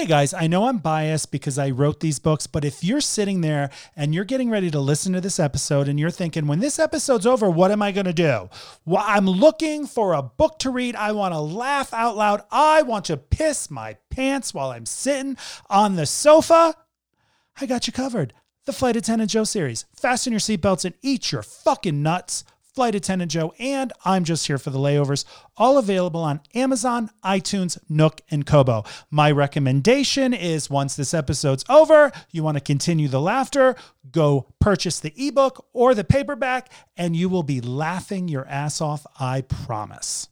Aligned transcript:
Hey 0.00 0.06
guys, 0.06 0.32
I 0.32 0.46
know 0.46 0.64
I'm 0.64 0.78
biased 0.78 1.30
because 1.30 1.58
I 1.58 1.68
wrote 1.68 2.00
these 2.00 2.18
books, 2.18 2.46
but 2.46 2.64
if 2.64 2.82
you're 2.82 3.02
sitting 3.02 3.42
there 3.42 3.68
and 3.94 4.14
you're 4.14 4.24
getting 4.24 4.48
ready 4.48 4.70
to 4.70 4.80
listen 4.80 5.12
to 5.12 5.20
this 5.20 5.38
episode 5.38 5.88
and 5.88 6.00
you're 6.00 6.10
thinking, 6.10 6.46
when 6.46 6.60
this 6.60 6.78
episode's 6.78 7.26
over, 7.26 7.50
what 7.50 7.70
am 7.70 7.82
I 7.82 7.92
going 7.92 8.06
to 8.06 8.14
do? 8.14 8.48
Well, 8.86 9.04
I'm 9.06 9.26
looking 9.26 9.86
for 9.86 10.14
a 10.14 10.22
book 10.22 10.58
to 10.60 10.70
read. 10.70 10.96
I 10.96 11.12
want 11.12 11.34
to 11.34 11.38
laugh 11.38 11.92
out 11.92 12.16
loud. 12.16 12.44
I 12.50 12.80
want 12.80 13.04
to 13.04 13.18
piss 13.18 13.70
my 13.70 13.98
pants 14.08 14.54
while 14.54 14.70
I'm 14.70 14.86
sitting 14.86 15.36
on 15.68 15.96
the 15.96 16.06
sofa. 16.06 16.76
I 17.60 17.66
got 17.66 17.86
you 17.86 17.92
covered. 17.92 18.32
The 18.64 18.72
Flight 18.72 18.96
Attendant 18.96 19.30
Joe 19.30 19.44
series. 19.44 19.84
Fasten 19.94 20.32
your 20.32 20.40
seatbelts 20.40 20.86
and 20.86 20.94
eat 21.02 21.30
your 21.30 21.42
fucking 21.42 22.02
nuts. 22.02 22.42
Flight 22.74 22.94
Attendant 22.94 23.32
Joe, 23.32 23.52
and 23.58 23.92
I'm 24.04 24.22
just 24.22 24.46
here 24.46 24.58
for 24.58 24.70
the 24.70 24.78
layovers, 24.78 25.24
all 25.56 25.76
available 25.76 26.20
on 26.20 26.40
Amazon, 26.54 27.10
iTunes, 27.24 27.78
Nook, 27.88 28.20
and 28.30 28.46
Kobo. 28.46 28.84
My 29.10 29.30
recommendation 29.30 30.32
is 30.32 30.70
once 30.70 30.94
this 30.94 31.12
episode's 31.12 31.64
over, 31.68 32.12
you 32.30 32.44
want 32.44 32.56
to 32.58 32.62
continue 32.62 33.08
the 33.08 33.20
laughter, 33.20 33.74
go 34.12 34.46
purchase 34.60 35.00
the 35.00 35.12
ebook 35.16 35.66
or 35.72 35.94
the 35.94 36.04
paperback, 36.04 36.70
and 36.96 37.16
you 37.16 37.28
will 37.28 37.42
be 37.42 37.60
laughing 37.60 38.28
your 38.28 38.46
ass 38.46 38.80
off, 38.80 39.04
I 39.18 39.40
promise. 39.40 40.28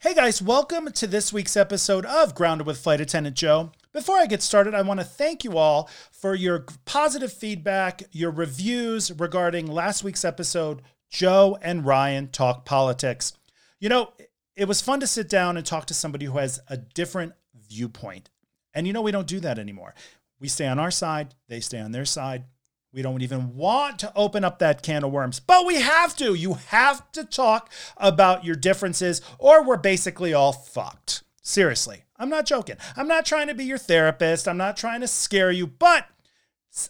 Hey 0.00 0.14
guys, 0.14 0.42
welcome 0.42 0.92
to 0.92 1.06
this 1.06 1.32
week's 1.32 1.56
episode 1.56 2.04
of 2.04 2.34
Grounded 2.34 2.66
with 2.66 2.78
Flight 2.78 3.00
Attendant 3.00 3.36
Joe. 3.36 3.72
Before 3.94 4.18
I 4.18 4.26
get 4.26 4.42
started, 4.42 4.74
I 4.74 4.82
want 4.82 5.00
to 5.00 5.06
thank 5.06 5.44
you 5.44 5.56
all 5.56 5.88
for 6.12 6.34
your 6.34 6.66
positive 6.84 7.32
feedback, 7.32 8.02
your 8.12 8.30
reviews 8.30 9.10
regarding 9.10 9.66
last 9.66 10.04
week's 10.04 10.26
episode 10.26 10.82
Joe 11.10 11.58
and 11.62 11.84
Ryan 11.84 12.28
talk 12.28 12.64
politics. 12.64 13.32
You 13.80 13.88
know, 13.88 14.12
it 14.56 14.66
was 14.66 14.80
fun 14.80 15.00
to 15.00 15.06
sit 15.06 15.28
down 15.28 15.56
and 15.56 15.64
talk 15.64 15.86
to 15.86 15.94
somebody 15.94 16.26
who 16.26 16.38
has 16.38 16.60
a 16.68 16.76
different 16.76 17.32
viewpoint. 17.68 18.30
And 18.74 18.86
you 18.86 18.92
know, 18.92 19.02
we 19.02 19.12
don't 19.12 19.26
do 19.26 19.40
that 19.40 19.58
anymore. 19.58 19.94
We 20.40 20.48
stay 20.48 20.66
on 20.66 20.78
our 20.78 20.90
side, 20.90 21.34
they 21.48 21.60
stay 21.60 21.80
on 21.80 21.92
their 21.92 22.04
side. 22.04 22.44
We 22.92 23.02
don't 23.02 23.22
even 23.22 23.54
want 23.54 23.98
to 23.98 24.12
open 24.16 24.44
up 24.44 24.58
that 24.60 24.82
can 24.82 25.04
of 25.04 25.12
worms, 25.12 25.40
but 25.40 25.66
we 25.66 25.76
have 25.76 26.16
to. 26.16 26.32
You 26.32 26.54
have 26.54 27.10
to 27.12 27.24
talk 27.24 27.70
about 27.98 28.44
your 28.44 28.56
differences, 28.56 29.20
or 29.38 29.62
we're 29.62 29.76
basically 29.76 30.32
all 30.32 30.52
fucked. 30.52 31.22
Seriously, 31.42 32.04
I'm 32.16 32.30
not 32.30 32.46
joking. 32.46 32.76
I'm 32.96 33.06
not 33.06 33.26
trying 33.26 33.48
to 33.48 33.54
be 33.54 33.64
your 33.64 33.78
therapist. 33.78 34.48
I'm 34.48 34.56
not 34.56 34.76
trying 34.78 35.02
to 35.02 35.08
scare 35.08 35.50
you, 35.50 35.66
but 35.66 36.06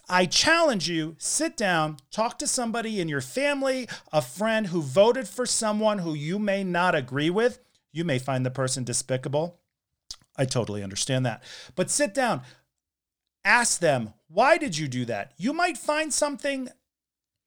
I 0.07 0.25
challenge 0.25 0.89
you 0.89 1.15
sit 1.17 1.57
down, 1.57 1.97
talk 2.11 2.37
to 2.39 2.47
somebody 2.47 2.99
in 2.99 3.07
your 3.07 3.21
family, 3.21 3.87
a 4.11 4.21
friend 4.21 4.67
who 4.67 4.81
voted 4.81 5.27
for 5.27 5.45
someone 5.45 5.99
who 5.99 6.13
you 6.13 6.37
may 6.39 6.63
not 6.63 6.95
agree 6.95 7.29
with. 7.29 7.59
You 7.91 8.03
may 8.03 8.19
find 8.19 8.45
the 8.45 8.51
person 8.51 8.83
despicable. 8.83 9.59
I 10.37 10.45
totally 10.45 10.83
understand 10.83 11.25
that. 11.25 11.43
But 11.75 11.89
sit 11.89 12.13
down, 12.13 12.41
ask 13.43 13.79
them, 13.79 14.13
why 14.27 14.57
did 14.57 14.77
you 14.77 14.87
do 14.87 15.05
that? 15.05 15.33
You 15.37 15.53
might 15.53 15.77
find 15.77 16.13
something 16.13 16.69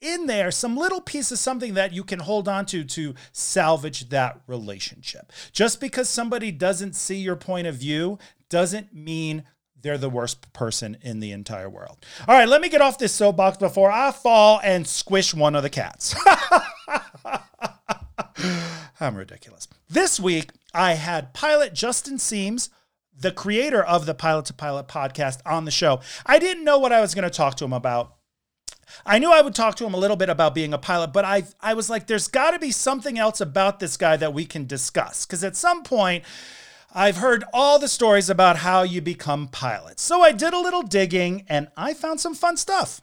in 0.00 0.26
there, 0.26 0.50
some 0.50 0.76
little 0.76 1.00
piece 1.00 1.30
of 1.30 1.38
something 1.38 1.74
that 1.74 1.92
you 1.92 2.02
can 2.02 2.18
hold 2.18 2.48
on 2.48 2.66
to 2.66 2.82
to 2.82 3.14
salvage 3.30 4.08
that 4.08 4.40
relationship. 4.46 5.32
Just 5.52 5.80
because 5.80 6.08
somebody 6.08 6.50
doesn't 6.50 6.96
see 6.96 7.16
your 7.16 7.36
point 7.36 7.68
of 7.68 7.76
view 7.76 8.18
doesn't 8.50 8.92
mean 8.92 9.44
they're 9.82 9.98
the 9.98 10.08
worst 10.08 10.52
person 10.52 10.96
in 11.02 11.20
the 11.20 11.32
entire 11.32 11.68
world. 11.68 12.04
All 12.26 12.34
right, 12.34 12.48
let 12.48 12.60
me 12.60 12.68
get 12.68 12.80
off 12.80 12.98
this 12.98 13.12
soapbox 13.12 13.58
before 13.58 13.90
I 13.90 14.12
fall 14.12 14.60
and 14.62 14.86
squish 14.86 15.34
one 15.34 15.54
of 15.54 15.62
the 15.62 15.70
cats. 15.70 16.14
I'm 19.00 19.16
ridiculous. 19.16 19.68
This 19.88 20.18
week, 20.20 20.50
I 20.72 20.94
had 20.94 21.34
pilot 21.34 21.74
Justin 21.74 22.16
Siems, 22.16 22.68
the 23.18 23.32
creator 23.32 23.82
of 23.82 24.06
the 24.06 24.14
Pilot 24.14 24.46
to 24.46 24.54
Pilot 24.54 24.88
podcast, 24.88 25.40
on 25.44 25.64
the 25.64 25.70
show. 25.70 26.00
I 26.24 26.38
didn't 26.38 26.64
know 26.64 26.78
what 26.78 26.92
I 26.92 27.00
was 27.00 27.14
going 27.14 27.24
to 27.24 27.30
talk 27.30 27.56
to 27.56 27.64
him 27.64 27.72
about. 27.72 28.14
I 29.06 29.18
knew 29.18 29.32
I 29.32 29.40
would 29.40 29.54
talk 29.54 29.76
to 29.76 29.86
him 29.86 29.94
a 29.94 29.98
little 29.98 30.16
bit 30.16 30.28
about 30.28 30.54
being 30.54 30.74
a 30.74 30.78
pilot, 30.78 31.12
but 31.12 31.24
I 31.24 31.44
I 31.60 31.74
was 31.74 31.88
like, 31.88 32.06
there's 32.06 32.28
got 32.28 32.50
to 32.50 32.58
be 32.58 32.70
something 32.70 33.18
else 33.18 33.40
about 33.40 33.80
this 33.80 33.96
guy 33.96 34.16
that 34.18 34.34
we 34.34 34.44
can 34.44 34.66
discuss. 34.66 35.24
Because 35.24 35.42
at 35.42 35.56
some 35.56 35.82
point, 35.82 36.24
I've 36.94 37.16
heard 37.16 37.44
all 37.54 37.78
the 37.78 37.88
stories 37.88 38.28
about 38.28 38.56
how 38.56 38.82
you 38.82 39.00
become 39.00 39.48
pilots. 39.48 40.02
So 40.02 40.20
I 40.20 40.32
did 40.32 40.52
a 40.52 40.58
little 40.58 40.82
digging 40.82 41.46
and 41.48 41.68
I 41.74 41.94
found 41.94 42.20
some 42.20 42.34
fun 42.34 42.58
stuff. 42.58 43.00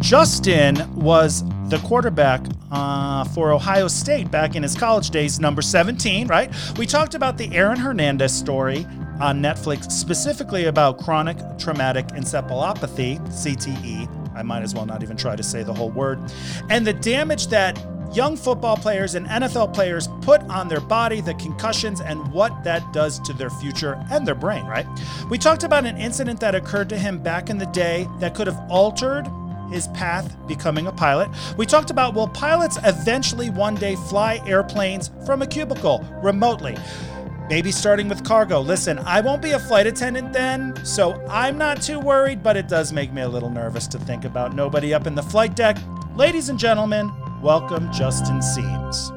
Justin 0.00 0.76
was 0.96 1.44
the 1.68 1.78
quarterback 1.84 2.40
uh, 2.72 3.24
for 3.24 3.52
Ohio 3.52 3.86
State 3.86 4.30
back 4.30 4.56
in 4.56 4.62
his 4.62 4.74
college 4.74 5.10
days, 5.10 5.38
number 5.38 5.60
17, 5.60 6.26
right? 6.26 6.50
We 6.78 6.86
talked 6.86 7.14
about 7.14 7.36
the 7.36 7.54
Aaron 7.54 7.78
Hernandez 7.78 8.32
story 8.32 8.86
on 9.20 9.42
Netflix, 9.42 9.92
specifically 9.92 10.64
about 10.64 10.98
chronic 10.98 11.36
traumatic 11.58 12.08
encephalopathy, 12.08 13.20
CTE, 13.28 14.19
I 14.40 14.42
might 14.42 14.62
as 14.62 14.74
well 14.74 14.86
not 14.86 15.02
even 15.02 15.18
try 15.18 15.36
to 15.36 15.42
say 15.42 15.62
the 15.62 15.74
whole 15.74 15.90
word. 15.90 16.18
And 16.70 16.86
the 16.86 16.94
damage 16.94 17.48
that 17.48 17.78
young 18.14 18.38
football 18.38 18.74
players 18.74 19.14
and 19.14 19.26
NFL 19.26 19.74
players 19.74 20.08
put 20.22 20.40
on 20.44 20.66
their 20.66 20.80
body, 20.80 21.20
the 21.20 21.34
concussions, 21.34 22.00
and 22.00 22.32
what 22.32 22.64
that 22.64 22.90
does 22.94 23.18
to 23.20 23.34
their 23.34 23.50
future 23.50 24.02
and 24.10 24.26
their 24.26 24.34
brain, 24.34 24.64
right? 24.64 24.86
We 25.28 25.36
talked 25.36 25.62
about 25.62 25.84
an 25.84 25.98
incident 25.98 26.40
that 26.40 26.54
occurred 26.54 26.88
to 26.88 26.98
him 26.98 27.18
back 27.22 27.50
in 27.50 27.58
the 27.58 27.66
day 27.66 28.08
that 28.18 28.34
could 28.34 28.46
have 28.46 28.58
altered 28.70 29.30
his 29.70 29.88
path 29.88 30.34
becoming 30.48 30.86
a 30.86 30.92
pilot. 30.92 31.28
We 31.58 31.66
talked 31.66 31.90
about 31.90 32.14
will 32.14 32.26
pilots 32.28 32.78
eventually 32.82 33.50
one 33.50 33.74
day 33.74 33.94
fly 33.94 34.42
airplanes 34.46 35.10
from 35.26 35.42
a 35.42 35.46
cubicle 35.46 36.02
remotely? 36.22 36.78
Maybe 37.50 37.72
starting 37.72 38.08
with 38.08 38.22
cargo. 38.22 38.60
Listen, 38.60 39.00
I 39.00 39.20
won't 39.20 39.42
be 39.42 39.50
a 39.50 39.58
flight 39.58 39.88
attendant 39.88 40.32
then, 40.32 40.72
so 40.84 41.20
I'm 41.28 41.58
not 41.58 41.82
too 41.82 41.98
worried, 41.98 42.44
but 42.44 42.56
it 42.56 42.68
does 42.68 42.92
make 42.92 43.12
me 43.12 43.22
a 43.22 43.28
little 43.28 43.50
nervous 43.50 43.88
to 43.88 43.98
think 43.98 44.24
about 44.24 44.54
nobody 44.54 44.94
up 44.94 45.04
in 45.08 45.16
the 45.16 45.22
flight 45.24 45.56
deck. 45.56 45.76
Ladies 46.14 46.48
and 46.48 46.56
gentlemen, 46.56 47.10
welcome 47.42 47.90
Justin 47.90 48.38
Siems. 48.38 49.10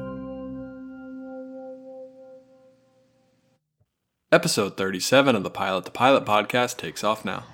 Episode 4.32 4.76
37 4.76 5.36
of 5.36 5.44
the 5.44 5.50
Pilot 5.50 5.84
to 5.84 5.92
Pilot 5.92 6.24
podcast 6.24 6.76
takes 6.76 7.04
off 7.04 7.24
now. 7.24 7.44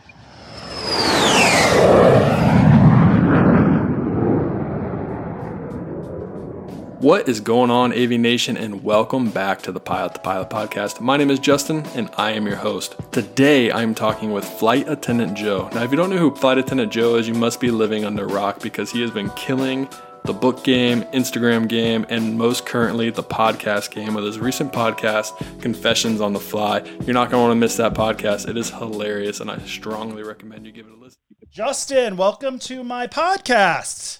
What 7.00 7.30
is 7.30 7.40
going 7.40 7.70
on, 7.70 7.94
AV 7.94 8.10
Nation, 8.10 8.58
and 8.58 8.84
welcome 8.84 9.30
back 9.30 9.62
to 9.62 9.72
the 9.72 9.80
Pilot 9.80 10.16
to 10.16 10.20
Pilot 10.20 10.50
podcast. 10.50 11.00
My 11.00 11.16
name 11.16 11.30
is 11.30 11.38
Justin, 11.38 11.86
and 11.94 12.10
I 12.18 12.32
am 12.32 12.46
your 12.46 12.56
host. 12.56 12.94
Today, 13.10 13.72
I'm 13.72 13.94
talking 13.94 14.32
with 14.32 14.44
Flight 14.44 14.86
Attendant 14.86 15.34
Joe. 15.34 15.70
Now, 15.72 15.82
if 15.82 15.90
you 15.90 15.96
don't 15.96 16.10
know 16.10 16.18
who 16.18 16.34
Flight 16.34 16.58
Attendant 16.58 16.92
Joe 16.92 17.14
is, 17.14 17.26
you 17.26 17.32
must 17.32 17.58
be 17.58 17.70
living 17.70 18.04
under 18.04 18.24
a 18.24 18.28
rock 18.28 18.60
because 18.60 18.90
he 18.90 19.00
has 19.00 19.10
been 19.10 19.30
killing 19.30 19.88
the 20.24 20.34
book 20.34 20.62
game, 20.62 21.04
Instagram 21.04 21.68
game, 21.68 22.04
and 22.10 22.36
most 22.36 22.66
currently 22.66 23.08
the 23.08 23.22
podcast 23.22 23.92
game 23.92 24.12
with 24.12 24.26
his 24.26 24.38
recent 24.38 24.70
podcast, 24.70 25.32
Confessions 25.62 26.20
on 26.20 26.34
the 26.34 26.38
Fly. 26.38 26.80
You're 27.06 27.14
not 27.14 27.30
going 27.30 27.40
to 27.40 27.48
want 27.48 27.52
to 27.52 27.54
miss 27.54 27.76
that 27.76 27.94
podcast. 27.94 28.46
It 28.46 28.58
is 28.58 28.68
hilarious, 28.68 29.40
and 29.40 29.50
I 29.50 29.58
strongly 29.60 30.22
recommend 30.22 30.66
you 30.66 30.72
give 30.72 30.86
it 30.86 30.92
a 30.92 30.96
listen. 30.96 31.18
Justin, 31.50 32.18
welcome 32.18 32.58
to 32.58 32.84
my 32.84 33.06
podcast. 33.06 34.19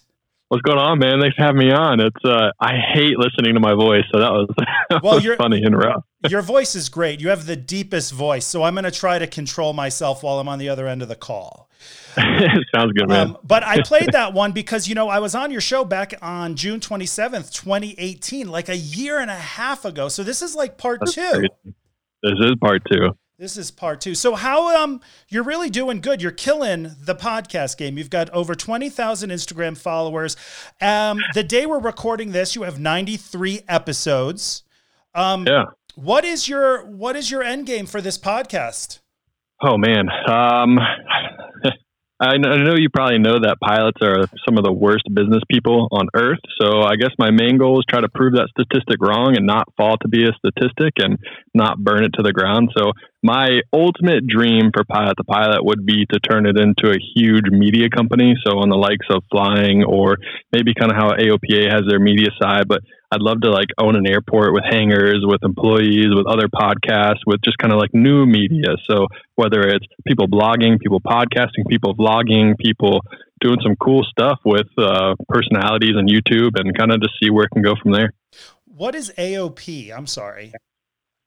What's 0.51 0.63
going 0.63 0.79
on, 0.79 0.99
man? 0.99 1.21
Thanks 1.21 1.37
for 1.37 1.45
having 1.45 1.61
me 1.61 1.71
on. 1.71 2.01
It's 2.01 2.25
uh, 2.25 2.51
I 2.59 2.73
hate 2.93 3.17
listening 3.17 3.55
to 3.55 3.61
my 3.61 3.73
voice, 3.73 4.03
so 4.13 4.19
that 4.19 4.33
was, 4.33 4.49
that 4.91 5.01
well, 5.01 5.15
was 5.15 5.37
funny 5.39 5.63
and 5.63 5.77
rough. 5.77 6.03
your 6.29 6.43
voice 6.43 6.75
is 6.75 6.89
great. 6.89 7.21
You 7.21 7.29
have 7.29 7.47
the 7.47 7.55
deepest 7.55 8.13
voice, 8.13 8.47
so 8.47 8.65
I'm 8.65 8.75
going 8.75 8.83
to 8.83 8.91
try 8.91 9.21
to 9.21 9.29
control 9.29 9.75
myself 9.75 10.25
while 10.25 10.41
I'm 10.41 10.49
on 10.49 10.59
the 10.59 10.69
other 10.69 10.89
end 10.89 11.03
of 11.03 11.09
the 11.09 11.15
call. 11.15 11.71
Sounds 12.17 12.93
good, 12.95 13.09
man. 13.09 13.29
Um, 13.29 13.39
but 13.45 13.63
I 13.63 13.81
played 13.83 14.11
that 14.11 14.35
one 14.35 14.51
because 14.51 14.89
you 14.89 14.97
know 14.97 15.09
I 15.09 15.21
was 15.21 15.37
on 15.37 15.53
your 15.53 15.61
show 15.61 15.85
back 15.85 16.15
on 16.21 16.57
June 16.57 16.81
27th, 16.81 17.55
2018, 17.55 18.49
like 18.49 18.69
a 18.69 18.77
year 18.77 19.21
and 19.21 19.31
a 19.31 19.37
half 19.37 19.85
ago. 19.85 20.09
So 20.09 20.25
this 20.25 20.43
is 20.43 20.57
like 20.57 20.77
part 20.77 20.99
That's 20.99 21.15
two. 21.15 21.31
Crazy. 21.31 21.77
This 22.25 22.35
is 22.41 22.55
part 22.61 22.83
two. 22.91 23.11
This 23.41 23.57
is 23.57 23.71
part 23.71 24.03
two. 24.03 24.15
So 24.15 24.35
how 24.35 24.85
um 24.85 25.01
you're 25.31 25.43
really 25.45 25.71
doing 25.71 26.03
good. 26.03 26.21
You're 26.21 26.31
killing 26.31 26.95
the 27.01 27.15
podcast 27.15 27.79
game. 27.79 27.97
You've 27.97 28.11
got 28.11 28.29
over 28.35 28.55
twenty 28.55 28.91
thousand 28.91 29.31
Instagram 29.31 29.79
followers. 29.79 30.37
Um, 30.79 31.23
the 31.33 31.43
day 31.43 31.65
we're 31.65 31.79
recording 31.79 32.33
this, 32.33 32.55
you 32.55 32.65
have 32.65 32.79
ninety 32.79 33.17
three 33.17 33.63
episodes. 33.67 34.63
Um, 35.15 35.47
yeah. 35.47 35.65
What 35.95 36.27
is 36.27 36.51
your 36.51 36.85
what 36.85 37.17
is 37.17 37.31
your 37.31 37.43
end 37.43 37.65
game 37.65 37.87
for 37.87 38.03
this 38.03 38.19
podcast? 38.19 38.99
Oh 39.63 39.79
man, 39.79 40.11
um, 40.29 40.79
I 42.21 42.37
know 42.37 42.75
you 42.77 42.91
probably 42.91 43.19
know 43.19 43.41
that 43.41 43.57
pilots 43.65 43.97
are 44.03 44.29
some 44.45 44.59
of 44.59 44.65
the 44.65 44.73
worst 44.73 45.05
business 45.15 45.41
people 45.51 45.89
on 45.91 46.07
earth. 46.15 46.39
So 46.61 46.83
I 46.83 46.97
guess 46.97 47.13
my 47.19 47.31
main 47.31 47.57
goal 47.57 47.79
is 47.79 47.87
try 47.89 48.03
to 48.03 48.11
prove 48.11 48.35
that 48.35 48.49
statistic 48.51 49.01
wrong 49.01 49.39
and 49.39 49.47
not 49.47 49.73
fall 49.79 49.97
to 49.97 50.09
be 50.09 50.25
a 50.25 50.33
statistic 50.37 50.93
and 50.99 51.19
not 51.55 51.79
burn 51.79 52.05
it 52.05 52.13
to 52.17 52.23
the 52.23 52.35
ground. 52.35 52.73
So 52.77 52.93
my 53.23 53.61
ultimate 53.73 54.27
dream 54.27 54.71
for 54.73 54.85
Pilot 54.85 55.15
to 55.17 55.25
Pilot 55.25 55.65
would 55.65 55.85
be 55.85 56.07
to 56.07 56.21
turn 56.21 56.47
it 56.47 56.59
into 56.59 56.91
a 56.91 56.99
huge 57.15 57.51
media 57.51 57.91
company. 57.91 58.35
So 58.47 58.59
on 58.59 58.71
the 58.71 58.77
likes 58.77 59.07
of 59.11 59.23
flying 59.31 59.85
or 59.85 60.17
maybe 60.53 60.73
kind 60.75 60.91
of 60.91 60.97
how 60.97 61.11
AOPA 61.11 61.71
has 61.71 61.83
their 61.89 62.01
media 62.01 62.29
side, 62.41 62.67
but 62.67 62.81
I'd 63.13 63.21
love 63.21 63.41
to 63.43 63.51
like 63.51 63.69
own 63.77 63.97
an 63.97 64.07
airport 64.07 64.55
with 64.55 64.63
hangars, 64.65 65.23
with 65.27 65.43
employees, 65.43 66.15
with 66.15 66.27
other 66.27 66.49
podcasts, 66.49 67.27
with 67.27 67.43
just 67.43 67.59
kind 67.59 67.73
of 67.73 67.79
like 67.79 67.93
new 67.93 68.25
media. 68.25 68.77
So 68.89 69.09
whether 69.35 69.61
it's 69.69 69.85
people 70.07 70.29
blogging, 70.29 70.79
people 70.79 71.01
podcasting, 71.01 71.67
people 71.69 71.95
vlogging, 71.97 72.57
people 72.57 73.01
doing 73.41 73.59
some 73.63 73.75
cool 73.77 74.05
stuff 74.05 74.39
with 74.45 74.69
uh, 74.79 75.15
personalities 75.29 75.97
on 75.97 76.07
YouTube, 76.07 76.53
and 76.55 76.77
kind 76.77 76.93
of 76.93 77.01
just 77.01 77.15
see 77.21 77.31
where 77.31 77.45
it 77.45 77.51
can 77.51 77.63
go 77.63 77.75
from 77.83 77.93
there. 77.93 78.13
What 78.67 78.95
is 78.95 79.13
AOP? 79.19 79.91
I'm 79.97 80.07
sorry. 80.07 80.53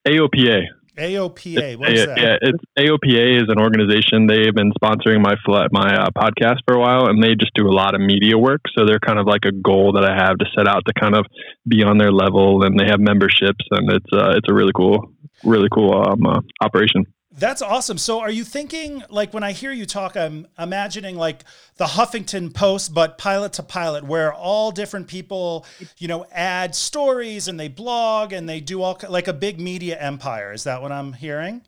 AOPA. 0.07 0.61
AOPA. 0.97 1.77
What 1.77 1.91
is 1.91 2.05
that? 2.05 2.17
Yeah, 2.17 2.37
it's 2.41 2.63
AOPA 2.77 3.43
is 3.43 3.49
an 3.49 3.59
organization. 3.59 4.27
They've 4.27 4.53
been 4.53 4.71
sponsoring 4.73 5.21
my 5.21 5.35
my 5.71 5.95
uh, 5.95 6.09
podcast 6.15 6.59
for 6.67 6.75
a 6.75 6.79
while, 6.79 7.07
and 7.07 7.21
they 7.21 7.35
just 7.35 7.53
do 7.55 7.67
a 7.67 7.73
lot 7.73 7.95
of 7.95 8.01
media 8.01 8.37
work. 8.37 8.61
So 8.77 8.85
they're 8.85 8.99
kind 8.99 9.19
of 9.19 9.25
like 9.25 9.45
a 9.45 9.51
goal 9.51 9.93
that 9.93 10.05
I 10.05 10.15
have 10.15 10.37
to 10.37 10.45
set 10.55 10.67
out 10.67 10.83
to 10.85 10.93
kind 10.93 11.15
of 11.15 11.25
be 11.67 11.83
on 11.83 11.97
their 11.97 12.11
level, 12.11 12.63
and 12.63 12.79
they 12.79 12.85
have 12.85 12.99
memberships, 12.99 13.65
and 13.71 13.91
it's 13.91 14.13
uh, 14.13 14.33
it's 14.37 14.47
a 14.49 14.53
really 14.53 14.73
cool, 14.75 15.11
really 15.43 15.69
cool 15.73 15.93
um, 15.93 16.25
uh, 16.25 16.41
operation. 16.61 17.05
That's 17.35 17.63
awesome. 17.63 17.97
So 17.97 18.19
are 18.19 18.29
you 18.29 18.43
thinking 18.43 19.03
like 19.09 19.33
when 19.33 19.43
I 19.43 19.53
hear 19.53 19.71
you 19.71 19.87
talk, 19.87 20.15
I'm 20.15 20.47
imagining 20.59 21.15
like 21.15 21.43
the 21.77 21.85
Huffington 21.85 22.53
Post, 22.53 22.93
but 22.93 23.17
pilot 23.17 23.53
to 23.53 23.63
pilot, 23.63 24.03
where 24.03 24.31
all 24.31 24.71
different 24.71 25.07
people, 25.07 25.65
you 25.97 26.07
know, 26.07 26.27
add 26.31 26.75
stories 26.75 27.47
and 27.47 27.59
they 27.59 27.69
blog 27.69 28.33
and 28.33 28.47
they 28.47 28.59
do 28.59 28.83
all 28.83 28.99
like 29.09 29.27
a 29.27 29.33
big 29.33 29.59
media 29.59 29.99
empire. 29.99 30.53
Is 30.53 30.63
that 30.65 30.81
what 30.83 30.91
I'm 30.91 31.13
hearing? 31.13 31.63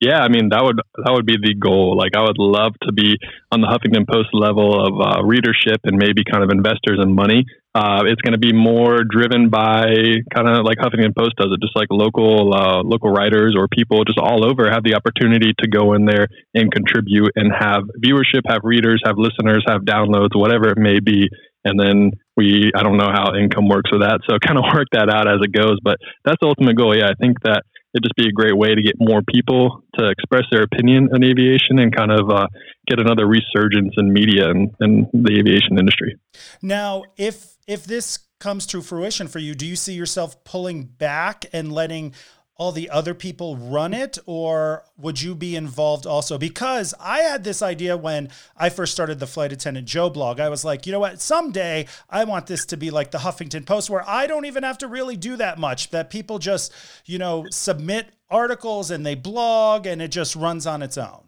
Yeah, 0.00 0.20
I 0.20 0.28
mean 0.28 0.48
that 0.50 0.62
would 0.62 0.80
that 1.04 1.12
would 1.12 1.26
be 1.26 1.36
the 1.36 1.54
goal. 1.54 1.96
Like 1.96 2.12
I 2.16 2.22
would 2.22 2.38
love 2.38 2.72
to 2.82 2.92
be 2.92 3.18
on 3.50 3.60
the 3.60 3.66
Huffington 3.66 4.08
Post 4.08 4.28
level 4.32 4.80
of 4.80 4.94
uh, 4.98 5.22
readership 5.24 5.80
and 5.84 5.98
maybe 5.98 6.22
kind 6.24 6.42
of 6.44 6.50
investors 6.50 6.98
and 6.98 7.14
money. 7.14 7.44
Uh, 7.72 8.02
it's 8.06 8.20
going 8.22 8.32
to 8.32 8.38
be 8.38 8.52
more 8.52 9.04
driven 9.04 9.48
by 9.48 9.86
kind 10.34 10.48
of 10.48 10.64
like 10.64 10.78
Huffington 10.78 11.14
Post 11.14 11.36
does 11.36 11.54
it, 11.54 11.60
just 11.62 11.76
like 11.76 11.86
local 11.90 12.52
uh, 12.52 12.82
local 12.82 13.10
writers 13.10 13.54
or 13.56 13.68
people 13.68 14.04
just 14.04 14.18
all 14.18 14.44
over 14.44 14.68
have 14.70 14.82
the 14.82 14.94
opportunity 14.94 15.54
to 15.60 15.68
go 15.68 15.94
in 15.94 16.04
there 16.04 16.26
and 16.52 16.72
contribute 16.72 17.30
and 17.36 17.52
have 17.56 17.84
viewership, 18.02 18.42
have 18.48 18.62
readers, 18.64 19.00
have 19.04 19.18
listeners, 19.18 19.62
have 19.68 19.82
downloads, 19.82 20.34
whatever 20.34 20.68
it 20.68 20.78
may 20.78 20.98
be. 20.98 21.28
And 21.64 21.78
then 21.78 22.10
we, 22.36 22.72
I 22.74 22.82
don't 22.82 22.96
know 22.96 23.10
how 23.12 23.36
income 23.36 23.68
works 23.68 23.92
with 23.92 24.00
that, 24.00 24.20
so 24.28 24.38
kind 24.44 24.58
of 24.58 24.64
work 24.74 24.88
that 24.92 25.08
out 25.08 25.28
as 25.28 25.38
it 25.40 25.52
goes. 25.52 25.78
But 25.82 25.98
that's 26.24 26.38
the 26.40 26.48
ultimate 26.48 26.76
goal. 26.76 26.96
Yeah, 26.96 27.06
I 27.06 27.14
think 27.20 27.38
that 27.44 27.62
it'd 27.94 28.04
just 28.04 28.16
be 28.16 28.28
a 28.28 28.32
great 28.32 28.56
way 28.56 28.74
to 28.74 28.82
get 28.82 28.94
more 28.98 29.22
people 29.22 29.82
to 29.98 30.08
express 30.08 30.44
their 30.50 30.62
opinion 30.62 31.08
on 31.12 31.22
aviation 31.22 31.78
and 31.78 31.94
kind 31.94 32.10
of 32.10 32.30
uh, 32.30 32.46
get 32.86 33.00
another 33.00 33.26
resurgence 33.26 33.94
in 33.96 34.12
media 34.12 34.48
and, 34.50 34.70
and 34.80 35.06
the 35.12 35.38
aviation 35.38 35.78
industry. 35.78 36.16
Now, 36.62 37.04
if 37.16 37.49
if 37.66 37.84
this 37.84 38.18
comes 38.38 38.66
to 38.66 38.82
fruition 38.82 39.28
for 39.28 39.38
you, 39.38 39.54
do 39.54 39.66
you 39.66 39.76
see 39.76 39.92
yourself 39.92 40.42
pulling 40.44 40.84
back 40.84 41.44
and 41.52 41.72
letting 41.72 42.14
all 42.60 42.72
the 42.72 42.90
other 42.90 43.14
people 43.14 43.56
run 43.56 43.94
it? 43.94 44.18
Or 44.26 44.84
would 44.98 45.22
you 45.22 45.34
be 45.34 45.56
involved 45.56 46.06
also? 46.06 46.36
Because 46.36 46.92
i 47.00 47.20
had 47.20 47.42
this 47.42 47.62
idea 47.62 47.96
when 47.96 48.28
i 48.54 48.68
first 48.68 48.92
started 48.92 49.18
the 49.18 49.26
flight 49.26 49.50
attendant 49.50 49.86
joe 49.86 50.10
blog. 50.10 50.40
I 50.40 50.50
was 50.50 50.62
like 50.62 50.86
you 50.86 50.92
know 50.92 51.00
what? 51.00 51.22
Someday 51.22 51.86
i 52.10 52.24
want 52.24 52.46
this 52.46 52.66
to 52.66 52.76
be 52.76 52.90
like 52.90 53.12
the 53.12 53.18
huffington 53.18 53.64
post 53.64 53.88
where 53.88 54.06
i 54.08 54.26
don't 54.26 54.44
even 54.44 54.62
have 54.62 54.76
to 54.78 54.88
really 54.88 55.16
do 55.16 55.36
that 55.36 55.58
much 55.58 55.90
that 55.90 56.10
people 56.10 56.38
just 56.38 56.70
you 57.06 57.18
know 57.18 57.46
submit 57.50 58.10
articles 58.28 58.90
and 58.90 59.06
they 59.06 59.14
blog 59.14 59.86
and 59.86 60.02
it 60.02 60.08
just 60.08 60.36
runs 60.36 60.66
on 60.66 60.82
its 60.82 60.98
own. 60.98 61.24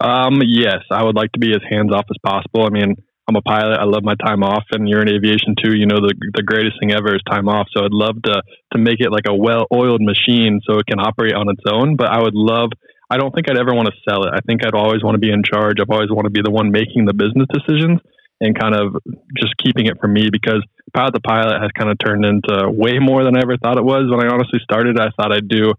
Um, 0.00 0.40
yes 0.46 0.82
i 0.90 1.02
would 1.04 1.16
like 1.16 1.32
to 1.32 1.38
be 1.38 1.50
as 1.50 1.60
hands 1.68 1.92
off 1.92 2.06
as 2.10 2.16
possible. 2.24 2.64
I 2.64 2.70
mean 2.70 2.94
I'm 3.28 3.36
a 3.36 3.42
pilot. 3.42 3.76
I 3.76 3.84
love 3.84 4.02
my 4.02 4.14
time 4.24 4.42
off, 4.42 4.64
and 4.72 4.88
you're 4.88 5.02
in 5.02 5.08
aviation 5.08 5.54
too. 5.62 5.76
You 5.76 5.84
know, 5.84 6.00
the 6.00 6.14
the 6.32 6.42
greatest 6.42 6.80
thing 6.80 6.92
ever 6.92 7.14
is 7.14 7.20
time 7.28 7.48
off. 7.48 7.68
So 7.76 7.84
I'd 7.84 7.92
love 7.92 8.16
to 8.24 8.42
to 8.72 8.78
make 8.78 9.00
it 9.00 9.12
like 9.12 9.28
a 9.28 9.36
well-oiled 9.36 10.00
machine 10.00 10.60
so 10.64 10.78
it 10.78 10.86
can 10.86 10.98
operate 10.98 11.34
on 11.34 11.48
its 11.50 11.60
own. 11.70 11.96
But 11.96 12.08
I 12.08 12.22
would 12.22 12.34
love. 12.34 12.70
I 13.10 13.18
don't 13.18 13.34
think 13.34 13.50
I'd 13.50 13.58
ever 13.58 13.74
want 13.74 13.88
to 13.88 13.96
sell 14.08 14.24
it. 14.24 14.32
I 14.32 14.40
think 14.40 14.64
I'd 14.64 14.74
always 14.74 15.04
want 15.04 15.14
to 15.14 15.20
be 15.20 15.30
in 15.30 15.42
charge. 15.44 15.76
I've 15.80 15.92
always 15.92 16.10
want 16.10 16.24
to 16.24 16.32
be 16.32 16.40
the 16.42 16.50
one 16.50 16.72
making 16.72 17.04
the 17.04 17.12
business 17.12 17.48
decisions 17.52 18.00
and 18.40 18.58
kind 18.58 18.74
of 18.74 18.96
just 19.36 19.56
keeping 19.60 19.86
it 19.86 20.00
for 20.00 20.08
me 20.08 20.28
because 20.32 20.64
pilot 20.94 21.12
the 21.12 21.20
pilot 21.20 21.60
has 21.60 21.70
kind 21.76 21.90
of 21.90 21.98
turned 22.00 22.24
into 22.24 22.70
way 22.70 22.98
more 22.98 23.24
than 23.24 23.36
I 23.36 23.40
ever 23.44 23.56
thought 23.56 23.76
it 23.76 23.84
was. 23.84 24.08
When 24.08 24.24
I 24.24 24.32
honestly 24.32 24.60
started, 24.64 24.98
I 24.98 25.12
thought 25.16 25.32
I'd 25.32 25.48
do 25.48 25.74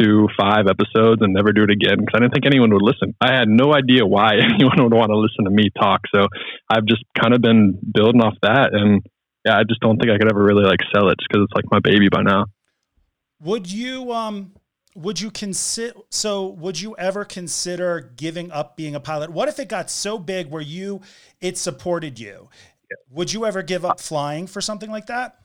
to 0.00 0.28
five 0.38 0.66
episodes 0.68 1.20
and 1.22 1.32
never 1.32 1.52
do 1.52 1.64
it 1.64 1.70
again 1.70 1.98
because 1.98 2.14
I 2.14 2.18
didn't 2.20 2.32
think 2.32 2.46
anyone 2.46 2.72
would 2.72 2.82
listen. 2.82 3.14
I 3.20 3.32
had 3.32 3.48
no 3.48 3.74
idea 3.74 4.06
why 4.06 4.34
anyone 4.54 4.82
would 4.82 4.94
want 4.94 5.10
to 5.10 5.18
listen 5.18 5.44
to 5.44 5.50
me 5.50 5.70
talk. 5.78 6.02
So 6.14 6.28
I've 6.68 6.86
just 6.86 7.02
kind 7.20 7.34
of 7.34 7.40
been 7.40 7.78
building 7.92 8.20
off 8.20 8.34
that. 8.42 8.70
And 8.72 9.02
yeah, 9.44 9.58
I 9.58 9.64
just 9.64 9.80
don't 9.80 9.98
think 9.98 10.10
I 10.10 10.18
could 10.18 10.30
ever 10.30 10.42
really 10.42 10.64
like 10.64 10.80
sell 10.94 11.08
it 11.08 11.16
just 11.18 11.28
because 11.30 11.44
it's 11.44 11.54
like 11.54 11.64
my 11.70 11.80
baby 11.80 12.08
by 12.08 12.22
now. 12.22 12.46
Would 13.42 13.70
you, 13.70 14.12
um, 14.12 14.52
would 14.94 15.20
you 15.20 15.30
consider, 15.30 15.94
so 16.10 16.48
would 16.48 16.80
you 16.80 16.94
ever 16.96 17.24
consider 17.24 18.12
giving 18.16 18.50
up 18.52 18.76
being 18.76 18.94
a 18.94 19.00
pilot? 19.00 19.30
What 19.30 19.48
if 19.48 19.58
it 19.58 19.68
got 19.68 19.90
so 19.90 20.18
big 20.18 20.50
where 20.50 20.62
you, 20.62 21.00
it 21.40 21.56
supported 21.56 22.18
you? 22.18 22.48
Would 23.10 23.32
you 23.32 23.46
ever 23.46 23.62
give 23.62 23.84
up 23.84 24.00
flying 24.00 24.46
for 24.46 24.60
something 24.60 24.90
like 24.90 25.06
that? 25.06 25.36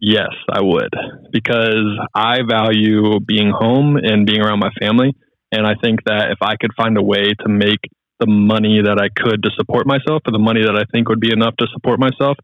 Yes, 0.00 0.30
I 0.48 0.62
would 0.62 0.94
because 1.32 1.98
I 2.14 2.38
value 2.48 3.18
being 3.20 3.50
home 3.50 3.96
and 3.96 4.26
being 4.26 4.40
around 4.40 4.60
my 4.60 4.70
family. 4.80 5.14
And 5.50 5.66
I 5.66 5.74
think 5.82 6.00
that 6.06 6.30
if 6.30 6.38
I 6.42 6.56
could 6.60 6.70
find 6.76 6.96
a 6.96 7.02
way 7.02 7.24
to 7.24 7.48
make 7.48 7.80
the 8.20 8.26
money 8.26 8.82
that 8.84 8.98
I 9.00 9.08
could 9.08 9.42
to 9.42 9.50
support 9.56 9.86
myself 9.86 10.22
or 10.26 10.32
the 10.32 10.38
money 10.38 10.62
that 10.62 10.76
I 10.76 10.84
think 10.92 11.08
would 11.08 11.20
be 11.20 11.32
enough 11.32 11.56
to 11.58 11.66
support 11.72 11.98
myself, 11.98 12.36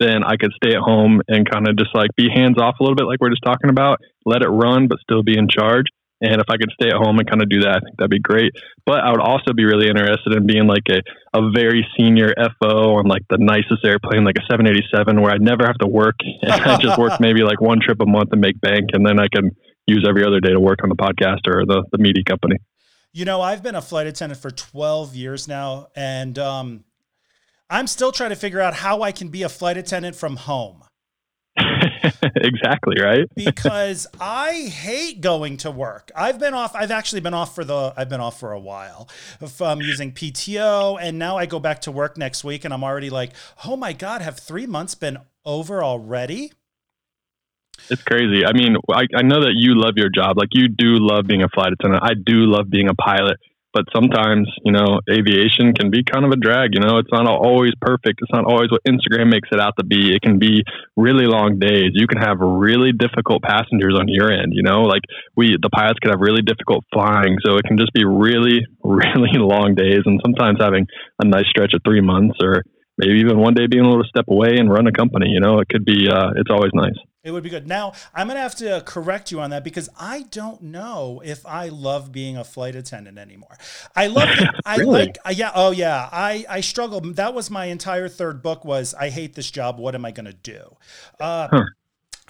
then 0.00 0.24
I 0.24 0.36
could 0.36 0.52
stay 0.56 0.74
at 0.74 0.80
home 0.80 1.20
and 1.28 1.48
kind 1.48 1.68
of 1.68 1.76
just 1.76 1.94
like 1.94 2.10
be 2.16 2.28
hands 2.32 2.58
off 2.58 2.76
a 2.80 2.82
little 2.82 2.96
bit, 2.96 3.06
like 3.06 3.20
we're 3.20 3.30
just 3.30 3.44
talking 3.44 3.70
about, 3.70 3.98
let 4.24 4.42
it 4.42 4.48
run, 4.48 4.88
but 4.88 4.98
still 5.00 5.22
be 5.22 5.36
in 5.36 5.48
charge. 5.48 5.86
And 6.22 6.40
if 6.40 6.46
I 6.48 6.56
could 6.56 6.70
stay 6.72 6.88
at 6.88 6.94
home 6.94 7.18
and 7.18 7.28
kind 7.28 7.42
of 7.42 7.48
do 7.48 7.60
that, 7.62 7.76
I 7.76 7.80
think 7.80 7.96
that'd 7.98 8.10
be 8.10 8.20
great. 8.20 8.52
But 8.86 9.00
I 9.00 9.10
would 9.10 9.20
also 9.20 9.52
be 9.52 9.64
really 9.64 9.88
interested 9.88 10.32
in 10.34 10.46
being 10.46 10.68
like 10.68 10.86
a, 10.88 11.02
a 11.36 11.50
very 11.50 11.86
senior 11.98 12.32
FO 12.60 12.94
on 12.94 13.06
like 13.06 13.22
the 13.28 13.38
nicest 13.38 13.84
airplane, 13.84 14.24
like 14.24 14.36
a 14.38 14.46
787, 14.48 15.20
where 15.20 15.32
I'd 15.32 15.42
never 15.42 15.66
have 15.66 15.78
to 15.78 15.88
work. 15.88 16.16
And 16.42 16.62
I 16.62 16.78
just 16.78 16.98
work 16.98 17.20
maybe 17.20 17.42
like 17.42 17.60
one 17.60 17.78
trip 17.80 18.00
a 18.00 18.06
month 18.06 18.30
and 18.32 18.40
make 18.40 18.60
bank. 18.60 18.90
And 18.92 19.06
then 19.06 19.18
I 19.18 19.26
can 19.32 19.50
use 19.86 20.04
every 20.08 20.24
other 20.24 20.40
day 20.40 20.50
to 20.50 20.60
work 20.60 20.80
on 20.82 20.88
the 20.88 20.96
podcast 20.96 21.46
or 21.46 21.64
the, 21.66 21.84
the 21.92 21.98
media 21.98 22.24
company. 22.24 22.56
You 23.12 23.24
know, 23.24 23.40
I've 23.40 23.62
been 23.62 23.74
a 23.74 23.82
flight 23.82 24.06
attendant 24.06 24.40
for 24.40 24.50
12 24.50 25.14
years 25.14 25.48
now. 25.48 25.88
And 25.94 26.38
um, 26.38 26.84
I'm 27.70 27.86
still 27.86 28.12
trying 28.12 28.30
to 28.30 28.36
figure 28.36 28.60
out 28.60 28.74
how 28.74 29.02
I 29.02 29.12
can 29.12 29.28
be 29.28 29.42
a 29.42 29.48
flight 29.48 29.76
attendant 29.76 30.16
from 30.16 30.36
home. 30.36 30.82
exactly 32.36 32.96
right? 33.00 33.26
Because 33.34 34.06
i 34.20 34.52
hate 34.52 35.20
going 35.20 35.56
to 35.58 35.70
work. 35.70 36.10
I've 36.14 36.38
been 36.38 36.54
off 36.54 36.74
i've 36.74 36.90
actually 36.90 37.20
been 37.20 37.34
off 37.34 37.54
for 37.54 37.64
the 37.64 37.92
i've 37.96 38.08
been 38.08 38.20
off 38.20 38.38
for 38.38 38.52
a 38.52 38.60
while 38.60 39.08
i'm 39.40 39.66
um, 39.66 39.80
using 39.80 40.12
pto 40.12 40.98
and 41.00 41.18
now 41.18 41.36
i 41.36 41.46
go 41.46 41.58
back 41.60 41.80
to 41.82 41.92
work 41.92 42.16
next 42.16 42.44
week 42.44 42.64
and 42.64 42.72
i'm 42.72 42.84
already 42.84 43.10
like 43.10 43.32
oh 43.64 43.76
my 43.76 43.92
god 43.92 44.22
have 44.22 44.38
three 44.38 44.66
months 44.66 44.94
been 44.94 45.18
over 45.44 45.82
already? 45.82 46.52
It's 47.90 48.02
crazy. 48.02 48.44
I 48.44 48.52
mean 48.52 48.76
I, 48.90 49.06
I 49.14 49.22
know 49.22 49.40
that 49.40 49.54
you 49.56 49.74
love 49.74 49.94
your 49.96 50.08
job. 50.08 50.38
Like 50.38 50.50
you 50.52 50.68
do 50.68 50.98
love 50.98 51.26
being 51.26 51.42
a 51.42 51.48
flight 51.48 51.72
attendant. 51.72 52.02
I 52.04 52.14
do 52.14 52.46
love 52.46 52.70
being 52.70 52.88
a 52.88 52.94
pilot 52.94 53.38
but 53.72 53.84
sometimes 53.94 54.48
you 54.64 54.72
know 54.72 55.00
aviation 55.10 55.72
can 55.74 55.90
be 55.90 56.04
kind 56.04 56.24
of 56.24 56.30
a 56.30 56.36
drag 56.36 56.74
you 56.74 56.80
know? 56.80 56.98
It's 56.98 57.12
not 57.12 57.26
always 57.26 57.72
perfect. 57.80 58.20
It's 58.20 58.32
not 58.32 58.44
always 58.44 58.70
what 58.70 58.82
instagram 58.84 59.30
makes 59.30 59.48
it 59.52 59.60
out 59.60 59.74
to 59.78 59.84
be. 59.84 60.14
It 60.14 60.22
can 60.22 60.38
be 60.38 60.62
really 60.96 61.26
long 61.26 61.58
days. 61.58 61.92
You 61.94 62.06
can 62.06 62.18
have 62.18 62.38
really 62.40 62.92
difficult 62.92 63.42
passengers 63.42 63.94
on 63.98 64.08
your 64.08 64.30
end 64.32 64.52
you 64.52 64.62
know? 64.62 64.82
Like 64.82 65.02
we 65.36 65.56
the 65.60 65.70
pilots 65.70 65.98
could 66.00 66.10
have 66.10 66.20
really 66.20 66.42
difficult 66.42 66.84
flying 66.92 67.36
so 67.44 67.56
it 67.56 67.64
can 67.64 67.78
just 67.78 67.92
be 67.92 68.04
really 68.04 68.66
really 68.84 69.36
long 69.36 69.74
days 69.74 70.02
and 70.04 70.20
sometimes 70.24 70.58
having 70.60 70.86
a 71.20 71.26
nice 71.26 71.46
stretch 71.48 71.74
of 71.74 71.80
three 71.84 72.00
months 72.00 72.36
or 72.42 72.62
maybe 72.98 73.20
even 73.20 73.38
one 73.38 73.54
day 73.54 73.66
being 73.66 73.84
able 73.84 74.02
to 74.02 74.08
step 74.08 74.26
away 74.28 74.56
and 74.58 74.70
run 74.70 74.86
a 74.86 74.92
company 74.92 75.28
you 75.30 75.40
know? 75.40 75.60
It 75.60 75.68
could 75.68 75.84
be 75.84 76.08
uh, 76.08 76.30
it's 76.36 76.50
always 76.50 76.72
nice 76.74 76.98
it 77.24 77.30
would 77.30 77.42
be 77.42 77.50
good. 77.50 77.68
Now, 77.68 77.92
I'm 78.14 78.26
going 78.26 78.36
to 78.36 78.42
have 78.42 78.56
to 78.56 78.82
correct 78.84 79.30
you 79.30 79.40
on 79.40 79.50
that 79.50 79.62
because 79.62 79.88
I 79.98 80.22
don't 80.30 80.62
know 80.62 81.22
if 81.24 81.46
I 81.46 81.68
love 81.68 82.10
being 82.10 82.36
a 82.36 82.44
flight 82.44 82.74
attendant 82.74 83.18
anymore. 83.18 83.56
I 83.94 84.08
love 84.08 84.28
it. 84.30 84.48
I 84.66 84.76
really? 84.76 84.90
like 84.90 85.18
uh, 85.24 85.30
yeah, 85.30 85.52
oh 85.54 85.70
yeah. 85.70 86.08
I 86.10 86.44
I 86.48 86.60
struggle. 86.60 87.00
That 87.00 87.34
was 87.34 87.50
my 87.50 87.66
entire 87.66 88.08
third 88.08 88.42
book 88.42 88.64
was 88.64 88.94
I 88.94 89.10
hate 89.10 89.34
this 89.34 89.50
job. 89.50 89.78
What 89.78 89.94
am 89.94 90.04
I 90.04 90.10
going 90.10 90.26
to 90.26 90.32
do? 90.32 90.76
Uh, 91.20 91.48
huh. 91.50 91.64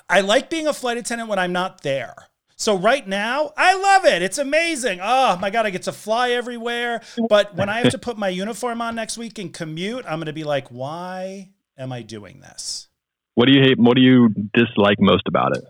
I 0.09 0.21
like 0.21 0.51
being 0.51 0.67
a 0.67 0.75
flight 0.75 0.99
attendant 0.99 1.31
when 1.31 1.39
I'm 1.39 1.53
not 1.53 1.83
there. 1.83 2.15
So 2.57 2.77
right 2.77 3.07
now, 3.09 3.53
I 3.57 3.75
love 3.75 4.05
it. 4.05 4.23
It's 4.23 4.39
amazing. 4.39 5.01
Oh 5.03 5.37
my 5.39 5.51
god, 5.51 5.67
I 5.67 5.71
get 5.71 5.83
to 5.85 5.93
fly 5.93 6.31
everywhere. 6.31 7.01
But 7.29 7.57
when 7.57 7.69
I 7.69 7.81
have 7.81 7.91
to 7.93 7.99
put 7.99 8.19
my 8.19 8.29
uniform 8.29 8.83
on 8.83 8.95
next 8.95 9.17
week 9.17 9.39
and 9.39 9.53
commute, 9.53 10.05
I'm 10.05 10.19
going 10.19 10.27
to 10.27 10.33
be 10.33 10.45
like, 10.45 10.69
"Why 10.69 11.51
am 11.79 11.93
I 11.93 12.03
doing 12.03 12.41
this?" 12.41 12.89
What 13.35 13.47
do 13.47 13.53
you 13.53 13.63
hate? 13.63 13.79
What 13.79 13.97
do 13.97 14.03
you 14.03 14.29
dislike 14.53 15.01
most 15.01 15.27
about 15.27 15.57
it? 15.57 15.65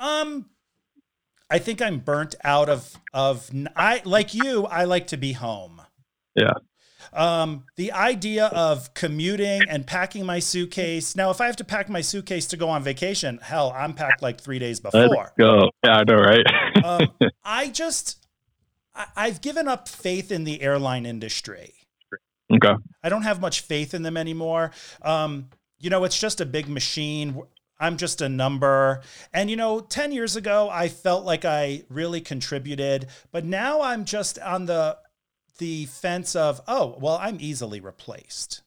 Um, 0.00 0.46
I 1.50 1.58
think 1.58 1.82
I'm 1.82 1.98
burnt 1.98 2.34
out 2.44 2.68
of 2.68 2.96
of 3.12 3.50
I 3.74 4.02
like 4.04 4.34
you. 4.34 4.66
I 4.66 4.84
like 4.84 5.08
to 5.08 5.16
be 5.16 5.32
home. 5.32 5.82
Yeah. 6.34 6.52
Um, 7.12 7.64
the 7.76 7.92
idea 7.92 8.46
of 8.46 8.92
commuting 8.94 9.62
and 9.68 9.86
packing 9.86 10.26
my 10.26 10.40
suitcase. 10.40 11.16
Now, 11.16 11.30
if 11.30 11.40
I 11.40 11.46
have 11.46 11.56
to 11.56 11.64
pack 11.64 11.88
my 11.88 12.00
suitcase 12.00 12.46
to 12.48 12.56
go 12.56 12.68
on 12.68 12.82
vacation, 12.82 13.38
hell, 13.42 13.72
I'm 13.74 13.94
packed 13.94 14.20
like 14.20 14.40
three 14.40 14.58
days 14.58 14.78
before. 14.78 15.08
Let's 15.08 15.32
go. 15.38 15.70
Yeah, 15.84 15.96
I 15.96 16.04
know, 16.04 16.16
right? 16.16 16.84
Um, 16.84 17.08
I 17.44 17.68
just, 17.68 18.26
I, 18.94 19.06
I've 19.16 19.40
given 19.40 19.68
up 19.68 19.88
faith 19.88 20.30
in 20.30 20.44
the 20.44 20.60
airline 20.60 21.06
industry. 21.06 21.74
okay. 22.52 22.74
I 23.02 23.08
don't 23.08 23.22
have 23.22 23.40
much 23.40 23.62
faith 23.62 23.94
in 23.94 24.02
them 24.02 24.16
anymore. 24.16 24.72
Um, 25.00 25.48
you 25.78 25.90
know, 25.90 26.04
it's 26.04 26.18
just 26.18 26.40
a 26.40 26.46
big 26.46 26.68
machine. 26.68 27.42
I'm 27.80 27.96
just 27.96 28.20
a 28.20 28.28
number. 28.28 29.02
And, 29.32 29.48
you 29.50 29.56
know, 29.56 29.80
10 29.80 30.12
years 30.12 30.36
ago, 30.36 30.68
I 30.70 30.88
felt 30.88 31.24
like 31.24 31.44
I 31.44 31.84
really 31.88 32.20
contributed, 32.20 33.06
but 33.30 33.44
now 33.44 33.80
I'm 33.82 34.04
just 34.04 34.38
on 34.40 34.66
the, 34.66 34.98
the 35.58 35.86
fence 35.86 36.34
of, 36.34 36.60
oh, 36.66 36.96
well, 37.00 37.18
I'm 37.20 37.38
easily 37.40 37.80
replaced. 37.80 38.62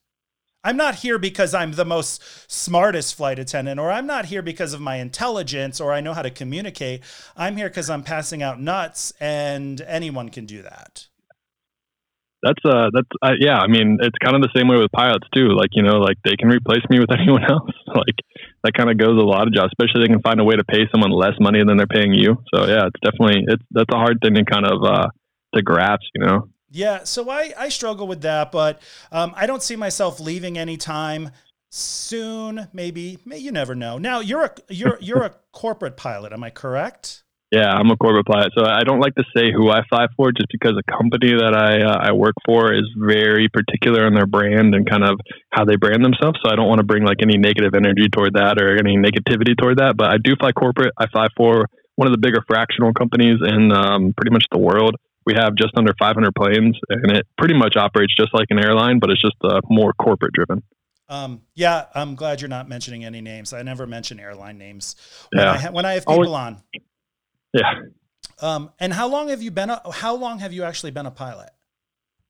I'm 0.63 0.77
not 0.77 0.95
here 0.95 1.17
because 1.17 1.55
I'm 1.55 1.71
the 1.71 1.85
most 1.85 2.21
smartest 2.49 3.15
flight 3.15 3.39
attendant, 3.39 3.79
or 3.79 3.91
I'm 3.91 4.05
not 4.05 4.25
here 4.25 4.43
because 4.43 4.73
of 4.73 4.79
my 4.79 4.97
intelligence, 4.97 5.81
or 5.81 5.91
I 5.91 6.01
know 6.01 6.13
how 6.13 6.21
to 6.21 6.29
communicate. 6.29 7.01
I'm 7.35 7.57
here 7.57 7.67
because 7.67 7.89
I'm 7.89 8.03
passing 8.03 8.43
out 8.43 8.61
nuts, 8.61 9.11
and 9.19 9.81
anyone 9.81 10.29
can 10.29 10.45
do 10.45 10.61
that. 10.61 11.07
That's 12.41 12.63
uh, 12.65 12.89
that's 12.93 13.07
uh, 13.21 13.33
yeah. 13.39 13.59
I 13.59 13.67
mean, 13.67 13.99
it's 14.01 14.17
kind 14.17 14.35
of 14.35 14.41
the 14.41 14.49
same 14.55 14.67
way 14.67 14.77
with 14.77 14.91
pilots 14.91 15.27
too. 15.33 15.49
Like 15.49 15.69
you 15.73 15.83
know, 15.83 15.99
like 15.99 16.17
they 16.25 16.35
can 16.35 16.49
replace 16.49 16.83
me 16.89 16.99
with 16.99 17.11
anyone 17.19 17.43
else. 17.43 17.71
like 17.87 18.17
that 18.63 18.73
kind 18.73 18.89
of 18.89 18.97
goes 18.97 19.17
a 19.17 19.25
lot 19.25 19.47
of 19.47 19.53
jobs, 19.53 19.71
especially 19.77 20.01
they 20.07 20.13
can 20.13 20.21
find 20.21 20.39
a 20.39 20.43
way 20.43 20.55
to 20.55 20.63
pay 20.63 20.89
someone 20.91 21.11
less 21.11 21.33
money 21.39 21.63
than 21.63 21.77
they're 21.77 21.87
paying 21.87 22.13
you. 22.13 22.37
So 22.53 22.67
yeah, 22.67 22.87
it's 22.87 22.99
definitely 23.03 23.45
it's 23.47 23.63
that's 23.71 23.93
a 23.93 23.97
hard 23.97 24.19
thing 24.21 24.33
to 24.35 24.45
kind 24.45 24.65
of 24.65 24.83
uh 24.83 25.07
to 25.55 25.61
grasp. 25.61 26.09
You 26.15 26.25
know. 26.25 26.49
Yeah, 26.73 27.03
so 27.03 27.29
I, 27.29 27.51
I 27.57 27.67
struggle 27.67 28.07
with 28.07 28.21
that, 28.21 28.49
but 28.53 28.81
um, 29.11 29.33
I 29.35 29.45
don't 29.45 29.61
see 29.61 29.75
myself 29.75 30.21
leaving 30.21 30.57
anytime 30.57 31.31
soon. 31.69 32.69
Maybe, 32.71 33.17
may, 33.25 33.39
you 33.39 33.51
never 33.51 33.75
know. 33.75 33.97
Now 33.97 34.21
you're 34.21 34.45
a 34.45 34.55
you're 34.69 34.97
you're 35.01 35.23
a 35.23 35.35
corporate 35.51 35.97
pilot, 35.97 36.31
am 36.31 36.43
I 36.43 36.49
correct? 36.49 37.23
Yeah, 37.51 37.67
I'm 37.69 37.91
a 37.91 37.97
corporate 37.97 38.25
pilot, 38.25 38.53
so 38.57 38.63
I 38.63 38.83
don't 38.85 39.01
like 39.01 39.13
to 39.15 39.25
say 39.35 39.51
who 39.51 39.69
I 39.69 39.81
fly 39.89 40.07
for, 40.15 40.31
just 40.31 40.47
because 40.53 40.71
the 40.75 40.83
company 40.89 41.33
that 41.35 41.53
I 41.53 41.81
uh, 41.83 41.97
I 42.09 42.13
work 42.13 42.35
for 42.45 42.73
is 42.73 42.85
very 42.97 43.49
particular 43.49 44.05
on 44.05 44.13
their 44.13 44.25
brand 44.25 44.73
and 44.73 44.89
kind 44.89 45.03
of 45.03 45.19
how 45.51 45.65
they 45.65 45.75
brand 45.75 46.03
themselves. 46.05 46.39
So 46.41 46.49
I 46.49 46.55
don't 46.55 46.69
want 46.69 46.79
to 46.79 46.85
bring 46.85 47.03
like 47.03 47.17
any 47.21 47.37
negative 47.37 47.75
energy 47.75 48.07
toward 48.07 48.35
that 48.35 48.57
or 48.61 48.77
any 48.79 48.95
negativity 48.95 49.51
toward 49.59 49.79
that. 49.79 49.97
But 49.97 50.11
I 50.11 50.17
do 50.23 50.33
fly 50.39 50.53
corporate. 50.53 50.93
I 50.97 51.07
fly 51.07 51.27
for 51.35 51.65
one 51.97 52.07
of 52.07 52.13
the 52.13 52.19
bigger 52.19 52.39
fractional 52.47 52.93
companies 52.93 53.39
in 53.45 53.73
um, 53.73 54.13
pretty 54.15 54.31
much 54.31 54.45
the 54.49 54.57
world. 54.57 54.95
We 55.25 55.33
have 55.35 55.53
just 55.55 55.73
under 55.75 55.93
500 55.99 56.33
planes, 56.33 56.79
and 56.89 57.11
it 57.17 57.27
pretty 57.37 57.53
much 57.53 57.75
operates 57.75 58.15
just 58.15 58.33
like 58.33 58.47
an 58.49 58.59
airline, 58.63 58.99
but 58.99 59.09
it's 59.09 59.21
just 59.21 59.35
uh, 59.43 59.59
more 59.69 59.91
corporate 59.93 60.31
driven. 60.33 60.63
Um, 61.09 61.41
yeah, 61.53 61.87
I'm 61.93 62.15
glad 62.15 62.39
you're 62.39 62.47
not 62.47 62.69
mentioning 62.69 63.03
any 63.03 63.19
names. 63.19 63.51
I 63.51 63.61
never 63.61 63.85
mention 63.85 64.21
airline 64.21 64.57
names 64.57 64.95
when, 65.33 65.43
Yeah. 65.43 65.51
I, 65.51 65.57
ha- 65.57 65.71
when 65.71 65.85
I 65.85 65.93
have 65.95 66.05
Always- 66.07 66.27
people 66.27 66.35
on. 66.35 66.63
Yeah. 67.53 67.71
Um, 68.41 68.71
and 68.79 68.93
how 68.93 69.07
long 69.07 69.29
have 69.29 69.41
you 69.41 69.51
been? 69.51 69.69
A, 69.69 69.81
how 69.91 70.15
long 70.15 70.39
have 70.39 70.53
you 70.53 70.63
actually 70.63 70.91
been 70.91 71.05
a 71.05 71.11
pilot? 71.11 71.49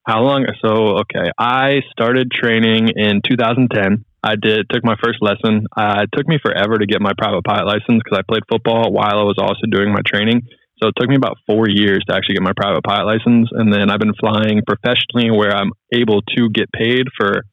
How 0.05 0.21
long? 0.21 0.45
So, 0.65 0.97
okay, 1.01 1.29
I 1.37 1.81
started 1.91 2.31
training 2.31 2.89
in 2.95 3.21
2010. 3.27 4.03
I 4.23 4.35
did 4.35 4.67
took 4.69 4.83
my 4.83 4.95
first 5.03 5.19
lesson. 5.21 5.67
Uh, 5.75 6.03
it 6.03 6.09
took 6.15 6.27
me 6.27 6.37
forever 6.43 6.77
to 6.77 6.85
get 6.85 7.01
my 7.01 7.11
private 7.17 7.43
pilot 7.43 7.65
license 7.65 8.01
because 8.03 8.17
I 8.17 8.21
played 8.27 8.43
football 8.49 8.91
while 8.91 9.17
I 9.19 9.23
was 9.23 9.37
also 9.39 9.65
doing 9.69 9.91
my 9.91 10.01
training. 10.05 10.41
So 10.81 10.89
it 10.89 10.95
took 10.99 11.09
me 11.09 11.15
about 11.15 11.37
four 11.45 11.69
years 11.69 12.03
to 12.09 12.15
actually 12.15 12.35
get 12.35 12.43
my 12.43 12.53
private 12.55 12.83
pilot 12.83 13.05
license, 13.05 13.49
and 13.51 13.71
then 13.71 13.91
I've 13.91 13.99
been 13.99 14.15
flying 14.19 14.61
professionally 14.65 15.29
where 15.29 15.55
I'm 15.55 15.71
able 15.93 16.21
to 16.37 16.49
get 16.49 16.71
paid 16.71 17.05
for 17.17 17.43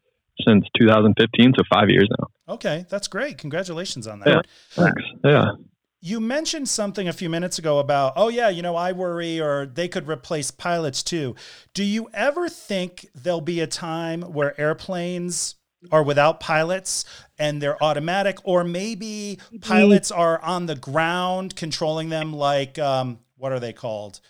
since 0.46 0.64
2015, 0.80 1.52
so 1.56 1.62
five 1.70 1.90
years 1.90 2.08
now. 2.18 2.54
Okay, 2.54 2.86
that's 2.88 3.08
great. 3.08 3.36
Congratulations 3.36 4.06
on 4.06 4.20
that. 4.20 4.28
Yeah. 4.28 4.40
Thanks. 4.70 5.02
Yeah. 5.24 5.50
You 6.00 6.20
mentioned 6.20 6.68
something 6.68 7.08
a 7.08 7.12
few 7.12 7.28
minutes 7.28 7.58
ago 7.58 7.80
about, 7.80 8.12
oh, 8.14 8.28
yeah, 8.28 8.48
you 8.48 8.62
know, 8.62 8.76
I 8.76 8.92
worry 8.92 9.40
or 9.40 9.66
they 9.66 9.88
could 9.88 10.06
replace 10.06 10.50
pilots 10.52 11.02
too. 11.02 11.34
Do 11.74 11.82
you 11.82 12.08
ever 12.14 12.48
think 12.48 13.08
there'll 13.16 13.40
be 13.40 13.58
a 13.60 13.66
time 13.66 14.22
where 14.22 14.58
airplanes 14.60 15.56
are 15.90 16.02
without 16.04 16.38
pilots 16.38 17.04
and 17.38 17.60
they're 17.60 17.82
automatic, 17.82 18.38
or 18.44 18.62
maybe 18.64 19.38
pilots 19.60 20.10
are 20.12 20.40
on 20.42 20.66
the 20.66 20.74
ground 20.76 21.56
controlling 21.56 22.08
them 22.10 22.32
like, 22.32 22.78
um, 22.78 23.18
what 23.36 23.50
are 23.52 23.60
they 23.60 23.72
called? 23.72 24.20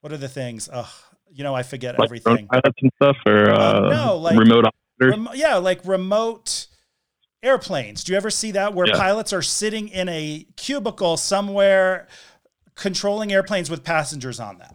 What 0.00 0.12
are 0.12 0.18
the 0.18 0.28
things? 0.28 0.68
Ugh, 0.72 0.86
you 1.30 1.44
know, 1.44 1.54
I 1.54 1.62
forget 1.62 1.98
Like 1.98 2.06
everything. 2.08 2.34
drone 2.36 2.48
pilots 2.48 2.78
and 2.82 2.90
stuff, 2.96 3.16
or 3.26 3.50
uh, 3.50 3.58
Uh, 3.58 3.88
no, 3.90 4.16
like- 4.16 4.38
remote 4.38 4.64
operators. 4.64 5.16
Remo- 5.18 5.32
yeah, 5.34 5.56
like 5.56 5.80
remote 5.86 6.66
airplanes. 7.42 8.04
Do 8.04 8.12
you 8.12 8.16
ever 8.16 8.30
see 8.30 8.50
that 8.52 8.74
where 8.74 8.86
Yeah. 8.88 8.96
pilots 8.96 9.32
are 9.32 9.42
sitting 9.42 9.88
in 9.88 10.08
a 10.08 10.46
cubicle 10.56 11.16
somewhere 11.16 12.08
controlling 12.74 13.32
airplanes 13.32 13.70
with 13.70 13.84
passengers 13.84 14.40
on 14.40 14.58
them? 14.58 14.74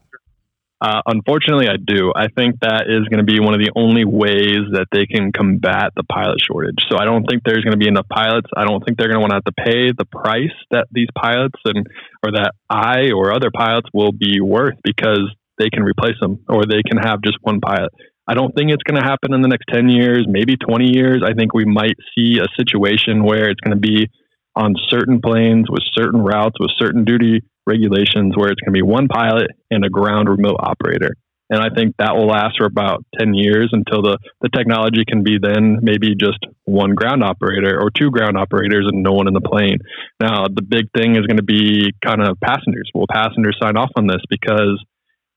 Uh, 0.81 1.01
unfortunately, 1.05 1.69
I 1.69 1.77
do. 1.77 2.11
I 2.13 2.27
think 2.27 2.59
that 2.59 2.87
is 2.89 3.07
going 3.07 3.19
to 3.19 3.23
be 3.23 3.39
one 3.39 3.53
of 3.53 3.61
the 3.61 3.71
only 3.73 4.03
ways 4.03 4.67
that 4.73 4.87
they 4.91 5.05
can 5.05 5.31
combat 5.31 5.93
the 5.95 6.03
pilot 6.03 6.41
shortage. 6.41 6.75
So 6.91 6.97
I 6.97 7.05
don't 7.05 7.23
think 7.23 7.43
there's 7.45 7.63
going 7.63 7.71
to 7.71 7.77
be 7.77 7.87
enough 7.87 8.07
pilots. 8.09 8.49
I 8.55 8.65
don't 8.65 8.83
think 8.83 8.97
they're 8.97 9.07
going 9.07 9.15
to 9.15 9.21
want 9.21 9.31
to 9.31 9.35
have 9.35 9.45
to 9.45 9.63
pay 9.63 9.93
the 9.93 10.03
price 10.03 10.51
that 10.71 10.87
these 10.91 11.07
pilots 11.15 11.55
and 11.63 11.87
or 12.21 12.31
that 12.33 12.51
I 12.69 13.11
or 13.15 13.31
other 13.31 13.49
pilots 13.49 13.87
will 13.93 14.11
be 14.11 14.41
worth 14.41 14.75
because 14.83 15.31
they 15.57 15.69
can 15.69 15.83
replace 15.83 16.19
them 16.19 16.39
or 16.49 16.65
they 16.65 16.81
can 16.83 16.97
have 16.97 17.21
just 17.21 17.37
one 17.41 17.61
pilot. 17.61 17.91
I 18.27 18.33
don't 18.33 18.55
think 18.55 18.71
it's 18.71 18.83
going 18.83 19.01
to 19.01 19.05
happen 19.05 19.33
in 19.33 19.41
the 19.41 19.49
next 19.49 19.65
10 19.73 19.89
years, 19.89 20.25
maybe 20.29 20.55
20 20.55 20.93
years. 20.93 21.23
I 21.25 21.33
think 21.33 21.53
we 21.53 21.65
might 21.65 21.95
see 22.15 22.39
a 22.39 22.47
situation 22.57 23.23
where 23.23 23.49
it's 23.49 23.59
going 23.59 23.75
to 23.75 23.81
be 23.81 24.09
on 24.55 24.75
certain 24.89 25.19
planes 25.19 25.65
with 25.69 25.83
certain 25.93 26.21
routes 26.21 26.55
with 26.59 26.71
certain 26.77 27.03
duty 27.03 27.41
regulations 27.65 28.35
where 28.35 28.51
it's 28.51 28.61
going 28.61 28.73
to 28.73 28.77
be 28.77 28.81
one 28.81 29.07
pilot 29.07 29.47
and 29.71 29.83
a 29.83 29.89
ground 29.89 30.29
remote 30.29 30.57
operator. 30.59 31.15
And 31.49 31.61
I 31.61 31.69
think 31.75 31.95
that 31.99 32.15
will 32.15 32.27
last 32.27 32.57
for 32.57 32.65
about 32.65 33.05
10 33.19 33.33
years 33.33 33.69
until 33.73 34.01
the, 34.01 34.17
the 34.41 34.49
technology 34.49 35.03
can 35.05 35.23
be 35.23 35.37
then 35.41 35.79
maybe 35.81 36.15
just 36.15 36.39
one 36.65 36.95
ground 36.95 37.23
operator 37.23 37.79
or 37.79 37.91
two 37.91 38.09
ground 38.09 38.37
operators 38.37 38.87
and 38.87 39.03
no 39.03 39.11
one 39.11 39.27
in 39.27 39.33
the 39.33 39.41
plane. 39.41 39.77
Now, 40.19 40.45
the 40.47 40.63
big 40.63 40.85
thing 40.95 41.15
is 41.15 41.27
going 41.27 41.37
to 41.37 41.43
be 41.43 41.91
kind 42.03 42.21
of 42.21 42.39
passengers. 42.39 42.89
Will 42.95 43.07
passengers 43.11 43.57
sign 43.61 43.77
off 43.77 43.91
on 43.95 44.07
this? 44.07 44.21
Because 44.29 44.83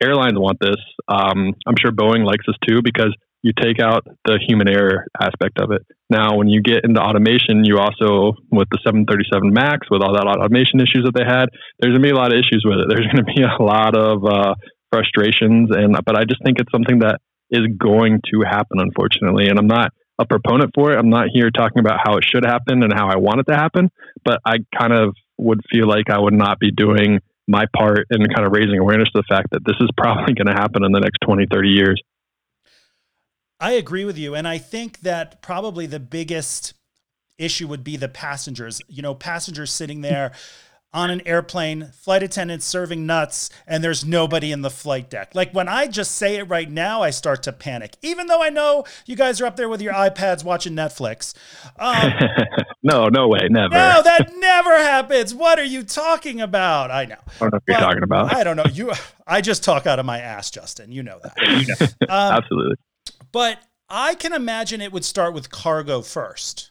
airlines 0.02 0.38
want 0.38 0.58
this. 0.60 0.76
Um, 1.08 1.54
I'm 1.66 1.74
sure 1.80 1.92
Boeing 1.92 2.24
likes 2.24 2.44
this 2.46 2.56
too 2.66 2.80
because 2.82 3.14
you 3.42 3.52
take 3.54 3.78
out 3.80 4.02
the 4.24 4.40
human 4.46 4.68
error 4.68 5.06
aspect 5.20 5.60
of 5.60 5.70
it. 5.70 5.82
Now, 6.10 6.36
when 6.36 6.48
you 6.48 6.62
get 6.62 6.84
into 6.84 7.00
automation, 7.00 7.64
you 7.64 7.78
also, 7.78 8.34
with 8.50 8.68
the 8.70 8.78
737 8.82 9.52
MAX, 9.52 9.86
with 9.90 10.02
all 10.02 10.14
that 10.14 10.26
automation 10.26 10.80
issues 10.80 11.04
that 11.04 11.14
they 11.14 11.24
had, 11.24 11.46
there's 11.78 11.92
going 11.92 12.02
to 12.02 12.08
be 12.08 12.10
a 12.10 12.18
lot 12.18 12.32
of 12.32 12.38
issues 12.38 12.64
with 12.66 12.78
it. 12.78 12.86
There's 12.90 13.06
going 13.06 13.22
to 13.22 13.30
be 13.30 13.42
a 13.42 13.62
lot 13.62 13.94
of 13.96 14.24
uh, 14.24 14.54
frustrations, 14.90 15.70
and 15.70 15.94
but 16.04 16.16
I 16.16 16.24
just 16.24 16.42
think 16.44 16.58
it's 16.58 16.72
something 16.72 17.00
that 17.00 17.20
is 17.50 17.66
going 17.78 18.20
to 18.34 18.42
happen, 18.42 18.80
unfortunately. 18.80 19.46
And 19.46 19.58
I'm 19.58 19.68
not 19.68 19.92
a 20.18 20.26
proponent 20.26 20.72
for 20.74 20.92
it. 20.92 20.98
I'm 20.98 21.10
not 21.10 21.28
here 21.32 21.50
talking 21.50 21.78
about 21.78 22.00
how 22.02 22.16
it 22.16 22.24
should 22.24 22.44
happen 22.44 22.82
and 22.82 22.92
how 22.92 23.08
I 23.08 23.16
want 23.16 23.40
it 23.40 23.46
to 23.52 23.56
happen, 23.56 23.90
but 24.24 24.40
I 24.44 24.58
kind 24.76 24.92
of 24.92 25.14
would 25.38 25.60
feel 25.70 25.86
like 25.86 26.10
I 26.10 26.18
would 26.18 26.34
not 26.34 26.58
be 26.58 26.72
doing 26.72 27.20
my 27.48 27.66
part 27.76 28.06
in 28.10 28.20
kind 28.26 28.46
of 28.46 28.52
raising 28.52 28.78
awareness 28.78 29.08
to 29.10 29.18
the 29.18 29.24
fact 29.28 29.48
that 29.52 29.64
this 29.64 29.76
is 29.80 29.88
probably 29.96 30.34
going 30.34 30.46
to 30.46 30.52
happen 30.52 30.84
in 30.84 30.92
the 30.92 31.00
next 31.00 31.18
20, 31.24 31.46
30 31.50 31.68
years. 31.68 32.02
I 33.60 33.72
agree 33.72 34.04
with 34.04 34.18
you. 34.18 34.34
And 34.34 34.46
I 34.46 34.58
think 34.58 35.00
that 35.00 35.40
probably 35.40 35.86
the 35.86 36.00
biggest 36.00 36.74
issue 37.38 37.68
would 37.68 37.84
be 37.84 37.96
the 37.96 38.08
passengers. 38.08 38.82
You 38.88 39.02
know, 39.02 39.14
passengers 39.14 39.72
sitting 39.72 40.00
there 40.00 40.32
on 40.96 41.10
an 41.10 41.20
airplane, 41.26 41.92
flight 41.92 42.22
attendants 42.22 42.64
serving 42.64 43.04
nuts, 43.04 43.50
and 43.66 43.84
there's 43.84 44.02
nobody 44.02 44.50
in 44.50 44.62
the 44.62 44.70
flight 44.70 45.10
deck. 45.10 45.34
Like 45.34 45.52
when 45.52 45.68
I 45.68 45.88
just 45.88 46.12
say 46.12 46.36
it 46.36 46.44
right 46.44 46.70
now, 46.70 47.02
I 47.02 47.10
start 47.10 47.42
to 47.42 47.52
panic, 47.52 47.96
even 48.00 48.28
though 48.28 48.42
I 48.42 48.48
know 48.48 48.84
you 49.04 49.14
guys 49.14 49.38
are 49.42 49.44
up 49.44 49.56
there 49.56 49.68
with 49.68 49.82
your 49.82 49.92
iPads 49.92 50.42
watching 50.42 50.72
Netflix. 50.72 51.34
Um, 51.78 52.12
no, 52.82 53.08
no 53.08 53.28
way, 53.28 53.46
never. 53.50 53.74
no, 53.74 54.00
that 54.02 54.32
never 54.38 54.74
happens. 54.78 55.34
What 55.34 55.58
are 55.58 55.64
you 55.64 55.82
talking 55.82 56.40
about? 56.40 56.90
I 56.90 57.04
know. 57.04 57.16
I 57.26 57.38
don't 57.40 57.52
know 57.52 57.56
what 57.56 57.62
you're 57.68 57.76
talking 57.78 58.02
about. 58.02 58.34
I 58.34 58.42
don't 58.42 58.56
know. 58.56 58.64
You, 58.72 58.92
I 59.26 59.42
just 59.42 59.62
talk 59.62 59.86
out 59.86 59.98
of 59.98 60.06
my 60.06 60.20
ass, 60.20 60.50
Justin. 60.50 60.90
You 60.92 61.02
know 61.02 61.20
that. 61.22 61.94
Um, 62.08 62.34
Absolutely. 62.34 62.76
but 63.32 63.58
I 63.90 64.14
can 64.14 64.32
imagine 64.32 64.80
it 64.80 64.92
would 64.92 65.04
start 65.04 65.34
with 65.34 65.50
cargo 65.50 66.00
first. 66.00 66.70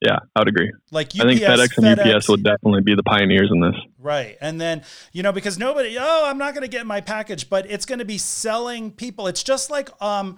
Yeah, 0.00 0.18
I 0.36 0.40
would 0.40 0.48
agree. 0.48 0.72
Like 0.90 1.08
UPS, 1.08 1.20
I 1.20 1.26
think 1.26 1.40
FedEx 1.40 1.78
and 1.78 1.98
FedEx, 1.98 2.14
UPS 2.16 2.28
would 2.28 2.44
definitely 2.44 2.82
be 2.82 2.94
the 2.94 3.02
pioneers 3.02 3.50
in 3.52 3.60
this. 3.60 3.74
right? 3.98 4.36
And 4.40 4.60
then 4.60 4.82
you 5.12 5.22
know 5.22 5.32
because 5.32 5.58
nobody, 5.58 5.96
oh, 5.98 6.24
I'm 6.26 6.38
not 6.38 6.54
going 6.54 6.62
to 6.62 6.68
get 6.68 6.86
my 6.86 7.00
package, 7.00 7.50
but 7.50 7.68
it's 7.70 7.84
going 7.84 7.98
to 7.98 8.04
be 8.04 8.18
selling 8.18 8.92
people. 8.92 9.26
It's 9.26 9.42
just 9.42 9.70
like 9.70 9.90
um, 10.00 10.36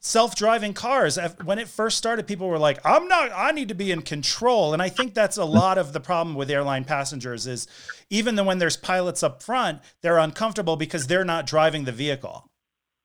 self-driving 0.00 0.72
cars. 0.72 1.18
When 1.44 1.58
it 1.58 1.68
first 1.68 1.98
started, 1.98 2.26
people 2.26 2.48
were 2.48 2.58
like, 2.58 2.78
"I'm 2.84 3.06
not. 3.06 3.30
I 3.34 3.50
need 3.52 3.68
to 3.68 3.74
be 3.74 3.92
in 3.92 4.00
control." 4.00 4.72
And 4.72 4.80
I 4.80 4.88
think 4.88 5.12
that's 5.12 5.36
a 5.36 5.44
lot 5.44 5.76
of 5.76 5.92
the 5.92 6.00
problem 6.00 6.34
with 6.34 6.50
airline 6.50 6.84
passengers 6.84 7.46
is 7.46 7.66
even 8.08 8.36
though 8.36 8.44
when 8.44 8.58
there's 8.58 8.78
pilots 8.78 9.22
up 9.22 9.42
front, 9.42 9.80
they're 10.00 10.18
uncomfortable 10.18 10.76
because 10.76 11.08
they're 11.08 11.24
not 11.26 11.46
driving 11.46 11.84
the 11.84 11.92
vehicle. 11.92 12.48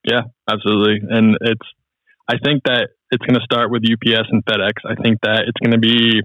Yeah, 0.06 0.22
absolutely. 0.50 1.02
And 1.10 1.38
it's, 1.42 1.68
I 2.30 2.38
think 2.38 2.62
that 2.66 2.90
it's 3.10 3.26
going 3.26 3.40
to 3.40 3.44
start 3.44 3.72
with 3.72 3.82
UPS 3.82 4.30
and 4.30 4.46
FedEx. 4.46 4.74
I 4.86 4.94
think 5.02 5.18
that 5.24 5.46
it's 5.48 5.58
going 5.64 5.74
to 5.74 5.80
be 5.80 6.22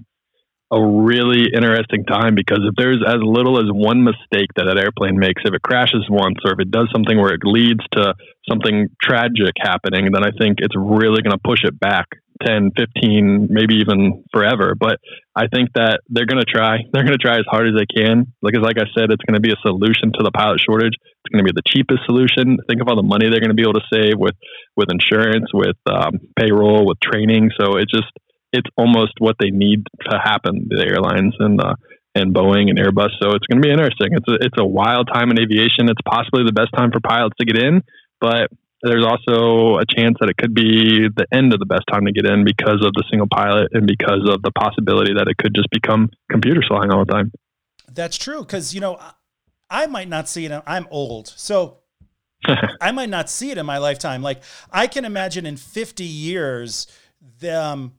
a 0.71 0.81
really 0.81 1.53
interesting 1.53 2.05
time 2.05 2.33
because 2.33 2.59
if 2.65 2.73
there's 2.75 3.03
as 3.05 3.21
little 3.21 3.59
as 3.59 3.69
one 3.69 4.03
mistake 4.03 4.49
that 4.55 4.67
an 4.67 4.77
airplane 4.79 5.17
makes, 5.19 5.43
if 5.45 5.53
it 5.53 5.61
crashes 5.61 6.05
once 6.09 6.37
or 6.43 6.53
if 6.53 6.59
it 6.59 6.71
does 6.71 6.89
something 6.91 7.17
where 7.17 7.33
it 7.33 7.41
leads 7.43 7.81
to 7.93 8.15
something 8.49 8.89
tragic 9.01 9.53
happening, 9.59 10.09
then 10.11 10.25
I 10.25 10.31
think 10.37 10.57
it's 10.59 10.75
really 10.75 11.21
going 11.21 11.37
to 11.37 11.43
push 11.43 11.63
it 11.63 11.79
back 11.79 12.07
10, 12.43 12.71
15, 12.75 13.47
maybe 13.49 13.75
even 13.75 14.23
forever. 14.33 14.73
But 14.77 14.97
I 15.35 15.47
think 15.47 15.69
that 15.75 16.01
they're 16.09 16.25
going 16.25 16.41
to 16.43 16.49
try. 16.49 16.77
They're 16.91 17.05
going 17.05 17.17
to 17.17 17.21
try 17.21 17.37
as 17.37 17.45
hard 17.47 17.67
as 17.67 17.75
they 17.77 17.85
can. 17.85 18.33
Because, 18.41 18.61
like 18.61 18.77
I 18.77 18.89
said, 18.97 19.11
it's 19.11 19.23
going 19.23 19.35
to 19.35 19.43
be 19.43 19.51
a 19.51 19.61
solution 19.61 20.11
to 20.17 20.23
the 20.23 20.31
pilot 20.31 20.59
shortage. 20.59 20.93
It's 20.97 21.31
going 21.31 21.45
to 21.45 21.47
be 21.47 21.55
the 21.55 21.65
cheapest 21.65 22.05
solution. 22.05 22.57
Think 22.67 22.81
of 22.81 22.87
all 22.87 22.95
the 22.95 23.07
money 23.07 23.29
they're 23.29 23.39
going 23.39 23.55
to 23.55 23.57
be 23.57 23.63
able 23.63 23.79
to 23.79 23.87
save 23.91 24.17
with 24.17 24.35
with 24.75 24.89
insurance, 24.91 25.47
with 25.53 25.77
um, 25.87 26.19
payroll, 26.37 26.85
with 26.85 26.99
training. 26.99 27.51
So 27.59 27.77
it 27.77 27.87
just 27.87 28.11
it's 28.55 28.69
almost 28.77 29.13
what 29.19 29.35
they 29.39 29.49
need 29.49 29.83
to 30.09 30.17
happen. 30.17 30.67
The 30.69 30.85
airlines 30.85 31.35
and 31.39 31.61
uh, 31.61 31.75
and 32.15 32.33
Boeing 32.33 32.69
and 32.69 32.79
Airbus. 32.79 33.11
So 33.21 33.35
it's 33.35 33.45
going 33.47 33.61
to 33.61 33.67
be 33.67 33.71
interesting. 33.71 34.09
It's 34.11 34.27
a, 34.27 34.35
it's 34.35 34.57
a 34.57 34.65
wild 34.65 35.09
time 35.13 35.31
in 35.31 35.39
aviation. 35.39 35.89
It's 35.89 36.01
possibly 36.05 36.43
the 36.45 36.53
best 36.53 36.69
time 36.75 36.91
for 36.91 37.01
pilots 37.01 37.35
to 37.39 37.45
get 37.45 37.61
in, 37.61 37.83
but 38.21 38.49
there's 38.81 39.03
also 39.03 39.77
a 39.77 39.85
chance 39.85 40.15
that 40.19 40.29
it 40.29 40.37
could 40.37 40.53
be 40.53 41.09
the 41.15 41.25
end 41.33 41.53
of 41.53 41.59
the 41.59 41.65
best 41.65 41.83
time 41.91 42.05
to 42.05 42.11
get 42.11 42.25
in 42.25 42.45
because 42.45 42.85
of 42.85 42.93
the 42.93 43.03
single 43.09 43.27
pilot 43.27 43.69
and 43.73 43.87
because 43.87 44.29
of 44.29 44.41
the 44.43 44.51
possibility 44.51 45.13
that 45.13 45.27
it 45.27 45.37
could 45.37 45.53
just 45.55 45.69
become 45.71 46.09
computer 46.31 46.61
flying 46.67 46.91
all 46.91 47.03
the 47.03 47.11
time. 47.11 47.31
That's 47.91 48.17
true 48.17 48.39
because 48.39 48.73
you 48.73 48.81
know 48.81 48.99
I 49.69 49.87
might 49.87 50.07
not 50.07 50.29
see 50.29 50.45
it. 50.45 50.63
I'm 50.67 50.87
old, 50.91 51.27
so 51.27 51.79
I 52.81 52.91
might 52.91 53.09
not 53.09 53.29
see 53.29 53.51
it 53.51 53.57
in 53.57 53.65
my 53.65 53.79
lifetime. 53.79 54.21
Like 54.21 54.43
I 54.71 54.87
can 54.87 55.03
imagine 55.03 55.45
in 55.45 55.57
50 55.57 56.03
years, 56.03 56.87
them 57.39 57.93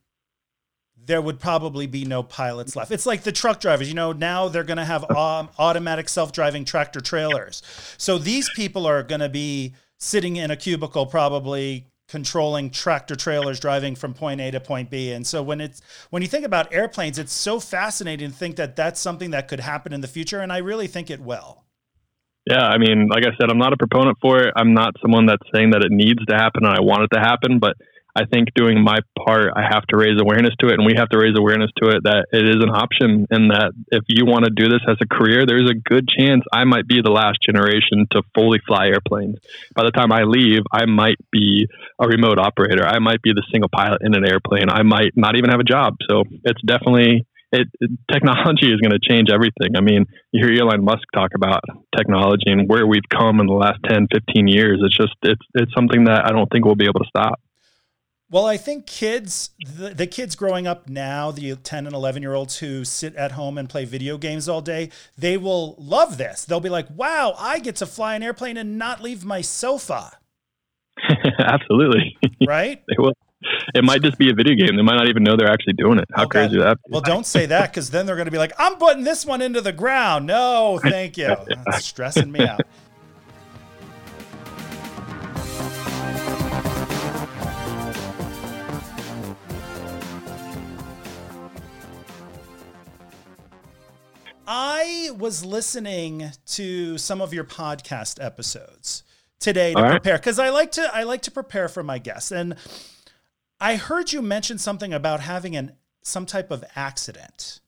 there 1.06 1.22
would 1.22 1.40
probably 1.40 1.86
be 1.86 2.04
no 2.04 2.22
pilots 2.22 2.76
left. 2.76 2.90
It's 2.90 3.06
like 3.06 3.22
the 3.22 3.32
truck 3.32 3.60
drivers. 3.60 3.88
You 3.88 3.94
know, 3.94 4.12
now 4.12 4.48
they're 4.48 4.64
going 4.64 4.76
to 4.76 4.84
have 4.84 5.08
um, 5.10 5.48
automatic 5.58 6.08
self-driving 6.08 6.64
tractor 6.64 7.00
trailers. 7.00 7.62
So 7.96 8.18
these 8.18 8.48
people 8.54 8.86
are 8.86 9.02
going 9.02 9.20
to 9.20 9.28
be 9.28 9.74
sitting 9.98 10.36
in 10.36 10.50
a 10.50 10.56
cubicle, 10.56 11.06
probably 11.06 11.86
controlling 12.08 12.70
tractor 12.70 13.16
trailers 13.16 13.58
driving 13.58 13.94
from 13.94 14.14
point 14.14 14.40
A 14.40 14.50
to 14.50 14.60
point 14.60 14.90
B. 14.90 15.12
And 15.12 15.26
so 15.26 15.42
when 15.42 15.60
it's 15.60 15.80
when 16.10 16.22
you 16.22 16.28
think 16.28 16.44
about 16.44 16.72
airplanes, 16.72 17.18
it's 17.18 17.32
so 17.32 17.58
fascinating 17.58 18.30
to 18.30 18.36
think 18.36 18.56
that 18.56 18.76
that's 18.76 19.00
something 19.00 19.30
that 19.30 19.48
could 19.48 19.60
happen 19.60 19.92
in 19.92 20.00
the 20.00 20.08
future, 20.08 20.40
and 20.40 20.52
I 20.52 20.58
really 20.58 20.86
think 20.86 21.10
it 21.10 21.20
will. 21.20 21.64
Yeah, 22.48 22.62
I 22.62 22.78
mean, 22.78 23.08
like 23.08 23.24
I 23.24 23.36
said, 23.40 23.50
I'm 23.50 23.58
not 23.58 23.72
a 23.72 23.76
proponent 23.76 24.18
for 24.22 24.38
it. 24.38 24.52
I'm 24.54 24.72
not 24.72 24.94
someone 25.02 25.26
that's 25.26 25.42
saying 25.52 25.70
that 25.70 25.82
it 25.82 25.90
needs 25.90 26.24
to 26.26 26.36
happen 26.36 26.64
and 26.64 26.72
I 26.72 26.80
want 26.80 27.02
it 27.02 27.16
to 27.16 27.20
happen, 27.20 27.58
but 27.58 27.74
I 28.16 28.24
think 28.24 28.54
doing 28.54 28.82
my 28.82 29.00
part, 29.14 29.52
I 29.54 29.62
have 29.62 29.84
to 29.88 29.96
raise 29.96 30.18
awareness 30.18 30.54
to 30.60 30.68
it, 30.68 30.74
and 30.80 30.86
we 30.86 30.94
have 30.96 31.10
to 31.10 31.18
raise 31.18 31.36
awareness 31.36 31.70
to 31.82 31.90
it 31.90 32.02
that 32.04 32.26
it 32.32 32.48
is 32.48 32.64
an 32.64 32.70
option, 32.70 33.26
and 33.28 33.50
that 33.50 33.72
if 33.92 34.04
you 34.08 34.24
want 34.24 34.46
to 34.46 34.50
do 34.50 34.68
this 34.68 34.80
as 34.88 34.96
a 35.02 35.06
career, 35.06 35.44
there's 35.46 35.68
a 35.68 35.74
good 35.74 36.08
chance 36.08 36.42
I 36.50 36.64
might 36.64 36.88
be 36.88 37.02
the 37.04 37.10
last 37.10 37.38
generation 37.44 38.06
to 38.12 38.22
fully 38.34 38.58
fly 38.66 38.86
airplanes. 38.86 39.36
By 39.74 39.84
the 39.84 39.90
time 39.90 40.12
I 40.12 40.22
leave, 40.24 40.62
I 40.72 40.86
might 40.86 41.18
be 41.30 41.68
a 42.00 42.08
remote 42.08 42.38
operator. 42.38 42.86
I 42.86 42.98
might 43.00 43.20
be 43.20 43.32
the 43.32 43.44
single 43.52 43.68
pilot 43.68 44.00
in 44.00 44.14
an 44.14 44.24
airplane. 44.24 44.70
I 44.70 44.82
might 44.82 45.12
not 45.14 45.36
even 45.36 45.50
have 45.50 45.60
a 45.60 45.68
job. 45.68 45.96
So 46.08 46.24
it's 46.44 46.62
definitely 46.64 47.26
it, 47.52 47.68
technology 48.10 48.72
is 48.72 48.80
going 48.80 48.96
to 48.96 49.02
change 49.02 49.28
everything. 49.32 49.76
I 49.76 49.80
mean, 49.80 50.06
you 50.32 50.44
hear 50.44 50.62
Elon 50.62 50.84
Musk 50.84 51.04
talk 51.14 51.30
about 51.34 51.60
technology 51.96 52.50
and 52.50 52.68
where 52.68 52.86
we've 52.86 53.08
come 53.10 53.40
in 53.40 53.46
the 53.46 53.52
last 53.52 53.78
10, 53.86 54.08
15 54.12 54.48
years. 54.48 54.80
It's 54.82 54.96
just, 54.96 55.14
it's, 55.22 55.42
it's 55.54 55.72
something 55.74 56.04
that 56.04 56.24
I 56.26 56.30
don't 56.30 56.48
think 56.50 56.64
we'll 56.64 56.74
be 56.74 56.86
able 56.86 57.00
to 57.00 57.08
stop. 57.08 57.40
Well, 58.28 58.46
I 58.46 58.56
think 58.56 58.86
kids, 58.86 59.50
the, 59.60 59.90
the, 59.90 60.06
kids 60.06 60.34
growing 60.34 60.66
up 60.66 60.88
now, 60.88 61.30
the 61.30 61.54
10 61.54 61.86
and 61.86 61.94
11 61.94 62.22
year 62.22 62.34
olds 62.34 62.58
who 62.58 62.84
sit 62.84 63.14
at 63.14 63.32
home 63.32 63.56
and 63.56 63.68
play 63.68 63.84
video 63.84 64.18
games 64.18 64.48
all 64.48 64.60
day, 64.60 64.90
they 65.16 65.36
will 65.36 65.76
love 65.78 66.18
this. 66.18 66.44
They'll 66.44 66.58
be 66.58 66.68
like, 66.68 66.88
wow, 66.90 67.36
I 67.38 67.60
get 67.60 67.76
to 67.76 67.86
fly 67.86 68.16
an 68.16 68.24
airplane 68.24 68.56
and 68.56 68.78
not 68.78 69.00
leave 69.00 69.24
my 69.24 69.42
sofa. 69.42 70.18
Absolutely. 71.38 72.16
Right? 72.44 72.82
they 72.88 72.96
will. 72.98 73.12
It 73.74 73.84
might 73.84 74.02
just 74.02 74.18
be 74.18 74.28
a 74.28 74.34
video 74.34 74.56
game. 74.56 74.76
They 74.76 74.82
might 74.82 74.96
not 74.96 75.08
even 75.08 75.22
know 75.22 75.36
they're 75.36 75.50
actually 75.50 75.74
doing 75.74 75.98
it. 75.98 76.06
How 76.12 76.24
okay. 76.24 76.46
crazy 76.46 76.58
that? 76.58 76.78
Well, 76.88 77.02
don't 77.02 77.26
say 77.26 77.46
that 77.46 77.70
because 77.70 77.90
then 77.90 78.06
they're 78.06 78.16
going 78.16 78.26
to 78.26 78.32
be 78.32 78.38
like, 78.38 78.54
I'm 78.58 78.76
putting 78.76 79.04
this 79.04 79.24
one 79.24 79.40
into 79.40 79.60
the 79.60 79.72
ground. 79.72 80.26
No, 80.26 80.80
thank 80.82 81.16
you. 81.16 81.36
That's 81.64 81.84
stressing 81.84 82.32
me 82.32 82.40
out. 82.40 82.62
I 94.46 95.10
was 95.18 95.44
listening 95.44 96.30
to 96.46 96.98
some 96.98 97.20
of 97.20 97.34
your 97.34 97.44
podcast 97.44 98.24
episodes 98.24 99.02
today 99.40 99.74
to 99.74 99.90
prepare 99.90 100.18
because 100.18 100.38
I 100.38 100.50
like 100.50 100.72
to 100.72 100.88
I 100.94 101.02
like 101.02 101.22
to 101.22 101.30
prepare 101.30 101.68
for 101.68 101.82
my 101.82 101.98
guests 101.98 102.30
and 102.30 102.54
I 103.60 103.76
heard 103.76 104.12
you 104.12 104.22
mention 104.22 104.58
something 104.58 104.92
about 104.92 105.20
having 105.20 105.56
an 105.56 105.72
some 106.02 106.26
type 106.26 106.52
of 106.52 106.64
accident. 106.76 107.60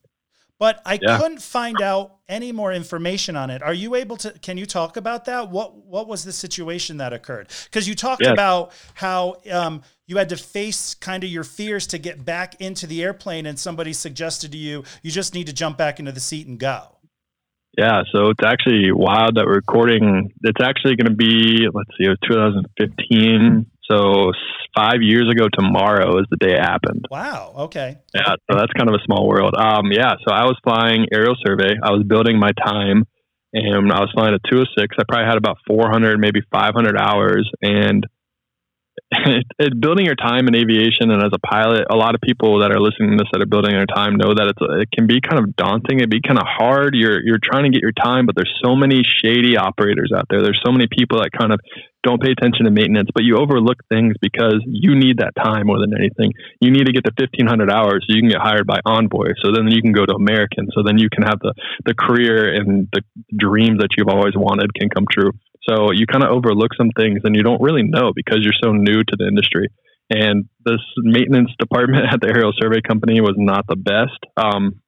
But 0.58 0.82
I 0.84 0.98
yeah. 1.00 1.18
couldn't 1.18 1.40
find 1.40 1.80
out 1.80 2.16
any 2.28 2.50
more 2.50 2.72
information 2.72 3.36
on 3.36 3.48
it. 3.50 3.62
Are 3.62 3.74
you 3.74 3.94
able 3.94 4.16
to 4.18 4.32
can 4.40 4.58
you 4.58 4.66
talk 4.66 4.96
about 4.96 5.24
that? 5.26 5.50
What 5.50 5.76
what 5.76 6.08
was 6.08 6.24
the 6.24 6.32
situation 6.32 6.96
that 6.96 7.12
occurred? 7.12 7.48
Because 7.64 7.88
you 7.88 7.94
talked 7.94 8.22
yeah. 8.22 8.32
about 8.32 8.72
how 8.94 9.36
um, 9.52 9.82
you 10.08 10.16
had 10.16 10.30
to 10.30 10.36
face 10.36 10.94
kind 10.94 11.22
of 11.22 11.30
your 11.30 11.44
fears 11.44 11.86
to 11.88 11.98
get 11.98 12.24
back 12.24 12.60
into 12.60 12.86
the 12.86 13.02
airplane 13.02 13.46
and 13.46 13.58
somebody 13.58 13.92
suggested 13.92 14.50
to 14.52 14.58
you 14.58 14.82
you 15.02 15.10
just 15.12 15.34
need 15.34 15.46
to 15.46 15.52
jump 15.52 15.78
back 15.78 16.00
into 16.00 16.10
the 16.10 16.20
seat 16.20 16.48
and 16.48 16.58
go 16.58 16.96
yeah 17.76 18.02
so 18.12 18.30
it's 18.30 18.44
actually 18.44 18.90
wild 18.90 19.36
that 19.36 19.44
we're 19.46 19.56
recording 19.56 20.32
it's 20.42 20.60
actually 20.60 20.96
going 20.96 21.06
to 21.06 21.14
be 21.14 21.68
let's 21.72 21.90
see 21.96 22.06
it 22.06 22.08
was 22.08 22.18
2015 22.28 23.66
so 23.90 24.32
five 24.76 25.00
years 25.00 25.28
ago 25.30 25.48
tomorrow 25.52 26.18
is 26.18 26.26
the 26.30 26.36
day 26.36 26.54
it 26.54 26.60
happened. 26.60 27.06
Wow. 27.10 27.54
Okay. 27.56 27.98
Yeah 28.14 28.34
so 28.50 28.58
that's 28.58 28.72
kind 28.72 28.88
of 28.88 28.94
a 28.94 29.04
small 29.04 29.26
world. 29.28 29.54
Um 29.56 29.90
yeah 29.92 30.14
so 30.26 30.32
i 30.34 30.44
was 30.44 30.56
flying 30.62 31.06
aerial 31.12 31.36
survey. 31.44 31.74
I 31.82 31.90
was 31.90 32.04
building 32.06 32.38
my 32.38 32.52
time 32.52 33.04
and 33.52 33.90
i 33.92 34.00
was 34.00 34.10
flying 34.12 34.34
a 34.34 34.38
206 34.50 34.96
i 34.98 35.02
probably 35.08 35.26
had 35.26 35.38
about 35.38 35.56
400 35.66 36.20
maybe 36.20 36.40
500 36.52 36.96
hours 36.98 37.50
and 37.62 38.06
it, 39.10 39.46
it, 39.58 39.80
building 39.80 40.06
your 40.06 40.14
time 40.14 40.48
in 40.48 40.54
aviation 40.54 41.10
and 41.10 41.22
as 41.22 41.32
a 41.32 41.38
pilot, 41.38 41.86
a 41.90 41.96
lot 41.96 42.14
of 42.14 42.20
people 42.20 42.60
that 42.60 42.70
are 42.70 42.80
listening 42.80 43.12
to 43.12 43.16
this 43.18 43.30
that 43.32 43.42
are 43.42 43.46
building 43.46 43.72
their 43.72 43.86
time 43.86 44.16
know 44.16 44.34
that 44.34 44.50
it's 44.50 44.62
it 44.82 44.90
can 44.90 45.06
be 45.06 45.20
kind 45.20 45.38
of 45.38 45.56
daunting. 45.56 46.00
It 46.00 46.10
be 46.10 46.20
kind 46.20 46.38
of 46.38 46.46
hard. 46.46 46.94
You're 46.94 47.22
you're 47.24 47.42
trying 47.42 47.64
to 47.64 47.70
get 47.70 47.82
your 47.82 47.92
time, 47.92 48.26
but 48.26 48.34
there's 48.34 48.52
so 48.64 48.74
many 48.74 49.02
shady 49.02 49.56
operators 49.56 50.12
out 50.14 50.26
there. 50.30 50.42
There's 50.42 50.60
so 50.64 50.72
many 50.72 50.86
people 50.90 51.20
that 51.20 51.30
kind 51.32 51.52
of 51.52 51.60
don't 52.04 52.22
pay 52.22 52.30
attention 52.30 52.64
to 52.64 52.70
maintenance, 52.70 53.10
but 53.12 53.24
you 53.24 53.36
overlook 53.36 53.78
things 53.88 54.14
because 54.20 54.62
you 54.66 54.94
need 54.94 55.18
that 55.18 55.34
time 55.34 55.66
more 55.66 55.80
than 55.80 55.92
anything. 55.98 56.32
You 56.60 56.70
need 56.70 56.86
to 56.86 56.92
get 56.92 57.04
to 57.04 57.12
1500 57.18 57.70
hours 57.70 58.06
so 58.06 58.14
you 58.14 58.22
can 58.22 58.30
get 58.30 58.40
hired 58.40 58.66
by 58.66 58.78
Envoy. 58.86 59.34
So 59.42 59.50
then 59.52 59.66
you 59.68 59.82
can 59.82 59.92
go 59.92 60.06
to 60.06 60.14
American. 60.14 60.68
So 60.74 60.82
then 60.86 60.98
you 60.98 61.08
can 61.10 61.24
have 61.24 61.40
the, 61.40 61.52
the 61.84 61.94
career 61.94 62.54
and 62.54 62.88
the 62.92 63.02
dreams 63.36 63.80
that 63.80 63.98
you've 63.98 64.08
always 64.08 64.34
wanted 64.36 64.72
can 64.74 64.88
come 64.88 65.06
true. 65.10 65.32
So 65.68 65.90
you 65.92 66.06
kind 66.06 66.24
of 66.24 66.30
overlook 66.30 66.74
some 66.76 66.90
things 66.96 67.20
and 67.24 67.36
you 67.36 67.42
don't 67.42 67.60
really 67.60 67.82
know 67.82 68.12
because 68.14 68.38
you're 68.40 68.56
so 68.62 68.72
new 68.72 69.02
to 69.04 69.16
the 69.16 69.26
industry. 69.26 69.68
And 70.10 70.48
this 70.64 70.80
maintenance 70.96 71.50
department 71.58 72.06
at 72.12 72.20
the 72.20 72.28
aerial 72.28 72.52
survey 72.58 72.80
company 72.80 73.20
was 73.20 73.34
not 73.36 73.66
the 73.68 73.76
best. 73.76 74.18
Um, 74.36 74.80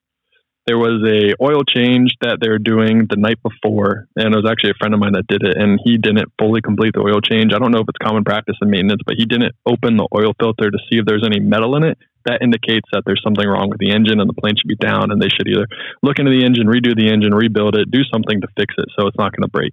there 0.66 0.78
was 0.78 1.02
a 1.02 1.34
oil 1.42 1.64
change 1.64 2.14
that 2.20 2.38
they 2.40 2.48
were 2.48 2.60
doing 2.60 3.08
the 3.08 3.16
night 3.16 3.38
before, 3.42 4.06
and 4.14 4.32
it 4.32 4.36
was 4.36 4.46
actually 4.46 4.70
a 4.70 4.78
friend 4.78 4.94
of 4.94 5.00
mine 5.00 5.18
that 5.18 5.26
did 5.26 5.42
it, 5.42 5.56
and 5.56 5.80
he 5.82 5.96
didn't 5.96 6.30
fully 6.38 6.60
complete 6.60 6.92
the 6.94 7.00
oil 7.00 7.20
change. 7.20 7.52
I 7.52 7.58
don't 7.58 7.72
know 7.72 7.80
if 7.80 7.88
it's 7.88 7.98
common 7.98 8.22
practice 8.22 8.54
in 8.60 8.70
maintenance, 8.70 9.00
but 9.04 9.16
he 9.16 9.24
didn't 9.24 9.56
open 9.66 9.96
the 9.96 10.06
oil 10.14 10.30
filter 10.38 10.70
to 10.70 10.78
see 10.86 11.00
if 11.00 11.06
there's 11.06 11.24
any 11.24 11.40
metal 11.40 11.74
in 11.76 11.82
it. 11.82 11.98
That 12.26 12.42
indicates 12.42 12.86
that 12.92 13.02
there's 13.04 13.24
something 13.24 13.48
wrong 13.48 13.70
with 13.72 13.80
the 13.80 13.90
engine, 13.90 14.20
and 14.20 14.28
the 14.28 14.36
plane 14.36 14.54
should 14.54 14.68
be 14.68 14.76
down, 14.76 15.10
and 15.10 15.20
they 15.20 15.32
should 15.32 15.48
either 15.48 15.66
look 16.04 16.20
into 16.20 16.30
the 16.30 16.44
engine, 16.44 16.68
redo 16.68 16.94
the 16.94 17.10
engine, 17.10 17.34
rebuild 17.34 17.74
it, 17.74 17.90
do 17.90 18.04
something 18.12 18.40
to 18.40 18.48
fix 18.54 18.74
it 18.76 18.92
so 18.94 19.08
it's 19.08 19.18
not 19.18 19.32
going 19.32 19.48
to 19.48 19.50
break. 19.50 19.72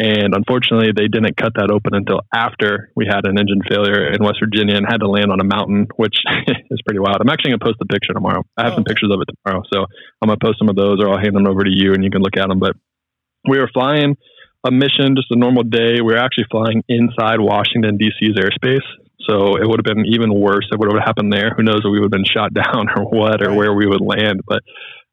And 0.00 0.32
unfortunately, 0.32 0.96
they 0.96 1.12
didn't 1.12 1.36
cut 1.36 1.52
that 1.60 1.68
open 1.68 1.92
until 1.92 2.24
after 2.32 2.88
we 2.96 3.04
had 3.04 3.28
an 3.28 3.36
engine 3.36 3.60
failure 3.68 4.08
in 4.08 4.24
West 4.24 4.40
Virginia 4.40 4.80
and 4.80 4.88
had 4.88 5.04
to 5.04 5.08
land 5.12 5.28
on 5.28 5.40
a 5.40 5.44
mountain, 5.44 5.88
which 6.00 6.16
is 6.72 6.80
pretty 6.88 6.98
wild. 6.98 7.20
I'm 7.20 7.28
actually 7.28 7.52
going 7.52 7.60
to 7.60 7.68
post 7.68 7.84
the 7.84 7.84
picture 7.84 8.16
tomorrow. 8.16 8.40
I 8.56 8.64
have 8.64 8.72
oh. 8.72 8.76
some 8.80 8.88
pictures 8.88 9.12
of 9.12 9.20
it 9.20 9.28
tomorrow. 9.28 9.60
So 9.68 9.84
I'm 10.24 10.32
going 10.32 10.40
to 10.40 10.46
post 10.46 10.56
some 10.56 10.72
of 10.72 10.76
those 10.76 11.04
or 11.04 11.12
I'll 11.12 11.20
hand 11.20 11.36
them 11.36 11.44
over 11.44 11.68
to 11.68 11.70
you 11.70 11.92
and 11.92 12.00
you 12.00 12.08
can 12.08 12.24
look 12.24 12.40
at 12.40 12.48
them. 12.48 12.58
But 12.58 12.80
we 13.44 13.60
were 13.60 13.68
flying 13.68 14.16
a 14.64 14.72
mission, 14.72 15.20
just 15.20 15.28
a 15.32 15.36
normal 15.36 15.68
day. 15.68 16.00
We 16.00 16.16
were 16.16 16.24
actually 16.24 16.48
flying 16.50 16.80
inside 16.88 17.36
Washington, 17.36 18.00
D.C.'s 18.00 18.40
airspace. 18.40 18.88
So 19.28 19.60
it 19.60 19.68
would 19.68 19.84
have 19.84 19.88
been 19.88 20.08
even 20.08 20.32
worse 20.32 20.64
if 20.72 20.74
it 20.74 20.80
would 20.80 20.96
have 20.96 21.04
happened 21.04 21.28
there. 21.28 21.52
Who 21.52 21.62
knows 21.62 21.84
if 21.84 21.92
we 21.92 22.00
would 22.00 22.08
have 22.08 22.16
been 22.16 22.24
shot 22.24 22.54
down 22.56 22.88
or 22.96 23.04
what 23.04 23.44
or 23.44 23.52
where 23.52 23.76
we 23.76 23.84
would 23.84 24.00
land. 24.00 24.40
But 24.48 24.64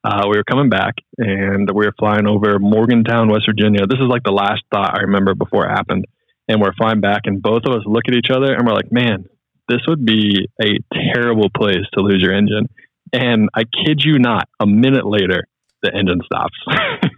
uh, 0.08 0.22
we 0.24 0.38
were 0.38 0.44
coming 0.44 0.70
back 0.70 0.94
and 1.18 1.68
we 1.68 1.84
were 1.84 1.94
flying 1.98 2.26
over 2.26 2.58
Morgantown, 2.58 3.28
West 3.28 3.44
Virginia. 3.46 3.86
This 3.86 3.98
is 3.98 4.08
like 4.08 4.22
the 4.24 4.32
last 4.32 4.62
thought 4.72 4.96
I 4.96 5.02
remember 5.02 5.34
before 5.34 5.66
it 5.66 5.70
happened. 5.70 6.06
And 6.48 6.62
we're 6.62 6.72
flying 6.78 7.02
back, 7.02 7.22
and 7.24 7.42
both 7.42 7.64
of 7.66 7.74
us 7.74 7.82
look 7.84 8.04
at 8.08 8.14
each 8.14 8.30
other 8.32 8.54
and 8.54 8.66
we're 8.66 8.72
like, 8.72 8.90
man, 8.90 9.26
this 9.68 9.80
would 9.86 10.06
be 10.06 10.48
a 10.62 10.78
terrible 11.12 11.50
place 11.54 11.84
to 11.92 12.00
lose 12.00 12.22
your 12.22 12.32
engine. 12.32 12.68
And 13.12 13.50
I 13.54 13.64
kid 13.64 14.00
you 14.02 14.18
not, 14.18 14.48
a 14.58 14.66
minute 14.66 15.04
later, 15.04 15.44
the 15.82 15.94
engine 15.94 16.20
stops. 16.24 16.56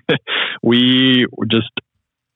we 0.64 1.26
were 1.30 1.46
just, 1.46 1.70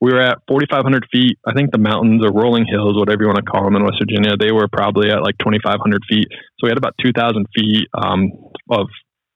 we 0.01 0.12
were 0.12 0.21
at 0.21 0.38
4,500 0.47 1.07
feet. 1.11 1.37
I 1.45 1.53
think 1.53 1.73
the 1.73 1.79
mountains 1.79 2.25
or 2.25 2.33
rolling 2.33 2.67
hills, 2.71 2.97
whatever 2.97 3.25
you 3.25 3.27
want 3.27 3.45
to 3.45 3.51
call 3.51 3.64
them 3.64 3.75
in 3.75 3.83
West 3.83 3.99
Virginia, 4.01 4.37
they 4.38 4.53
were 4.53 4.69
probably 4.69 5.11
at 5.11 5.21
like 5.21 5.37
2,500 5.38 6.03
feet. 6.09 6.29
So 6.31 6.62
we 6.62 6.69
had 6.69 6.79
about 6.79 6.95
2,000 7.03 7.47
feet 7.57 7.88
um, 7.93 8.31
of, 8.71 8.87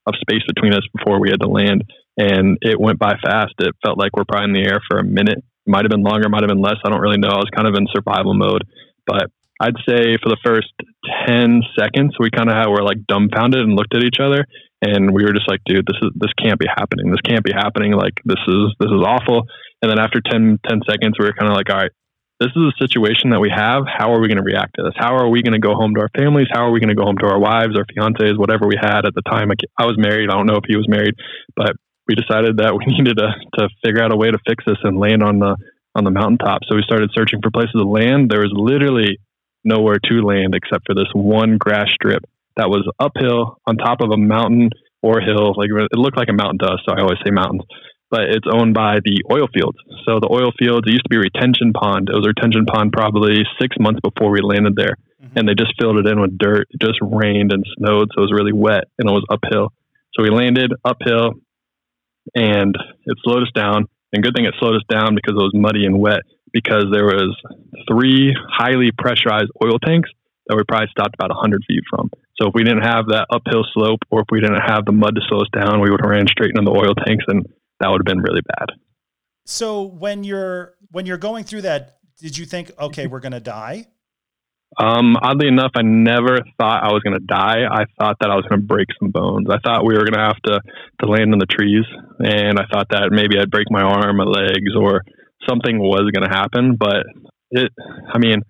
of 0.08 0.20
space 0.20 0.42
between 0.46 0.72
us 0.72 0.86
before 0.96 1.20
we 1.20 1.30
had 1.30 1.40
to 1.40 1.48
land. 1.48 1.84
And 2.16 2.58
it 2.62 2.80
went 2.80 2.98
by 2.98 3.14
fast. 3.22 3.54
It 3.58 3.74
felt 3.84 3.98
like 3.98 4.16
we're 4.16 4.26
probably 4.26 4.50
in 4.50 4.52
the 4.54 4.68
air 4.68 4.80
for 4.90 4.98
a 4.98 5.04
minute. 5.04 5.44
Might 5.66 5.84
have 5.84 5.90
been 5.90 6.02
longer, 6.02 6.28
might 6.28 6.42
have 6.42 6.48
been 6.48 6.62
less. 6.62 6.80
I 6.84 6.90
don't 6.90 7.00
really 7.00 7.18
know. 7.18 7.28
I 7.28 7.38
was 7.38 7.52
kind 7.54 7.68
of 7.68 7.74
in 7.74 7.86
survival 7.92 8.34
mode. 8.34 8.64
But 9.06 9.30
I'd 9.60 9.78
say 9.88 10.16
for 10.22 10.30
the 10.30 10.40
first 10.44 10.72
10 11.26 11.62
seconds, 11.78 12.16
we 12.18 12.30
kind 12.30 12.50
of 12.50 12.56
were 12.70 12.82
like 12.82 13.06
dumbfounded 13.06 13.60
and 13.60 13.74
looked 13.74 13.94
at 13.94 14.02
each 14.02 14.18
other. 14.20 14.46
And 14.82 15.12
we 15.12 15.24
were 15.24 15.32
just 15.32 15.50
like, 15.50 15.60
dude, 15.66 15.86
this 15.86 15.98
is, 16.02 16.10
this 16.14 16.32
can't 16.42 16.58
be 16.58 16.66
happening. 16.66 17.10
This 17.10 17.22
can't 17.26 17.44
be 17.44 17.52
happening. 17.52 17.92
Like, 17.92 18.22
this 18.24 18.38
is, 18.46 18.74
this 18.78 18.90
is 18.90 19.02
awful. 19.02 19.46
And 19.82 19.90
then 19.90 19.98
after 19.98 20.20
10, 20.20 20.58
10 20.66 20.80
seconds, 20.88 21.14
we 21.18 21.26
were 21.26 21.34
kind 21.34 21.50
of 21.50 21.56
like, 21.56 21.70
all 21.70 21.78
right, 21.78 21.90
this 22.40 22.50
is 22.54 22.62
a 22.62 22.78
situation 22.78 23.30
that 23.30 23.40
we 23.40 23.50
have. 23.50 23.84
How 23.86 24.12
are 24.12 24.20
we 24.20 24.28
going 24.28 24.38
to 24.38 24.44
react 24.44 24.76
to 24.76 24.82
this? 24.84 24.94
How 24.96 25.16
are 25.16 25.28
we 25.28 25.42
going 25.42 25.58
to 25.58 25.58
go 25.58 25.74
home 25.74 25.94
to 25.94 26.00
our 26.02 26.10
families? 26.16 26.46
How 26.52 26.66
are 26.66 26.70
we 26.70 26.78
going 26.78 26.94
to 26.94 26.94
go 26.94 27.04
home 27.04 27.18
to 27.18 27.26
our 27.26 27.38
wives, 27.38 27.74
our 27.76 27.84
fiancés, 27.84 28.38
whatever 28.38 28.66
we 28.66 28.76
had 28.80 29.06
at 29.06 29.14
the 29.14 29.22
time? 29.22 29.50
I 29.76 29.86
was 29.86 29.98
married. 29.98 30.30
I 30.30 30.34
don't 30.34 30.46
know 30.46 30.56
if 30.56 30.64
he 30.68 30.76
was 30.76 30.88
married, 30.88 31.14
but 31.56 31.74
we 32.06 32.14
decided 32.14 32.58
that 32.58 32.74
we 32.78 32.86
needed 32.86 33.18
to, 33.18 33.34
to 33.58 33.68
figure 33.84 34.02
out 34.02 34.12
a 34.12 34.16
way 34.16 34.30
to 34.30 34.38
fix 34.46 34.64
this 34.64 34.78
and 34.84 34.98
land 34.98 35.22
on 35.22 35.40
the, 35.40 35.56
on 35.96 36.04
the 36.04 36.10
mountaintop. 36.10 36.62
So 36.68 36.76
we 36.76 36.82
started 36.82 37.10
searching 37.12 37.40
for 37.42 37.50
places 37.50 37.74
to 37.74 37.82
land. 37.82 38.30
There 38.30 38.40
was 38.40 38.52
literally 38.54 39.18
nowhere 39.64 39.98
to 39.98 40.22
land 40.22 40.54
except 40.54 40.86
for 40.86 40.94
this 40.94 41.10
one 41.12 41.58
grass 41.58 41.90
strip 41.92 42.22
that 42.56 42.70
was 42.70 42.88
uphill 43.00 43.58
on 43.66 43.76
top 43.76 44.00
of 44.00 44.10
a 44.10 44.16
mountain 44.16 44.70
or 45.02 45.20
hill. 45.20 45.54
Like 45.56 45.70
it 45.70 45.98
looked 45.98 46.16
like 46.16 46.28
a 46.28 46.32
mountain 46.32 46.58
to 46.60 46.66
us, 46.66 46.80
so 46.86 46.94
I 46.94 47.00
always 47.00 47.18
say 47.24 47.30
mountains. 47.30 47.62
But 48.10 48.32
it's 48.32 48.46
owned 48.50 48.72
by 48.72 49.00
the 49.04 49.20
oil 49.30 49.48
fields. 49.52 49.76
So 50.08 50.18
the 50.18 50.32
oil 50.32 50.50
fields, 50.58 50.88
it 50.88 50.96
used 50.96 51.04
to 51.04 51.12
be 51.12 51.20
a 51.20 51.28
retention 51.28 51.72
pond. 51.72 52.08
It 52.08 52.16
was 52.16 52.24
a 52.24 52.32
retention 52.32 52.64
pond 52.64 52.92
probably 52.92 53.44
six 53.60 53.76
months 53.78 54.00
before 54.00 54.30
we 54.30 54.40
landed 54.40 54.76
there. 54.76 54.96
Mm-hmm. 55.20 55.36
And 55.36 55.48
they 55.48 55.54
just 55.54 55.76
filled 55.78 55.98
it 55.98 56.06
in 56.06 56.20
with 56.20 56.38
dirt. 56.38 56.68
It 56.70 56.80
just 56.80 56.98
rained 57.02 57.52
and 57.52 57.64
snowed, 57.76 58.08
so 58.14 58.24
it 58.24 58.26
was 58.28 58.32
really 58.32 58.56
wet 58.56 58.88
and 58.98 59.08
it 59.08 59.12
was 59.12 59.26
uphill. 59.28 59.72
So 60.16 60.22
we 60.22 60.30
landed 60.30 60.72
uphill 60.84 61.36
and 62.34 62.74
it 63.04 63.16
slowed 63.24 63.42
us 63.42 63.52
down. 63.54 63.86
And 64.12 64.22
good 64.22 64.32
thing 64.34 64.46
it 64.46 64.54
slowed 64.58 64.76
us 64.76 64.88
down 64.88 65.14
because 65.14 65.36
it 65.36 65.44
was 65.44 65.52
muddy 65.54 65.84
and 65.84 66.00
wet 66.00 66.22
because 66.52 66.86
there 66.90 67.04
was 67.04 67.36
three 67.90 68.34
highly 68.48 68.90
pressurized 68.96 69.52
oil 69.62 69.78
tanks 69.78 70.08
that 70.46 70.56
we 70.56 70.64
probably 70.66 70.88
stopped 70.90 71.14
about 71.14 71.28
100 71.28 71.62
feet 71.68 71.84
from. 71.90 72.10
So 72.40 72.48
if 72.48 72.54
we 72.54 72.64
didn't 72.64 72.88
have 72.88 73.12
that 73.12 73.26
uphill 73.30 73.66
slope 73.74 74.00
or 74.10 74.20
if 74.20 74.28
we 74.30 74.40
didn't 74.40 74.64
have 74.64 74.86
the 74.86 74.92
mud 74.92 75.14
to 75.14 75.20
slow 75.28 75.42
us 75.42 75.52
down, 75.52 75.80
we 75.80 75.90
would 75.90 76.00
have 76.00 76.10
ran 76.10 76.26
straight 76.26 76.52
into 76.56 76.64
the 76.64 76.76
oil 76.76 76.94
tanks 76.94 77.24
and 77.28 77.44
that 77.80 77.88
would 77.88 78.00
have 78.00 78.06
been 78.06 78.22
really 78.22 78.42
bad. 78.58 78.68
So 79.44 79.82
when 79.82 80.24
you're 80.24 80.74
when 80.90 81.06
you're 81.06 81.18
going 81.18 81.44
through 81.44 81.62
that, 81.62 81.98
did 82.18 82.36
you 82.36 82.44
think, 82.44 82.70
okay, 82.78 83.06
we're 83.06 83.20
going 83.20 83.32
to 83.32 83.40
die? 83.40 83.86
Um, 84.76 85.16
oddly 85.22 85.48
enough, 85.48 85.72
I 85.74 85.82
never 85.82 86.40
thought 86.58 86.84
I 86.84 86.92
was 86.92 87.02
going 87.02 87.18
to 87.18 87.24
die. 87.24 87.64
I 87.64 87.84
thought 87.98 88.16
that 88.20 88.30
I 88.30 88.36
was 88.36 88.44
going 88.48 88.60
to 88.60 88.66
break 88.66 88.86
some 89.00 89.10
bones. 89.10 89.48
I 89.50 89.56
thought 89.64 89.86
we 89.86 89.94
were 89.94 90.04
going 90.04 90.20
to 90.20 90.28
have 90.28 90.36
to 90.44 90.60
to 91.00 91.06
land 91.08 91.32
in 91.32 91.38
the 91.38 91.46
trees, 91.46 91.86
and 92.18 92.58
I 92.58 92.64
thought 92.70 92.88
that 92.90 93.08
maybe 93.10 93.40
I'd 93.40 93.50
break 93.50 93.70
my 93.70 93.82
arm, 93.82 94.18
my 94.18 94.24
legs, 94.24 94.76
or 94.76 95.02
something 95.48 95.78
was 95.78 96.10
going 96.12 96.28
to 96.28 96.34
happen. 96.36 96.76
But 96.78 97.06
it, 97.50 97.72
I 98.12 98.18
mean, 98.18 98.42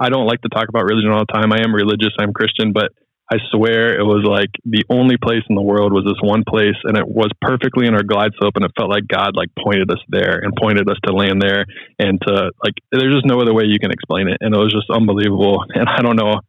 I 0.00 0.08
don't 0.08 0.26
like 0.26 0.40
to 0.42 0.48
talk 0.48 0.68
about 0.68 0.84
religion 0.88 1.12
all 1.12 1.24
the 1.28 1.32
time. 1.32 1.52
I 1.52 1.60
am 1.62 1.74
religious. 1.74 2.16
I'm 2.18 2.32
Christian, 2.32 2.72
but 2.72 2.92
I 3.30 3.38
swear 3.50 3.98
it 3.98 4.04
was 4.04 4.22
like 4.22 4.50
the 4.64 4.84
only 4.88 5.16
place 5.16 5.42
in 5.48 5.56
the 5.56 5.62
world 5.62 5.92
was 5.92 6.04
this 6.04 6.20
one 6.22 6.44
place, 6.46 6.78
and 6.84 6.96
it 6.96 7.06
was 7.06 7.28
perfectly 7.40 7.86
in 7.86 7.94
our 7.94 8.04
glide 8.04 8.30
slope, 8.38 8.54
and 8.54 8.64
it 8.64 8.70
felt 8.78 8.88
like 8.88 9.08
God 9.08 9.34
like 9.34 9.50
pointed 9.58 9.90
us 9.90 9.98
there 10.08 10.38
and 10.38 10.54
pointed 10.54 10.88
us 10.88 10.96
to 11.06 11.12
land 11.12 11.42
there, 11.42 11.66
and 11.98 12.20
to 12.22 12.52
like 12.62 12.74
there's 12.92 13.14
just 13.14 13.26
no 13.26 13.40
other 13.40 13.52
way 13.52 13.64
you 13.64 13.80
can 13.80 13.90
explain 13.90 14.28
it, 14.28 14.38
and 14.40 14.54
it 14.54 14.58
was 14.58 14.72
just 14.72 14.90
unbelievable. 14.90 15.64
And 15.76 15.88
I 15.88 16.00
don't 16.00 16.16
know, 16.16 16.40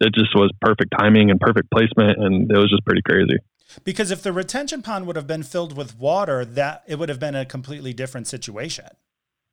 it 0.00 0.14
just 0.14 0.34
was 0.34 0.52
perfect 0.60 0.94
timing 0.96 1.30
and 1.30 1.40
perfect 1.40 1.70
placement, 1.70 2.22
and 2.22 2.50
it 2.50 2.56
was 2.56 2.70
just 2.70 2.84
pretty 2.84 3.02
crazy. 3.02 3.38
Because 3.82 4.10
if 4.10 4.22
the 4.22 4.32
retention 4.32 4.82
pond 4.82 5.06
would 5.06 5.16
have 5.16 5.26
been 5.26 5.42
filled 5.42 5.76
with 5.76 5.98
water, 5.98 6.44
that 6.44 6.84
it 6.86 6.98
would 6.98 7.08
have 7.08 7.18
been 7.18 7.34
a 7.34 7.44
completely 7.44 7.92
different 7.92 8.26
situation 8.26 8.86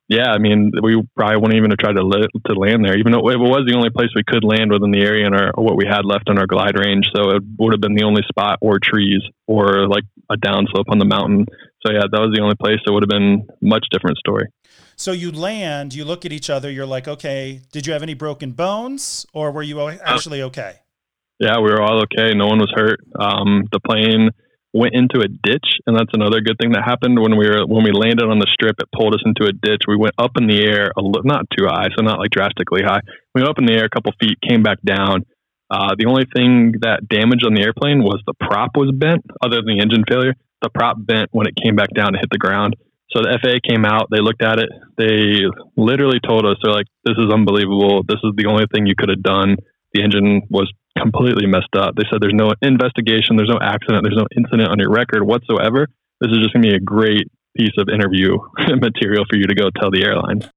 yeah, 0.08 0.30
I 0.30 0.38
mean, 0.38 0.70
we 0.82 1.02
probably 1.16 1.36
wouldn't 1.36 1.56
even 1.56 1.70
have 1.70 1.78
tried 1.78 1.96
to 1.96 2.06
li- 2.06 2.28
to 2.46 2.52
land 2.54 2.84
there, 2.84 2.96
even 2.96 3.10
though 3.10 3.28
it 3.28 3.38
was 3.38 3.66
the 3.66 3.74
only 3.74 3.90
place 3.90 4.10
we 4.14 4.22
could 4.22 4.44
land 4.44 4.70
within 4.70 4.92
the 4.92 5.00
area 5.00 5.26
and 5.26 5.34
our 5.34 5.50
what 5.56 5.76
we 5.76 5.84
had 5.84 6.04
left 6.04 6.30
on 6.30 6.38
our 6.38 6.46
glide 6.46 6.78
range. 6.78 7.06
So 7.14 7.30
it 7.30 7.42
would 7.58 7.72
have 7.72 7.80
been 7.80 7.96
the 7.96 8.04
only 8.04 8.22
spot 8.28 8.58
or 8.60 8.78
trees 8.78 9.22
or 9.48 9.88
like 9.88 10.04
a 10.30 10.36
downslope 10.36 10.86
on 10.88 10.98
the 10.98 11.04
mountain. 11.04 11.46
So 11.84 11.92
yeah, 11.92 12.06
that 12.10 12.20
was 12.20 12.32
the 12.34 12.40
only 12.40 12.54
place. 12.54 12.78
It 12.86 12.90
would 12.90 13.02
have 13.02 13.10
been 13.10 13.48
much 13.60 13.86
different 13.90 14.18
story. 14.18 14.46
So 14.94 15.10
you 15.12 15.32
land, 15.32 15.92
you 15.92 16.04
look 16.04 16.24
at 16.24 16.32
each 16.32 16.50
other, 16.50 16.70
you're 16.70 16.86
like, 16.86 17.08
okay, 17.08 17.60
did 17.72 17.86
you 17.86 17.92
have 17.92 18.02
any 18.02 18.14
broken 18.14 18.52
bones, 18.52 19.26
or 19.34 19.50
were 19.50 19.62
you 19.62 19.88
actually 19.88 20.40
okay? 20.42 20.76
Yeah, 21.38 21.58
we 21.58 21.70
were 21.70 21.82
all 21.82 22.02
okay. 22.04 22.32
No 22.32 22.46
one 22.46 22.58
was 22.58 22.72
hurt. 22.74 23.00
Um, 23.18 23.64
the 23.72 23.80
plane 23.80 24.30
went 24.76 24.94
into 24.94 25.24
a 25.24 25.28
ditch, 25.28 25.80
and 25.86 25.96
that's 25.96 26.12
another 26.12 26.40
good 26.40 26.60
thing 26.60 26.72
that 26.72 26.84
happened 26.84 27.18
when 27.18 27.36
we 27.36 27.48
were 27.48 27.64
when 27.66 27.82
we 27.82 27.92
landed 27.92 28.28
on 28.28 28.38
the 28.38 28.50
strip. 28.52 28.76
It 28.78 28.92
pulled 28.92 29.14
us 29.14 29.24
into 29.24 29.48
a 29.48 29.52
ditch. 29.52 29.88
We 29.88 29.96
went 29.96 30.14
up 30.18 30.36
in 30.36 30.46
the 30.46 30.60
air, 30.60 30.92
a 30.92 31.00
not 31.24 31.48
too 31.56 31.66
high, 31.66 31.88
so 31.96 32.04
not 32.04 32.20
like 32.20 32.30
drastically 32.30 32.82
high. 32.84 33.00
We 33.34 33.40
went 33.40 33.48
up 33.48 33.58
in 33.58 33.66
the 33.66 33.72
air 33.72 33.86
a 33.86 33.92
couple 33.92 34.12
feet, 34.20 34.36
came 34.46 34.62
back 34.62 34.78
down. 34.84 35.24
Uh, 35.70 35.96
the 35.98 36.06
only 36.06 36.28
thing 36.30 36.78
that 36.86 37.08
damaged 37.08 37.44
on 37.44 37.54
the 37.54 37.62
airplane 37.62 38.04
was 38.04 38.22
the 38.26 38.38
prop 38.38 38.76
was 38.76 38.92
bent, 38.94 39.24
other 39.42 39.56
than 39.56 39.66
the 39.66 39.82
engine 39.82 40.04
failure. 40.06 40.34
The 40.62 40.70
prop 40.70 40.96
bent 41.00 41.30
when 41.32 41.46
it 41.48 41.56
came 41.56 41.74
back 41.74 41.90
down 41.90 42.12
to 42.12 42.18
hit 42.18 42.30
the 42.30 42.38
ground. 42.38 42.76
So 43.10 43.22
the 43.22 43.38
FAA 43.38 43.62
came 43.62 43.84
out, 43.84 44.08
they 44.10 44.20
looked 44.20 44.42
at 44.42 44.58
it, 44.58 44.68
they 44.98 45.46
literally 45.76 46.18
told 46.20 46.44
us, 46.44 46.58
they're 46.62 46.74
like, 46.74 46.90
"This 47.04 47.16
is 47.18 47.32
unbelievable. 47.32 48.02
This 48.02 48.20
is 48.22 48.34
the 48.36 48.46
only 48.46 48.66
thing 48.72 48.86
you 48.86 48.94
could 48.98 49.08
have 49.08 49.22
done." 49.22 49.56
The 49.94 50.02
engine 50.02 50.42
was 50.50 50.70
completely 50.96 51.46
messed 51.46 51.74
up. 51.76 51.94
They 51.96 52.04
said 52.10 52.20
there's 52.20 52.34
no 52.34 52.52
investigation, 52.62 53.36
there's 53.36 53.50
no 53.50 53.60
accident, 53.60 54.04
there's 54.04 54.16
no 54.16 54.26
incident 54.36 54.68
on 54.68 54.78
your 54.78 54.90
record 54.90 55.22
whatsoever. 55.22 55.88
This 56.20 56.30
is 56.32 56.38
just 56.38 56.52
going 56.52 56.62
to 56.62 56.70
be 56.70 56.74
a 56.74 56.80
great 56.80 57.30
piece 57.56 57.74
of 57.78 57.88
interview 57.88 58.36
material 58.58 59.24
for 59.28 59.36
you 59.36 59.46
to 59.46 59.54
go 59.54 59.70
tell 59.70 59.90
the 59.90 60.04
airline. 60.04 60.50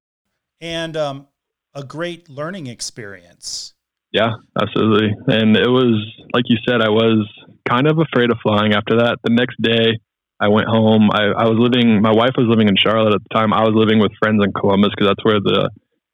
And 0.62 0.98
um, 0.98 1.28
a 1.74 1.84
great 1.84 2.30
learning 2.30 2.68
experience. 2.68 3.74
Yeah, 4.12 4.32
absolutely. 4.60 5.14
And 5.28 5.56
it 5.56 5.70
was, 5.70 6.04
like 6.34 6.46
you 6.48 6.58
said, 6.68 6.82
I 6.82 6.90
was 6.90 7.30
kind 7.68 7.88
of 7.88 8.00
afraid 8.00 8.32
of 8.32 8.38
flying 8.42 8.74
after 8.74 8.98
that. 8.98 9.20
The 9.24 9.32
next 9.32 9.62
day, 9.62 10.00
I 10.40 10.48
went 10.48 10.68
home. 10.68 11.10
I, 11.14 11.28
I 11.36 11.48
was 11.48 11.60
living, 11.60 12.02
my 12.02 12.12
wife 12.12 12.34
was 12.38 12.48
living 12.48 12.68
in 12.68 12.76
Charlotte 12.76 13.14
at 13.14 13.22
the 13.22 13.36
time. 13.36 13.54
I 13.54 13.62
was 13.62 13.74
living 13.76 14.00
with 14.00 14.12
friends 14.20 14.42
in 14.44 14.52
Columbus 14.54 14.92
because 14.96 15.12
that's 15.12 15.24
where 15.24 15.40
the 15.40 15.70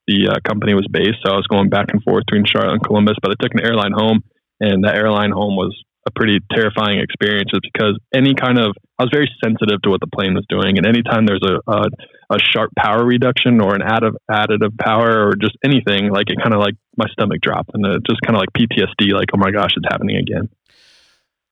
the 0.08 0.30
uh, 0.30 0.40
company 0.48 0.74
was 0.74 0.88
based. 0.92 1.20
So 1.26 1.34
I 1.34 1.36
was 1.36 1.48
going 1.48 1.70
back 1.70 1.88
and 1.90 2.02
forth 2.04 2.26
between 2.28 2.46
Charlotte 2.46 2.74
and 2.74 2.84
Columbus, 2.84 3.16
but 3.22 3.32
I 3.32 3.36
took 3.42 3.54
an 3.54 3.66
airline 3.66 3.94
home, 3.94 4.24
and 4.60 4.84
that 4.84 4.96
airline 4.96 5.32
home 5.32 5.56
was 5.56 5.76
a 6.08 6.12
pretty 6.12 6.40
terrifying 6.54 7.00
experience 7.00 7.50
just 7.50 7.66
because 7.74 7.98
any 8.14 8.36
kind 8.36 8.60
of 8.60 8.76
I 9.00 9.04
was 9.04 9.12
very 9.12 9.30
sensitive 9.44 9.82
to 9.82 9.90
what 9.90 10.00
the 10.00 10.08
plane 10.08 10.36
was 10.36 10.46
doing, 10.48 10.78
and 10.78 10.86
anytime 10.86 11.26
there's 11.26 11.44
a 11.44 11.60
a, 11.66 11.90
a 12.30 12.38
sharp 12.40 12.72
power 12.78 13.04
reduction 13.04 13.60
or 13.60 13.74
an 13.74 13.82
additive 13.82 14.16
additive 14.30 14.78
power 14.78 15.28
or 15.28 15.34
just 15.36 15.58
anything, 15.64 16.10
like 16.12 16.30
it 16.30 16.38
kind 16.42 16.54
of 16.54 16.60
like 16.60 16.76
my 16.96 17.06
stomach 17.12 17.42
dropped, 17.42 17.72
and 17.74 17.86
it 17.86 18.02
just 18.08 18.22
kind 18.22 18.36
of 18.36 18.42
like 18.42 18.54
PTSD, 18.54 19.14
like 19.14 19.30
oh 19.34 19.38
my 19.38 19.52
gosh, 19.52 19.72
it's 19.76 19.88
happening 19.90 20.18
again. 20.18 20.50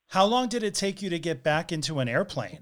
How 0.10 0.26
long 0.26 0.48
did 0.48 0.62
it 0.62 0.76
take 0.76 1.02
you 1.02 1.10
to 1.10 1.18
get 1.18 1.42
back 1.42 1.72
into 1.72 2.00
an 2.00 2.08
airplane? 2.08 2.60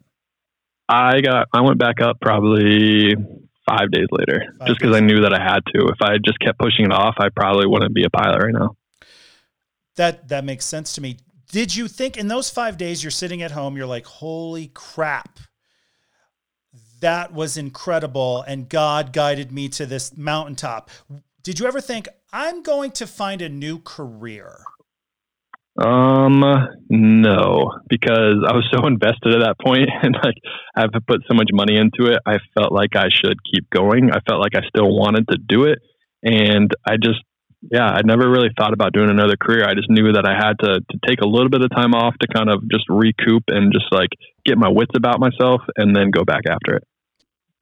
I 0.88 1.20
got 1.20 1.48
I 1.54 1.62
went 1.62 1.78
back 1.78 2.02
up 2.02 2.20
probably 2.22 3.16
five 3.68 3.92
days 3.92 4.08
later, 4.12 4.54
five 4.60 4.68
just 4.68 4.80
because 4.80 4.96
I 4.96 5.00
knew 5.00 5.22
that 5.22 5.34
I 5.34 5.42
had 5.42 5.62
to. 5.74 5.88
If 5.88 6.02
I 6.02 6.18
just 6.18 6.40
kept 6.40 6.60
pushing 6.60 6.86
it 6.86 6.94
off, 6.94 7.16
I 7.20 7.30
probably 7.30 7.68
wouldn't 7.68 7.94
be 7.94 8.04
a 8.04 8.10
pilot 8.10 8.44
right 8.44 8.54
now. 8.54 8.76
That 9.96 10.30
that 10.30 10.44
makes 10.44 10.66
sense 10.66 10.94
to 10.94 11.02
me. 11.02 11.18
Did 11.52 11.76
you 11.76 11.88
think 11.88 12.18
in 12.18 12.28
those 12.28 12.50
five 12.50 12.78
days 12.78 13.04
you're 13.04 13.12
sitting 13.12 13.42
at 13.42 13.52
home, 13.52 13.76
you're 13.76 13.86
like, 13.86 14.06
holy 14.06 14.68
crap, 14.74 15.40
that 17.02 17.34
was 17.34 17.58
incredible, 17.58 18.44
and 18.44 18.70
God 18.70 19.12
guided 19.12 19.52
me 19.52 19.68
to 19.70 19.86
this 19.86 20.16
mountaintop. 20.16 20.90
Did 21.44 21.60
you 21.60 21.66
ever 21.66 21.82
think 21.82 22.08
I'm 22.32 22.64
going 22.64 22.92
to 22.92 23.08
find 23.08 23.42
a 23.42 23.50
new 23.50 23.80
career? 23.80 24.60
Um, 25.78 26.44
no, 26.90 27.80
because 27.88 28.44
I 28.46 28.54
was 28.54 28.68
so 28.74 28.86
invested 28.88 29.36
at 29.36 29.42
that 29.42 29.56
point, 29.60 29.90
and 30.02 30.16
like 30.24 30.36
I've 30.76 30.92
put 31.08 31.22
so 31.28 31.36
much 31.36 31.50
money 31.54 31.78
into 31.78 32.12
it. 32.12 32.20
I 32.26 32.40
felt 32.54 32.72
like 32.72 32.96
I 32.96 33.10
should 33.10 33.38
keep 33.44 33.70
going. 33.70 34.12
I 34.12 34.20
felt 34.28 34.42
like 34.42 34.56
I 34.56 34.68
still 34.68 34.96
wanted 34.96 35.28
to 35.30 35.38
do 35.38 35.66
it, 35.66 35.80
and 36.24 36.72
I 36.86 36.98
just, 37.02 37.20
yeah, 37.62 37.88
I 37.88 38.02
never 38.04 38.30
really 38.30 38.50
thought 38.58 38.74
about 38.74 38.94
doing 38.94 39.10
another 39.10 39.36
career. 39.42 39.66
I 39.66 39.76
just 39.76 39.90
knew 39.90 40.12
that 40.14 40.26
I 40.26 40.34
had 40.34 40.60
to 40.60 40.82
to 40.82 41.00
take 41.08 41.22
a 41.22 41.28
little 41.28 41.50
bit 41.50 41.62
of 41.62 41.70
time 41.72 41.94
off 41.94 42.16
to 42.20 42.28
kind 42.28 42.50
of 42.50 42.70
just 42.70 42.86
recoup 42.90 43.44
and 43.48 43.72
just 43.72 43.86
like 43.92 44.10
get 44.46 44.58
my 44.58 44.70
wits 44.70 44.92
about 44.96 45.20
myself, 45.20 45.62
and 45.78 45.96
then 45.96 46.12
go 46.12 46.26
back 46.26 46.44
after 46.50 46.76
it. 46.76 46.84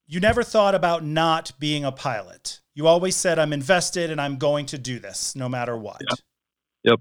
You 0.07 0.19
never 0.19 0.41
thought 0.41 0.73
about 0.73 1.03
not 1.03 1.51
being 1.59 1.85
a 1.85 1.91
pilot. 1.91 2.61
You 2.73 2.87
always 2.87 3.15
said, 3.15 3.37
"I'm 3.37 3.53
invested, 3.53 4.09
and 4.09 4.19
I'm 4.19 4.37
going 4.37 4.65
to 4.67 4.79
do 4.79 4.97
this 4.97 5.35
no 5.35 5.47
matter 5.47 5.77
what." 5.77 6.01
Yeah. 6.09 6.15
Yep. 6.91 6.99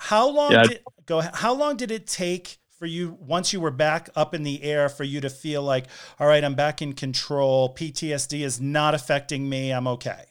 How 0.00 0.28
long 0.28 0.52
Yeah. 0.52 0.62
did 0.62 0.80
go 1.06 1.20
how 1.20 1.52
long 1.52 1.76
did 1.76 1.90
it 1.90 2.06
take 2.06 2.58
for 2.78 2.86
you 2.86 3.18
once 3.20 3.52
you 3.52 3.60
were 3.60 3.70
back 3.70 4.08
up 4.16 4.34
in 4.34 4.42
the 4.42 4.62
air 4.62 4.88
for 4.88 5.04
you 5.04 5.20
to 5.20 5.28
feel 5.28 5.62
like, 5.62 5.86
all 6.18 6.26
right, 6.26 6.42
I'm 6.42 6.54
back 6.54 6.80
in 6.80 6.94
control. 6.94 7.74
PTSD 7.74 8.40
is 8.40 8.60
not 8.60 8.94
affecting 8.94 9.48
me. 9.48 9.70
I'm 9.70 9.86
okay. 9.86 10.24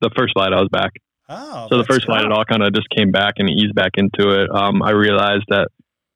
The 0.00 0.10
first 0.16 0.34
flight 0.34 0.52
I 0.52 0.60
was 0.60 0.68
back. 0.70 0.92
Oh. 1.28 1.66
so 1.70 1.78
the 1.78 1.84
first 1.84 2.04
flight, 2.04 2.24
it 2.24 2.30
all 2.30 2.44
kind 2.44 2.62
of 2.62 2.72
just 2.74 2.88
came 2.90 3.10
back 3.10 3.34
and 3.38 3.48
eased 3.50 3.74
back 3.74 3.92
into 3.96 4.42
it. 4.42 4.50
Um, 4.54 4.82
I 4.82 4.90
realized 4.92 5.44
that 5.48 5.68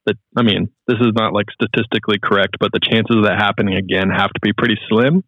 that 0.06 0.16
I 0.36 0.42
mean, 0.42 0.68
this 0.86 0.98
is 1.00 1.12
not 1.14 1.32
like 1.32 1.46
statistically 1.50 2.18
correct, 2.22 2.56
but 2.60 2.70
the 2.72 2.80
chances 2.80 3.16
of 3.16 3.24
that 3.24 3.36
happening 3.42 3.74
again 3.74 4.10
have 4.10 4.30
to 4.30 4.40
be 4.40 4.52
pretty 4.52 4.78
slim. 4.88 5.24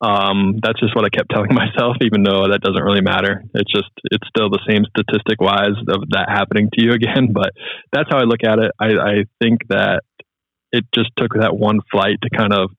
Um, 0.00 0.58
that's 0.62 0.80
just 0.80 0.94
what 0.94 1.04
I 1.04 1.08
kept 1.08 1.30
telling 1.32 1.54
myself, 1.54 1.96
even 2.02 2.22
though 2.22 2.48
that 2.50 2.60
doesn't 2.60 2.82
really 2.82 3.00
matter. 3.00 3.42
It's 3.54 3.72
just 3.72 3.90
it's 4.10 4.26
still 4.28 4.50
the 4.50 4.62
same 4.68 4.84
statistic 4.90 5.40
wise 5.40 5.78
of 5.88 6.08
that 6.10 6.28
happening 6.28 6.68
to 6.74 6.84
you 6.84 6.92
again. 6.98 7.32
But 7.32 7.52
that's 7.92 8.08
how 8.10 8.18
I 8.18 8.24
look 8.24 8.44
at 8.44 8.58
it. 8.58 8.72
I, 8.78 8.86
I 8.86 9.14
think 9.40 9.60
that 9.68 10.02
it 10.72 10.84
just 10.94 11.10
took 11.16 11.34
that 11.34 11.56
one 11.56 11.80
flight 11.90 12.18
to 12.22 12.30
kind 12.36 12.52
of 12.52 12.70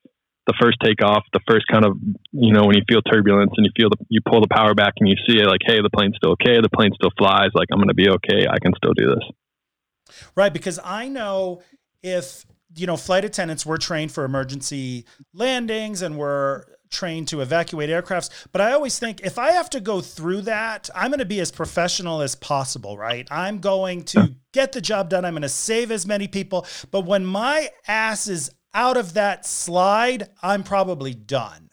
the 0.48 0.54
first 0.62 0.78
takeoff, 0.84 1.24
the 1.34 1.40
first 1.48 1.66
kind 1.72 1.86
of 1.86 1.98
you 2.32 2.54
know 2.54 2.66
when 2.66 2.76
you 2.76 2.84
feel 2.88 3.02
turbulence 3.02 3.52
and 3.58 3.66
you 3.66 3.72
feel 3.76 3.90
the 3.90 3.98
you 4.10 4.22
pull 4.22 4.42
the 4.42 4.52
power 4.52 4.76
back 4.76 4.94
and 5.00 5.10
you 5.10 5.16
see 5.28 5.38
it 5.38 5.48
like, 5.48 5.62
hey, 5.66 5.82
the 5.82 5.90
plane's 5.90 6.16
still 6.18 6.34
okay, 6.34 6.62
the 6.62 6.70
plane 6.70 6.92
still 6.94 7.12
flies, 7.18 7.50
like 7.56 7.68
I'm 7.72 7.80
going 7.80 7.90
to 7.90 7.96
be 7.96 8.10
okay, 8.10 8.46
I 8.48 8.60
can 8.60 8.74
still 8.78 8.94
do 8.94 9.08
this. 9.08 10.22
Right, 10.36 10.54
because 10.54 10.80
I 10.84 11.08
know 11.08 11.64
if 12.04 12.46
you 12.76 12.86
know 12.86 12.98
flight 12.98 13.26
attendants 13.26 13.66
were 13.66 13.78
trained 13.78 14.12
for 14.12 14.24
emergency 14.24 15.06
landings 15.34 16.02
and 16.02 16.18
were 16.18 16.75
trained 16.90 17.28
to 17.30 17.42
evacuate 17.42 17.90
aircrafts, 17.90 18.30
but 18.52 18.62
I 18.62 18.74
always 18.74 19.00
think 19.00 19.22
if 19.22 19.38
I 19.38 19.52
have 19.52 19.70
to 19.72 19.80
go 19.80 20.02
through 20.02 20.42
that, 20.42 20.90
I'm 20.96 21.12
going 21.12 21.20
to 21.20 21.26
be 21.26 21.40
as 21.40 21.52
professional 21.52 22.22
as 22.22 22.36
possible, 22.36 22.98
right? 22.98 23.28
I'm 23.32 23.60
going 23.60 24.04
to 24.06 24.36
get 24.54 24.72
the 24.72 24.82
job 24.82 25.10
done. 25.10 25.26
I'm 25.26 25.34
going 25.34 25.42
to 25.44 25.50
save 25.50 25.92
as 25.92 26.06
many 26.06 26.28
people, 26.28 26.66
but 26.92 27.02
when 27.02 27.26
my 27.26 27.70
ass 27.88 28.28
is 28.28 28.52
out 28.74 28.98
of 28.98 29.14
that 29.14 29.46
slide, 29.46 30.30
I'm 30.42 30.64
probably 30.64 31.14
done. 31.14 31.70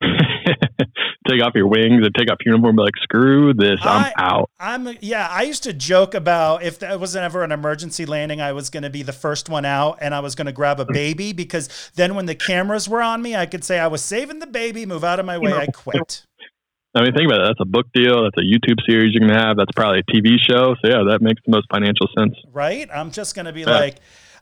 take 1.28 1.42
off 1.42 1.52
your 1.54 1.66
wings 1.66 2.04
and 2.04 2.14
take 2.14 2.30
off 2.30 2.38
your 2.44 2.54
uniform 2.54 2.70
and 2.70 2.76
be 2.78 2.82
like, 2.82 2.96
screw 3.02 3.52
this, 3.54 3.78
I'm 3.82 4.04
I- 4.06 4.12
out. 4.16 4.50
I'm 4.60 4.88
yeah. 5.00 5.28
I 5.30 5.42
used 5.42 5.62
to 5.64 5.72
joke 5.72 6.14
about 6.14 6.62
if 6.62 6.78
there 6.78 6.98
was 6.98 7.14
ever 7.16 7.42
an 7.42 7.52
emergency 7.52 8.06
landing, 8.06 8.40
I 8.40 8.52
was 8.52 8.70
going 8.70 8.82
to 8.82 8.90
be 8.90 9.02
the 9.02 9.12
first 9.12 9.48
one 9.48 9.64
out, 9.64 9.98
and 10.00 10.14
I 10.14 10.20
was 10.20 10.34
going 10.34 10.46
to 10.46 10.52
grab 10.52 10.80
a 10.80 10.84
baby 10.86 11.32
because 11.32 11.90
then 11.96 12.14
when 12.14 12.26
the 12.26 12.34
cameras 12.34 12.88
were 12.88 13.02
on 13.02 13.22
me, 13.22 13.36
I 13.36 13.46
could 13.46 13.64
say 13.64 13.78
I 13.78 13.86
was 13.88 14.02
saving 14.02 14.38
the 14.38 14.46
baby. 14.46 14.86
Move 14.86 15.04
out 15.04 15.18
of 15.20 15.26
my 15.26 15.38
way. 15.38 15.52
I 15.52 15.66
quit. 15.66 16.24
I 16.96 17.02
mean, 17.02 17.12
think 17.12 17.26
about 17.26 17.40
it. 17.40 17.46
That's 17.48 17.60
a 17.60 17.64
book 17.64 17.86
deal. 17.92 18.22
That's 18.22 18.36
a 18.38 18.46
YouTube 18.46 18.78
series 18.88 19.12
you 19.14 19.20
can 19.20 19.28
have. 19.30 19.56
That's 19.56 19.72
probably 19.74 19.98
a 19.98 20.12
TV 20.12 20.36
show. 20.40 20.76
So 20.84 20.88
yeah, 20.90 21.02
that 21.10 21.22
makes 21.22 21.42
the 21.44 21.50
most 21.50 21.66
financial 21.70 22.06
sense. 22.16 22.34
Right? 22.52 22.88
I'm 22.94 23.10
just 23.10 23.34
going 23.34 23.46
to 23.46 23.52
be 23.52 23.62
Yeah. 23.62 23.70
like. 23.70 23.96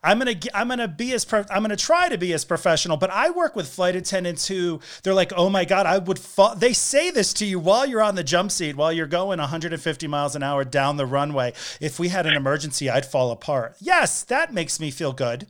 I'm 0.04 0.18
gonna 0.18 0.34
I'm 0.52 0.68
gonna 0.68 0.88
be 0.88 1.12
as 1.12 1.24
pro- 1.24 1.44
I'm 1.48 1.62
gonna 1.62 1.76
try 1.76 2.08
to 2.08 2.18
be 2.18 2.32
as 2.32 2.44
professional, 2.44 2.96
but 2.96 3.10
I 3.10 3.30
work 3.30 3.54
with 3.54 3.68
flight 3.68 3.94
attendants 3.94 4.48
who 4.48 4.80
they're 5.02 5.14
like, 5.14 5.32
oh 5.36 5.48
my 5.48 5.64
god, 5.64 5.86
I 5.86 5.98
would 5.98 6.18
fall. 6.18 6.56
They 6.56 6.72
say 6.72 7.12
this 7.12 7.32
to 7.34 7.46
you 7.46 7.60
while 7.60 7.86
you're 7.86 8.02
on 8.02 8.16
the 8.16 8.24
jump 8.24 8.50
seat, 8.50 8.76
while 8.76 8.92
you're 8.92 9.06
going 9.06 9.38
150 9.38 10.06
miles 10.08 10.34
an 10.34 10.42
hour 10.42 10.64
down 10.64 10.96
the 10.96 11.06
runway. 11.06 11.52
If 11.80 12.00
we 12.00 12.08
had 12.08 12.26
an 12.26 12.34
emergency, 12.34 12.90
I'd 12.90 13.06
fall 13.06 13.30
apart. 13.30 13.76
Yes, 13.80 14.24
that 14.24 14.52
makes 14.52 14.80
me 14.80 14.90
feel 14.90 15.12
good. 15.12 15.46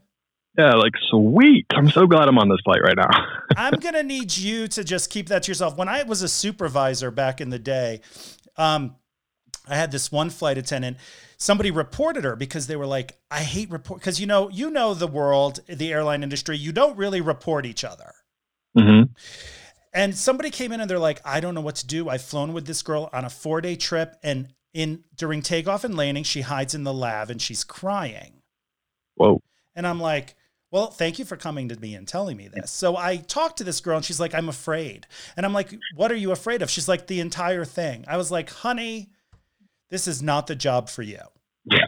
Yeah, 0.59 0.75
like 0.75 0.93
sweet. 1.11 1.65
I'm 1.71 1.89
so 1.89 2.07
glad 2.07 2.29
I'm 2.29 2.39
on 2.39 2.51
this 2.51 2.61
flight 2.63 2.83
right 2.83 2.97
now. 2.97 3.09
I'm 3.57 3.81
gonna 3.81 4.03
need 4.03 4.37
you 4.37 4.69
to 4.69 4.85
just 4.85 5.09
keep 5.09 5.29
that 5.29 5.45
to 5.45 5.51
yourself. 5.51 5.79
When 5.79 5.89
I 5.89 6.03
was 6.03 6.21
a 6.21 6.29
supervisor 6.29 7.11
back 7.11 7.41
in 7.41 7.49
the 7.49 7.59
day, 7.59 8.03
um, 8.59 8.97
I 9.67 9.77
had 9.77 9.93
this 9.93 10.13
one 10.13 10.29
flight 10.29 10.59
attendant. 10.59 10.99
Somebody 11.43 11.73
reported 11.73 12.23
her 12.23 12.37
because 12.37 12.69
they 12.69 12.77
were 12.77 12.87
like, 12.87 13.19
"I 13.29 13.41
hate 13.41 13.69
report," 13.69 13.99
because 13.99 14.21
you 14.21 14.27
know, 14.27 14.49
you 14.49 14.71
know 14.71 14.95
the 14.95 15.09
world, 15.09 15.59
the 15.67 15.93
airline 15.93 16.23
industry. 16.23 16.57
You 16.57 16.71
don't 16.71 16.97
really 16.97 17.21
report 17.21 17.67
each 17.67 17.83
other. 17.83 18.13
hmm 18.79 19.03
And 19.93 20.17
somebody 20.17 20.51
came 20.51 20.71
in 20.71 20.81
and 20.81 20.89
they're 20.89 21.01
like, 21.01 21.21
"I 21.25 21.41
don't 21.41 21.57
know 21.57 21.61
what 21.61 21.75
to 21.77 21.87
do. 21.87 22.09
I've 22.09 22.23
flown 22.23 22.53
with 22.53 22.67
this 22.69 22.83
girl 22.83 23.11
on 23.13 23.25
a 23.25 23.31
four 23.31 23.61
day 23.61 23.75
trip, 23.75 24.15
and 24.23 24.55
in 24.73 25.03
during 25.17 25.43
takeoff 25.43 25.83
and 25.83 25.97
landing, 25.97 26.23
she 26.23 26.43
hides 26.43 26.77
in 26.77 26.85
the 26.85 26.95
lav 26.95 27.29
and 27.29 27.43
she's 27.43 27.65
crying." 27.65 28.43
Whoa. 29.17 29.43
And 29.75 29.85
I'm 29.85 29.99
like, 29.99 30.37
well, 30.71 30.87
thank 30.87 31.19
you 31.19 31.25
for 31.25 31.37
coming 31.37 31.69
to 31.71 31.81
me 31.81 31.95
and 31.95 32.07
telling 32.07 32.37
me 32.37 32.49
this. 32.49 32.71
So 32.71 32.97
I 32.97 33.17
talked 33.17 33.59
to 33.59 33.65
this 33.65 33.81
girl 33.81 33.97
and 33.97 34.05
she's 34.05 34.21
like, 34.21 34.35
I'm 34.35 34.49
afraid. 34.49 35.07
And 35.37 35.45
I'm 35.45 35.53
like, 35.53 35.75
what 35.97 36.11
are 36.11 36.17
you 36.17 36.33
afraid 36.33 36.63
of? 36.63 36.71
She's 36.71 36.89
like, 36.89 37.09
the 37.09 37.21
entire 37.21 37.65
thing. 37.67 38.05
I 38.09 38.17
was 38.17 38.31
like, 38.31 38.49
honey, 38.49 39.11
this 39.93 40.09
is 40.09 40.21
not 40.23 40.47
the 40.49 40.57
job 40.57 40.89
for 40.89 41.03
you. 41.03 41.21
Yeah, 41.67 41.79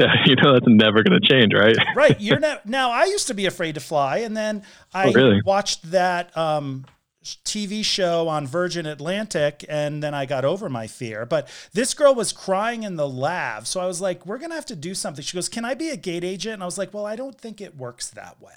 you 0.26 0.34
know 0.36 0.52
that's 0.52 0.66
never 0.66 1.02
going 1.02 1.18
to 1.20 1.26
change, 1.28 1.54
right? 1.54 1.76
Right. 1.96 2.20
You're 2.20 2.38
not 2.48 2.66
now 2.66 2.90
I 2.90 3.04
used 3.04 3.28
to 3.28 3.34
be 3.34 3.46
afraid 3.46 3.76
to 3.76 3.80
fly. 3.80 4.18
And 4.18 4.36
then 4.36 4.62
I 4.92 5.08
Oh, 5.08 5.12
really? 5.12 5.40
watched 5.44 5.90
that 5.90 6.36
um, 6.36 6.84
TV 7.44 7.84
show 7.84 8.28
on 8.28 8.46
Virgin 8.46 8.86
Atlantic 8.86 9.64
and 9.68 10.02
then 10.02 10.14
I 10.14 10.26
got 10.26 10.44
over 10.44 10.68
my 10.68 10.86
fear. 10.86 11.24
But 11.26 11.48
this 11.72 11.94
girl 11.94 12.14
was 12.14 12.32
crying 12.32 12.82
in 12.82 12.96
the 12.96 13.08
lav. 13.08 13.66
So 13.66 13.80
I 13.80 13.86
was 13.86 14.00
like, 14.00 14.26
we're 14.26 14.38
going 14.38 14.50
to 14.50 14.54
have 14.56 14.66
to 14.66 14.76
do 14.76 14.94
something. 14.94 15.22
She 15.24 15.36
goes, 15.36 15.48
Can 15.48 15.64
I 15.64 15.74
be 15.74 15.88
a 15.90 15.96
gate 15.96 16.24
agent? 16.24 16.54
And 16.54 16.62
I 16.62 16.66
was 16.66 16.76
like, 16.78 16.92
Well, 16.92 17.06
I 17.06 17.16
don't 17.16 17.38
think 17.38 17.60
it 17.60 17.76
works 17.76 18.10
that 18.10 18.40
way. 18.42 18.52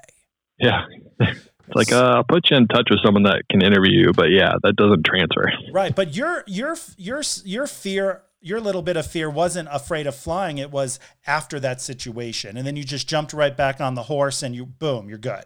Yeah. 0.59 0.81
It's 1.19 1.75
like 1.75 1.91
uh, 1.93 2.15
I'll 2.17 2.23
put 2.23 2.49
you 2.51 2.57
in 2.57 2.67
touch 2.67 2.87
with 2.89 2.99
someone 3.03 3.23
that 3.23 3.43
can 3.49 3.61
interview 3.63 4.05
you, 4.07 4.11
but 4.13 4.29
yeah, 4.29 4.53
that 4.63 4.75
doesn't 4.75 5.05
transfer. 5.05 5.49
Right, 5.71 5.95
but 5.95 6.15
your 6.15 6.43
your 6.45 6.75
your 6.97 7.21
your 7.45 7.65
fear, 7.67 8.23
your 8.41 8.59
little 8.59 8.81
bit 8.81 8.97
of 8.97 9.05
fear 9.05 9.29
wasn't 9.29 9.69
afraid 9.71 10.07
of 10.07 10.15
flying. 10.15 10.57
It 10.57 10.71
was 10.71 10.99
after 11.25 11.59
that 11.59 11.81
situation, 11.81 12.57
and 12.57 12.65
then 12.65 12.75
you 12.75 12.83
just 12.83 13.07
jumped 13.07 13.33
right 13.33 13.55
back 13.55 13.79
on 13.79 13.95
the 13.95 14.03
horse, 14.03 14.43
and 14.43 14.55
you 14.55 14.65
boom, 14.65 15.07
you're 15.07 15.17
good. 15.17 15.45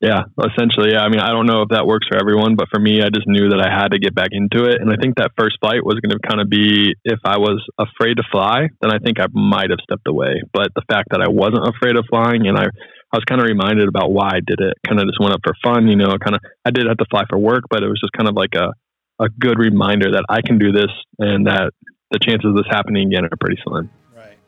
Yeah, 0.00 0.28
essentially. 0.36 0.92
Yeah. 0.92 1.00
I 1.00 1.08
mean, 1.08 1.20
I 1.20 1.32
don't 1.32 1.46
know 1.46 1.62
if 1.62 1.70
that 1.70 1.86
works 1.86 2.04
for 2.04 2.20
everyone, 2.20 2.56
but 2.56 2.68
for 2.68 2.78
me, 2.78 3.00
I 3.00 3.08
just 3.08 3.24
knew 3.26 3.48
that 3.48 3.60
I 3.60 3.72
had 3.72 3.96
to 3.96 3.98
get 3.98 4.14
back 4.14 4.36
into 4.36 4.68
it. 4.68 4.76
And 4.82 4.92
I 4.92 5.00
think 5.00 5.16
that 5.16 5.32
first 5.38 5.56
flight 5.64 5.80
was 5.80 5.96
going 6.04 6.12
to 6.12 6.20
kind 6.20 6.44
of 6.44 6.50
be 6.50 6.92
if 7.04 7.20
I 7.24 7.38
was 7.38 7.64
afraid 7.80 8.20
to 8.20 8.24
fly, 8.30 8.68
then 8.82 8.92
I 8.92 8.98
think 8.98 9.16
I 9.18 9.32
might 9.32 9.70
have 9.70 9.80
stepped 9.80 10.06
away. 10.06 10.42
But 10.52 10.76
the 10.76 10.84
fact 10.90 11.08
that 11.12 11.24
I 11.24 11.30
wasn't 11.30 11.64
afraid 11.64 11.96
of 11.96 12.04
flying 12.10 12.44
and 12.44 12.58
I, 12.58 12.68
I 12.68 13.16
was 13.16 13.24
kind 13.24 13.40
of 13.40 13.48
reminded 13.48 13.88
about 13.88 14.12
why 14.12 14.36
I 14.36 14.44
did 14.44 14.60
it. 14.60 14.76
Kind 14.84 15.00
of 15.00 15.08
just 15.08 15.20
went 15.20 15.32
up 15.32 15.40
for 15.40 15.56
fun, 15.64 15.88
you 15.88 15.96
know, 15.96 16.12
kind 16.20 16.36
of, 16.36 16.44
I 16.66 16.70
did 16.70 16.84
have 16.84 16.98
to 16.98 17.08
fly 17.08 17.24
for 17.30 17.38
work, 17.38 17.64
but 17.70 17.80
it 17.80 17.88
was 17.88 18.02
just 18.02 18.12
kind 18.12 18.28
of 18.28 18.36
like 18.36 18.52
a, 18.60 18.76
a 19.24 19.32
good 19.40 19.56
reminder 19.56 20.12
that 20.12 20.28
I 20.28 20.42
can 20.44 20.58
do 20.58 20.68
this 20.68 20.92
and 21.16 21.46
that 21.46 21.72
the 22.14 22.20
chances 22.20 22.48
of 22.48 22.54
this 22.54 22.66
happening 22.70 23.08
again 23.08 23.24
are 23.24 23.36
pretty 23.40 23.60
slim. 23.64 23.90
Right. 24.14 24.38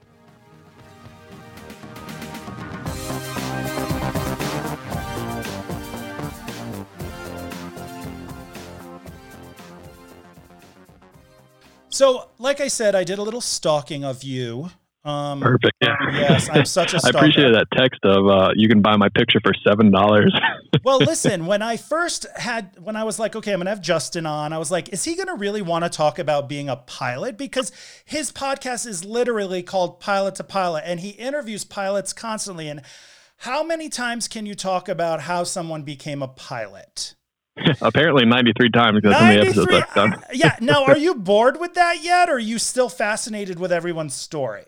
So, 11.89 12.29
like 12.39 12.61
I 12.61 12.69
said, 12.69 12.95
I 12.95 13.03
did 13.03 13.19
a 13.19 13.23
little 13.23 13.41
stalking 13.41 14.05
of 14.05 14.23
you. 14.23 14.71
Um, 15.07 15.41
Perfect. 15.41 15.73
Yeah. 15.81 15.95
Yes, 16.13 16.51
I'm 16.51 16.65
such 16.65 16.93
a 16.93 16.97
I 17.05 17.11
appreciate 17.11 17.53
that 17.53 17.69
text 17.73 18.01
of 18.05 18.27
uh, 18.27 18.51
you 18.57 18.69
can 18.69 18.83
buy 18.83 18.97
my 18.97 19.09
picture 19.09 19.39
for 19.41 19.53
seven 19.67 19.93
dollars. 19.93 20.37
well, 20.85 20.99
listen, 20.99 21.47
when 21.47 21.63
I 21.63 21.77
first 21.77 22.27
had, 22.35 22.77
when 22.81 22.97
I 22.97 23.05
was 23.05 23.21
like, 23.21 23.37
okay, 23.37 23.53
I'm 23.53 23.59
going 23.59 23.67
to 23.67 23.71
have 23.71 23.81
Justin 23.81 24.27
on, 24.27 24.53
I 24.53 24.59
was 24.59 24.73
like, 24.73 24.89
is 24.89 25.05
he 25.05 25.15
going 25.15 25.29
to 25.29 25.37
really 25.37 25.63
want 25.63 25.85
to 25.85 25.89
talk 25.89 26.19
about 26.19 26.49
being 26.49 26.69
a 26.69 26.75
pilot? 26.75 27.39
Because 27.39 27.71
his 28.05 28.33
podcast 28.33 28.85
is 28.85 29.05
literally 29.05 29.63
called 29.63 30.01
Pilot 30.01 30.35
to 30.37 30.45
Pilot, 30.45 30.83
and 30.85 30.99
he 30.99 31.11
interviews 31.11 31.65
pilots 31.65 32.13
constantly. 32.13 32.69
And 32.69 32.83
how 33.39 33.63
many 33.63 33.89
times 33.89 34.27
can 34.27 34.45
you 34.45 34.57
talk 34.57 34.89
about 34.89 35.21
how 35.21 35.45
someone 35.45 35.85
became 35.85 36.21
a 36.21 36.29
pilot? 36.29 37.15
Apparently, 37.81 38.27
ninety 38.27 38.53
three 38.59 38.71
times. 38.71 39.01
That's 39.05 39.17
how 39.17 39.27
many 39.27 39.41
episodes 39.41 39.71
93 39.71 39.77
I've 39.77 39.95
done. 39.95 40.15
uh, 40.15 40.21
yeah. 40.33 40.57
Now, 40.61 40.85
are 40.85 40.99
you 40.99 41.15
bored 41.15 41.61
with 41.61 41.75
that 41.75 42.03
yet? 42.03 42.29
Or 42.29 42.35
are 42.35 42.39
you 42.41 42.59
still 42.59 42.89
fascinated 42.89 43.61
with 43.61 43.71
everyone's 43.71 44.15
story? 44.15 44.65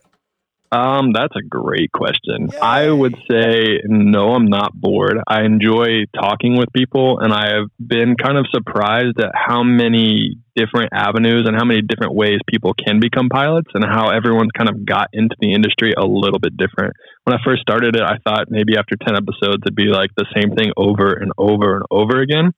Um, 0.70 1.12
that's 1.12 1.34
a 1.34 1.42
great 1.42 1.90
question. 1.92 2.50
Yay. 2.52 2.58
I 2.58 2.90
would 2.90 3.14
say 3.30 3.80
no, 3.84 4.34
I'm 4.34 4.46
not 4.46 4.72
bored. 4.74 5.18
I 5.26 5.44
enjoy 5.44 6.04
talking 6.14 6.58
with 6.58 6.72
people, 6.74 7.20
and 7.20 7.32
I 7.32 7.54
have 7.54 7.68
been 7.78 8.16
kind 8.16 8.36
of 8.36 8.46
surprised 8.52 9.18
at 9.18 9.32
how 9.34 9.62
many 9.62 10.36
different 10.54 10.90
avenues 10.92 11.46
and 11.46 11.56
how 11.56 11.64
many 11.64 11.80
different 11.80 12.14
ways 12.14 12.40
people 12.48 12.74
can 12.74 13.00
become 13.00 13.30
pilots, 13.30 13.70
and 13.72 13.84
how 13.84 14.10
everyone's 14.10 14.52
kind 14.56 14.68
of 14.68 14.84
got 14.84 15.08
into 15.12 15.34
the 15.40 15.54
industry 15.54 15.94
a 15.96 16.04
little 16.04 16.38
bit 16.38 16.56
different. 16.56 16.94
When 17.24 17.34
I 17.34 17.40
first 17.44 17.62
started 17.62 17.96
it, 17.96 18.02
I 18.02 18.18
thought 18.24 18.50
maybe 18.50 18.76
after 18.76 18.96
10 18.96 19.16
episodes, 19.16 19.62
it'd 19.64 19.74
be 19.74 19.86
like 19.86 20.10
the 20.16 20.26
same 20.36 20.54
thing 20.54 20.72
over 20.76 21.12
and 21.14 21.32
over 21.38 21.76
and 21.76 21.84
over 21.90 22.20
again. 22.20 22.52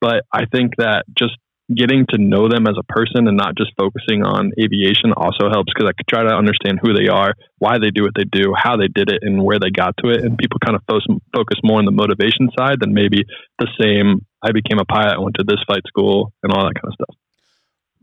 But 0.00 0.24
I 0.32 0.44
think 0.46 0.76
that 0.76 1.04
just 1.16 1.34
getting 1.74 2.06
to 2.10 2.18
know 2.18 2.48
them 2.48 2.66
as 2.66 2.76
a 2.78 2.84
person 2.84 3.26
and 3.26 3.36
not 3.36 3.56
just 3.56 3.72
focusing 3.76 4.22
on 4.22 4.52
aviation 4.60 5.12
also 5.16 5.50
helps 5.50 5.72
because 5.74 5.88
I 5.88 5.94
could 5.96 6.06
try 6.06 6.22
to 6.22 6.34
understand 6.34 6.78
who 6.80 6.92
they 6.92 7.08
are, 7.08 7.34
why 7.58 7.78
they 7.78 7.90
do 7.90 8.02
what 8.02 8.12
they 8.16 8.24
do, 8.24 8.54
how 8.56 8.76
they 8.76 8.88
did 8.88 9.10
it, 9.10 9.18
and 9.22 9.42
where 9.42 9.58
they 9.58 9.70
got 9.70 9.96
to 10.04 10.10
it. 10.10 10.22
And 10.22 10.38
people 10.38 10.58
kind 10.64 10.76
of 10.76 10.82
fo- 10.86 11.20
focus 11.34 11.58
more 11.64 11.78
on 11.78 11.84
the 11.84 11.90
motivation 11.90 12.50
side 12.56 12.78
than 12.80 12.94
maybe 12.94 13.24
the 13.58 13.68
same. 13.80 14.24
I 14.42 14.52
became 14.52 14.78
a 14.78 14.84
pilot, 14.84 15.16
I 15.16 15.18
went 15.18 15.36
to 15.38 15.44
this 15.44 15.58
flight 15.66 15.82
school, 15.86 16.32
and 16.42 16.52
all 16.52 16.64
that 16.64 16.74
kind 16.74 16.86
of 16.86 16.94
stuff. 16.94 17.16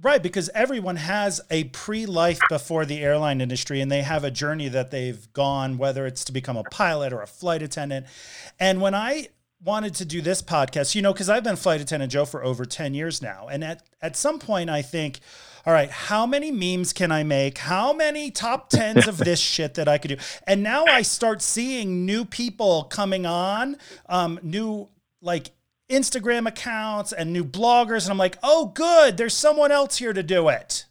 Right, 0.01 0.21
because 0.21 0.49
everyone 0.53 0.97
has 0.97 1.39
a 1.49 1.63
pre 1.65 2.05
life 2.05 2.41
before 2.49 2.85
the 2.85 2.99
airline 3.01 3.39
industry 3.39 3.79
and 3.79 3.89
they 3.89 4.01
have 4.01 4.25
a 4.25 4.31
journey 4.31 4.67
that 4.67 4.91
they've 4.91 5.31
gone, 5.31 5.77
whether 5.77 6.05
it's 6.05 6.25
to 6.25 6.33
become 6.33 6.57
a 6.57 6.63
pilot 6.63 7.13
or 7.13 7.21
a 7.21 7.27
flight 7.27 7.61
attendant. 7.61 8.07
And 8.59 8.81
when 8.81 8.93
I 8.93 9.29
wanted 9.63 9.95
to 9.95 10.05
do 10.05 10.21
this 10.21 10.41
podcast, 10.41 10.93
you 10.95 11.01
know, 11.01 11.13
because 11.13 11.29
I've 11.29 11.43
been 11.43 11.55
flight 11.55 11.79
attendant 11.81 12.11
Joe 12.11 12.25
for 12.25 12.43
over 12.43 12.65
10 12.65 12.93
years 12.93 13.21
now. 13.21 13.47
And 13.49 13.63
at, 13.63 13.83
at 14.01 14.15
some 14.15 14.39
point, 14.39 14.69
I 14.69 14.81
think, 14.81 15.19
all 15.65 15.73
right, 15.73 15.89
how 15.89 16.25
many 16.25 16.51
memes 16.51 16.91
can 16.91 17.11
I 17.11 17.23
make? 17.23 17.59
How 17.59 17.93
many 17.93 18.29
top 18.29 18.69
tens 18.69 19.07
of 19.07 19.17
this 19.17 19.39
shit 19.39 19.75
that 19.75 19.87
I 19.87 19.97
could 19.97 20.09
do? 20.09 20.17
And 20.45 20.63
now 20.63 20.85
I 20.85 21.01
start 21.01 21.41
seeing 21.41 22.05
new 22.05 22.25
people 22.25 22.83
coming 22.85 23.25
on, 23.25 23.77
um, 24.07 24.39
new 24.43 24.89
like 25.21 25.51
Instagram 25.89 26.47
accounts 26.47 27.13
and 27.13 27.31
new 27.31 27.45
bloggers. 27.45 28.03
And 28.03 28.11
I'm 28.11 28.17
like, 28.17 28.37
oh, 28.43 28.67
good, 28.67 29.15
there's 29.15 29.33
someone 29.33 29.71
else 29.71 29.97
here 29.97 30.11
to 30.11 30.23
do 30.23 30.49
it. 30.49 30.85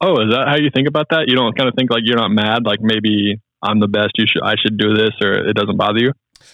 Oh, 0.00 0.20
is 0.20 0.30
that 0.30 0.46
how 0.46 0.56
you 0.56 0.70
think 0.72 0.86
about 0.86 1.06
that? 1.10 1.24
You 1.26 1.36
don't 1.36 1.56
kind 1.56 1.68
of 1.68 1.74
think 1.74 1.90
like 1.90 2.02
you're 2.04 2.18
not 2.18 2.30
mad, 2.30 2.64
like 2.64 2.80
maybe 2.80 3.40
I'm 3.62 3.80
the 3.80 3.88
best. 3.88 4.10
You 4.16 4.26
should, 4.28 4.42
I 4.42 4.54
should 4.60 4.76
do 4.76 4.94
this, 4.94 5.12
or 5.22 5.32
it 5.32 5.54
doesn't 5.56 5.78
bother 5.78 5.98
you. 5.98 6.12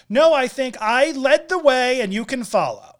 No, 0.08 0.32
I 0.32 0.48
think 0.48 0.76
I 0.80 1.12
led 1.12 1.48
the 1.48 1.58
way, 1.58 2.00
and 2.00 2.12
you 2.12 2.24
can 2.24 2.44
follow. 2.44 2.90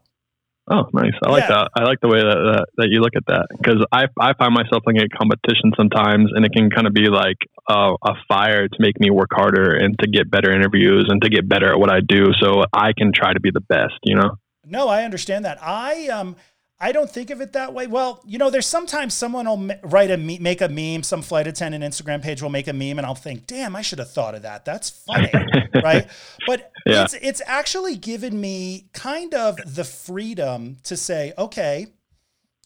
Oh, 0.71 0.89
nice. 0.93 1.13
I 1.25 1.31
like 1.31 1.43
yeah. 1.43 1.49
that. 1.49 1.71
I 1.75 1.83
like 1.83 1.99
the 2.01 2.07
way 2.07 2.21
that, 2.21 2.39
that, 2.53 2.67
that 2.77 2.89
you 2.91 3.01
look 3.01 3.17
at 3.17 3.27
that 3.27 3.47
because 3.59 3.85
I, 3.91 4.05
I 4.21 4.35
find 4.35 4.55
myself 4.55 4.85
looking 4.87 5.03
at 5.03 5.11
competition 5.11 5.73
sometimes 5.77 6.31
and 6.33 6.45
it 6.45 6.53
can 6.53 6.71
kind 6.71 6.87
of 6.87 6.93
be 6.93 7.09
like 7.11 7.39
a, 7.69 7.95
a 8.05 8.15
fire 8.29 8.69
to 8.69 8.77
make 8.79 9.01
me 9.01 9.11
work 9.11 9.31
harder 9.33 9.75
and 9.75 9.99
to 9.99 10.07
get 10.07 10.31
better 10.31 10.53
interviews 10.53 11.07
and 11.09 11.21
to 11.23 11.29
get 11.29 11.49
better 11.49 11.73
at 11.73 11.81
what 11.81 11.91
I 11.91 11.99
do 12.07 12.27
so 12.41 12.63
I 12.73 12.93
can 12.97 13.11
try 13.13 13.33
to 13.33 13.41
be 13.41 13.51
the 13.51 13.61
best, 13.61 13.99
you 14.05 14.15
know? 14.15 14.39
No, 14.65 14.87
I 14.87 15.03
understand 15.03 15.45
that. 15.45 15.59
I, 15.61 16.07
um, 16.07 16.37
I 16.83 16.93
don't 16.93 17.11
think 17.11 17.29
of 17.29 17.43
it 17.43 17.53
that 17.53 17.75
way. 17.75 17.87
Well, 17.87 18.23
you 18.25 18.39
know, 18.39 18.49
there's 18.49 18.67
sometimes 18.67 19.13
someone 19.13 19.47
will 19.47 19.77
write 19.83 20.11
a 20.11 20.17
make 20.17 20.63
a 20.63 20.69
meme. 20.69 21.03
Some 21.03 21.21
flight 21.21 21.47
attendant 21.47 21.85
Instagram 21.85 22.23
page 22.23 22.41
will 22.41 22.49
make 22.49 22.69
a 22.69 22.73
meme, 22.73 22.99
and 22.99 23.07
I'll 23.07 23.15
think, 23.15 23.47
"Damn, 23.47 23.77
I 23.77 23.83
should 23.83 23.99
have 23.99 24.11
thought 24.11 24.35
of 24.35 24.43
that. 24.43 24.65
That's 24.65 24.89
funny, 24.89 25.31
right?" 25.85 26.09
But 26.47 26.73
yeah. 26.87 27.05
it's 27.05 27.15
it's 27.15 27.43
actually 27.45 27.97
given 27.97 28.41
me 28.41 28.89
kind 28.95 29.35
of 29.35 29.59
the 29.67 29.85
freedom 29.85 30.79
to 30.85 30.97
say, 30.97 31.35
"Okay, 31.37 31.89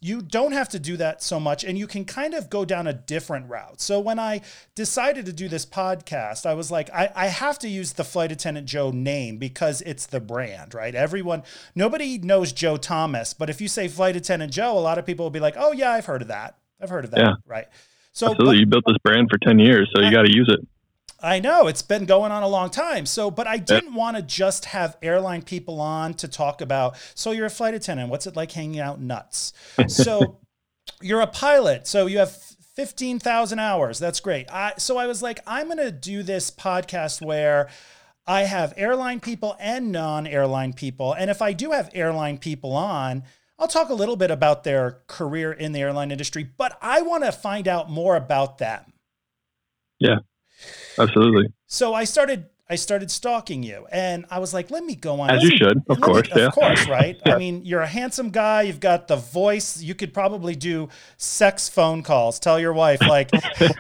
you 0.05 0.21
don't 0.21 0.53
have 0.53 0.69
to 0.69 0.79
do 0.79 0.99
that 0.99 1.23
so 1.23 1.41
much 1.41 1.65
and 1.65 1.79
you 1.79 1.87
can 1.87 2.05
kind 2.05 2.35
of 2.35 2.51
go 2.51 2.63
down 2.63 2.87
a 2.87 2.93
different 2.93 3.49
route. 3.49 3.81
So 3.81 3.99
when 3.99 4.19
I 4.19 4.43
decided 4.75 5.25
to 5.25 5.33
do 5.33 5.49
this 5.49 5.65
podcast, 5.65 6.45
I 6.45 6.53
was 6.53 6.71
like, 6.71 6.91
I, 6.93 7.11
I, 7.17 7.27
have 7.29 7.59
to 7.61 7.71
use 7.71 7.95
the 7.95 8.05
Flight 8.05 8.31
Attendant 8.31 8.67
Joe 8.67 8.91
name 8.91 9.39
because 9.39 9.81
it's 9.81 10.05
the 10.05 10.21
brand, 10.21 10.75
right? 10.75 10.95
Everyone, 10.95 11.43
nobody 11.75 12.19
knows 12.19 12.53
Joe 12.53 12.77
Thomas, 12.77 13.33
but 13.33 13.49
if 13.49 13.63
you 13.63 13.69
say 13.69 13.89
Flight 13.89 14.15
Attendant 14.15 14.53
Joe, 14.53 14.77
a 14.77 14.81
lot 14.81 14.99
of 14.99 15.07
people 15.07 15.25
will 15.25 15.31
be 15.31 15.41
like, 15.41 15.55
oh, 15.57 15.73
yeah, 15.73 15.93
I've 15.93 16.05
heard 16.05 16.21
of 16.21 16.29
that. 16.29 16.59
I've 16.83 16.91
heard 16.91 17.07
of 17.07 17.11
that, 17.13 17.21
yeah. 17.21 17.35
right? 17.47 17.69
So, 18.13 18.27
Absolutely. 18.27 18.57
But, 18.57 18.61
you 18.61 18.67
built 18.67 18.85
this 18.87 18.99
brand 19.03 19.29
for 19.31 19.39
10 19.39 19.59
years, 19.59 19.91
so 19.97 20.03
you 20.03 20.11
got 20.11 20.27
to 20.27 20.37
use 20.37 20.51
it. 20.53 20.69
I 21.25 21.41
know 21.41 21.67
it's 21.67 21.83
been 21.83 22.05
going 22.05 22.33
on 22.33 22.43
a 22.43 22.49
long 22.49 22.71
time. 22.71 23.07
So, 23.07 23.31
but 23.31 23.47
I 23.47 23.57
didn't 23.57 23.95
want 23.95 24.17
to 24.17 24.23
just 24.23 24.67
have 24.67 24.97
airline 25.03 25.43
people 25.43 25.81
on 25.81 26.15
to 26.15 26.29
talk 26.29 26.61
about. 26.61 26.97
So, 27.15 27.31
you're 27.31 27.47
a 27.47 27.51
flight 27.51 27.75
attendant. 27.75 28.11
What's 28.11 28.27
it 28.27 28.37
like 28.37 28.53
hanging 28.53 28.81
out 28.81 29.01
nuts? 29.01 29.53
So, 29.89 30.39
you're 31.01 31.23
a 31.23 31.27
pilot. 31.27 31.87
So, 31.87 32.07
you 32.07 32.19
have 32.19 32.33
15,000 32.77 33.59
hours. 33.59 33.99
That's 33.99 34.21
great. 34.21 34.51
I, 34.53 34.75
so, 34.79 34.99
I 34.99 35.07
was 35.07 35.23
like, 35.23 35.41
I'm 35.47 35.67
going 35.67 35.79
to 35.79 35.91
do 35.91 36.23
this 36.23 36.51
podcast 36.51 37.25
where 37.25 37.69
I 38.27 38.43
have 38.43 38.75
airline 38.77 39.21
people 39.21 39.57
and 39.59 39.93
non 39.93 40.27
airline 40.27 40.73
people. 40.73 41.13
And 41.13 41.31
if 41.31 41.43
I 41.43 41.53
do 41.53 41.71
have 41.73 41.91
airline 41.95 42.39
people 42.39 42.73
on, 42.75 43.25
I'll 43.59 43.69
talk 43.69 43.89
a 43.89 43.95
little 43.95 44.17
bit 44.17 44.31
about 44.31 44.65
their 44.65 45.03
career 45.07 45.53
in 45.53 45.73
the 45.73 45.81
airline 45.81 46.11
industry, 46.11 46.43
but 46.57 46.77
I 46.83 47.03
want 47.03 47.25
to 47.25 47.33
find 47.33 47.69
out 47.69 47.91
more 47.91 48.17
about 48.17 48.59
them. 48.59 48.93
Yeah. 49.99 50.19
Absolutely. 50.99 51.53
So 51.67 51.95
I 51.95 52.05
started 52.05 52.47
I 52.69 52.77
started 52.77 53.11
stalking 53.11 53.63
you, 53.63 53.87
and 53.93 54.25
I 54.31 54.39
was 54.39 54.55
like, 54.55 54.71
"Let 54.71 54.85
me 54.85 54.95
go 54.95 55.21
on." 55.21 55.29
As 55.29 55.43
you 55.43 55.51
should, 55.51 55.83
of 55.91 56.01
course, 56.01 56.35
me, 56.35 56.41
yeah. 56.41 56.47
of 56.47 56.55
course, 56.55 56.89
right? 56.89 57.21
yeah. 57.27 57.35
I 57.35 57.39
mean, 57.39 57.61
you're 57.63 57.83
a 57.83 57.87
handsome 57.87 58.31
guy. 58.31 58.63
You've 58.63 58.81
got 58.81 59.07
the 59.07 59.17
voice. 59.17 59.83
You 59.83 59.95
could 59.95 60.15
probably 60.15 60.55
do 60.55 60.89
sex 61.19 61.69
phone 61.69 62.03
calls. 62.03 62.39
Tell 62.39 62.59
your 62.59 62.73
wife, 62.73 63.03
like, 63.03 63.31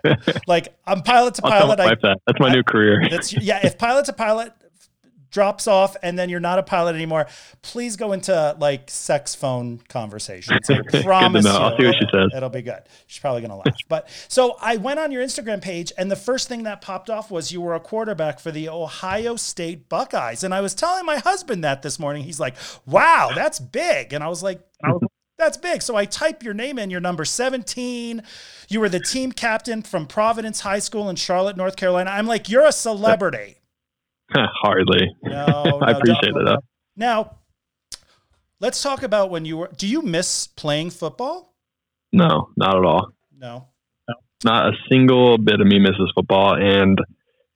like 0.46 0.77
I'm 0.87 1.00
pilot 1.00 1.35
to 1.37 1.42
pilot. 1.42 1.81
I, 1.81 1.94
that. 1.94 2.20
That's 2.27 2.40
my 2.40 2.48
I, 2.48 2.55
new 2.55 2.62
career. 2.62 3.07
That's 3.11 3.33
yeah. 3.33 3.61
If 3.64 3.79
pilot 3.79 4.05
to 4.07 4.12
pilot, 4.12 4.53
drops 5.35 5.66
off 5.66 5.97
and 6.03 6.16
then 6.16 6.31
you're 6.31 6.40
not 6.40 6.61
a 6.61 6.62
pilot 6.62 6.94
anymore, 6.94 7.27
please 7.61 7.97
go 7.97 8.12
into 8.12 8.57
like 8.59 8.88
sex 8.88 9.35
phone 9.35 9.81
conversations. 9.88 10.70
I 10.70 11.03
promise 11.03 11.44
you, 11.44 11.51
I'll 11.51 11.77
see 11.77 11.85
what 11.85 11.97
she 11.97 12.07
says. 12.12 12.31
It'll 12.35 12.49
be 12.49 12.62
good. 12.62 12.81
She's 13.09 13.20
probably 13.20 13.42
gonna 13.42 13.57
laugh. 13.57 13.64
But 13.88 14.09
so 14.29 14.57
I 14.61 14.77
went 14.77 15.01
on 15.01 15.11
your 15.12 15.23
Instagram 15.23 15.61
page 15.61 15.92
and 15.99 16.11
the 16.11 16.16
first 16.16 16.49
thing 16.49 16.62
that 16.62 16.81
popped 16.81 17.11
off 17.11 17.31
was 17.31 17.53
you 17.53 17.61
were 17.61 17.75
a 17.75 17.81
quarterback 17.81 18.38
for 18.38 18.53
the 18.53 18.68
Ohio 18.68 19.35
State 19.37 19.88
Buckeyes. 19.88 20.44
And 20.44 20.55
I 20.55 20.61
was 20.61 20.75
telling 20.75 21.05
my 21.05 21.18
husband 21.18 21.64
that 21.64 21.83
this 21.83 21.99
morning. 21.99 22.23
He's 22.23 22.40
like, 22.40 22.55
wow, 22.87 23.33
that's 23.35 23.59
big. 23.59 24.12
And 24.12 24.23
I 24.23 24.29
was 24.29 24.42
like, 24.42 24.61
that's 25.38 25.57
big. 25.57 25.83
So 25.83 25.97
I 25.97 26.05
type 26.05 26.42
your 26.44 26.55
name 26.55 26.79
in, 26.79 26.90
your 26.90 27.01
number 27.01 27.25
17. 27.25 28.23
You 28.68 28.81
were 28.81 28.88
the 28.88 29.01
team 29.01 29.33
captain 29.33 29.83
from 29.83 30.07
Providence 30.07 30.61
High 30.61 30.79
School 30.79 31.09
in 31.09 31.16
Charlotte, 31.16 31.57
North 31.57 31.77
Carolina. 31.77 32.11
I'm 32.11 32.27
like, 32.27 32.49
you're 32.49 32.66
a 32.66 32.73
celebrity. 32.73 33.57
Hardly. 34.34 35.14
No, 35.22 35.46
no 35.64 35.80
I 35.80 35.92
appreciate 35.92 36.34
it. 36.34 36.44
Though. 36.44 36.58
Now, 36.96 37.37
let's 38.60 38.82
talk 38.82 39.02
about 39.02 39.30
when 39.30 39.44
you 39.44 39.58
were. 39.58 39.70
Do 39.76 39.87
you 39.87 40.02
miss 40.02 40.46
playing 40.46 40.90
football? 40.90 41.54
No, 42.12 42.50
not 42.56 42.76
at 42.76 42.84
all. 42.84 43.08
No. 43.37 43.68
no. 44.08 44.14
Not 44.44 44.68
a 44.68 44.72
single 44.90 45.38
bit 45.38 45.60
of 45.60 45.66
me 45.66 45.78
misses 45.78 46.12
football, 46.14 46.54
and 46.54 46.98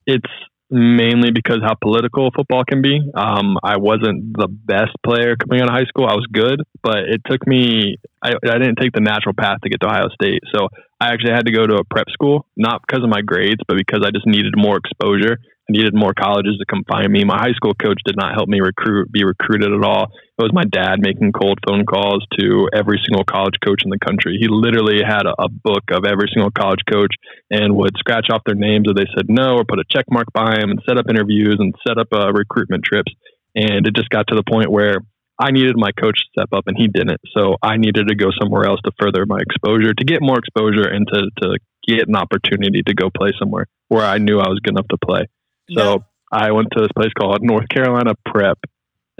it's 0.05 0.29
mainly 0.71 1.31
because 1.31 1.59
how 1.63 1.73
political 1.81 2.29
football 2.35 2.63
can 2.63 2.81
be. 2.81 2.99
Um, 3.15 3.57
I 3.63 3.77
wasn't 3.77 4.37
the 4.37 4.47
best 4.47 4.91
player 5.03 5.35
coming 5.35 5.61
out 5.61 5.69
of 5.69 5.73
high 5.73 5.85
school. 5.85 6.05
I 6.05 6.13
was 6.13 6.27
good, 6.31 6.61
but 6.83 6.97
it 6.97 7.21
took 7.25 7.47
me. 7.47 7.97
I, 8.21 8.33
I 8.43 8.57
didn't 8.59 8.75
take 8.75 8.91
the 8.93 9.01
natural 9.01 9.33
path 9.33 9.59
to 9.63 9.69
get 9.69 9.79
to 9.81 9.87
Ohio 9.87 10.09
State, 10.09 10.43
so 10.53 10.67
I 10.99 11.13
actually 11.13 11.31
had 11.31 11.45
to 11.45 11.51
go 11.51 11.65
to 11.65 11.75
a 11.75 11.83
prep 11.83 12.09
school, 12.09 12.45
not 12.55 12.81
because 12.85 13.03
of 13.03 13.09
my 13.09 13.21
grades, 13.21 13.61
but 13.67 13.77
because 13.77 14.01
I 14.05 14.11
just 14.11 14.27
needed 14.27 14.53
more 14.57 14.77
exposure 14.77 15.37
needed 15.69 15.93
more 15.93 16.13
colleges 16.13 16.57
to 16.57 16.65
come 16.65 16.83
find 16.89 17.11
me. 17.11 17.23
My 17.23 17.37
high 17.37 17.53
school 17.53 17.73
coach 17.73 18.01
did 18.05 18.15
not 18.17 18.33
help 18.33 18.49
me 18.49 18.59
recruit, 18.59 19.11
be 19.11 19.23
recruited 19.23 19.71
at 19.71 19.83
all. 19.83 20.11
It 20.37 20.43
was 20.43 20.53
my 20.53 20.63
dad 20.63 20.97
making 20.99 21.31
cold 21.31 21.59
phone 21.67 21.85
calls 21.85 22.25
to 22.39 22.69
every 22.73 22.99
single 23.05 23.23
college 23.23 23.55
coach 23.63 23.83
in 23.83 23.89
the 23.89 23.99
country. 23.99 24.37
He 24.39 24.47
literally 24.47 25.03
had 25.05 25.27
a, 25.27 25.35
a 25.37 25.49
book 25.49 25.83
of 25.91 26.05
every 26.05 26.29
single 26.33 26.51
college 26.51 26.81
coach 26.91 27.13
and 27.51 27.75
would 27.75 27.97
scratch 27.97 28.27
off 28.31 28.41
their 28.45 28.55
names 28.55 28.87
if 28.89 28.95
they 28.95 29.07
said 29.15 29.29
no 29.29 29.55
or 29.55 29.63
put 29.63 29.79
a 29.79 29.87
check 29.89 30.05
mark 30.09 30.27
by 30.33 30.57
them 30.59 30.71
and 30.71 30.81
set 30.87 30.97
up 30.97 31.09
interviews 31.09 31.57
and 31.59 31.75
set 31.87 31.97
up 31.97 32.07
uh, 32.13 32.31
recruitment 32.31 32.83
trips. 32.83 33.11
And 33.55 33.85
it 33.85 33.95
just 33.95 34.09
got 34.09 34.27
to 34.27 34.35
the 34.35 34.47
point 34.47 34.71
where 34.71 35.01
I 35.39 35.51
needed 35.51 35.75
my 35.77 35.91
coach 35.91 36.19
to 36.19 36.27
step 36.35 36.49
up 36.51 36.67
and 36.67 36.75
he 36.77 36.87
didn't. 36.87 37.21
So 37.35 37.55
I 37.61 37.77
needed 37.77 38.07
to 38.09 38.15
go 38.15 38.27
somewhere 38.41 38.65
else 38.65 38.81
to 38.85 38.91
further 38.99 39.25
my 39.25 39.39
exposure, 39.39 39.93
to 39.93 40.05
get 40.05 40.21
more 40.21 40.37
exposure 40.37 40.87
and 40.87 41.07
to, 41.07 41.19
to 41.41 41.59
get 41.87 42.07
an 42.07 42.15
opportunity 42.15 42.81
to 42.85 42.93
go 42.93 43.09
play 43.09 43.31
somewhere 43.39 43.65
where 43.87 44.05
I 44.05 44.17
knew 44.17 44.39
I 44.39 44.49
was 44.49 44.59
good 44.63 44.73
enough 44.73 44.87
to 44.89 44.97
play. 44.97 45.27
So 45.75 45.83
no. 45.83 46.05
I 46.31 46.51
went 46.51 46.69
to 46.73 46.81
this 46.81 46.91
place 46.95 47.11
called 47.19 47.39
North 47.41 47.67
Carolina 47.69 48.13
Prep, 48.25 48.59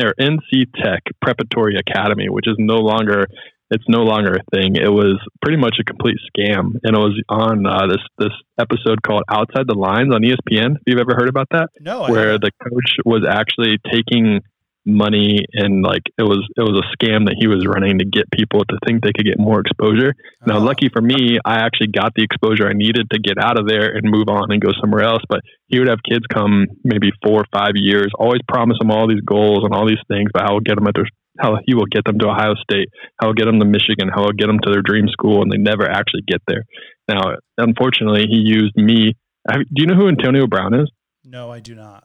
or 0.02 0.14
NC 0.20 0.72
Tech 0.84 1.04
Preparatory 1.22 1.76
Academy, 1.78 2.30
which 2.30 2.48
is 2.48 2.56
no 2.58 2.76
longer 2.76 3.28
it's 3.72 3.84
no 3.88 4.00
longer 4.00 4.34
a 4.34 4.44
thing. 4.56 4.76
It 4.76 4.90
was 4.90 5.20
pretty 5.44 5.58
much 5.58 5.78
a 5.80 5.84
complete 5.84 6.18
scam, 6.30 6.74
and 6.82 6.96
it 6.96 7.00
was 7.00 7.22
on 7.30 7.66
uh, 7.66 7.88
this 7.88 8.02
this 8.18 8.34
episode 8.60 9.02
called 9.04 9.24
Outside 9.30 9.68
the 9.68 9.78
Lines 9.78 10.14
on 10.14 10.22
ESPN. 10.22 10.74
Have 10.74 10.88
you 10.88 10.98
ever 11.00 11.14
heard 11.16 11.30
about 11.30 11.48
that? 11.52 11.70
No, 11.80 12.08
where 12.08 12.40
the 12.40 12.52
coach 12.64 12.98
was 13.06 13.26
actually 13.30 13.78
taking 13.92 14.42
money 14.90 15.46
and 15.54 15.84
like 15.84 16.04
it 16.18 16.24
was 16.24 16.42
it 16.58 16.62
was 16.62 16.78
a 16.78 16.86
scam 16.96 17.26
that 17.26 17.38
he 17.40 17.48
was 17.48 17.66
running 17.66 18.00
to 18.00 18.06
get 18.06 18.30
people 18.32 18.66
to 18.66 18.78
think 18.86 19.04
they 19.04 19.14
could 19.14 19.26
get 19.26 19.40
more 19.40 19.60
exposure. 19.60 20.14
Now, 20.46 20.58
oh. 20.58 20.64
lucky 20.64 20.90
for 20.90 21.02
me, 21.02 21.40
I 21.46 21.62
actually 21.66 21.94
got 21.94 22.14
the 22.16 22.24
exposure 22.24 22.68
I 22.68 22.74
needed 22.74 23.10
to 23.12 23.20
get 23.20 23.38
out 23.38 23.60
of 23.60 23.68
there 23.68 23.96
and 23.96 24.10
move 24.10 24.28
on 24.28 24.52
and 24.52 24.62
go 24.62 24.72
somewhere 24.80 25.04
else. 25.04 25.24
But 25.30 25.42
he 25.68 25.80
would 25.80 25.90
have 25.90 26.00
kids 26.04 26.26
come 26.34 26.68
maybe 26.84 27.12
four 27.24 27.42
or 27.42 27.50
five 27.52 27.74
years, 27.76 28.12
always 28.18 28.42
promise 28.48 28.78
them 28.80 28.92
all 28.92 29.08
these 29.08 29.22
goals 29.22 29.64
and 29.64 29.74
all 29.74 29.88
these 29.88 30.04
things, 30.08 30.30
but 30.34 30.44
how 30.44 30.54
will 30.54 30.66
get 30.66 30.76
them 30.76 30.88
at 30.88 30.96
their 30.96 31.08
how 31.40 31.58
he 31.66 31.74
will 31.74 31.88
get 31.90 32.04
them 32.04 32.20
to 32.20 32.28
Ohio 32.28 32.54
State, 32.56 32.90
how 33.20 33.28
will 33.28 33.34
get 33.34 33.46
them 33.46 33.60
to 33.60 33.66
Michigan, 33.66 34.10
how 34.14 34.24
will 34.24 34.36
get 34.36 34.48
them 34.48 34.60
to 34.60 34.72
their 34.72 34.82
dream 34.82 35.08
school, 35.08 35.42
and 35.42 35.52
they 35.52 35.58
never 35.58 35.90
actually 35.90 36.24
get 36.28 36.42
there. 36.48 36.66
Now, 37.08 37.38
unfortunately, 37.58 38.26
he 38.28 38.44
used 38.44 38.76
me. 38.76 39.16
Do 39.48 39.64
you 39.76 39.88
know 39.88 39.96
who 39.96 40.10
Antonio 40.10 40.48
Brown 40.48 40.74
is? 40.74 40.92
No, 41.24 41.50
I 41.50 41.60
do 41.60 41.76
not. 41.76 42.04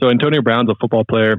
So 0.00 0.10
Antonio 0.10 0.42
Brown's 0.42 0.70
a 0.70 0.74
football 0.80 1.04
player 1.08 1.36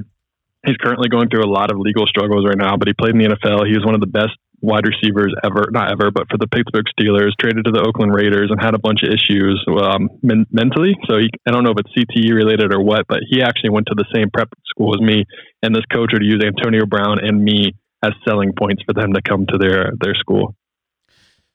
He's 0.64 0.76
currently 0.76 1.08
going 1.08 1.28
through 1.28 1.44
a 1.44 1.50
lot 1.50 1.70
of 1.70 1.78
legal 1.78 2.06
struggles 2.06 2.46
right 2.46 2.56
now, 2.56 2.76
but 2.76 2.88
he 2.88 2.94
played 2.94 3.14
in 3.14 3.18
the 3.18 3.36
NFL. 3.36 3.66
He 3.66 3.74
was 3.76 3.84
one 3.84 3.94
of 3.94 4.00
the 4.00 4.06
best 4.06 4.32
wide 4.60 4.84
receivers 4.86 5.34
ever, 5.44 5.68
not 5.70 5.92
ever, 5.92 6.10
but 6.10 6.24
for 6.30 6.38
the 6.38 6.46
Pittsburgh 6.46 6.86
Steelers, 6.98 7.32
traded 7.38 7.66
to 7.66 7.70
the 7.70 7.84
Oakland 7.86 8.14
Raiders 8.14 8.50
and 8.50 8.60
had 8.60 8.74
a 8.74 8.78
bunch 8.78 9.02
of 9.02 9.10
issues 9.12 9.62
um, 9.68 10.08
men- 10.22 10.46
mentally. 10.50 10.96
So 11.08 11.18
he, 11.18 11.28
I 11.46 11.50
don't 11.50 11.64
know 11.64 11.72
if 11.72 11.84
it's 11.84 11.92
CTE 11.92 12.32
related 12.32 12.72
or 12.72 12.80
what, 12.80 13.06
but 13.06 13.20
he 13.28 13.42
actually 13.42 13.70
went 13.70 13.86
to 13.88 13.94
the 13.94 14.06
same 14.14 14.30
prep 14.32 14.48
school 14.64 14.94
as 14.94 15.00
me. 15.00 15.26
And 15.62 15.74
this 15.74 15.84
coach 15.92 16.10
would 16.12 16.24
use 16.24 16.42
Antonio 16.44 16.86
Brown 16.86 17.18
and 17.22 17.44
me 17.44 17.74
as 18.02 18.12
selling 18.26 18.52
points 18.58 18.82
for 18.84 18.94
them 18.94 19.12
to 19.12 19.20
come 19.22 19.46
to 19.46 19.58
their, 19.58 19.92
their 20.00 20.14
school. 20.14 20.56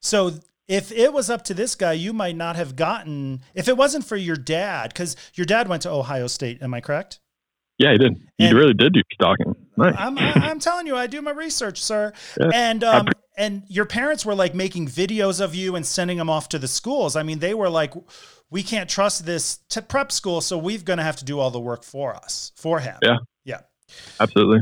So 0.01 0.33
if 0.67 0.91
it 0.91 1.11
was 1.11 1.29
up 1.29 1.43
to 1.45 1.53
this 1.53 1.75
guy, 1.75 1.93
you 1.93 2.13
might 2.13 2.35
not 2.35 2.55
have 2.55 2.75
gotten 2.75 3.41
if 3.55 3.67
it 3.67 3.75
wasn't 3.75 4.05
for 4.05 4.15
your 4.15 4.37
dad, 4.37 4.93
because 4.93 5.15
your 5.33 5.45
dad 5.45 5.67
went 5.67 5.81
to 5.81 5.89
Ohio 5.89 6.27
State. 6.27 6.61
Am 6.61 6.73
I 6.73 6.81
correct? 6.81 7.19
Yeah, 7.79 7.93
he 7.93 7.97
did. 7.97 8.21
He 8.37 8.45
And- 8.47 8.57
really 8.57 8.73
did 8.73 8.93
do 8.93 9.01
stalking. 9.13 9.55
Nice. 9.77 9.95
I'm, 9.97 10.17
I'm 10.19 10.59
telling 10.59 10.85
you, 10.85 10.97
I 10.97 11.07
do 11.07 11.21
my 11.21 11.31
research, 11.31 11.81
sir. 11.81 12.11
Yeah. 12.37 12.49
And 12.53 12.83
um, 12.83 13.07
and 13.37 13.63
your 13.69 13.85
parents 13.85 14.25
were 14.25 14.35
like 14.35 14.53
making 14.53 14.87
videos 14.87 15.39
of 15.39 15.55
you 15.55 15.77
and 15.77 15.85
sending 15.85 16.17
them 16.17 16.29
off 16.29 16.49
to 16.49 16.59
the 16.59 16.67
schools. 16.67 17.15
I 17.15 17.23
mean, 17.23 17.39
they 17.39 17.53
were 17.53 17.69
like, 17.69 17.93
we 18.49 18.61
can't 18.61 18.89
trust 18.89 19.25
this 19.25 19.59
to 19.69 19.81
prep 19.81 20.11
school, 20.11 20.41
so 20.41 20.57
we're 20.57 20.79
going 20.79 20.97
to 20.97 21.03
have 21.03 21.15
to 21.17 21.25
do 21.25 21.39
all 21.39 21.49
the 21.49 21.59
work 21.61 21.83
for 21.85 22.13
us, 22.13 22.51
for 22.57 22.81
him. 22.81 22.97
Yeah. 23.01 23.17
Yeah. 23.45 23.61
Absolutely. 24.19 24.59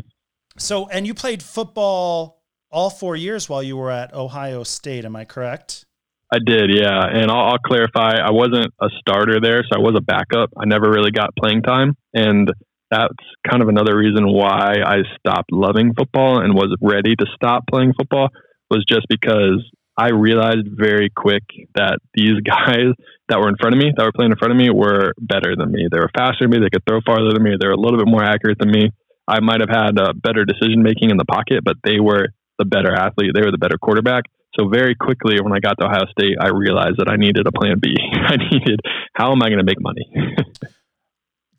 So, 0.59 0.87
and 0.89 1.07
you 1.07 1.15
played 1.15 1.41
football 1.41 2.43
all 2.69 2.91
four 2.91 3.15
years 3.15 3.49
while 3.49 3.63
you 3.63 3.77
were 3.77 3.89
at 3.89 4.13
Ohio 4.13 4.63
State. 4.63 5.05
Am 5.05 5.15
I 5.15 5.25
correct? 5.25 5.85
I 6.31 6.39
did, 6.45 6.69
yeah. 6.69 7.07
And 7.07 7.31
I'll, 7.31 7.53
I'll 7.53 7.57
clarify, 7.57 8.17
I 8.17 8.31
wasn't 8.31 8.73
a 8.81 8.89
starter 8.99 9.39
there, 9.39 9.63
so 9.63 9.79
I 9.79 9.81
was 9.81 9.95
a 9.97 10.01
backup. 10.01 10.49
I 10.57 10.65
never 10.65 10.91
really 10.91 11.11
got 11.11 11.29
playing 11.41 11.61
time. 11.63 11.95
And 12.13 12.51
that's 12.89 13.13
kind 13.49 13.61
of 13.61 13.69
another 13.69 13.97
reason 13.97 14.27
why 14.31 14.75
I 14.85 15.03
stopped 15.19 15.51
loving 15.51 15.93
football 15.93 16.39
and 16.39 16.53
was 16.53 16.75
ready 16.81 17.15
to 17.15 17.25
stop 17.35 17.65
playing 17.69 17.93
football 17.97 18.29
was 18.69 18.85
just 18.87 19.07
because 19.09 19.63
I 19.97 20.11
realized 20.11 20.67
very 20.71 21.09
quick 21.09 21.43
that 21.75 21.99
these 22.13 22.39
guys 22.45 22.93
that 23.29 23.39
were 23.39 23.49
in 23.49 23.57
front 23.59 23.75
of 23.75 23.81
me, 23.81 23.91
that 23.95 24.03
were 24.03 24.15
playing 24.15 24.31
in 24.31 24.37
front 24.37 24.51
of 24.51 24.57
me, 24.57 24.69
were 24.69 25.11
better 25.19 25.55
than 25.57 25.71
me. 25.71 25.87
They 25.91 25.99
were 25.99 26.11
faster 26.15 26.45
than 26.45 26.51
me. 26.51 26.59
They 26.59 26.71
could 26.71 26.85
throw 26.87 27.01
farther 27.05 27.33
than 27.33 27.43
me. 27.43 27.55
They 27.59 27.67
were 27.67 27.73
a 27.73 27.79
little 27.79 27.97
bit 27.97 28.07
more 28.07 28.23
accurate 28.23 28.59
than 28.59 28.71
me. 28.71 28.91
I 29.27 29.41
might 29.41 29.59
have 29.59 29.69
had 29.69 29.99
uh, 29.99 30.13
better 30.13 30.45
decision 30.45 30.83
making 30.83 31.09
in 31.11 31.17
the 31.17 31.25
pocket, 31.25 31.65
but 31.65 31.75
they 31.83 31.99
were 31.99 32.29
the 32.57 32.65
better 32.65 32.95
athlete. 32.95 33.31
They 33.35 33.41
were 33.41 33.51
the 33.51 33.57
better 33.57 33.77
quarterback. 33.77 34.23
So 34.57 34.69
very 34.69 34.95
quickly, 34.95 35.41
when 35.41 35.53
I 35.53 35.59
got 35.59 35.77
to 35.79 35.85
Ohio 35.85 36.07
State, 36.09 36.37
I 36.39 36.49
realized 36.49 36.97
that 36.97 37.09
I 37.09 37.17
needed 37.17 37.45
a 37.45 37.51
plan 37.51 37.79
B. 37.79 37.93
I 38.13 38.37
needed 38.37 38.79
how 39.13 39.31
am 39.31 39.43
I 39.43 39.49
going 39.49 39.59
to 39.59 39.65
make 39.65 39.81
money? 39.81 40.07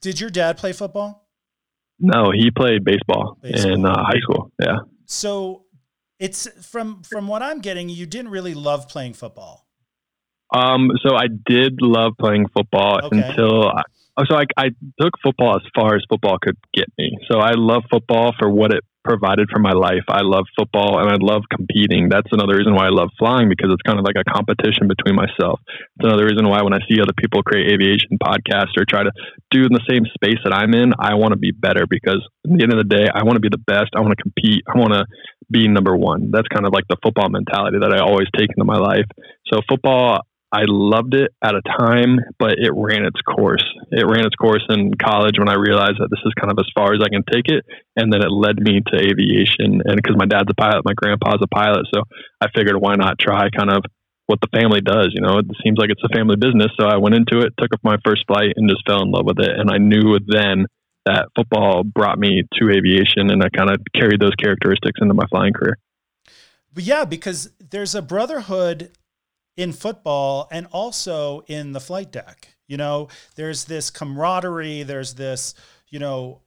Did 0.01 0.21
your 0.21 0.31
dad 0.31 0.57
play 0.59 0.73
football? 0.73 1.29
no, 2.01 2.31
he 2.31 2.51
played 2.51 2.85
baseball, 2.85 3.37
Baseball. 3.43 3.73
in 3.73 3.85
uh, 3.85 3.93
high 4.05 4.21
school. 4.21 4.53
Yeah. 4.61 4.79
So, 5.07 5.65
it's 6.21 6.47
from 6.67 7.03
from 7.03 7.27
what 7.29 7.43
I'm 7.43 7.61
getting, 7.61 7.89
you 7.89 8.07
didn't 8.07 8.31
really 8.31 8.55
love 8.55 8.89
playing 8.89 9.15
football. 9.15 9.67
Um, 10.55 10.91
so 11.07 11.15
I 11.17 11.27
did 11.47 11.81
love 11.83 12.13
playing 12.19 12.47
football 12.57 13.01
Okay. 13.05 13.19
until 13.21 13.69
I, 13.69 13.83
oh, 14.17 14.25
so 14.29 14.37
I, 14.37 14.45
I 14.57 14.69
took 15.01 15.13
football 15.23 15.57
as 15.57 15.63
far 15.75 15.95
as 15.95 16.03
football 16.09 16.39
could 16.41 16.57
get 16.73 16.87
me. 16.97 17.17
So 17.31 17.39
I 17.39 17.53
love 17.53 17.83
football 17.91 18.33
for 18.39 18.49
what 18.51 18.73
it 18.73 18.83
provided 19.09 19.49
for 19.49 19.59
my 19.59 19.73
life. 19.73 20.05
I 20.09 20.21
love 20.21 20.45
football 20.53 21.01
and 21.01 21.09
I 21.09 21.17
love 21.17 21.43
competing. 21.49 22.09
That's 22.13 22.29
another 22.31 22.57
reason 22.57 22.75
why 22.75 22.87
I 22.87 22.93
love 22.93 23.09
flying 23.19 23.49
because 23.49 23.73
it's 23.73 23.83
kind 23.89 23.99
of 23.99 24.05
like 24.05 24.21
a 24.21 24.29
competition 24.29 24.85
between 24.85 25.17
myself. 25.17 25.61
It's 25.97 26.05
another 26.05 26.29
reason 26.29 26.47
why 26.47 26.61
when 26.61 26.77
I 26.77 26.85
see 26.85 27.01
other 27.01 27.17
people 27.17 27.43
create 27.43 27.73
aviation 27.73 28.21
podcasts 28.21 28.77
or 28.77 28.85
try 28.85 29.03
to 29.03 29.13
do 29.51 29.65
in 29.65 29.73
the 29.73 29.85
same 29.89 30.05
space 30.13 30.37
that 30.45 30.53
I'm 30.53 30.75
in, 30.75 30.93
I 31.01 31.15
want 31.15 31.33
to 31.33 31.41
be 31.41 31.53
better 31.53 31.89
because 31.89 32.21
at 32.45 32.53
the 32.53 32.63
end 32.63 32.73
of 32.73 32.79
the 32.79 32.91
day, 32.91 33.09
I 33.09 33.25
want 33.25 33.41
to 33.41 33.45
be 33.45 33.49
the 33.49 33.65
best. 33.65 33.97
I 33.97 34.01
want 34.01 34.13
to 34.13 34.23
compete. 34.23 34.63
I 34.69 34.77
want 34.79 34.93
to 34.93 35.07
be 35.51 35.67
number 35.69 35.97
one. 35.97 36.31
That's 36.31 36.49
kind 36.49 36.67
of 36.67 36.73
like 36.77 36.85
the 36.89 37.01
football 37.03 37.31
mentality 37.31 37.79
that 37.81 37.93
I 37.97 38.05
always 38.05 38.29
take 38.37 38.53
into 38.53 38.69
my 38.69 38.77
life. 38.77 39.09
So 39.49 39.61
football, 39.69 40.21
I 40.51 40.65
loved 40.67 41.15
it 41.15 41.33
at 41.45 41.55
a 41.55 41.61
time, 41.61 42.21
but 42.39 42.57
it 42.57 42.73
ran 42.75 43.05
its 43.05 43.21
course. 43.21 43.65
It 43.93 44.07
ran 44.07 44.25
its 44.25 44.35
course 44.37 44.65
in 44.71 44.95
college 44.95 45.39
when 45.39 45.49
I 45.49 45.55
realized 45.55 46.01
that 46.01 46.09
this 46.09 46.25
is 46.25 46.33
kind 46.41 46.51
of 46.51 46.59
as 46.59 46.71
far 46.75 46.95
as 46.95 47.01
I 47.05 47.13
can 47.13 47.23
take 47.31 47.49
it. 47.49 47.67
And 47.97 48.11
then 48.11 48.23
it 48.23 48.33
led 48.33 48.57
me 48.57 48.81
to 48.81 48.97
aviation. 48.97 49.83
And 49.85 49.97
because 49.97 50.17
my 50.17 50.25
dad's 50.25 50.49
a 50.49 50.55
pilot, 50.55 50.87
my 50.87 50.95
grandpa's 50.97 51.43
a 51.43 51.49
pilot. 51.49 51.85
So 51.93 52.03
I 52.41 52.47
figured 52.57 52.77
why 52.81 52.95
not 52.97 53.19
try 53.19 53.51
kind 53.51 53.71
of 53.71 53.85
what 54.27 54.41
the 54.41 54.49
family 54.59 54.81
does. 54.81 55.13
You 55.13 55.21
know, 55.21 55.39
it 55.39 55.47
seems 55.63 55.77
like 55.79 55.91
it's 55.91 56.05
a 56.05 56.17
family 56.17 56.37
business. 56.37 56.73
So 56.81 56.87
I 56.87 56.97
went 56.97 57.15
into 57.15 57.41
it, 57.41 57.53
took 57.59 57.75
up 57.75 57.81
my 57.83 57.97
first 58.05 58.25
flight, 58.27 58.55
and 58.57 58.69
just 58.69 58.87
fell 58.87 59.03
in 59.03 59.11
love 59.11 59.27
with 59.27 59.41
it. 59.41 59.53
And 59.53 59.71
I 59.71 59.77
knew 59.77 60.17
then 60.27 60.67
that 61.05 61.29
football 61.37 61.85
brought 61.85 62.19
me 62.19 62.45
to 62.55 62.71
aviation, 62.71 63.31
and 63.31 63.43
I 63.43 63.49
kind 63.49 63.71
of 63.71 63.81
carried 63.95 64.21
those 64.21 64.35
characteristics 64.35 65.01
into 65.01 65.15
my 65.15 65.25
flying 65.31 65.53
career. 65.53 65.77
But 66.73 66.85
yeah, 66.85 67.05
because 67.05 67.51
there's 67.59 67.95
a 67.95 68.03
brotherhood 68.03 68.93
in 69.59 69.73
football 69.73 70.47
and 70.53 70.69
also 70.71 71.41
in 71.49 71.73
the 71.73 71.81
flight 71.81 72.13
deck. 72.13 72.55
You 72.69 72.77
know, 72.77 73.09
there's 73.35 73.65
this 73.65 73.91
camaraderie, 73.91 74.85
there's 74.85 75.15
this, 75.15 75.53
you 75.89 75.99
know, 75.99 76.43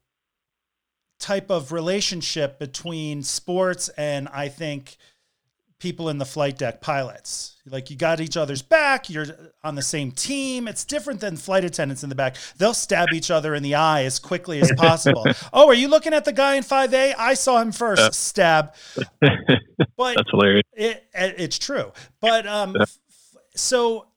type 1.19 1.51
of 1.51 1.73
relationship 1.73 2.57
between 2.57 3.21
sports 3.21 3.89
and 3.89 4.29
I 4.29 4.47
think 4.47 4.95
people 5.81 6.09
in 6.09 6.19
the 6.19 6.25
flight 6.25 6.57
deck 6.57 6.79
pilots. 6.79 7.57
Like 7.65 7.89
you 7.89 7.97
got 7.97 8.21
each 8.21 8.37
other's 8.37 8.61
back, 8.61 9.09
you're 9.09 9.25
on 9.63 9.75
the 9.75 9.81
same 9.81 10.11
team. 10.11 10.67
It's 10.67 10.85
different 10.85 11.19
than 11.19 11.35
flight 11.35 11.65
attendants 11.65 12.03
in 12.03 12.09
the 12.09 12.15
back. 12.15 12.37
They'll 12.57 12.73
stab 12.73 13.09
each 13.13 13.31
other 13.31 13.55
in 13.55 13.63
the 13.63 13.75
eye 13.75 14.03
as 14.03 14.19
quickly 14.19 14.61
as 14.61 14.71
possible. 14.77 15.25
oh, 15.53 15.67
are 15.67 15.73
you 15.73 15.87
looking 15.87 16.13
at 16.13 16.23
the 16.23 16.31
guy 16.31 16.55
in 16.55 16.63
5A? 16.63 17.15
I 17.17 17.33
saw 17.33 17.59
him 17.59 17.71
first. 17.71 18.13
Stab. 18.13 18.73
But 19.97 20.15
That's 20.15 20.29
hilarious. 20.29 20.63
it, 20.73 21.03
it 21.13 21.35
it's 21.37 21.59
true. 21.59 21.91
But 22.19 22.47
um, 22.47 22.75
f- 22.79 22.97
so 23.55 24.07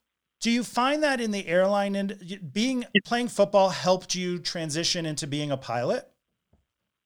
do 0.41 0.51
you 0.51 0.63
find 0.63 1.03
that 1.03 1.21
in 1.21 1.31
the 1.31 1.47
airline 1.47 1.95
and 1.95 2.19
being 2.53 2.85
playing 3.05 3.29
football 3.29 3.71
helped 3.71 4.15
you 4.15 4.39
transition 4.39 5.07
into 5.07 5.27
being 5.27 5.51
a 5.51 5.57
pilot? 5.57 6.07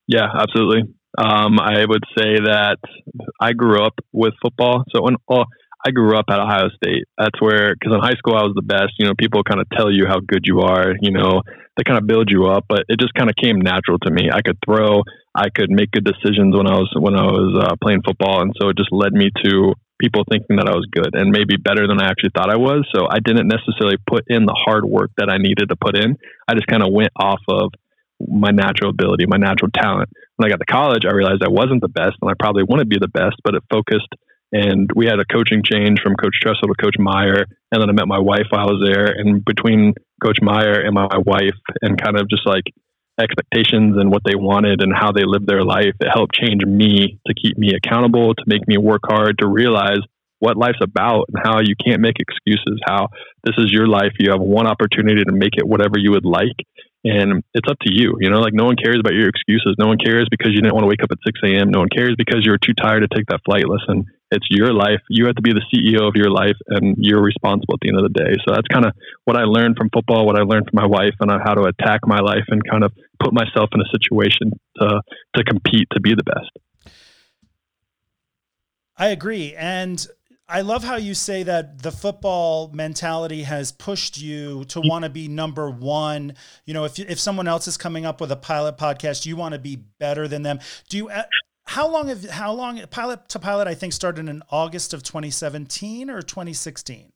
Yeah, 0.08 0.26
absolutely. 0.34 0.92
Um, 1.16 1.58
I 1.58 1.84
would 1.86 2.04
say 2.16 2.36
that 2.36 2.78
I 3.40 3.52
grew 3.52 3.82
up 3.82 3.94
with 4.12 4.34
football. 4.42 4.84
So 4.94 5.02
when 5.02 5.16
oh, 5.30 5.44
I 5.84 5.90
grew 5.90 6.18
up 6.18 6.26
at 6.28 6.38
Ohio 6.38 6.68
State, 6.76 7.04
that's 7.16 7.40
where 7.40 7.74
because 7.74 7.94
in 7.94 8.00
high 8.00 8.18
school 8.18 8.34
I 8.36 8.42
was 8.42 8.54
the 8.54 8.66
best. 8.66 8.92
You 8.98 9.06
know, 9.06 9.14
people 9.18 9.42
kind 9.42 9.60
of 9.60 9.68
tell 9.70 9.90
you 9.90 10.06
how 10.06 10.20
good 10.20 10.44
you 10.44 10.60
are. 10.60 10.92
You 11.00 11.12
know, 11.12 11.42
they 11.76 11.84
kind 11.84 11.98
of 11.98 12.06
build 12.06 12.28
you 12.30 12.46
up, 12.46 12.66
but 12.68 12.84
it 12.88 13.00
just 13.00 13.14
kind 13.14 13.30
of 13.30 13.36
came 13.36 13.60
natural 13.60 13.98
to 14.00 14.10
me. 14.10 14.28
I 14.32 14.42
could 14.42 14.58
throw, 14.64 15.02
I 15.34 15.48
could 15.54 15.70
make 15.70 15.92
good 15.92 16.04
decisions 16.04 16.54
when 16.56 16.66
I 16.66 16.76
was 16.76 16.90
when 16.98 17.14
I 17.14 17.24
was 17.24 17.56
uh, 17.56 17.76
playing 17.82 18.02
football, 18.04 18.42
and 18.42 18.52
so 18.60 18.68
it 18.68 18.76
just 18.76 18.92
led 18.92 19.12
me 19.12 19.30
to 19.44 19.74
people 20.00 20.22
thinking 20.30 20.56
that 20.56 20.68
I 20.68 20.74
was 20.74 20.86
good 20.90 21.10
and 21.14 21.30
maybe 21.30 21.56
better 21.58 21.86
than 21.88 22.00
I 22.00 22.06
actually 22.06 22.30
thought 22.34 22.50
I 22.50 22.56
was. 22.56 22.86
So 22.94 23.06
I 23.10 23.18
didn't 23.18 23.48
necessarily 23.48 23.96
put 24.06 24.24
in 24.28 24.46
the 24.46 24.54
hard 24.54 24.84
work 24.84 25.10
that 25.18 25.28
I 25.28 25.38
needed 25.38 25.70
to 25.70 25.76
put 25.76 25.96
in. 25.96 26.16
I 26.46 26.54
just 26.54 26.66
kind 26.66 26.82
of 26.82 26.92
went 26.92 27.10
off 27.18 27.42
of 27.48 27.72
my 28.20 28.50
natural 28.50 28.90
ability, 28.90 29.26
my 29.26 29.36
natural 29.36 29.70
talent. 29.70 30.08
When 30.36 30.46
I 30.46 30.50
got 30.50 30.58
to 30.58 30.72
college, 30.72 31.04
I 31.04 31.12
realized 31.12 31.42
I 31.42 31.50
wasn't 31.50 31.82
the 31.82 31.88
best 31.88 32.16
and 32.20 32.30
I 32.30 32.34
probably 32.38 32.64
wouldn't 32.64 32.90
be 32.90 32.98
the 33.00 33.08
best, 33.08 33.36
but 33.44 33.54
it 33.54 33.62
focused 33.70 34.08
and 34.52 34.90
we 34.94 35.06
had 35.06 35.20
a 35.20 35.24
coaching 35.24 35.62
change 35.62 36.00
from 36.00 36.14
Coach 36.16 36.40
Tressel 36.40 36.68
to 36.68 36.74
Coach 36.74 36.96
Meyer. 36.98 37.44
And 37.70 37.82
then 37.82 37.90
I 37.90 37.92
met 37.92 38.08
my 38.08 38.18
wife 38.18 38.46
while 38.50 38.68
I 38.68 38.72
was 38.72 38.82
there. 38.84 39.06
And 39.06 39.44
between 39.44 39.94
Coach 40.22 40.38
Meyer 40.40 40.80
and 40.80 40.94
my 40.94 41.08
wife 41.26 41.58
and 41.82 42.00
kind 42.00 42.18
of 42.18 42.28
just 42.30 42.46
like 42.46 42.64
expectations 43.20 43.96
and 43.98 44.10
what 44.10 44.22
they 44.24 44.36
wanted 44.36 44.82
and 44.82 44.94
how 44.94 45.12
they 45.12 45.24
lived 45.24 45.46
their 45.46 45.64
life, 45.64 45.92
it 46.00 46.08
helped 46.12 46.34
change 46.34 46.64
me 46.64 47.20
to 47.26 47.34
keep 47.34 47.58
me 47.58 47.72
accountable, 47.74 48.34
to 48.34 48.44
make 48.46 48.66
me 48.66 48.78
work 48.78 49.02
hard, 49.06 49.38
to 49.38 49.46
realize 49.46 50.00
what 50.38 50.56
life's 50.56 50.78
about 50.80 51.24
and 51.28 51.42
how 51.44 51.60
you 51.60 51.74
can't 51.84 52.00
make 52.00 52.16
excuses, 52.20 52.80
how 52.86 53.08
this 53.44 53.56
is 53.58 53.72
your 53.72 53.88
life. 53.88 54.12
You 54.18 54.30
have 54.30 54.40
one 54.40 54.66
opportunity 54.66 55.24
to 55.24 55.32
make 55.32 55.56
it 55.56 55.66
whatever 55.66 55.98
you 55.98 56.12
would 56.12 56.24
like. 56.24 56.56
And 57.04 57.44
it's 57.54 57.70
up 57.70 57.78
to 57.86 57.92
you. 57.92 58.18
You 58.20 58.28
know, 58.30 58.40
like 58.40 58.52
no 58.52 58.64
one 58.64 58.76
cares 58.76 58.96
about 58.98 59.14
your 59.14 59.28
excuses. 59.28 59.76
No 59.78 59.86
one 59.86 59.98
cares 59.98 60.26
because 60.30 60.52
you 60.52 60.60
didn't 60.60 60.74
want 60.74 60.82
to 60.84 60.88
wake 60.88 61.02
up 61.02 61.10
at 61.12 61.18
6 61.24 61.40
a.m. 61.44 61.70
No 61.70 61.80
one 61.80 61.88
cares 61.88 62.14
because 62.18 62.44
you 62.44 62.50
were 62.50 62.58
too 62.58 62.74
tired 62.74 63.00
to 63.00 63.08
take 63.14 63.26
that 63.28 63.40
flight. 63.44 63.64
Listen, 63.68 64.06
it's 64.30 64.46
your 64.50 64.72
life. 64.72 65.00
You 65.08 65.26
have 65.26 65.36
to 65.36 65.42
be 65.42 65.52
the 65.52 65.64
CEO 65.72 66.06
of 66.06 66.16
your 66.16 66.30
life 66.30 66.56
and 66.66 66.96
you're 66.98 67.22
responsible 67.22 67.74
at 67.74 67.80
the 67.80 67.88
end 67.88 67.98
of 67.98 68.04
the 68.04 68.18
day. 68.18 68.34
So 68.44 68.52
that's 68.52 68.66
kind 68.68 68.84
of 68.84 68.92
what 69.24 69.36
I 69.36 69.44
learned 69.44 69.76
from 69.76 69.90
football, 69.94 70.26
what 70.26 70.36
I 70.36 70.42
learned 70.42 70.66
from 70.70 70.76
my 70.82 70.86
wife, 70.86 71.14
and 71.20 71.30
uh, 71.30 71.38
how 71.42 71.54
to 71.54 71.62
attack 71.62 72.00
my 72.04 72.18
life 72.18 72.44
and 72.48 72.60
kind 72.68 72.84
of 72.84 72.92
put 73.22 73.32
myself 73.32 73.70
in 73.72 73.80
a 73.80 73.88
situation 73.90 74.52
to, 74.80 75.00
to 75.36 75.44
compete 75.44 75.88
to 75.92 76.00
be 76.00 76.14
the 76.14 76.24
best. 76.24 76.50
I 78.96 79.08
agree. 79.08 79.54
And 79.54 80.04
I 80.50 80.62
love 80.62 80.82
how 80.82 80.96
you 80.96 81.12
say 81.12 81.42
that 81.42 81.82
the 81.82 81.92
football 81.92 82.70
mentality 82.72 83.42
has 83.42 83.70
pushed 83.70 84.16
you 84.18 84.64
to 84.66 84.80
want 84.80 85.04
to 85.04 85.10
be 85.10 85.28
number 85.28 85.70
one. 85.70 86.34
You 86.64 86.72
know, 86.72 86.84
if 86.84 86.98
if 86.98 87.18
someone 87.20 87.46
else 87.46 87.68
is 87.68 87.76
coming 87.76 88.06
up 88.06 88.18
with 88.20 88.32
a 88.32 88.36
pilot 88.36 88.78
podcast, 88.78 89.26
you 89.26 89.36
want 89.36 89.52
to 89.52 89.58
be 89.58 89.76
better 89.76 90.26
than 90.26 90.42
them. 90.42 90.60
Do 90.88 90.96
you? 90.96 91.08
uh, 91.10 91.24
How 91.66 91.86
long 91.86 92.08
have 92.08 92.24
how 92.30 92.52
long 92.54 92.80
pilot 92.90 93.28
to 93.28 93.38
pilot? 93.38 93.68
I 93.68 93.74
think 93.74 93.92
started 93.92 94.26
in 94.26 94.42
August 94.50 94.94
of 94.94 95.02
2017 95.02 96.08
or 96.08 96.22
2016. 96.22 97.10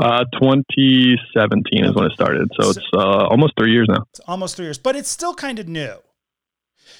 Uh, 0.00 0.24
2017 0.40 1.84
is 1.84 1.94
when 1.94 2.04
it 2.06 2.12
started. 2.12 2.48
So 2.60 2.70
it's 2.70 2.78
uh, 2.94 3.26
almost 3.26 3.54
three 3.58 3.72
years 3.72 3.86
now. 3.88 4.04
It's 4.10 4.20
almost 4.28 4.56
three 4.56 4.66
years, 4.66 4.78
but 4.78 4.94
it's 4.94 5.08
still 5.08 5.34
kind 5.34 5.58
of 5.58 5.66
new. 5.66 5.94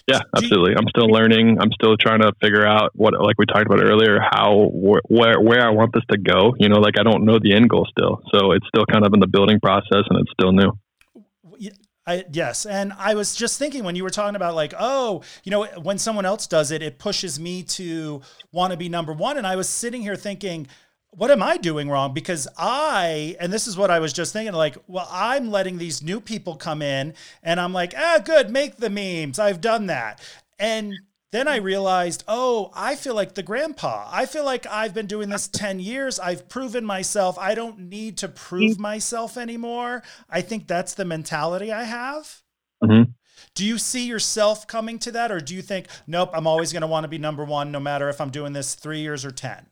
Yeah, 0.06 0.20
absolutely. 0.36 0.74
I'm 0.76 0.88
still 0.88 1.06
learning. 1.06 1.56
I'm 1.60 1.72
still 1.72 1.96
trying 1.96 2.20
to 2.20 2.32
figure 2.42 2.66
out 2.66 2.90
what, 2.94 3.14
like 3.18 3.36
we 3.38 3.46
talked 3.46 3.64
about 3.64 3.82
earlier, 3.82 4.20
how 4.20 4.68
wh- 4.70 5.10
where 5.10 5.40
where 5.40 5.66
I 5.66 5.70
want 5.70 5.94
this 5.94 6.02
to 6.10 6.18
go. 6.18 6.54
You 6.58 6.68
know, 6.68 6.78
like 6.78 6.98
I 6.98 7.02
don't 7.02 7.24
know 7.24 7.38
the 7.38 7.54
end 7.54 7.70
goal 7.70 7.86
still, 7.90 8.20
so 8.32 8.52
it's 8.52 8.66
still 8.68 8.84
kind 8.84 9.06
of 9.06 9.14
in 9.14 9.20
the 9.20 9.26
building 9.26 9.60
process, 9.60 10.04
and 10.10 10.20
it's 10.20 10.30
still 10.38 10.52
new. 10.52 10.72
I, 12.06 12.24
yes. 12.30 12.66
And 12.66 12.92
I 12.98 13.14
was 13.14 13.34
just 13.34 13.58
thinking 13.58 13.82
when 13.82 13.96
you 13.96 14.02
were 14.02 14.10
talking 14.10 14.36
about 14.36 14.54
like, 14.54 14.74
oh, 14.78 15.22
you 15.42 15.50
know, 15.50 15.64
when 15.80 15.96
someone 15.96 16.26
else 16.26 16.46
does 16.46 16.70
it, 16.70 16.82
it 16.82 16.98
pushes 16.98 17.40
me 17.40 17.62
to 17.62 18.20
want 18.52 18.72
to 18.72 18.76
be 18.76 18.90
number 18.90 19.12
one. 19.12 19.38
And 19.38 19.46
I 19.46 19.56
was 19.56 19.68
sitting 19.68 20.02
here 20.02 20.16
thinking, 20.16 20.66
what 21.16 21.30
am 21.30 21.42
I 21.42 21.56
doing 21.56 21.88
wrong? 21.88 22.12
Because 22.12 22.48
I, 22.58 23.36
and 23.38 23.52
this 23.52 23.66
is 23.66 23.76
what 23.76 23.90
I 23.90 24.00
was 24.00 24.12
just 24.12 24.32
thinking, 24.32 24.54
like, 24.54 24.76
well, 24.86 25.08
I'm 25.10 25.50
letting 25.50 25.78
these 25.78 26.02
new 26.02 26.20
people 26.20 26.56
come 26.56 26.82
in 26.82 27.14
and 27.42 27.60
I'm 27.60 27.72
like, 27.72 27.94
ah, 27.96 28.20
good, 28.24 28.50
make 28.50 28.76
the 28.76 28.90
memes. 28.90 29.38
I've 29.38 29.60
done 29.60 29.86
that. 29.86 30.20
And 30.58 30.94
then 31.30 31.48
I 31.48 31.56
realized, 31.56 32.24
oh, 32.28 32.70
I 32.74 32.94
feel 32.96 33.14
like 33.14 33.34
the 33.34 33.42
grandpa. 33.42 34.08
I 34.10 34.26
feel 34.26 34.44
like 34.44 34.66
I've 34.66 34.94
been 34.94 35.06
doing 35.06 35.28
this 35.28 35.48
10 35.48 35.80
years. 35.80 36.18
I've 36.18 36.48
proven 36.48 36.84
myself. 36.84 37.38
I 37.38 37.54
don't 37.54 37.78
need 37.88 38.18
to 38.18 38.28
prove 38.28 38.78
myself 38.78 39.36
anymore. 39.36 40.02
I 40.30 40.42
think 40.42 40.66
that's 40.66 40.94
the 40.94 41.04
mentality 41.04 41.72
I 41.72 41.84
have. 41.84 42.42
Mm-hmm. 42.82 43.10
Do 43.54 43.64
you 43.64 43.78
see 43.78 44.06
yourself 44.06 44.66
coming 44.66 44.98
to 45.00 45.12
that? 45.12 45.30
Or 45.30 45.40
do 45.40 45.54
you 45.54 45.62
think, 45.62 45.86
nope, 46.06 46.30
I'm 46.32 46.46
always 46.46 46.72
going 46.72 46.82
to 46.82 46.86
want 46.86 47.04
to 47.04 47.08
be 47.08 47.18
number 47.18 47.44
one, 47.44 47.72
no 47.72 47.80
matter 47.80 48.08
if 48.08 48.20
I'm 48.20 48.30
doing 48.30 48.52
this 48.52 48.74
three 48.74 49.00
years 49.00 49.24
or 49.24 49.30
10? 49.30 49.66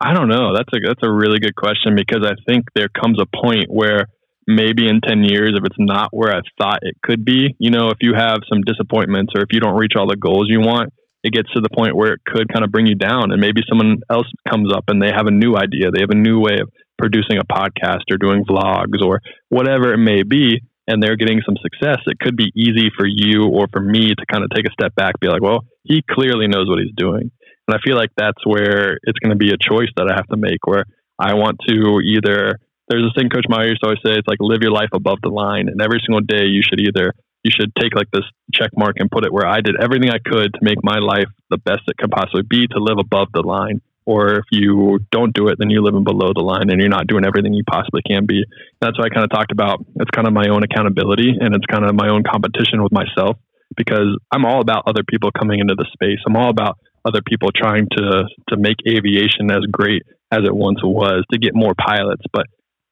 I 0.00 0.12
don't 0.12 0.28
know. 0.28 0.54
That's 0.54 0.68
a 0.74 0.78
that's 0.84 1.02
a 1.02 1.10
really 1.10 1.38
good 1.38 1.54
question 1.54 1.94
because 1.94 2.26
I 2.26 2.34
think 2.46 2.66
there 2.74 2.88
comes 2.88 3.18
a 3.20 3.26
point 3.26 3.66
where 3.68 4.06
maybe 4.46 4.86
in 4.88 5.00
10 5.00 5.24
years 5.24 5.52
if 5.56 5.64
it's 5.64 5.76
not 5.78 6.08
where 6.12 6.34
I 6.34 6.40
thought 6.60 6.80
it 6.82 6.96
could 7.02 7.24
be, 7.24 7.54
you 7.58 7.70
know, 7.70 7.88
if 7.88 7.98
you 8.00 8.12
have 8.14 8.38
some 8.48 8.60
disappointments 8.66 9.32
or 9.34 9.42
if 9.42 9.48
you 9.52 9.60
don't 9.60 9.76
reach 9.76 9.92
all 9.96 10.06
the 10.06 10.16
goals 10.16 10.46
you 10.48 10.60
want, 10.60 10.92
it 11.22 11.32
gets 11.32 11.50
to 11.54 11.60
the 11.60 11.70
point 11.70 11.96
where 11.96 12.12
it 12.12 12.20
could 12.26 12.52
kind 12.52 12.64
of 12.64 12.70
bring 12.70 12.86
you 12.86 12.94
down 12.94 13.32
and 13.32 13.40
maybe 13.40 13.62
someone 13.66 13.96
else 14.10 14.26
comes 14.48 14.70
up 14.72 14.84
and 14.88 15.00
they 15.00 15.10
have 15.14 15.26
a 15.26 15.30
new 15.30 15.56
idea, 15.56 15.90
they 15.90 16.02
have 16.02 16.12
a 16.12 16.14
new 16.14 16.38
way 16.38 16.58
of 16.60 16.68
producing 16.98 17.38
a 17.38 17.44
podcast 17.44 18.04
or 18.10 18.18
doing 18.18 18.44
vlogs 18.44 19.00
or 19.02 19.20
whatever 19.48 19.94
it 19.94 19.98
may 19.98 20.22
be 20.22 20.60
and 20.86 21.02
they're 21.02 21.16
getting 21.16 21.40
some 21.46 21.56
success, 21.62 21.98
it 22.06 22.18
could 22.18 22.36
be 22.36 22.52
easy 22.54 22.90
for 22.96 23.06
you 23.06 23.48
or 23.48 23.66
for 23.72 23.80
me 23.80 24.08
to 24.08 24.26
kind 24.30 24.44
of 24.44 24.50
take 24.54 24.66
a 24.66 24.72
step 24.72 24.94
back, 24.94 25.18
be 25.18 25.28
like, 25.28 25.40
well, 25.40 25.60
he 25.82 26.02
clearly 26.10 26.46
knows 26.46 26.68
what 26.68 26.78
he's 26.78 26.94
doing. 26.94 27.30
And 27.66 27.76
I 27.76 27.78
feel 27.84 27.96
like 27.96 28.10
that's 28.16 28.44
where 28.44 28.98
it's 29.02 29.18
going 29.20 29.30
to 29.32 29.40
be 29.40 29.50
a 29.50 29.58
choice 29.60 29.88
that 29.96 30.10
I 30.10 30.14
have 30.14 30.26
to 30.28 30.36
make 30.36 30.66
where 30.66 30.84
I 31.18 31.34
want 31.34 31.58
to 31.68 32.00
either, 32.00 32.60
there's 32.88 33.04
this 33.04 33.14
thing 33.16 33.30
Coach 33.30 33.46
Meyer 33.48 33.68
used 33.68 33.82
to 33.82 33.88
always 33.88 34.02
say, 34.04 34.12
it's 34.18 34.28
like 34.28 34.38
live 34.40 34.60
your 34.60 34.72
life 34.72 34.90
above 34.92 35.18
the 35.22 35.30
line. 35.30 35.68
And 35.68 35.80
every 35.80 36.00
single 36.04 36.20
day 36.20 36.44
you 36.44 36.60
should 36.62 36.80
either, 36.80 37.14
you 37.42 37.50
should 37.50 37.72
take 37.76 37.94
like 37.94 38.10
this 38.12 38.24
check 38.52 38.70
mark 38.76 38.96
and 38.98 39.10
put 39.10 39.24
it 39.24 39.32
where 39.32 39.46
I 39.46 39.60
did 39.60 39.76
everything 39.80 40.10
I 40.10 40.18
could 40.18 40.52
to 40.52 40.60
make 40.60 40.82
my 40.82 40.98
life 40.98 41.28
the 41.50 41.58
best 41.58 41.82
it 41.86 41.96
could 41.96 42.10
possibly 42.10 42.42
be 42.42 42.66
to 42.68 42.78
live 42.78 42.98
above 42.98 43.28
the 43.32 43.42
line. 43.42 43.80
Or 44.06 44.36
if 44.36 44.44
you 44.50 44.98
don't 45.10 45.32
do 45.32 45.48
it, 45.48 45.56
then 45.58 45.70
you're 45.70 45.82
living 45.82 46.04
below 46.04 46.32
the 46.34 46.44
line 46.44 46.68
and 46.68 46.78
you're 46.78 46.90
not 46.90 47.06
doing 47.06 47.24
everything 47.24 47.54
you 47.54 47.64
possibly 47.64 48.02
can 48.06 48.26
be. 48.26 48.44
That's 48.82 48.98
what 48.98 49.10
I 49.10 49.14
kind 49.14 49.24
of 49.24 49.30
talked 49.30 49.52
about. 49.52 49.80
It's 49.96 50.10
kind 50.10 50.26
of 50.26 50.34
my 50.34 50.48
own 50.48 50.62
accountability 50.62 51.32
and 51.40 51.54
it's 51.54 51.64
kind 51.64 51.86
of 51.86 51.94
my 51.94 52.08
own 52.08 52.22
competition 52.22 52.82
with 52.82 52.92
myself 52.92 53.38
because 53.76 54.12
I'm 54.30 54.44
all 54.44 54.60
about 54.60 54.84
other 54.86 55.02
people 55.08 55.30
coming 55.32 55.60
into 55.60 55.74
the 55.74 55.86
space. 55.92 56.18
I'm 56.26 56.36
all 56.36 56.50
about 56.50 56.76
other 57.04 57.20
people 57.26 57.50
trying 57.54 57.86
to 57.96 58.24
to 58.48 58.56
make 58.56 58.76
aviation 58.88 59.50
as 59.50 59.60
great 59.70 60.02
as 60.30 60.40
it 60.44 60.54
once 60.54 60.78
was 60.82 61.24
to 61.32 61.38
get 61.38 61.54
more 61.54 61.74
pilots 61.78 62.22
but 62.32 62.46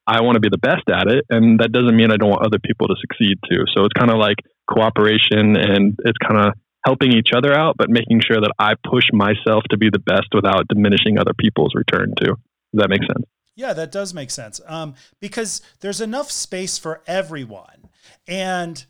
I 0.07 0.23
want 0.23 0.35
to 0.35 0.41
be 0.41 0.49
the 0.49 0.59
best 0.59 0.89
at 0.91 1.07
it 1.09 1.25
and 1.31 1.61
that 1.61 1.73
doesn't 1.73 1.95
mean 1.95 2.11
I 2.11 2.17
don't 2.17 2.31
want 2.31 2.45
other 2.45 2.59
people 2.59 2.89
to 2.89 2.95
succeed 3.01 3.39
too. 3.49 3.65
So 3.75 3.85
it's 3.85 3.95
kind 3.99 4.11
of 4.11 4.19
like 4.19 4.37
cooperation 4.69 5.57
and 5.57 5.99
it's 6.05 6.19
kind 6.19 6.41
of 6.41 6.55
helping 6.85 7.13
each 7.13 7.31
other 7.35 7.55
out 7.55 7.77
but 7.77 7.89
making 7.89 8.21
sure 8.27 8.41
that 8.41 8.53
I 8.59 8.75
push 8.89 9.05
myself 9.13 9.63
to 9.71 9.77
be 9.77 9.91
the 9.91 10.01
best 10.01 10.29
without 10.35 10.67
diminishing 10.69 11.19
other 11.19 11.33
people's 11.39 11.73
return 11.75 12.15
too. 12.21 12.35
Does 12.75 12.81
that 12.83 12.89
make 12.89 13.03
sense? 13.03 13.27
Yeah 13.55 13.73
that 13.75 13.93
does 13.93 14.13
make 14.13 14.31
sense. 14.31 14.61
Um, 14.67 14.95
because 15.21 15.63
there's 15.81 16.01
enough 16.01 16.31
space 16.31 16.79
for 16.79 17.03
everyone 17.07 17.89
and 18.27 18.85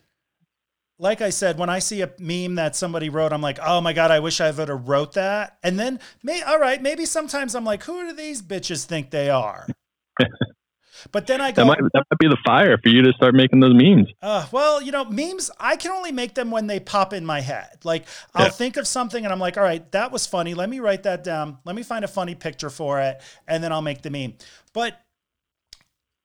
like 1.03 1.21
I 1.21 1.31
said, 1.31 1.59
when 1.59 1.69
I 1.69 1.81
see 1.81 2.01
a 2.01 2.11
meme 2.19 2.55
that 2.55 2.77
somebody 2.77 3.09
wrote, 3.09 3.33
I'm 3.33 3.43
like, 3.43 3.59
oh 3.61 3.81
my 3.81 3.93
God, 3.93 4.13
I 4.13 4.21
wish 4.21 4.41
I 4.41 4.53
would 4.53 4.69
have 4.69 4.89
wrote 4.89 5.15
that. 5.15 5.59
And 5.63 5.79
then, 5.79 5.99
may, 6.23 6.43
all 6.43 6.61
right, 6.61 6.81
maybe 6.81 7.05
sometimes 7.07 7.57
I'm 7.57 7.65
like, 7.65 7.83
who 7.83 8.07
do 8.07 8.13
these 8.15 8.41
bitches 8.41 8.85
think 8.85 9.11
they 9.11 9.29
are? 9.29 9.67
but 11.13 11.27
then 11.27 11.41
I 11.41 11.51
go, 11.51 11.63
that 11.63 11.67
might, 11.67 11.81
that 11.93 12.05
might, 12.09 12.19
be 12.21 12.29
the 12.29 12.39
fire 12.47 12.79
for 12.79 12.89
you 12.89 13.03
to 13.03 13.13
start 13.15 13.35
making 13.35 13.59
those 13.59 13.75
memes. 13.75 14.13
Uh, 14.23 14.47
well, 14.53 14.81
you 14.81 14.93
know, 14.93 15.05
memes, 15.05 15.51
I 15.59 15.75
can 15.75 15.91
only 15.91 16.13
make 16.13 16.35
them 16.35 16.53
when 16.53 16.69
they 16.69 16.79
pop 16.79 17.13
in 17.13 17.27
my 17.27 17.41
head. 17.41 17.79
Like 17.83 18.07
I'll 18.33 18.47
yeah. 18.47 18.53
think 18.53 18.77
of 18.77 18.87
something 18.87 19.25
and 19.25 19.33
I'm 19.33 19.41
like, 19.41 19.59
all 19.59 19.65
right, 19.65 19.91
that 19.91 20.13
was 20.13 20.25
funny. 20.25 20.55
Let 20.55 20.71
me 20.71 20.79
write 20.79 21.03
that 21.03 21.25
down. 21.25 21.59
Let 21.65 21.75
me 21.75 21.83
find 21.83 22.05
a 22.05 22.09
funny 22.09 22.37
picture 22.37 22.71
for 22.71 23.01
it. 23.01 23.21
And 23.49 23.63
then 23.65 23.73
I'll 23.73 23.83
make 23.83 24.03
the 24.03 24.11
meme. 24.11 24.35
But 24.73 25.01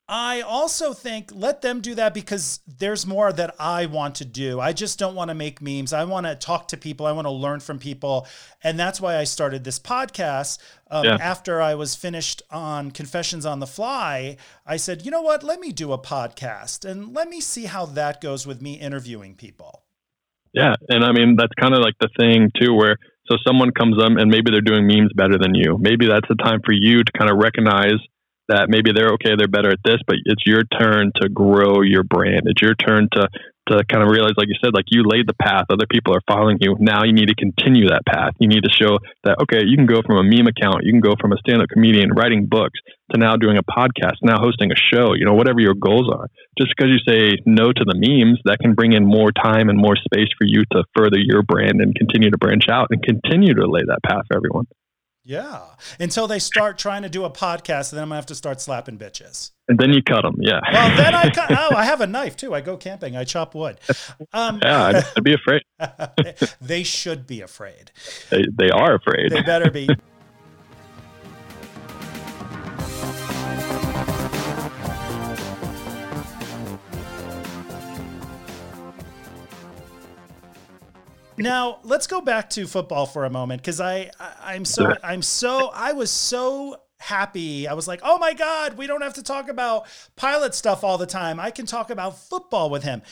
I 0.10 0.40
also 0.40 0.94
think 0.94 1.32
let 1.34 1.62
them 1.62 1.82
do 1.82 1.94
that 1.96 2.14
because 2.14 2.62
there's 2.66 3.06
more 3.06 3.34
that 3.34 3.56
I 3.60 3.88
want 3.88 4.16
to 4.16 4.26
do. 4.26 4.58
I 4.60 4.72
just 4.72 4.98
don't 4.98 5.16
want 5.16 5.30
to 5.30 5.36
make 5.36 5.62
memes. 5.62 5.92
I 5.92 6.06
want 6.06 6.26
to 6.26 6.36
talk 6.36 6.70
to 6.70 6.78
people. 6.78 7.06
I 7.06 7.12
want 7.12 7.26
to 7.26 7.32
learn 7.32 7.60
from 7.60 7.78
people. 7.78 8.26
And 8.64 8.80
that's 8.80 9.02
why 9.02 9.18
I 9.18 9.26
started 9.26 9.66
this 9.66 9.80
podcast. 9.80 10.60
Um, 10.90 11.04
yeah. 11.04 11.18
After 11.20 11.62
I 11.62 11.76
was 11.76 11.96
finished 11.96 12.42
on 12.50 12.92
Confessions 12.92 13.46
on 13.46 13.60
the 13.60 13.68
Fly, 13.68 14.38
I 14.66 14.78
said, 14.78 15.04
you 15.04 15.12
know 15.12 15.22
what? 15.22 15.44
Let 15.44 15.60
me 15.60 15.74
do 15.74 15.92
a 15.92 16.00
podcast 16.00 16.90
and 16.90 17.14
let 17.14 17.28
me 17.28 17.42
see 17.42 17.66
how 17.66 17.86
that 17.88 18.22
goes 18.22 18.48
with 18.48 18.62
me 18.62 18.76
interviewing 18.76 19.36
people. 19.36 19.84
Yeah. 20.54 20.76
And 20.88 21.04
I 21.04 21.12
mean, 21.12 21.36
that's 21.36 21.54
kind 21.60 21.74
of 21.74 21.82
like 21.82 21.96
the 22.00 22.10
thing, 22.18 22.50
too, 22.58 22.74
where 22.74 22.96
so 23.30 23.36
someone 23.46 23.72
comes 23.72 24.02
up 24.02 24.12
and 24.18 24.32
maybe 24.32 24.52
they're 24.52 24.62
doing 24.62 24.88
memes 24.88 25.12
better 25.14 25.38
than 25.38 25.54
you. 25.54 25.78
Maybe 25.78 26.08
that's 26.08 26.30
the 26.30 26.36
time 26.36 26.62
for 26.66 26.72
you 26.72 27.04
to 27.04 27.12
kind 27.12 27.30
of 27.30 27.38
recognize 27.38 28.00
that 28.48 28.70
maybe 28.70 28.92
they're 28.96 29.14
okay, 29.20 29.36
they're 29.38 29.48
better 29.48 29.72
at 29.72 29.84
this, 29.84 30.00
but 30.08 30.18
it's 30.26 30.44
your 30.46 30.64
turn 30.64 31.12
to 31.22 31.30
grow 31.30 31.82
your 31.82 32.04
brand. 32.04 32.44
It's 32.46 32.62
your 32.62 32.76
turn 32.76 33.10
to 33.14 33.28
to 33.68 33.84
kind 33.92 34.00
of 34.00 34.08
realize, 34.08 34.32
like 34.40 34.48
you 34.48 34.56
said, 34.64 34.72
like 34.72 34.88
you 34.88 35.04
laid 35.04 35.28
the 35.28 35.36
path, 35.36 35.68
other 35.70 35.88
people 35.92 36.16
are 36.16 36.24
following 36.24 36.56
you. 36.62 36.76
Now 36.80 37.04
you 37.04 37.12
need 37.12 37.28
to 37.28 37.36
continue 37.36 37.92
that 37.92 38.08
path. 38.08 38.32
You 38.40 38.48
need 38.48 38.64
to 38.64 38.72
show 38.72 38.98
that 39.24 39.44
okay, 39.44 39.68
you 39.68 39.76
can 39.76 39.86
go 39.86 40.00
from 40.08 40.18
a 40.18 40.24
meme 40.24 40.48
account, 40.48 40.88
you 40.88 40.92
can 40.92 41.04
go 41.04 41.16
from 41.20 41.34
a 41.34 41.38
stand-up 41.44 41.68
comedian 41.68 42.16
writing 42.16 42.48
books 42.48 42.80
to 43.12 43.20
now 43.20 43.36
doing 43.36 43.58
a 43.58 43.64
podcast, 43.68 44.24
now 44.24 44.40
hosting 44.40 44.72
a 44.72 44.80
show. 44.80 45.14
You 45.16 45.26
know, 45.26 45.36
whatever 45.36 45.60
your 45.60 45.76
goals 45.76 46.08
are. 46.08 46.28
Just 46.58 46.72
because 46.76 46.92
you 46.92 47.00
say 47.04 47.38
no 47.46 47.72
to 47.72 47.84
the 47.84 47.96
memes, 47.96 48.40
that 48.46 48.60
can 48.60 48.74
bring 48.74 48.94
in 48.94 49.06
more 49.06 49.32
time 49.32 49.70
and 49.70 49.78
more 49.78 49.96
space 49.96 50.32
for 50.38 50.48
you 50.48 50.64
to 50.72 50.84
further 50.96 51.20
your 51.20 51.44
brand 51.44 51.80
and 51.84 51.96
continue 51.96 52.32
to 52.32 52.38
branch 52.38 52.72
out 52.72 52.88
and 52.92 53.04
continue 53.04 53.54
to 53.54 53.68
lay 53.68 53.84
that 53.84 54.00
path 54.08 54.24
for 54.28 54.38
everyone. 54.38 54.66
Yeah. 55.28 55.60
Until 56.00 56.26
they 56.26 56.40
start 56.40 56.78
trying 56.78 57.02
to 57.02 57.10
do 57.10 57.26
a 57.26 57.30
podcast, 57.30 57.92
and 57.92 57.98
then 57.98 58.04
I'm 58.04 58.10
gonna 58.10 58.16
have 58.16 58.28
to 58.28 58.36
start 58.36 58.62
slapping 58.62 58.98
bitches. 58.98 59.52
And 59.68 59.78
then 59.78 59.92
you 59.92 60.02
cut 60.02 60.22
them. 60.22 60.38
Yeah. 60.40 60.62
Well, 60.72 60.96
then 60.96 61.14
I 61.14 61.30
cut. 61.30 61.52
Oh, 61.60 61.76
I 61.76 61.84
have 61.84 62.00
a 62.02 62.08
knife 62.08 62.38
too. 62.38 62.54
I 62.54 62.62
go 62.62 62.78
camping. 62.78 63.18
I 63.18 63.26
chop 63.26 63.54
wood. 63.54 63.78
Um, 64.32 64.60
yeah, 64.64 64.86
I'd, 64.86 65.04
I'd 65.18 65.24
be 65.24 65.34
afraid. 65.34 65.64
they 66.62 66.84
should 66.84 67.28
be 67.28 67.42
afraid. 67.42 67.92
They, 68.30 68.44
they 68.54 68.70
are 68.70 68.96
afraid. 68.96 69.32
They 69.32 69.42
better 69.42 69.70
be. 69.70 69.90
Now 81.38 81.80
let's 81.84 82.08
go 82.08 82.22
back 82.22 82.50
to 82.52 82.66
football 82.66 83.06
for 83.06 83.26
a 83.26 83.30
moment 83.30 83.62
because 83.62 83.80
I, 83.80 84.12
I 84.20 84.56
am 84.56 84.66
so 84.66 84.94
I'm 85.04 85.22
so 85.22 85.70
I 85.74 85.94
was 85.94 86.10
so 86.10 86.82
happy. 87.00 87.68
I 87.68 87.74
was 87.74 87.88
like, 87.88 88.02
oh 88.04 88.18
my 88.18 88.34
god, 88.34 88.78
we 88.78 88.88
don't 88.88 89.02
have 89.02 89.14
to 89.16 89.24
talk 89.24 89.50
about 89.50 89.86
pilot 90.16 90.56
stuff 90.56 90.84
all 90.84 90.98
the 90.98 91.06
time. 91.06 91.40
I 91.40 91.52
can 91.52 91.66
talk 91.66 91.90
about 91.90 92.18
football 92.18 92.70
with 92.70 92.84
him. 92.84 93.04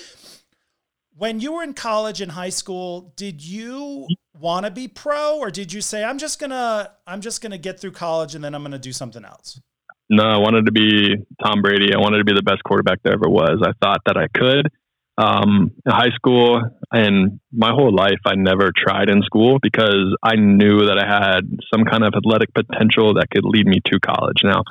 When 1.18 1.40
you 1.40 1.54
were 1.54 1.64
in 1.64 1.74
college 1.74 2.20
and 2.20 2.32
high 2.32 2.50
school, 2.50 3.14
did 3.16 3.44
you 3.44 4.08
want 4.38 4.66
to 4.66 4.72
be 4.72 4.88
pro, 4.88 5.38
or 5.38 5.50
did 5.50 5.72
you 5.72 5.80
say 5.80 6.04
I'm 6.04 6.18
just 6.18 6.40
gonna 6.40 6.92
I'm 7.06 7.22
just 7.22 7.42
gonna 7.42 7.60
get 7.60 7.80
through 7.80 7.92
college 7.92 8.36
and 8.36 8.44
then 8.44 8.56
I'm 8.56 8.64
gonna 8.64 8.80
do 8.80 8.92
something 8.92 9.24
else? 9.24 9.62
No, 10.10 10.24
I 10.24 10.38
wanted 10.38 10.66
to 10.66 10.72
be 10.72 11.16
Tom 11.44 11.62
Brady. 11.62 11.94
I 11.94 11.98
wanted 11.98 12.18
to 12.20 12.26
be 12.26 12.34
the 12.34 12.44
best 12.44 12.64
quarterback 12.64 13.00
there 13.04 13.14
ever 13.14 13.30
was. 13.30 13.62
I 13.64 13.72
thought 13.84 14.02
that 14.06 14.18
I 14.18 14.28
could 14.28 14.72
um, 15.18 15.72
high 15.88 16.12
school 16.16 16.62
and 16.92 17.40
my 17.52 17.72
whole 17.72 17.94
life, 17.94 18.20
I 18.26 18.36
never 18.36 18.72
tried 18.76 19.10
in 19.10 19.22
school 19.24 19.60
because 19.62 20.16
I 20.24 20.36
knew 20.36 20.86
that 20.88 21.00
I 21.00 21.08
had 21.08 21.42
some 21.74 21.86
kind 21.86 22.04
of 22.04 22.14
athletic 22.16 22.54
potential 22.54 23.14
that 23.16 23.30
could 23.30 23.46
lead 23.46 23.66
me 23.66 23.80
to 23.86 24.00
college. 24.00 24.42
Now, 24.44 24.64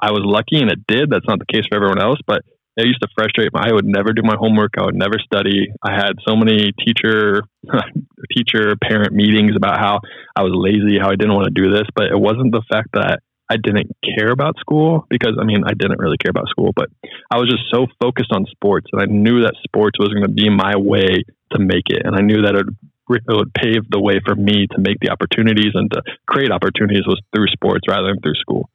I 0.00 0.10
was 0.10 0.22
lucky 0.24 0.60
and 0.60 0.70
it 0.70 0.86
did. 0.86 1.10
That's 1.10 1.26
not 1.26 1.38
the 1.38 1.46
case 1.46 1.64
for 1.68 1.76
everyone 1.76 2.02
else, 2.02 2.18
but 2.26 2.42
it 2.76 2.86
used 2.86 3.00
to 3.02 3.08
frustrate 3.14 3.54
me. 3.54 3.60
I 3.62 3.72
would 3.72 3.86
never 3.86 4.12
do 4.12 4.22
my 4.24 4.34
homework. 4.36 4.72
I 4.76 4.84
would 4.84 4.96
never 4.96 5.18
study. 5.22 5.68
I 5.82 5.94
had 5.94 6.14
so 6.26 6.34
many 6.34 6.72
teacher, 6.84 7.42
teacher 8.36 8.74
parent 8.82 9.12
meetings 9.12 9.52
about 9.56 9.78
how 9.78 10.00
I 10.34 10.42
was 10.42 10.52
lazy, 10.54 10.98
how 10.98 11.10
I 11.10 11.16
didn't 11.16 11.34
want 11.34 11.54
to 11.54 11.62
do 11.62 11.70
this, 11.70 11.86
but 11.94 12.06
it 12.06 12.18
wasn't 12.18 12.50
the 12.50 12.62
fact 12.68 12.88
that 12.94 13.20
I 13.50 13.56
didn't 13.56 13.90
care 14.16 14.32
about 14.32 14.58
school 14.58 15.06
because 15.10 15.36
I 15.40 15.44
mean 15.44 15.64
I 15.64 15.74
didn't 15.74 15.98
really 15.98 16.16
care 16.16 16.30
about 16.30 16.48
school, 16.48 16.72
but 16.74 16.88
I 17.30 17.38
was 17.38 17.48
just 17.48 17.64
so 17.72 17.86
focused 18.00 18.32
on 18.32 18.46
sports 18.46 18.86
and 18.92 19.02
I 19.02 19.06
knew 19.06 19.42
that 19.42 19.54
sports 19.64 19.98
was 19.98 20.08
going 20.08 20.26
to 20.26 20.32
be 20.32 20.48
my 20.48 20.76
way 20.76 21.24
to 21.52 21.58
make 21.58 21.88
it, 21.88 22.02
and 22.04 22.16
I 22.16 22.20
knew 22.20 22.42
that 22.42 22.54
it 22.54 22.66
would, 23.08 23.22
it 23.28 23.36
would 23.36 23.52
pave 23.52 23.88
the 23.90 24.00
way 24.00 24.20
for 24.24 24.34
me 24.34 24.66
to 24.66 24.78
make 24.78 24.98
the 25.00 25.10
opportunities 25.10 25.72
and 25.74 25.90
to 25.92 26.02
create 26.26 26.50
opportunities 26.50 27.06
was 27.06 27.20
through 27.34 27.48
sports 27.48 27.82
rather 27.88 28.08
than 28.08 28.20
through 28.20 28.34
school. 28.40 28.70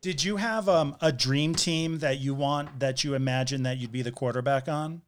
Did 0.00 0.22
you 0.22 0.36
have 0.36 0.68
um, 0.68 0.96
a 1.00 1.10
dream 1.10 1.54
team 1.54 1.98
that 1.98 2.20
you 2.20 2.34
want 2.34 2.78
that 2.78 3.02
you 3.02 3.14
imagine 3.14 3.64
that 3.64 3.78
you'd 3.78 3.90
be 3.90 4.02
the 4.02 4.12
quarterback 4.12 4.68
on? 4.68 5.02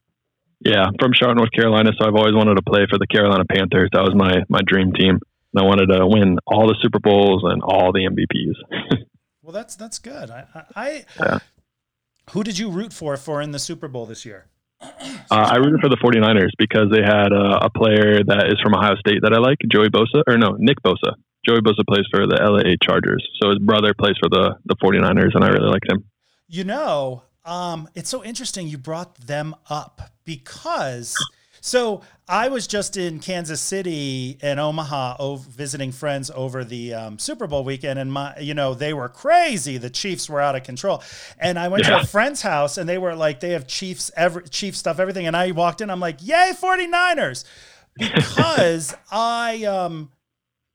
Yeah, 0.65 0.83
I'm 0.83 0.95
from 1.01 1.13
Charlotte, 1.15 1.37
North 1.37 1.53
Carolina, 1.53 1.91
so 1.99 2.07
I've 2.07 2.17
always 2.17 2.35
wanted 2.35 2.57
to 2.57 2.63
play 2.63 2.87
for 2.91 2.99
the 2.99 3.07
Carolina 3.07 3.45
Panthers. 3.45 3.89
That 3.93 4.03
was 4.03 4.15
my 4.15 4.43
my 4.49 4.61
dream 4.67 4.93
team 4.93 5.21
and 5.53 5.63
I 5.63 5.67
wanted 5.67 5.87
to 5.87 6.07
win 6.07 6.39
all 6.47 6.67
the 6.67 6.77
Super 6.83 6.99
Bowls 6.99 7.43
and 7.45 7.63
all 7.63 7.93
the 7.93 8.01
MVPs. 8.01 9.01
Well, 9.43 9.55
that's 9.55 9.75
that's 9.75 9.99
good. 9.99 10.31
I, 10.31 10.45
I 10.77 11.05
yeah. 11.19 11.39
who 12.31 12.45
did 12.45 12.57
you 12.57 12.71
root 12.71 12.93
for 12.93 13.17
for 13.17 13.43
in 13.43 13.51
the 13.51 13.59
Super 13.59 13.89
Bowl 13.89 14.07
this 14.07 14.25
year? 14.25 14.47
Uh, 14.81 14.89
I 15.31 15.57
rooted 15.57 15.81
for 15.81 15.89
the 15.89 15.97
49ers 15.97 16.51
because 16.57 16.89
they 16.93 17.03
had 17.03 17.33
uh, 17.33 17.59
a 17.61 17.71
player 17.71 18.23
that 18.23 18.47
is 18.47 18.61
from 18.63 18.75
Ohio 18.75 18.95
State 18.97 19.23
that 19.23 19.33
I 19.33 19.39
like, 19.39 19.59
Joey 19.69 19.89
Bosa, 19.89 20.23
or 20.29 20.39
no, 20.39 20.57
Nick 20.59 20.81
Bosa. 20.83 21.15
Joey 21.45 21.61
Bosa 21.61 21.85
plays 21.89 22.05
for 22.11 22.27
the 22.27 22.37
LA 22.41 22.77
Chargers. 22.81 23.27
So 23.43 23.51
his 23.51 23.59
brother 23.59 23.93
plays 23.93 24.15
for 24.21 24.29
the, 24.29 24.57
the 24.67 24.77
49ers, 24.77 25.35
and 25.35 25.45
I 25.45 25.49
really 25.49 25.69
like 25.69 25.83
him. 25.89 26.05
You 26.47 26.65
know, 26.65 27.25
um, 27.45 27.89
it's 27.95 28.09
so 28.09 28.23
interesting 28.25 28.69
you 28.69 28.79
brought 28.79 29.17
them 29.17 29.55
up 29.69 30.13
because 30.25 31.17
so 31.61 32.03
I 32.29 32.49
was 32.49 32.67
just 32.67 32.97
in 32.97 33.19
Kansas 33.19 33.61
City 33.61 34.39
and 34.41 34.61
Omaha 34.61 35.17
over, 35.19 35.49
visiting 35.51 35.93
friends 35.93 36.31
over 36.33 36.65
the 36.65 36.95
um, 36.95 37.19
Super 37.19 37.47
Bowl 37.47 37.65
weekend, 37.65 37.99
and 37.99 38.13
my, 38.13 38.39
you 38.39 38.55
know, 38.55 38.75
they 38.75 38.95
were 38.95 39.09
crazy. 39.09 39.77
The 39.79 39.91
Chiefs 39.91 40.29
were 40.29 40.41
out 40.41 40.55
of 40.55 40.63
control, 40.63 41.03
and 41.39 41.59
I 41.59 41.69
went 41.69 41.85
yeah. 41.85 41.97
to 41.97 42.03
a 42.03 42.07
friend's 42.07 42.43
house, 42.43 42.79
and 42.79 42.89
they 42.89 42.99
were 42.99 43.15
like, 43.15 43.41
they 43.41 43.51
have 43.51 43.67
Chiefs, 43.67 44.11
every 44.17 44.45
Chief 44.49 44.77
stuff, 44.77 44.99
everything, 44.99 45.27
and 45.27 45.37
I 45.37 45.51
walked 45.51 45.81
in, 45.81 45.91
I'm 45.91 46.01
like, 46.01 46.19
yay, 46.21 46.53
49ers, 46.55 47.45
because 47.97 48.95
I 49.11 49.65
um 49.65 50.11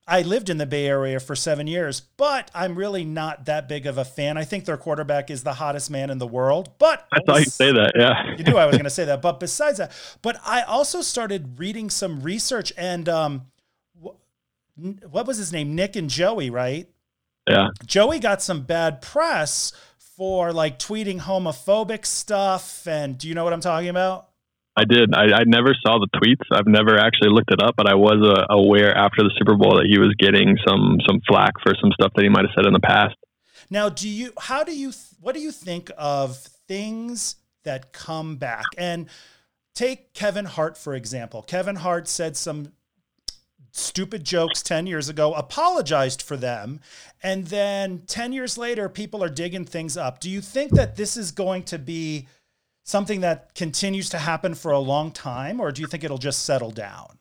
I 0.07 0.21
lived 0.21 0.49
in 0.49 0.57
the 0.57 0.67
Bay 0.67 0.85
Area 0.85 1.19
for 1.19 1.35
seven 1.35 1.65
years, 1.65 1.99
but 1.99 2.51
I'm 2.53 2.75
really 2.75 3.03
not 3.03 3.45
that 3.45 3.67
big 3.67 3.87
of 3.87 3.97
a 3.97 4.05
fan. 4.05 4.37
I 4.37 4.43
think 4.43 4.65
their 4.65 4.77
quarterback 4.77 5.31
is 5.31 5.43
the 5.43 5.53
hottest 5.53 5.89
man 5.89 6.11
in 6.11 6.19
the 6.19 6.27
world. 6.27 6.69
But 6.77 7.07
I 7.11 7.19
thought 7.25 7.39
you'd 7.39 7.51
say 7.51 7.71
that, 7.71 7.93
yeah. 7.95 8.35
you 8.37 8.43
knew 8.43 8.57
I 8.57 8.67
was 8.67 8.75
going 8.75 8.83
to 8.83 8.91
say 8.91 9.05
that. 9.05 9.23
But 9.23 9.39
besides 9.39 9.79
that, 9.79 9.91
but 10.21 10.39
I 10.45 10.61
also 10.61 11.01
started 11.01 11.59
reading 11.59 11.89
some 11.89 12.21
research, 12.21 12.71
and 12.77 13.09
um, 13.09 13.47
what 14.75 15.25
was 15.25 15.37
his 15.37 15.51
name? 15.51 15.73
Nick 15.73 15.95
and 15.95 16.09
Joey, 16.09 16.51
right? 16.51 16.87
Yeah. 17.49 17.69
Joey 17.85 18.19
got 18.19 18.43
some 18.43 18.61
bad 18.61 19.01
press 19.01 19.71
for 19.97 20.53
like 20.53 20.77
tweeting 20.77 21.21
homophobic 21.21 22.05
stuff, 22.05 22.87
and 22.87 23.17
do 23.17 23.27
you 23.27 23.33
know 23.33 23.43
what 23.43 23.53
I'm 23.53 23.61
talking 23.61 23.89
about? 23.89 24.29
I 24.77 24.83
did. 24.83 25.13
I, 25.13 25.39
I 25.39 25.43
never 25.45 25.73
saw 25.81 25.99
the 25.99 26.07
tweets. 26.15 26.43
I've 26.51 26.67
never 26.67 26.97
actually 26.97 27.29
looked 27.29 27.51
it 27.51 27.61
up, 27.61 27.75
but 27.77 27.89
I 27.89 27.95
was 27.95 28.21
uh, 28.21 28.53
aware 28.53 28.95
after 28.95 29.23
the 29.23 29.31
Super 29.37 29.55
Bowl 29.55 29.77
that 29.77 29.87
he 29.89 29.97
was 29.97 30.13
getting 30.19 30.57
some 30.67 30.97
some 31.07 31.21
flack 31.27 31.53
for 31.63 31.73
some 31.79 31.91
stuff 31.93 32.11
that 32.15 32.23
he 32.23 32.29
might 32.29 32.45
have 32.45 32.51
said 32.55 32.65
in 32.65 32.73
the 32.73 32.79
past. 32.79 33.15
Now, 33.69 33.89
do 33.89 34.09
you? 34.09 34.31
How 34.37 34.63
do 34.63 34.75
you? 34.75 34.91
What 35.21 35.33
do 35.33 35.41
you 35.41 35.51
think 35.51 35.91
of 35.97 36.37
things 36.37 37.37
that 37.63 37.93
come 37.93 38.35
back? 38.35 38.65
And 38.77 39.07
take 39.73 40.13
Kevin 40.13 40.45
Hart 40.45 40.77
for 40.77 40.93
example. 40.93 41.41
Kevin 41.41 41.77
Hart 41.77 42.07
said 42.07 42.35
some 42.35 42.73
stupid 43.71 44.23
jokes 44.23 44.63
10 44.63 44.87
years 44.87 45.09
ago, 45.09 45.33
apologized 45.33 46.21
for 46.21 46.37
them, 46.37 46.79
and 47.21 47.47
then 47.47 48.03
10 48.07 48.31
years 48.31 48.57
later, 48.57 48.87
people 48.87 49.21
are 49.21 49.29
digging 49.29 49.65
things 49.65 49.97
up. 49.97 50.19
Do 50.19 50.29
you 50.29 50.39
think 50.39 50.71
that 50.71 50.95
this 50.95 51.17
is 51.17 51.31
going 51.31 51.63
to 51.63 51.77
be 51.77 52.27
something 52.85 53.19
that 53.21 53.53
continues 53.55 54.07
to 54.09 54.19
happen 54.19 54.53
for 54.53 54.71
a 54.71 54.79
long 54.79 55.11
time, 55.11 55.59
or 55.59 55.71
do 55.71 55.81
you 55.81 55.87
think 55.87 56.03
it'll 56.03 56.17
just 56.17 56.45
settle 56.45 56.71
down? 56.71 57.17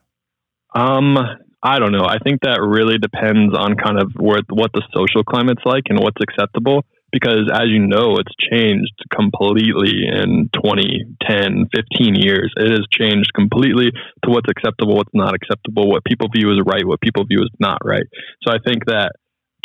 Um, 0.73 1.17
I 1.61 1.79
don't 1.79 1.91
know. 1.91 2.05
I 2.05 2.19
think 2.19 2.41
that 2.41 2.61
really 2.61 2.97
depends 2.97 3.57
on 3.57 3.75
kind 3.75 3.99
of 3.99 4.13
where, 4.15 4.41
what 4.49 4.71
the 4.73 4.83
social 4.95 5.23
climate's 5.23 5.65
like 5.65 5.83
and 5.89 5.99
what's 5.99 6.21
acceptable. 6.21 6.85
Because 7.11 7.49
as 7.51 7.67
you 7.67 7.79
know, 7.79 8.17
it's 8.19 8.33
changed 8.51 8.93
completely 9.09 10.03
in 10.05 10.49
20, 10.61 11.15
10, 11.23 11.69
15 11.73 12.15
years. 12.15 12.51
It 12.57 12.71
has 12.71 12.85
changed 12.91 13.31
completely 13.33 13.91
to 14.23 14.29
what's 14.29 14.49
acceptable, 14.49 14.97
what's 14.97 15.13
not 15.13 15.33
acceptable, 15.33 15.89
what 15.89 16.03
people 16.03 16.27
view 16.35 16.51
as 16.51 16.59
right, 16.65 16.85
what 16.85 16.99
people 16.99 17.23
view 17.25 17.39
as 17.41 17.49
not 17.57 17.77
right. 17.85 18.03
So 18.43 18.53
I 18.53 18.57
think 18.67 18.85
that 18.87 19.13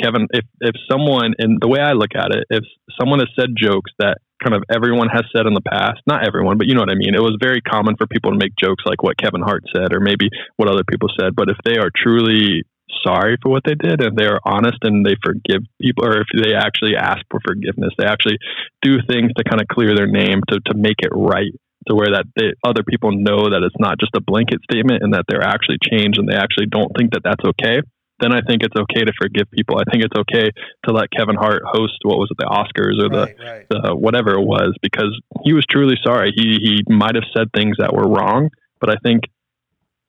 Kevin, 0.01 0.29
if 0.31 0.45
if 0.61 0.75
someone, 0.89 1.35
and 1.39 1.59
the 1.61 1.67
way 1.67 1.81
I 1.81 1.93
look 1.93 2.15
at 2.15 2.31
it, 2.31 2.45
if 2.51 2.65
someone 2.99 3.19
has 3.19 3.29
said 3.35 3.51
jokes 3.59 3.91
that 3.99 4.19
kind 4.43 4.55
of 4.55 4.65
everyone 4.73 5.09
has 5.09 5.25
said 5.35 5.47
in 5.47 5.55
the 5.55 5.65
past, 5.65 6.01
not 6.07 6.27
everyone, 6.27 6.59
but 6.59 6.67
you 6.67 6.75
know 6.75 6.81
what 6.81 6.91
I 6.91 6.99
mean. 6.99 7.15
It 7.15 7.23
was 7.23 7.37
very 7.41 7.61
common 7.61 7.97
for 7.97 8.07
people 8.07 8.33
to 8.33 8.39
make 8.39 8.57
jokes 8.57 8.85
like 8.87 9.03
what 9.03 9.17
Kevin 9.17 9.43
Hart 9.43 9.65
said, 9.75 9.93
or 9.93 10.01
maybe 10.01 10.29
what 10.57 10.69
other 10.69 10.85
people 10.89 11.09
said. 11.19 11.37
But 11.37 11.49
if 11.49 11.57
they 11.65 11.77
are 11.77 11.91
truly 11.95 12.65
sorry 13.07 13.37
for 13.43 13.51
what 13.51 13.63
they 13.65 13.75
did, 13.75 14.03
and 14.03 14.17
they 14.17 14.27
are 14.27 14.41
honest 14.45 14.79
and 14.83 15.05
they 15.05 15.17
forgive 15.23 15.63
people, 15.81 16.05
or 16.05 16.21
if 16.21 16.29
they 16.35 16.55
actually 16.55 16.97
ask 16.97 17.21
for 17.31 17.41
forgiveness, 17.45 17.93
they 17.99 18.07
actually 18.07 18.39
do 18.83 18.99
things 19.09 19.31
to 19.37 19.45
kind 19.45 19.61
of 19.61 19.69
clear 19.69 19.95
their 19.95 20.09
name 20.09 20.41
to 20.49 20.61
to 20.67 20.75
make 20.75 21.01
it 21.01 21.13
right 21.13 21.53
to 21.89 21.95
where 21.95 22.13
that 22.13 22.27
they, 22.37 22.53
other 22.63 22.83
people 22.83 23.11
know 23.11 23.49
that 23.49 23.63
it's 23.65 23.79
not 23.81 23.99
just 23.99 24.15
a 24.15 24.21
blanket 24.21 24.61
statement 24.71 25.03
and 25.03 25.15
that 25.15 25.25
they're 25.29 25.43
actually 25.43 25.79
changed 25.81 26.19
and 26.19 26.29
they 26.29 26.37
actually 26.37 26.67
don't 26.67 26.93
think 26.97 27.13
that 27.13 27.23
that's 27.25 27.45
okay 27.45 27.81
then 28.21 28.33
I 28.33 28.41
think 28.47 28.63
it's 28.63 28.77
okay 28.77 29.05
to 29.05 29.13
forgive 29.21 29.51
people. 29.51 29.79
I 29.79 29.85
think 29.91 30.05
it's 30.05 30.17
okay 30.17 30.51
to 30.87 30.93
let 30.93 31.11
Kevin 31.11 31.37
Hart 31.37 31.63
host 31.65 31.99
what 32.03 32.19
was 32.19 32.29
it, 32.31 32.39
the 32.39 32.47
Oscars 32.47 33.01
or 33.01 33.09
right, 33.09 33.37
the, 33.37 33.45
right. 33.45 33.67
the 33.69 33.97
whatever 33.97 34.33
it 34.35 34.45
was, 34.45 34.75
because 34.83 35.19
he 35.45 35.53
was 35.53 35.65
truly 35.71 35.97
sorry. 36.05 36.33
He 36.35 36.59
he 36.63 36.95
might 36.95 37.15
have 37.15 37.25
said 37.37 37.49
things 37.55 37.77
that 37.79 37.93
were 37.93 38.09
wrong, 38.09 38.51
but 38.81 38.91
I 38.91 38.97
think 39.03 39.25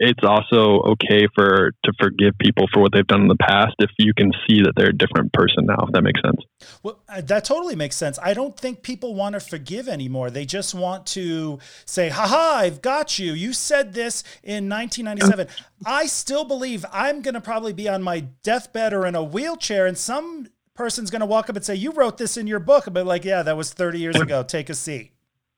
it's 0.01 0.23
also 0.23 0.81
okay 0.81 1.27
for 1.35 1.73
to 1.83 1.93
forgive 1.99 2.35
people 2.39 2.65
for 2.73 2.81
what 2.81 2.91
they've 2.91 3.05
done 3.05 3.21
in 3.21 3.27
the 3.27 3.35
past 3.35 3.75
if 3.77 3.91
you 3.99 4.13
can 4.15 4.31
see 4.47 4.63
that 4.63 4.73
they're 4.75 4.89
a 4.89 4.97
different 4.97 5.31
person 5.31 5.67
now 5.67 5.77
if 5.83 5.91
that 5.93 6.01
makes 6.01 6.19
sense. 6.21 6.41
Well 6.81 6.99
uh, 7.07 7.21
that 7.21 7.45
totally 7.45 7.75
makes 7.75 7.95
sense. 7.95 8.17
I 8.21 8.33
don't 8.33 8.57
think 8.57 8.81
people 8.81 9.13
want 9.13 9.33
to 9.33 9.39
forgive 9.39 9.87
anymore. 9.87 10.31
They 10.31 10.45
just 10.45 10.73
want 10.73 11.05
to 11.07 11.59
say 11.85 12.09
haha 12.09 12.57
i've 12.57 12.81
got 12.81 13.19
you. 13.19 13.33
You 13.33 13.53
said 13.53 13.93
this 13.93 14.23
in 14.43 14.67
1997 14.67 15.47
i 15.85 16.05
still 16.05 16.45
believe 16.45 16.85
i'm 16.91 17.21
going 17.21 17.33
to 17.33 17.41
probably 17.41 17.73
be 17.73 17.87
on 17.87 18.01
my 18.01 18.21
deathbed 18.43 18.93
or 18.93 19.05
in 19.05 19.15
a 19.15 19.23
wheelchair 19.23 19.85
and 19.85 19.97
some 19.97 20.47
person's 20.73 21.11
going 21.11 21.19
to 21.19 21.25
walk 21.25 21.49
up 21.49 21.55
and 21.55 21.63
say 21.63 21.75
you 21.75 21.91
wrote 21.91 22.17
this 22.17 22.37
in 22.37 22.47
your 22.47 22.59
book. 22.59 22.87
But 22.91 23.05
like 23.05 23.23
yeah 23.23 23.43
that 23.43 23.55
was 23.55 23.71
30 23.71 23.99
years 23.99 24.15
ago. 24.19 24.41
Take 24.41 24.69
a 24.69 24.73
seat 24.73 25.11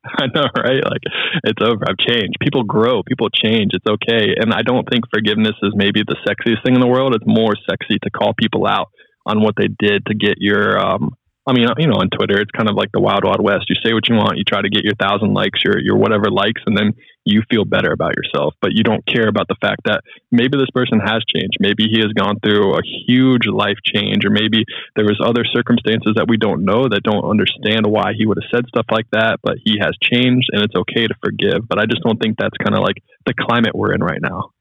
I 0.19 0.27
know, 0.33 0.47
right? 0.57 0.83
Like 0.83 1.03
it's 1.43 1.61
over. 1.61 1.83
I've 1.87 1.97
changed. 1.97 2.35
People 2.41 2.63
grow. 2.63 3.03
People 3.03 3.29
change. 3.29 3.71
It's 3.73 3.85
okay. 3.87 4.35
And 4.37 4.53
I 4.53 4.61
don't 4.61 4.87
think 4.89 5.05
forgiveness 5.13 5.55
is 5.63 5.73
maybe 5.75 6.03
the 6.05 6.17
sexiest 6.27 6.63
thing 6.63 6.75
in 6.75 6.81
the 6.81 6.87
world. 6.87 7.15
It's 7.15 7.25
more 7.25 7.53
sexy 7.69 7.99
to 8.03 8.09
call 8.09 8.33
people 8.33 8.67
out 8.67 8.89
on 9.25 9.41
what 9.41 9.55
they 9.55 9.67
did 9.67 10.05
to 10.07 10.13
get 10.13 10.35
your 10.39 10.77
um, 10.77 11.15
I 11.45 11.51
mean, 11.51 11.67
you 11.77 11.87
know, 11.87 11.99
on 11.99 12.07
Twitter, 12.07 12.39
it's 12.39 12.55
kind 12.55 12.69
of 12.69 12.75
like 12.75 12.91
the 12.93 13.03
wild, 13.03 13.25
wild 13.25 13.43
west. 13.43 13.67
You 13.67 13.75
say 13.83 13.91
what 13.91 14.07
you 14.07 14.15
want, 14.15 14.37
you 14.37 14.47
try 14.47 14.61
to 14.61 14.69
get 14.69 14.87
your 14.87 14.95
thousand 14.95 15.33
likes, 15.33 15.59
your 15.63 15.75
your 15.77 15.97
whatever 15.97 16.31
likes, 16.31 16.61
and 16.65 16.77
then 16.77 16.95
you 17.25 17.43
feel 17.51 17.65
better 17.65 17.91
about 17.91 18.15
yourself. 18.15 18.55
But 18.61 18.71
you 18.71 18.83
don't 18.83 19.05
care 19.05 19.27
about 19.27 19.49
the 19.49 19.59
fact 19.59 19.83
that 19.83 20.07
maybe 20.31 20.55
this 20.55 20.71
person 20.71 21.03
has 21.03 21.19
changed. 21.27 21.59
Maybe 21.59 21.91
he 21.91 21.99
has 21.99 22.15
gone 22.15 22.39
through 22.39 22.79
a 22.79 22.81
huge 23.07 23.43
life 23.51 23.75
change, 23.83 24.23
or 24.23 24.31
maybe 24.31 24.63
there 24.95 25.03
was 25.03 25.19
other 25.19 25.43
circumstances 25.43 26.15
that 26.15 26.31
we 26.31 26.37
don't 26.37 26.63
know 26.63 26.87
that 26.87 27.03
don't 27.03 27.27
understand 27.27 27.87
why 27.87 28.15
he 28.15 28.25
would 28.25 28.39
have 28.39 28.47
said 28.47 28.67
stuff 28.71 28.87
like 28.89 29.11
that. 29.11 29.43
But 29.43 29.59
he 29.59 29.79
has 29.83 29.91
changed, 29.99 30.47
and 30.53 30.63
it's 30.63 30.75
okay 30.87 31.07
to 31.07 31.15
forgive. 31.19 31.67
But 31.67 31.79
I 31.79 31.91
just 31.91 32.03
don't 32.07 32.23
think 32.23 32.39
that's 32.39 32.55
kind 32.55 32.75
of 32.75 32.87
like 32.87 33.03
the 33.25 33.35
climate 33.35 33.75
we're 33.75 33.91
in 33.91 33.99
right 33.99 34.21
now. 34.21 34.55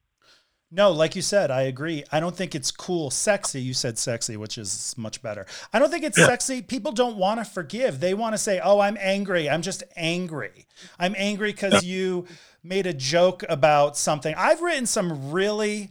No, 0.75 0.91
like 0.91 1.15
you 1.15 1.21
said, 1.21 1.51
I 1.51 1.63
agree. 1.63 2.03
I 2.11 2.19
don't 2.19 2.35
think 2.35 2.55
it's 2.55 2.71
cool, 2.71 3.11
sexy. 3.11 3.61
You 3.61 3.75
said 3.75 3.99
sexy, 3.99 4.39
which 4.39 4.57
is 4.57 4.95
much 4.97 5.21
better. 5.21 5.45
I 5.71 5.79
don't 5.79 5.91
think 5.91 6.03
it's 6.03 6.17
yeah. 6.17 6.25
sexy. 6.25 6.63
People 6.63 6.93
don't 6.93 7.19
want 7.19 7.41
to 7.41 7.45
forgive. 7.45 8.01
They 8.01 8.15
want 8.15 8.33
to 8.33 8.39
say, 8.39 8.59
"Oh, 8.59 8.81
I'm 8.81 8.97
angry. 8.99 9.51
I'm 9.51 9.61
just 9.61 9.83
angry. 9.97 10.67
I'm 10.99 11.15
angry 11.19 11.53
because 11.53 11.85
yeah. 11.85 11.95
you 11.95 12.27
made 12.65 12.87
a 12.87 12.95
joke 12.95 13.45
about 13.51 13.99
something." 13.99 14.35
I've 14.35 14.63
written 14.63 14.87
some 14.87 15.31
really 15.31 15.91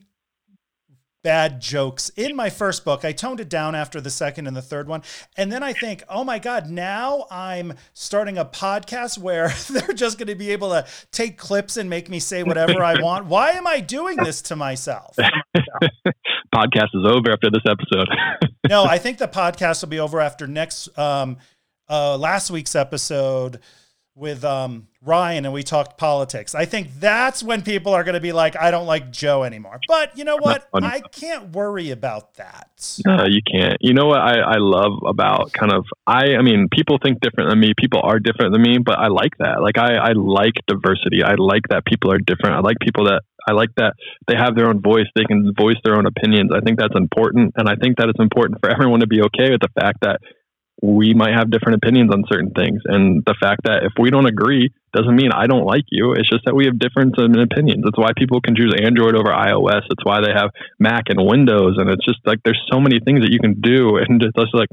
bad 1.24 1.61
jokes 1.61 2.09
in 2.15 2.36
my 2.36 2.49
first 2.49 2.84
book. 2.84 3.05
I 3.05 3.11
toned 3.11 3.39
it 3.39 3.49
down 3.49 3.76
after 3.76 4.01
the 4.01 4.09
second 4.09 4.47
and 4.47 4.55
the 4.55 4.61
third 4.61 4.88
one. 4.88 5.03
And 5.38 5.51
then 5.51 5.63
I 5.63 5.74
think, 5.74 6.03
oh 6.09 6.24
my 6.24 6.39
God, 6.39 6.69
now 6.69 7.26
I'm 7.30 7.74
starting 7.93 8.38
a 8.38 8.45
podcast 8.45 9.17
where 9.17 9.49
they're 9.69 9.93
just 9.93 10.17
going 10.17 10.28
to 10.28 10.36
be 10.36 10.51
able 10.51 10.69
to 10.69 10.86
take 11.11 11.38
clips 11.38 11.78
and 11.78 11.89
make 11.89 12.09
me 12.09 12.19
say 12.19 12.43
whatever 12.43 12.84
I 12.84 13.01
want. 13.01 13.28
Why 13.28 13.51
am 13.51 13.67
I 13.67 13.80
doing 13.80 14.17
this 14.17 14.41
to 14.43 14.55
myself? 14.55 15.15
podcast 16.53 16.89
is 16.93 17.05
over 17.05 17.32
after 17.32 17.49
this 17.49 17.63
episode. 17.65 18.07
no, 18.67 18.84
I 18.84 18.97
think 18.97 19.17
the 19.17 19.28
podcast 19.28 19.82
will 19.82 19.89
be 19.89 19.99
over 19.99 20.19
after 20.19 20.47
next, 20.47 20.97
um, 20.97 21.38
uh, 21.89 22.17
last 22.17 22.51
week's 22.51 22.76
episode 22.76 23.59
with 24.16 24.43
um, 24.43 24.88
Ryan 25.01 25.45
and 25.45 25.53
we 25.53 25.64
talked 25.64 25.97
politics. 25.97 26.53
I 26.53 26.66
think 26.66 26.99
that's 26.99 27.41
when 27.41 27.62
people 27.62 27.93
are 27.93 28.03
going 28.03 28.14
to 28.16 28.22
be 28.22 28.34
like, 28.34 28.55
I 28.55 28.70
don't 28.70 28.86
like 28.86 29.12
Joe 29.12 29.43
anymore. 29.43 29.80
But 29.88 30.18
you 30.18 30.26
know 30.26 30.38
what? 30.38 30.68
I 30.74 30.99
can't 30.99 31.55
worry 31.55 31.91
about 31.91 32.36
that. 32.36 32.99
No, 33.05 33.26
you 33.26 33.41
can't. 33.41 33.78
You 33.80 33.93
know 33.93 34.05
what 34.05 34.20
I, 34.20 34.39
I 34.39 34.57
love 34.57 34.99
about 35.07 35.53
kind 35.53 35.72
of 35.72 35.86
I 36.05 36.36
I 36.36 36.41
mean, 36.41 36.68
people 36.72 36.99
think 37.01 37.20
different 37.20 37.49
than 37.49 37.59
me. 37.59 37.74
People 37.78 38.01
are 38.03 38.20
different 38.20 38.53
than 38.53 38.62
me, 38.62 38.78
but 38.78 38.99
I 38.99 39.07
like 39.07 39.38
that. 39.39 39.62
Like 39.62 39.78
I, 39.78 39.95
I 39.95 40.12
like 40.14 40.53
diversity. 40.68 41.24
I 41.24 41.36
like 41.36 41.64
that 41.70 41.86
people 41.86 42.12
are 42.12 42.20
different. 42.20 42.55
I 42.55 42.59
like 42.59 42.78
people 42.80 43.05
that 43.05 43.22
I 43.47 43.53
like 43.53 43.70
that 43.78 43.93
they 44.28 44.36
have 44.36 44.55
their 44.55 44.68
own 44.68 44.82
voice. 44.82 45.07
They 45.16 45.26
can 45.26 45.53
voice 45.57 45.78
their 45.84 45.97
own 45.97 46.05
opinions. 46.05 46.51
I 46.53 46.59
think 46.59 46.78
that's 46.78 46.95
important. 46.95 47.53
And 47.55 47.68
I 47.68 47.76
think 47.76 47.97
that 47.97 48.09
it's 48.09 48.20
important 48.20 48.59
for 48.62 48.70
everyone 48.70 48.99
to 48.99 49.07
be 49.07 49.22
okay 49.22 49.51
with 49.51 49.62
the 49.62 49.70
fact 49.80 50.01
that 50.01 50.20
we 50.82 51.13
might 51.13 51.34
have 51.38 51.51
different 51.51 51.77
opinions 51.77 52.09
on 52.11 52.23
certain 52.32 52.51
things. 52.51 52.82
And 52.86 53.23
the 53.25 53.36
fact 53.39 53.61
that 53.65 53.84
if 53.84 53.93
we 53.99 54.09
don't 54.09 54.25
agree 54.25 54.73
doesn't 54.93 55.15
mean 55.15 55.32
I 55.32 55.45
don't 55.45 55.65
like 55.65 55.86
you. 55.89 56.13
It's 56.13 56.29
just 56.29 56.43
that 56.45 56.55
we 56.55 56.65
have 56.65 56.79
different 56.79 57.15
opinions. 57.17 57.86
It's 57.86 57.97
why 57.97 58.11
people 58.17 58.41
can 58.41 58.55
choose 58.55 58.73
Android 58.82 59.15
over 59.15 59.29
iOS. 59.29 59.86
It's 59.89 60.03
why 60.03 60.21
they 60.21 60.34
have 60.34 60.49
Mac 60.79 61.05
and 61.07 61.21
Windows. 61.21 61.77
And 61.77 61.89
it's 61.89 62.03
just 62.03 62.19
like 62.25 62.39
there's 62.43 62.59
so 62.71 62.79
many 62.79 62.99
things 62.99 63.21
that 63.21 63.32
you 63.32 63.39
can 63.39 63.61
do. 63.61 63.97
And 63.97 64.21
it's 64.21 64.36
just 64.36 64.53
like 64.53 64.69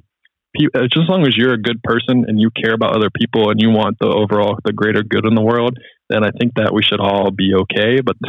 just 0.56 1.04
as 1.04 1.09
long 1.09 1.26
as 1.26 1.36
you're 1.36 1.52
a 1.52 1.61
good 1.61 1.82
person 1.82 2.24
and 2.26 2.40
you 2.40 2.50
care 2.50 2.72
about 2.72 2.96
other 2.96 3.11
people 3.14 3.50
and 3.50 3.61
you 3.61 3.68
want 3.68 3.98
the 4.00 4.09
overall 4.09 4.59
the 4.64 4.72
greater 4.72 5.02
good 5.02 5.26
in 5.26 5.34
the 5.34 5.44
world, 5.44 5.76
then 6.09 6.24
I 6.24 6.30
think 6.40 6.54
that 6.56 6.72
we 6.72 6.82
should 6.82 7.00
all 7.00 7.30
be 7.30 7.52
okay. 7.54 8.00
But 8.00 8.16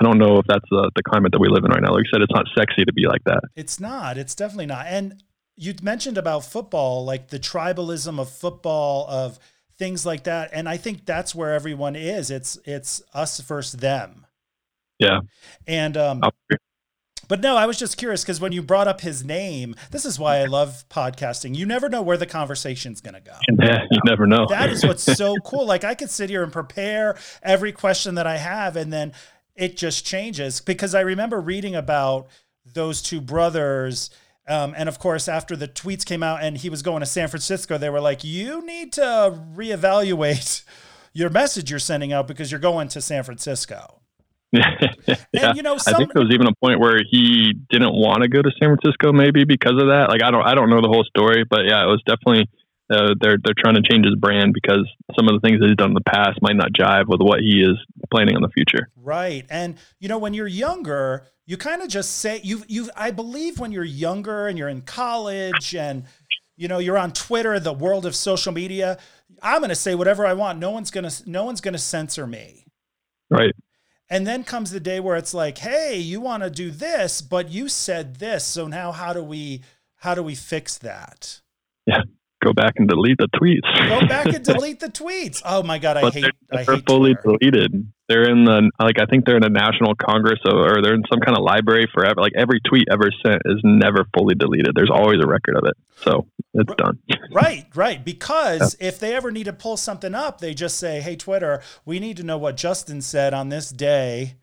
I 0.00 0.04
don't 0.04 0.18
know 0.18 0.38
if 0.38 0.46
that's 0.46 0.64
the, 0.70 0.90
the 0.94 1.02
climate 1.02 1.32
that 1.32 1.40
we 1.40 1.48
live 1.48 1.64
in 1.64 1.72
right 1.72 1.82
now. 1.82 1.92
Like 1.92 2.04
you 2.06 2.10
said, 2.14 2.22
it's 2.22 2.32
not 2.32 2.46
sexy 2.56 2.84
to 2.84 2.92
be 2.92 3.06
like 3.06 3.24
that. 3.24 3.42
It's 3.56 3.80
not. 3.80 4.16
It's 4.16 4.36
definitely 4.36 4.66
not. 4.66 4.86
And 4.86 5.20
you 5.60 5.74
mentioned 5.82 6.16
about 6.16 6.46
football, 6.46 7.04
like 7.04 7.28
the 7.28 7.38
tribalism 7.38 8.18
of 8.18 8.30
football, 8.30 9.06
of 9.08 9.38
things 9.76 10.06
like 10.06 10.24
that. 10.24 10.48
And 10.54 10.66
I 10.66 10.78
think 10.78 11.04
that's 11.04 11.34
where 11.34 11.52
everyone 11.52 11.96
is. 11.96 12.30
It's 12.30 12.58
it's 12.64 13.02
us 13.12 13.38
versus 13.40 13.78
them. 13.78 14.24
Yeah. 14.98 15.20
And 15.66 15.98
um, 15.98 16.22
but 17.28 17.42
no, 17.42 17.58
I 17.58 17.66
was 17.66 17.78
just 17.78 17.98
curious 17.98 18.22
because 18.22 18.40
when 18.40 18.52
you 18.52 18.62
brought 18.62 18.88
up 18.88 19.02
his 19.02 19.22
name, 19.22 19.74
this 19.90 20.06
is 20.06 20.18
why 20.18 20.38
I 20.38 20.46
love 20.46 20.82
podcasting. 20.88 21.54
You 21.54 21.66
never 21.66 21.90
know 21.90 22.00
where 22.00 22.16
the 22.16 22.26
conversation's 22.26 23.02
going 23.02 23.14
to 23.14 23.20
go. 23.20 23.36
Yeah, 23.62 23.82
you 23.90 24.00
never 24.06 24.26
know. 24.26 24.46
That 24.48 24.70
is 24.70 24.82
what's 24.82 25.02
so 25.02 25.36
cool. 25.44 25.66
Like 25.66 25.84
I 25.84 25.94
could 25.94 26.10
sit 26.10 26.30
here 26.30 26.42
and 26.42 26.50
prepare 26.50 27.18
every 27.42 27.72
question 27.72 28.14
that 28.14 28.26
I 28.26 28.38
have, 28.38 28.76
and 28.76 28.90
then 28.90 29.12
it 29.54 29.76
just 29.76 30.06
changes 30.06 30.62
because 30.62 30.94
I 30.94 31.02
remember 31.02 31.38
reading 31.38 31.74
about 31.74 32.28
those 32.64 33.02
two 33.02 33.20
brothers. 33.20 34.08
Um, 34.50 34.74
and 34.76 34.88
of 34.88 34.98
course, 34.98 35.28
after 35.28 35.54
the 35.54 35.68
tweets 35.68 36.04
came 36.04 36.24
out 36.24 36.42
and 36.42 36.58
he 36.58 36.68
was 36.68 36.82
going 36.82 37.00
to 37.00 37.06
San 37.06 37.28
Francisco, 37.28 37.78
they 37.78 37.88
were 37.88 38.00
like, 38.00 38.24
you 38.24 38.66
need 38.66 38.92
to 38.94 39.40
reevaluate 39.54 40.64
your 41.12 41.30
message 41.30 41.70
you're 41.70 41.78
sending 41.78 42.12
out 42.12 42.26
because 42.26 42.50
you're 42.50 42.60
going 42.60 42.88
to 42.88 43.00
San 43.00 43.22
Francisco. 43.22 44.00
yeah. 44.52 44.64
And 45.32 45.56
you 45.56 45.62
know, 45.62 45.78
some, 45.78 45.94
I 45.94 45.98
think 45.98 46.12
there 46.12 46.24
was 46.24 46.34
even 46.34 46.48
a 46.48 46.54
point 46.56 46.80
where 46.80 47.00
he 47.08 47.54
didn't 47.70 47.92
want 47.92 48.22
to 48.22 48.28
go 48.28 48.42
to 48.42 48.50
San 48.58 48.76
Francisco, 48.76 49.12
maybe 49.12 49.44
because 49.44 49.80
of 49.80 49.86
that. 49.86 50.08
Like 50.08 50.24
I 50.24 50.32
don't, 50.32 50.44
I 50.44 50.56
don't 50.56 50.68
know 50.68 50.80
the 50.80 50.88
whole 50.88 51.04
story, 51.04 51.44
but 51.48 51.66
yeah, 51.66 51.84
it 51.84 51.86
was 51.86 52.02
definitely 52.04 52.50
uh, 52.90 53.14
they're 53.20 53.38
they're 53.42 53.54
trying 53.58 53.76
to 53.76 53.82
change 53.82 54.04
his 54.04 54.16
brand 54.16 54.52
because 54.52 54.88
some 55.16 55.28
of 55.28 55.34
the 55.34 55.46
things 55.46 55.60
that 55.60 55.68
he's 55.68 55.76
done 55.76 55.90
in 55.90 55.94
the 55.94 56.00
past 56.00 56.38
might 56.42 56.56
not 56.56 56.72
jive 56.72 57.06
with 57.06 57.20
what 57.20 57.40
he 57.40 57.62
is 57.62 57.76
planning 58.10 58.34
in 58.34 58.42
the 58.42 58.48
future. 58.48 58.88
Right, 58.96 59.46
and 59.48 59.76
you 60.00 60.08
know, 60.08 60.18
when 60.18 60.34
you're 60.34 60.48
younger, 60.48 61.26
you 61.46 61.56
kind 61.56 61.82
of 61.82 61.88
just 61.88 62.16
say 62.16 62.40
you 62.42 62.64
you. 62.68 62.90
I 62.96 63.10
believe 63.10 63.58
when 63.58 63.72
you're 63.72 63.84
younger 63.84 64.48
and 64.48 64.58
you're 64.58 64.68
in 64.68 64.82
college 64.82 65.74
and 65.74 66.04
you 66.56 66.68
know 66.68 66.78
you're 66.78 66.98
on 66.98 67.12
Twitter, 67.12 67.58
the 67.60 67.72
world 67.72 68.06
of 68.06 68.16
social 68.16 68.52
media. 68.52 68.98
I'm 69.42 69.58
going 69.58 69.70
to 69.70 69.76
say 69.76 69.94
whatever 69.94 70.26
I 70.26 70.34
want. 70.34 70.58
No 70.58 70.70
one's 70.70 70.90
going 70.90 71.08
to 71.08 71.30
no 71.30 71.44
one's 71.44 71.60
going 71.60 71.72
to 71.72 71.78
censor 71.78 72.26
me. 72.26 72.66
Right. 73.30 73.54
And 74.12 74.26
then 74.26 74.42
comes 74.42 74.72
the 74.72 74.80
day 74.80 74.98
where 74.98 75.16
it's 75.16 75.32
like, 75.32 75.58
hey, 75.58 75.96
you 75.96 76.20
want 76.20 76.42
to 76.42 76.50
do 76.50 76.72
this, 76.72 77.22
but 77.22 77.48
you 77.48 77.68
said 77.68 78.16
this. 78.16 78.44
So 78.44 78.66
now 78.66 78.90
how 78.90 79.12
do 79.12 79.22
we 79.22 79.62
how 79.96 80.14
do 80.14 80.22
we 80.22 80.34
fix 80.34 80.78
that? 80.78 81.40
Yeah. 81.86 82.02
Go 82.42 82.52
back 82.54 82.74
and 82.76 82.88
delete 82.88 83.18
the 83.18 83.28
tweets. 83.28 83.88
Go 83.88 84.06
back 84.06 84.26
and 84.26 84.42
delete 84.44 84.80
the 84.80 84.88
tweets. 84.88 85.42
Oh 85.44 85.62
my 85.62 85.78
god, 85.78 85.98
I 85.98 86.00
but 86.00 86.14
hate 86.14 86.22
they're, 86.22 86.64
they're 86.64 86.74
hate 86.76 86.86
fully 86.86 87.14
Twitter. 87.14 87.38
deleted. 87.38 87.92
They're 88.08 88.28
in 88.28 88.44
the 88.44 88.70
like 88.80 88.98
I 88.98 89.04
think 89.04 89.26
they're 89.26 89.36
in 89.36 89.44
a 89.44 89.50
national 89.50 89.94
congress 89.94 90.40
or, 90.44 90.78
or 90.78 90.82
they're 90.82 90.94
in 90.94 91.04
some 91.12 91.20
kind 91.20 91.36
of 91.36 91.44
library 91.44 91.86
forever. 91.92 92.14
Like 92.20 92.32
every 92.36 92.60
tweet 92.60 92.88
ever 92.90 93.10
sent 93.24 93.42
is 93.44 93.60
never 93.62 94.04
fully 94.16 94.34
deleted. 94.34 94.72
There's 94.74 94.90
always 94.90 95.20
a 95.22 95.26
record 95.28 95.56
of 95.56 95.64
it. 95.66 95.76
So 96.02 96.26
it's 96.54 96.74
done. 96.74 96.98
Right, 97.32 97.66
right. 97.76 98.04
Because 98.04 98.76
if 98.80 98.98
they 98.98 99.14
ever 99.14 99.30
need 99.30 99.44
to 99.44 99.52
pull 99.52 99.76
something 99.76 100.16
up, 100.16 100.40
they 100.40 100.52
just 100.52 100.78
say, 100.78 101.00
"Hey, 101.00 101.14
Twitter, 101.14 101.62
we 101.84 102.00
need 102.00 102.16
to 102.16 102.24
know 102.24 102.38
what 102.38 102.56
Justin 102.56 103.02
said 103.02 103.32
on 103.32 103.50
this 103.50 103.70
day," 103.70 104.34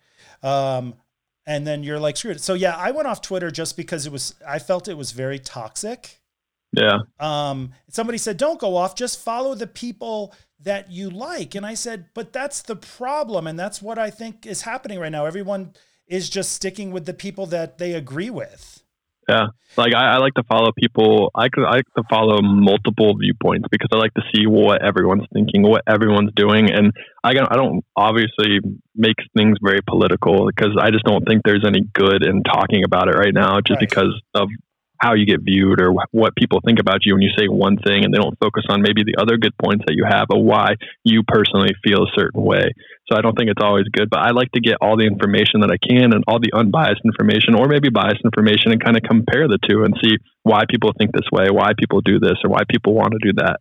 um, 0.41 0.93
and 1.45 1.67
then 1.67 1.83
you're 1.83 1.99
like, 1.99 2.15
"Screw 2.15 2.31
it." 2.31 2.39
So 2.41 2.53
yeah, 2.53 2.75
I 2.77 2.91
went 2.91 3.07
off 3.09 3.21
Twitter 3.21 3.51
just 3.51 3.75
because 3.75 4.05
it 4.05 4.11
was. 4.13 4.35
I 4.47 4.59
felt 4.59 4.87
it 4.87 4.93
was 4.95 5.11
very 5.11 5.37
toxic. 5.39 6.21
Yeah. 6.73 6.99
Um, 7.19 7.71
somebody 7.89 8.17
said, 8.17 8.37
"Don't 8.37 8.59
go 8.59 8.75
off. 8.75 8.95
Just 8.95 9.19
follow 9.23 9.55
the 9.55 9.67
people 9.67 10.33
that 10.61 10.91
you 10.91 11.09
like." 11.09 11.55
And 11.55 11.65
I 11.65 11.73
said, 11.73 12.05
"But 12.13 12.33
that's 12.33 12.61
the 12.61 12.75
problem, 12.75 13.47
and 13.47 13.57
that's 13.57 13.81
what 13.81 13.97
I 13.97 14.09
think 14.09 14.45
is 14.45 14.63
happening 14.63 14.99
right 14.99 15.11
now. 15.11 15.25
Everyone 15.25 15.73
is 16.07 16.29
just 16.29 16.51
sticking 16.51 16.91
with 16.91 17.05
the 17.05 17.13
people 17.13 17.45
that 17.47 17.77
they 17.77 17.93
agree 17.93 18.29
with." 18.29 18.83
Yeah, 19.29 19.47
like 19.75 19.93
I, 19.93 20.15
I 20.15 20.17
like 20.19 20.35
to 20.35 20.43
follow 20.43 20.71
people. 20.77 21.31
I 21.35 21.49
could 21.49 21.65
I 21.65 21.71
like 21.71 21.93
to 21.97 22.03
follow 22.09 22.41
multiple 22.41 23.13
viewpoints 23.17 23.67
because 23.69 23.89
I 23.91 23.97
like 23.97 24.13
to 24.13 24.21
see 24.33 24.47
what 24.47 24.81
everyone's 24.81 25.27
thinking, 25.33 25.63
what 25.63 25.81
everyone's 25.85 26.31
doing, 26.33 26.71
and 26.71 26.93
I 27.25 27.33
don't, 27.33 27.51
I 27.51 27.57
don't 27.57 27.83
obviously 27.97 28.59
make 28.95 29.17
things 29.35 29.57
very 29.61 29.81
political 29.85 30.45
because 30.47 30.77
I 30.79 30.91
just 30.91 31.03
don't 31.03 31.27
think 31.27 31.41
there's 31.43 31.65
any 31.65 31.81
good 31.93 32.23
in 32.25 32.41
talking 32.43 32.85
about 32.85 33.09
it 33.09 33.17
right 33.17 33.33
now, 33.33 33.59
just 33.59 33.81
Right. 33.81 33.89
because 33.89 34.13
of 34.33 34.47
how 34.99 35.13
you 35.13 35.25
get 35.25 35.41
viewed 35.41 35.81
or 35.81 35.93
wh- 35.93 36.13
what 36.13 36.35
people 36.35 36.59
think 36.65 36.79
about 36.79 37.05
you 37.05 37.13
when 37.13 37.21
you 37.21 37.31
say 37.37 37.47
one 37.47 37.77
thing 37.77 38.03
and 38.03 38.13
they 38.13 38.17
don't 38.17 38.37
focus 38.39 38.63
on 38.69 38.81
maybe 38.81 39.03
the 39.03 39.21
other 39.21 39.37
good 39.37 39.53
points 39.63 39.83
that 39.87 39.95
you 39.95 40.05
have 40.07 40.27
or 40.29 40.43
why 40.43 40.75
you 41.03 41.23
personally 41.27 41.73
feel 41.83 42.03
a 42.03 42.11
certain 42.15 42.41
way. 42.41 42.73
So 43.09 43.17
I 43.17 43.21
don't 43.21 43.35
think 43.37 43.49
it's 43.49 43.63
always 43.63 43.87
good, 43.91 44.09
but 44.09 44.19
I 44.19 44.31
like 44.31 44.51
to 44.51 44.59
get 44.59 44.77
all 44.81 44.97
the 44.97 45.07
information 45.07 45.61
that 45.61 45.71
I 45.71 45.79
can 45.79 46.13
and 46.13 46.23
all 46.27 46.39
the 46.39 46.51
unbiased 46.53 47.01
information 47.05 47.55
or 47.55 47.67
maybe 47.67 47.89
biased 47.89 48.25
information 48.25 48.71
and 48.71 48.83
kind 48.83 48.97
of 48.97 49.03
compare 49.03 49.47
the 49.47 49.59
two 49.63 49.83
and 49.83 49.95
see 50.03 50.17
why 50.43 50.63
people 50.69 50.91
think 50.97 51.11
this 51.13 51.29
way, 51.31 51.47
why 51.49 51.71
people 51.77 52.01
do 52.01 52.19
this, 52.19 52.35
or 52.43 52.49
why 52.49 52.63
people 52.69 52.93
want 52.93 53.13
to 53.13 53.19
do 53.23 53.33
that. 53.37 53.59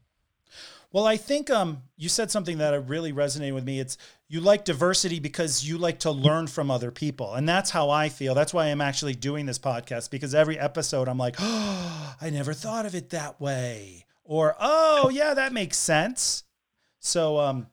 Well, 0.92 1.06
I 1.06 1.16
think 1.16 1.50
um, 1.50 1.82
you 1.96 2.08
said 2.08 2.30
something 2.30 2.58
that 2.58 2.88
really 2.88 3.12
resonated 3.12 3.54
with 3.54 3.64
me. 3.64 3.80
It's 3.80 3.98
you 4.28 4.40
like 4.40 4.64
diversity 4.64 5.20
because 5.20 5.66
you 5.66 5.78
like 5.78 6.00
to 6.00 6.10
learn 6.10 6.46
from 6.46 6.70
other 6.70 6.90
people. 6.90 7.34
And 7.34 7.48
that's 7.48 7.70
how 7.70 7.90
I 7.90 8.08
feel. 8.08 8.34
That's 8.34 8.54
why 8.54 8.66
I'm 8.66 8.80
actually 8.80 9.14
doing 9.14 9.46
this 9.46 9.58
podcast 9.58 10.10
because 10.10 10.34
every 10.34 10.58
episode 10.58 11.08
I'm 11.08 11.18
like, 11.18 11.36
oh, 11.38 12.14
I 12.20 12.30
never 12.30 12.52
thought 12.52 12.86
of 12.86 12.94
it 12.94 13.10
that 13.10 13.40
way. 13.40 14.06
Or, 14.24 14.56
oh, 14.58 15.08
yeah, 15.08 15.34
that 15.34 15.52
makes 15.52 15.76
sense. 15.76 16.44
So, 16.98 17.38
um, 17.38 17.68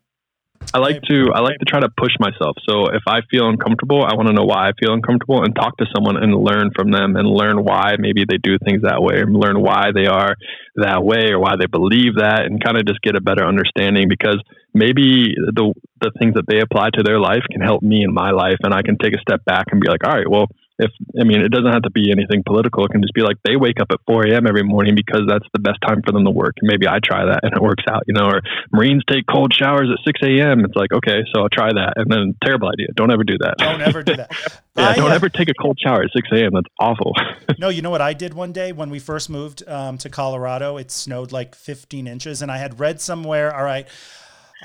I 0.74 0.80
like 0.80 1.02
to 1.10 1.30
I 1.34 1.42
like 1.42 1.60
to 1.60 1.66
try 1.66 1.80
to 1.80 1.90
push 1.98 2.14
myself. 2.20 2.58
So 2.68 2.88
if 2.88 3.04
I 3.08 3.22
feel 3.30 3.48
uncomfortable, 3.48 4.04
I 4.04 4.16
want 4.16 4.28
to 4.28 4.34
know 4.34 4.46
why 4.46 4.70
I 4.70 4.72
feel 4.80 4.94
uncomfortable 4.94 5.44
and 5.44 5.54
talk 5.56 5.78
to 5.78 5.86
someone 5.94 6.18
and 6.18 6.34
learn 6.34 6.72
from 6.76 6.92
them 6.92 7.16
and 7.16 7.28
learn 7.30 7.64
why 7.64 7.94
maybe 8.00 8.26
they 8.28 8.38
do 8.38 8.58
things 8.58 8.82
that 8.82 9.02
way 9.02 9.22
and 9.22 9.36
learn 9.36 9.62
why 9.62 9.92
they 9.94 10.08
are 10.08 10.36
that 10.78 11.04
way 11.04 11.30
or 11.30 11.40
why 11.40 11.56
they 11.60 11.68
believe 11.68 12.18
that 12.18 12.46
and 12.46 12.64
kind 12.64 12.78
of 12.78 12.88
just 12.88 13.02
get 13.02 13.16
a 13.16 13.22
better 13.22 13.46
understanding 13.46 14.10
because 14.10 14.42
maybe 14.74 15.36
the 15.38 15.74
the 16.02 16.12
things 16.20 16.34
that 16.34 16.46
they 16.48 16.60
apply 16.60 16.90
to 16.94 17.04
their 17.04 17.20
life 17.20 17.46
can 17.52 17.62
help 17.62 17.84
me 17.84 18.04
in 18.04 18.14
my 18.14 18.32
life 18.32 18.58
and 18.64 18.74
I 18.74 18.82
can 18.82 18.98
take 18.98 19.14
a 19.14 19.22
step 19.22 19.46
back 19.46 19.66
and 19.72 19.80
be 19.80 19.88
like, 19.88 20.06
all 20.06 20.14
right, 20.14 20.30
well, 20.30 20.48
if 20.80 20.92
I 21.20 21.24
mean, 21.24 21.42
it 21.42 21.52
doesn't 21.52 21.72
have 21.72 21.84
to 21.84 21.92
be 21.92 22.12
anything 22.12 22.44
political. 22.46 22.86
It 22.86 22.90
can 22.90 23.02
just 23.02 23.14
be 23.14 23.22
like 23.22 23.38
they 23.44 23.56
wake 23.56 23.80
up 23.80 23.88
at 23.92 24.00
4 24.08 24.28
a.m. 24.28 24.48
every 24.48 24.64
morning 24.64 24.96
because 24.96 25.22
that's 25.28 25.46
the 25.54 25.60
best 25.60 25.80
time 25.86 26.02
for 26.06 26.12
them 26.12 26.26
to 26.26 26.32
work. 26.32 26.56
And 26.62 26.68
maybe 26.68 26.88
I 26.88 27.00
try 27.04 27.26
that 27.26 27.42
and 27.44 27.54
it 27.54 27.62
works 27.62 27.84
out, 27.90 28.04
you 28.08 28.14
know. 28.14 28.26
Or 28.26 28.42
Marines 28.72 29.04
take 29.08 29.26
cold 29.28 29.54
showers 29.54 29.90
at 29.92 30.04
6 30.04 30.20
a.m. 30.24 30.66
It's 30.66 30.76
like 30.76 30.92
okay, 30.92 31.22
so 31.34 31.42
I'll 31.42 31.50
try 31.50 31.70
that. 31.70 31.94
And 31.98 32.12
then 32.12 32.36
terrible 32.44 32.70
idea. 32.70 32.88
Don't 32.96 33.12
ever 33.12 33.24
do 33.24 33.38
that. 33.40 33.58
don't 33.58 33.82
ever 33.82 34.04
do 34.04 34.16
that. 34.16 34.32
yeah, 34.76 34.90
I, 34.90 34.96
don't 34.96 35.12
uh, 35.12 35.16
ever 35.16 35.30
take 35.30 35.50
a 35.50 35.54
cold 35.54 35.78
shower 35.80 36.04
at 36.04 36.12
6 36.12 36.28
a.m. 36.34 36.52
That's 36.54 36.70
awful. 36.80 37.14
No, 37.60 37.70
you 37.70 37.82
know 37.82 37.92
what 37.92 38.02
I 38.02 38.14
did 38.14 38.34
one 38.34 38.52
day 38.52 38.72
when 38.72 38.90
we 38.90 39.00
first 39.00 39.30
moved 39.30 39.68
um, 39.68 39.98
to 40.00 40.10
Colorado? 40.10 40.78
It 40.78 40.92
snowed 40.92 41.32
like 41.32 41.56
15 41.56 42.08
inches, 42.08 42.42
and 42.42 42.52
I 42.52 42.58
had 42.58 42.80
read 42.80 43.00
somewhere, 43.00 43.56
all 43.56 43.64
right, 43.64 43.88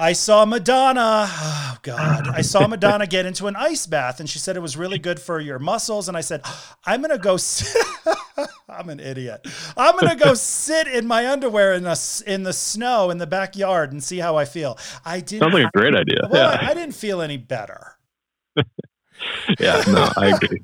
I 0.01 0.13
saw 0.13 0.45
Madonna. 0.45 1.27
Oh, 1.29 1.79
God. 1.83 2.29
I 2.29 2.43
saw 2.43 2.67
Madonna 2.69 3.07
get 3.07 3.27
into 3.27 3.47
an 3.47 3.57
ice 3.57 3.87
bath, 3.87 4.21
and 4.21 4.29
she 4.29 4.39
said 4.39 4.57
it 4.57 4.61
was 4.61 4.77
really 4.77 4.99
good 4.99 5.21
for 5.21 5.41
your 5.41 5.59
muscles. 5.59 6.09
And 6.09 6.17
I 6.17 6.21
said, 6.21 6.43
I'm 6.87 7.01
going 7.01 7.11
to 7.11 7.19
go 7.19 7.37
sit. 7.37 7.77
I'm 8.69 8.89
an 8.89 9.01
idiot. 9.01 9.47
I'm 9.77 9.97
going 9.99 10.17
to 10.17 10.25
go 10.25 10.35
sit 10.35 10.87
in 10.87 11.07
my 11.07 11.27
underwear 11.31 11.75
in 11.75 11.83
the, 11.83 12.23
in 12.27 12.43
the 12.43 12.53
snow 12.53 13.11
in 13.11 13.19
the 13.19 13.27
backyard 13.27 13.93
and 13.93 14.03
see 14.03 14.19
how 14.19 14.37
I 14.37 14.45
feel. 14.45 14.79
I 15.05 15.21
didn't. 15.21 15.43
Sounds 15.43 15.55
like 15.55 15.67
a 15.67 15.79
great 15.79 15.95
idea. 15.95 16.29
well, 16.31 16.53
yeah, 16.53 16.59
I, 16.61 16.71
I 16.71 16.75
didn't 16.75 16.95
feel 16.95 17.21
any 17.21 17.37
better. 17.37 17.97
yeah, 19.59 19.83
no, 19.89 20.11
I 20.17 20.29
agree. 20.29 20.63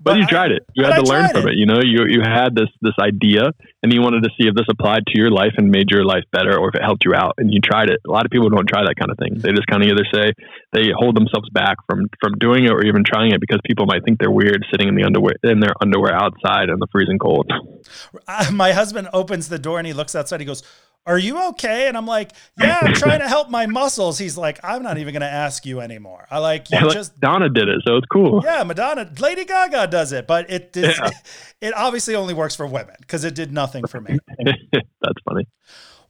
But, 0.00 0.16
you 0.18 0.24
I- 0.24 0.30
tried 0.30 0.50
it. 0.52 0.62
You 0.74 0.84
but 0.84 0.92
had 0.92 1.00
I 1.00 1.02
to 1.04 1.10
learn 1.10 1.28
from 1.30 1.48
it. 1.48 1.52
it. 1.52 1.58
You 1.58 1.66
know, 1.66 1.80
you 1.82 2.04
you 2.08 2.20
had 2.22 2.54
this 2.54 2.68
this 2.80 2.94
idea, 3.00 3.52
and 3.82 3.92
you 3.92 4.00
wanted 4.00 4.22
to 4.24 4.30
see 4.38 4.48
if 4.48 4.54
this 4.54 4.66
applied 4.70 5.06
to 5.06 5.18
your 5.18 5.30
life 5.30 5.54
and 5.56 5.70
made 5.70 5.90
your 5.90 6.04
life 6.04 6.24
better, 6.32 6.58
or 6.58 6.68
if 6.70 6.74
it 6.74 6.82
helped 6.82 7.04
you 7.04 7.14
out. 7.14 7.34
And 7.38 7.52
you 7.52 7.60
tried 7.60 7.90
it. 7.90 8.00
A 8.06 8.10
lot 8.10 8.24
of 8.24 8.30
people 8.30 8.48
don't 8.50 8.68
try 8.68 8.82
that 8.84 8.96
kind 8.96 9.10
of 9.10 9.18
thing. 9.18 9.38
They 9.38 9.50
just 9.52 9.66
kind 9.66 9.82
of 9.82 9.88
either 9.88 10.04
say 10.12 10.32
they 10.72 10.90
hold 10.96 11.16
themselves 11.16 11.48
back 11.50 11.76
from 11.88 12.08
from 12.20 12.32
doing 12.38 12.64
it, 12.64 12.70
or 12.72 12.84
even 12.84 13.04
trying 13.04 13.32
it 13.32 13.40
because 13.40 13.60
people 13.66 13.86
might 13.86 14.04
think 14.04 14.18
they're 14.18 14.30
weird 14.30 14.64
sitting 14.70 14.88
in 14.88 14.94
the 14.94 15.04
underwear 15.04 15.34
in 15.42 15.60
their 15.60 15.74
underwear 15.80 16.12
outside 16.14 16.68
in 16.68 16.78
the 16.78 16.86
freezing 16.92 17.18
cold. 17.18 17.50
I- 18.28 18.50
my 18.50 18.72
husband 18.72 19.08
opens 19.12 19.48
the 19.48 19.58
door 19.58 19.78
and 19.78 19.86
he 19.86 19.92
looks 19.92 20.14
outside. 20.14 20.40
He 20.40 20.46
goes, 20.46 20.62
Are 21.04 21.18
you 21.18 21.48
okay? 21.48 21.88
And 21.88 21.96
I'm 21.96 22.06
like, 22.06 22.32
Yeah, 22.58 22.78
I'm 22.80 22.94
trying 22.94 23.20
to 23.20 23.28
help 23.28 23.50
my 23.50 23.66
muscles. 23.66 24.18
He's 24.18 24.36
like, 24.36 24.60
I'm 24.62 24.82
not 24.82 24.98
even 24.98 25.12
going 25.12 25.22
to 25.22 25.26
ask 25.26 25.66
you 25.66 25.80
anymore. 25.80 26.26
I 26.30 26.38
like, 26.38 26.70
you 26.70 26.80
Like, 26.82 26.92
just, 26.92 27.18
Donna 27.20 27.48
did 27.48 27.68
it, 27.68 27.82
so 27.86 27.96
it's 27.96 28.06
cool. 28.06 28.40
yeah, 28.44 28.62
Madonna, 28.62 29.10
Lady 29.18 29.44
Gaga 29.44 29.88
does 29.88 30.12
it, 30.12 30.26
but 30.26 30.48
it 30.50 30.70
Yeah. 30.74 31.10
it 31.60 31.74
obviously 31.74 32.14
only 32.14 32.34
works 32.34 32.54
for 32.54 32.66
women 32.66 32.94
because 33.00 33.24
it 33.24 33.34
did 33.34 33.52
nothing 33.52 33.86
for 33.86 34.00
me. 34.00 34.18
That's 34.72 35.18
funny. 35.24 35.46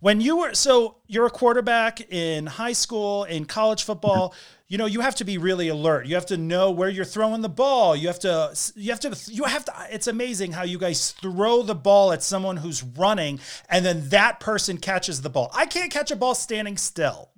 When 0.03 0.21
you 0.21 0.39
were 0.39 0.53
so 0.53 0.97
you're 1.07 1.27
a 1.27 1.31
quarterback 1.31 2.13
in 2.13 2.47
high 2.47 2.73
school, 2.73 3.23
in 3.23 3.45
college 3.45 3.85
football, 3.85 4.35
you 4.67 4.77
know, 4.77 4.87
you 4.87 5.01
have 5.01 5.15
to 5.15 5.25
be 5.25 5.39
really 5.39 5.69
alert. 5.69 6.07
You 6.07 6.17
have 6.17 6.27
to 6.27 6.37
know 6.37 6.73
where 6.73 6.89
you're 6.89 7.05
throwing 7.05 7.41
the 7.41 7.49
ball. 7.49 7.95
You 7.95 8.09
have 8.09 8.19
to 8.21 8.53
you 8.75 8.91
have 8.91 8.99
to 8.99 9.17
you 9.33 9.45
have 9.45 9.65
to 9.67 9.73
it's 9.93 10.09
amazing 10.09 10.51
how 10.51 10.65
you 10.65 10.77
guys 10.77 11.13
throw 11.13 11.63
the 11.63 11.77
ball 11.77 12.11
at 12.11 12.25
someone 12.25 12.57
who's 12.57 12.83
running 12.83 13.39
and 13.69 13.87
then 13.87 14.09
that 14.09 14.41
person 14.41 14.77
catches 14.77 15.23
the 15.23 15.31
ball. 15.31 15.53
I 15.55 15.67
can't 15.67 15.93
catch 15.93 16.11
a 16.11 16.17
ball 16.17 16.35
standing 16.35 16.79
still. 16.79 17.31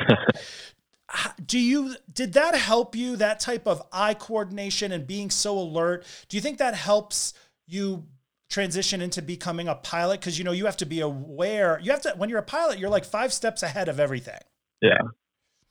do 1.45 1.59
you 1.59 1.97
did 2.13 2.35
that 2.35 2.55
help 2.55 2.95
you 2.95 3.17
that 3.17 3.41
type 3.41 3.67
of 3.67 3.83
eye 3.93 4.15
coordination 4.15 4.93
and 4.93 5.05
being 5.05 5.31
so 5.31 5.59
alert 5.59 6.05
do 6.29 6.37
you 6.37 6.41
think 6.41 6.59
that 6.59 6.75
helps 6.75 7.33
you 7.67 8.05
transition 8.49 9.01
into 9.01 9.23
becoming 9.23 9.69
a 9.69 9.75
pilot? 9.75 10.21
Because 10.21 10.39
you 10.39 10.45
know 10.45 10.53
you 10.53 10.67
have 10.67 10.77
to 10.79 10.87
be 10.87 11.01
aware 11.01 11.79
you 11.83 11.91
have 11.91 12.03
to 12.03 12.15
when 12.17 12.29
you're 12.29 12.39
a 12.39 12.43
pilot 12.43 12.79
you're 12.79 12.91
like 12.91 13.05
five 13.05 13.33
steps 13.33 13.63
ahead 13.63 13.89
of 13.89 14.01
everything. 14.01 14.41
Yeah. 14.81 15.01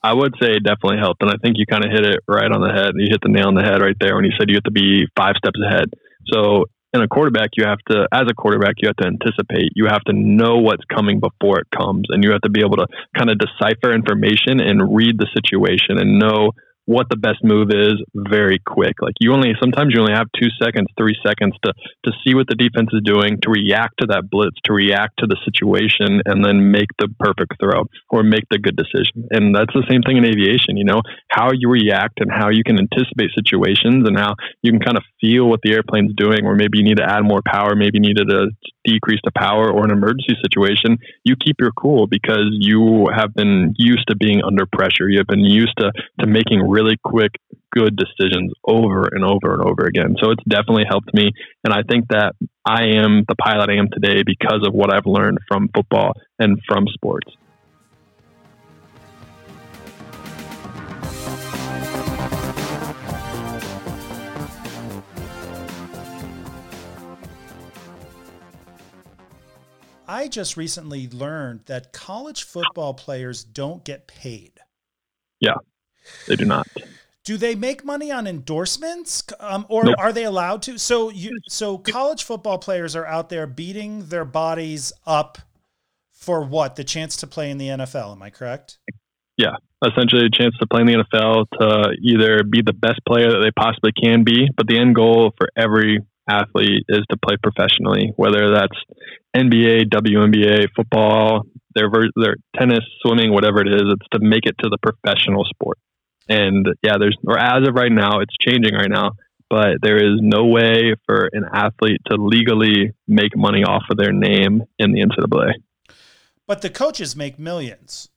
I 0.03 0.13
would 0.13 0.34
say 0.41 0.51
it 0.51 0.63
definitely 0.63 0.99
helped 0.99 1.21
and 1.21 1.32
i 1.32 1.36
think 1.41 1.57
you 1.57 1.65
kind 1.65 1.84
of 1.84 1.91
hit 1.91 2.05
it 2.05 2.19
right 2.28 2.51
on 2.51 2.61
the 2.61 2.71
head 2.71 2.93
you 2.95 3.07
hit 3.09 3.19
the 3.21 3.30
nail 3.30 3.47
on 3.47 3.55
the 3.55 3.63
head 3.63 3.82
right 3.82 3.95
there 3.99 4.15
when 4.15 4.25
you 4.25 4.32
said 4.38 4.47
you 4.47 4.55
have 4.55 4.63
to 4.63 4.71
be 4.71 5.05
five 5.17 5.34
steps 5.38 5.59
ahead. 5.59 5.89
So 6.32 6.65
in 6.93 7.01
a 7.01 7.07
quarterback, 7.07 7.51
you 7.55 7.65
have 7.65 7.80
to, 7.89 8.07
as 8.11 8.23
a 8.30 8.34
quarterback, 8.34 8.75
you 8.78 8.88
have 8.88 8.95
to 8.97 9.07
anticipate. 9.07 9.71
You 9.75 9.88
have 9.88 10.03
to 10.05 10.13
know 10.13 10.57
what's 10.57 10.84
coming 10.86 11.19
before 11.19 11.59
it 11.59 11.67
comes, 11.75 12.05
and 12.09 12.23
you 12.23 12.32
have 12.32 12.41
to 12.41 12.49
be 12.49 12.61
able 12.61 12.78
to 12.78 12.88
kind 13.17 13.30
of 13.30 13.38
decipher 13.38 13.93
information 13.93 14.59
and 14.59 14.95
read 14.95 15.17
the 15.17 15.28
situation 15.36 15.97
and 15.99 16.19
know 16.19 16.51
what 16.88 17.09
the 17.09 17.17
best 17.19 17.43
move 17.43 17.67
is 17.69 17.99
very 18.15 18.59
quick. 18.65 18.95
Like 19.01 19.15
you 19.19 19.33
only 19.33 19.51
sometimes 19.59 19.93
you 19.93 19.99
only 19.99 20.15
have 20.15 20.31
two 20.39 20.47
seconds, 20.55 20.88
three 20.97 21.15
seconds 21.19 21.53
to 21.65 21.73
to 22.05 22.11
see 22.23 22.33
what 22.33 22.47
the 22.47 22.55
defense 22.55 22.89
is 22.93 23.01
doing, 23.03 23.38
to 23.43 23.51
react 23.51 23.99
to 23.99 24.07
that 24.07 24.31
blitz, 24.31 24.55
to 24.63 24.73
react 24.73 25.19
to 25.19 25.27
the 25.27 25.35
situation, 25.43 26.23
and 26.25 26.43
then 26.43 26.71
make 26.71 26.88
the 26.97 27.11
perfect 27.19 27.59
throw 27.59 27.83
or 28.09 28.23
make 28.23 28.47
the 28.49 28.57
good 28.57 28.79
decision. 28.79 29.27
And 29.31 29.53
that's 29.53 29.73
the 29.75 29.83
same 29.91 30.01
thing 30.01 30.15
in 30.15 30.23
aviation. 30.23 30.79
You 30.79 30.85
know 30.85 31.01
how 31.29 31.51
you 31.51 31.69
react 31.69 32.23
and 32.23 32.31
how 32.31 32.49
you 32.49 32.63
can 32.63 32.79
anticipate 32.79 33.35
situations 33.35 34.07
and 34.07 34.17
how 34.17 34.35
you 34.63 34.71
can 34.71 34.79
kind 34.79 34.97
of 34.97 35.03
feel 35.19 35.45
what 35.45 35.59
the 35.63 35.73
airplane's 35.73 36.15
doing, 36.15 36.47
or 36.47 36.55
maybe 36.55 36.79
you 36.79 36.88
need 36.88 37.03
to 37.03 37.07
add 37.07 37.27
more 37.27 37.43
power, 37.45 37.75
maybe 37.75 37.99
you 37.99 38.07
needed 38.07 38.29
to 38.31 38.47
decrease 38.88 39.19
the 39.25 39.31
power 39.35 39.69
or 39.69 39.83
an 39.83 39.91
emergency 39.91 40.39
situation. 40.41 40.97
You 41.25 41.35
keep 41.35 41.57
your 41.59 41.71
cool 41.75 42.07
because 42.07 42.47
you 42.51 43.11
have 43.13 43.33
been 43.35 43.75
used 43.77 44.07
to 44.07 44.15
being 44.15 44.41
under 44.41 44.65
pressure. 44.65 45.09
You 45.09 45.19
have 45.19 45.27
been 45.27 45.43
used 45.43 45.75
to 45.79 45.91
to 46.21 46.27
making 46.27 46.63
really 46.78 46.97
quick, 47.03 47.32
good 47.71 47.95
decisions 47.97 48.53
over 48.63 49.09
and 49.11 49.25
over 49.25 49.53
and 49.53 49.63
over 49.63 49.86
again. 49.86 50.15
So 50.21 50.32
it's 50.32 50.43
definitely 50.47 50.86
helped 50.88 51.11
me. 51.13 51.32
And 51.63 51.73
I 51.73 51.82
think 51.89 52.07
that 52.09 52.34
I 52.65 52.84
am 52.95 53.23
the 53.28 53.36
pilot 53.36 53.69
I 53.69 53.78
am 53.78 53.88
today 53.91 54.21
because 54.23 54.61
of 54.65 54.73
what 54.73 54.93
I've 54.93 55.07
learned 55.07 55.39
from 55.47 55.69
football 55.73 56.13
and 56.39 56.59
from 56.67 56.86
sports. 56.88 57.32
I 70.09 70.30
just 70.30 70.55
recently 70.55 71.09
learned 71.09 71.65
that 71.65 71.91
college 71.91 72.43
football 72.43 72.93
players 72.93 73.43
don't 73.43 73.84
get 73.84 74.07
paid. 74.07 74.59
Yeah. 75.39 75.55
They 76.27 76.35
do 76.35 76.45
not. 76.45 76.67
Do 77.23 77.35
they 77.35 77.55
make 77.55 77.83
money 77.83 78.09
on 78.11 78.25
endorsements, 78.25 79.23
um, 79.41 79.65
or 79.67 79.83
nope. 79.83 79.95
are 79.97 80.13
they 80.13 80.23
allowed 80.23 80.61
to? 80.63 80.77
So 80.77 81.09
you, 81.09 81.37
so 81.49 81.77
college 81.77 82.23
football 82.23 82.57
players 82.57 82.95
are 82.95 83.05
out 83.05 83.29
there 83.29 83.45
beating 83.45 84.07
their 84.07 84.23
bodies 84.23 84.93
up 85.05 85.37
for 86.13 86.41
what? 86.41 86.77
The 86.77 86.85
chance 86.85 87.17
to 87.17 87.27
play 87.27 87.51
in 87.51 87.57
the 87.57 87.67
NFL. 87.67 88.13
Am 88.13 88.21
I 88.21 88.29
correct? 88.29 88.77
Yeah, 89.37 89.55
essentially 89.85 90.25
a 90.25 90.29
chance 90.29 90.55
to 90.59 90.67
play 90.67 90.81
in 90.81 90.87
the 90.87 91.03
NFL 91.03 91.45
to 91.59 91.97
either 92.01 92.43
be 92.43 92.61
the 92.61 92.73
best 92.73 93.01
player 93.05 93.29
that 93.29 93.41
they 93.43 93.51
possibly 93.51 93.91
can 93.91 94.23
be, 94.23 94.47
but 94.55 94.67
the 94.67 94.79
end 94.79 94.95
goal 94.95 95.33
for 95.37 95.49
every 95.55 95.99
athlete 96.29 96.83
is 96.89 97.05
to 97.09 97.17
play 97.17 97.35
professionally, 97.41 98.13
whether 98.15 98.53
that's 98.53 98.77
NBA, 99.35 99.89
WNBA, 99.89 100.67
football, 100.75 101.43
their 101.75 101.89
their 102.15 102.35
tennis, 102.57 102.83
swimming, 103.01 103.31
whatever 103.31 103.61
it 103.61 103.67
is. 103.67 103.83
It's 103.85 104.07
to 104.13 104.19
make 104.19 104.45
it 104.45 104.55
to 104.63 104.69
the 104.69 104.77
professional 104.81 105.45
sport. 105.45 105.77
And 106.30 106.65
yeah, 106.84 106.95
there's, 106.99 107.17
or 107.25 107.38
as 107.38 107.67
of 107.67 107.75
right 107.75 107.91
now, 107.91 108.19
it's 108.19 108.36
changing 108.39 108.73
right 108.73 108.89
now, 108.89 109.11
but 109.49 109.78
there 109.82 109.97
is 109.97 110.19
no 110.21 110.45
way 110.45 110.95
for 111.05 111.30
an 111.32 111.45
athlete 111.53 112.01
to 112.07 112.15
legally 112.17 112.93
make 113.07 113.36
money 113.36 113.63
off 113.63 113.84
of 113.89 113.97
their 113.97 114.11
name 114.11 114.63
in 114.80 114.91
the 114.91 115.01
NCAA. 115.01 115.53
But 116.45 116.61
the 116.61 116.69
coaches 116.69 117.15
make 117.15 117.38
millions. 117.38 118.09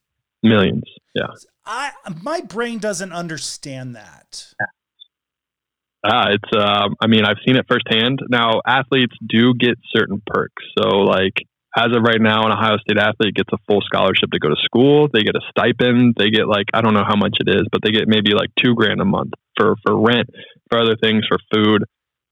Millions, 0.43 0.85
yeah. 1.15 1.27
I 1.67 1.93
my 2.23 2.41
brain 2.41 2.79
doesn't 2.79 3.13
understand 3.13 3.95
that. 3.95 4.55
Ah, 6.05 6.29
it's. 6.31 6.57
Uh, 6.57 6.89
I 7.01 7.07
mean, 7.09 7.25
I've 7.25 7.37
seen 7.47 7.57
it 7.57 7.67
firsthand. 7.69 8.21
Now, 8.31 8.63
athletes 8.67 9.15
do 9.29 9.53
get 9.55 9.77
certain 9.95 10.23
perks. 10.27 10.63
So, 10.79 10.89
like, 11.01 11.35
as 11.77 11.87
of 11.95 12.03
right 12.03 12.21
now, 12.21 12.47
an 12.47 12.53
Ohio 12.53 12.79
State 12.79 12.99
athlete 12.99 13.35
gets 13.35 13.51
a 13.53 13.59
full 13.68 13.81
scholarship 13.83 14.31
to 14.33 14.39
go 14.41 14.49
to 14.49 14.57
school. 14.64 15.09
They 15.12 15.23
get 15.23 15.37
a 15.37 15.45
stipend. 15.51 16.16
They 16.18 16.31
get 16.31 16.49
like 16.49 16.66
I 16.75 16.81
don't 16.81 16.95
know 16.95 17.05
how 17.07 17.16
much 17.16 17.37
it 17.39 17.49
is, 17.49 17.62
but 17.71 17.81
they 17.83 17.93
get 17.93 18.09
maybe 18.09 18.33
like 18.35 18.51
two 18.59 18.75
grand 18.75 19.01
a 19.01 19.05
month 19.05 19.35
for 19.57 19.77
for 19.87 19.97
rent, 19.97 20.29
for 20.68 20.81
other 20.81 20.97
things, 21.01 21.25
for 21.29 21.39
food. 21.55 21.85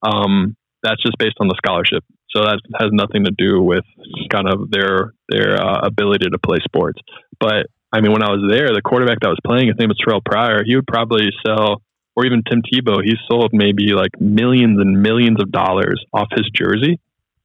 Um, 0.02 0.56
that's 0.82 1.02
just 1.02 1.18
based 1.18 1.36
on 1.40 1.48
the 1.48 1.54
scholarship. 1.56 2.04
So 2.30 2.42
that 2.42 2.60
has 2.78 2.90
nothing 2.92 3.24
to 3.24 3.32
do 3.36 3.62
with 3.62 3.84
kind 4.30 4.48
of 4.48 4.70
their 4.70 5.14
their 5.28 5.54
uh, 5.54 5.86
ability 5.86 6.26
to 6.30 6.38
play 6.38 6.58
sports. 6.64 6.98
But 7.38 7.66
I 7.92 8.00
mean, 8.00 8.12
when 8.12 8.22
I 8.22 8.30
was 8.30 8.44
there, 8.50 8.68
the 8.74 8.82
quarterback 8.82 9.20
that 9.20 9.28
was 9.28 9.40
playing, 9.46 9.68
his 9.68 9.76
name 9.78 9.88
was 9.88 9.98
Terrell 10.04 10.20
Pryor. 10.20 10.62
He 10.66 10.74
would 10.74 10.86
probably 10.86 11.30
sell, 11.46 11.80
or 12.16 12.26
even 12.26 12.42
Tim 12.42 12.62
Tebow. 12.62 13.02
He 13.04 13.14
sold 13.30 13.50
maybe 13.52 13.94
like 13.94 14.20
millions 14.20 14.80
and 14.80 15.00
millions 15.00 15.40
of 15.40 15.52
dollars 15.52 16.04
off 16.12 16.28
his 16.34 16.50
jersey 16.52 16.98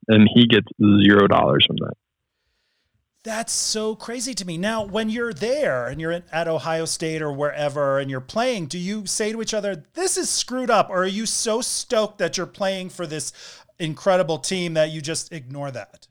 and 0.07 0.29
he 0.33 0.47
gets 0.47 0.67
zero 0.79 1.27
dollars 1.27 1.65
from 1.67 1.77
that. 1.77 1.93
That's 3.23 3.53
so 3.53 3.95
crazy 3.95 4.33
to 4.33 4.45
me. 4.45 4.57
Now, 4.57 4.83
when 4.83 5.09
you're 5.09 5.33
there 5.33 5.87
and 5.87 6.01
you're 6.01 6.23
at 6.29 6.47
Ohio 6.49 6.83
State 6.83 7.21
or 7.21 7.31
wherever 7.31 7.97
and 7.97 8.11
you're 8.11 8.19
playing, 8.19 8.65
do 8.65 8.77
you 8.77 9.05
say 9.05 9.31
to 9.31 9.41
each 9.41 9.53
other, 9.53 9.85
this 9.93 10.17
is 10.17 10.29
screwed 10.29 10.69
up? 10.69 10.89
Or 10.89 11.03
are 11.03 11.07
you 11.07 11.25
so 11.25 11.61
stoked 11.61 12.17
that 12.17 12.35
you're 12.35 12.45
playing 12.45 12.89
for 12.89 13.07
this 13.07 13.31
incredible 13.79 14.39
team 14.39 14.73
that 14.73 14.91
you 14.91 14.99
just 14.99 15.31
ignore 15.31 15.71
that? 15.71 16.07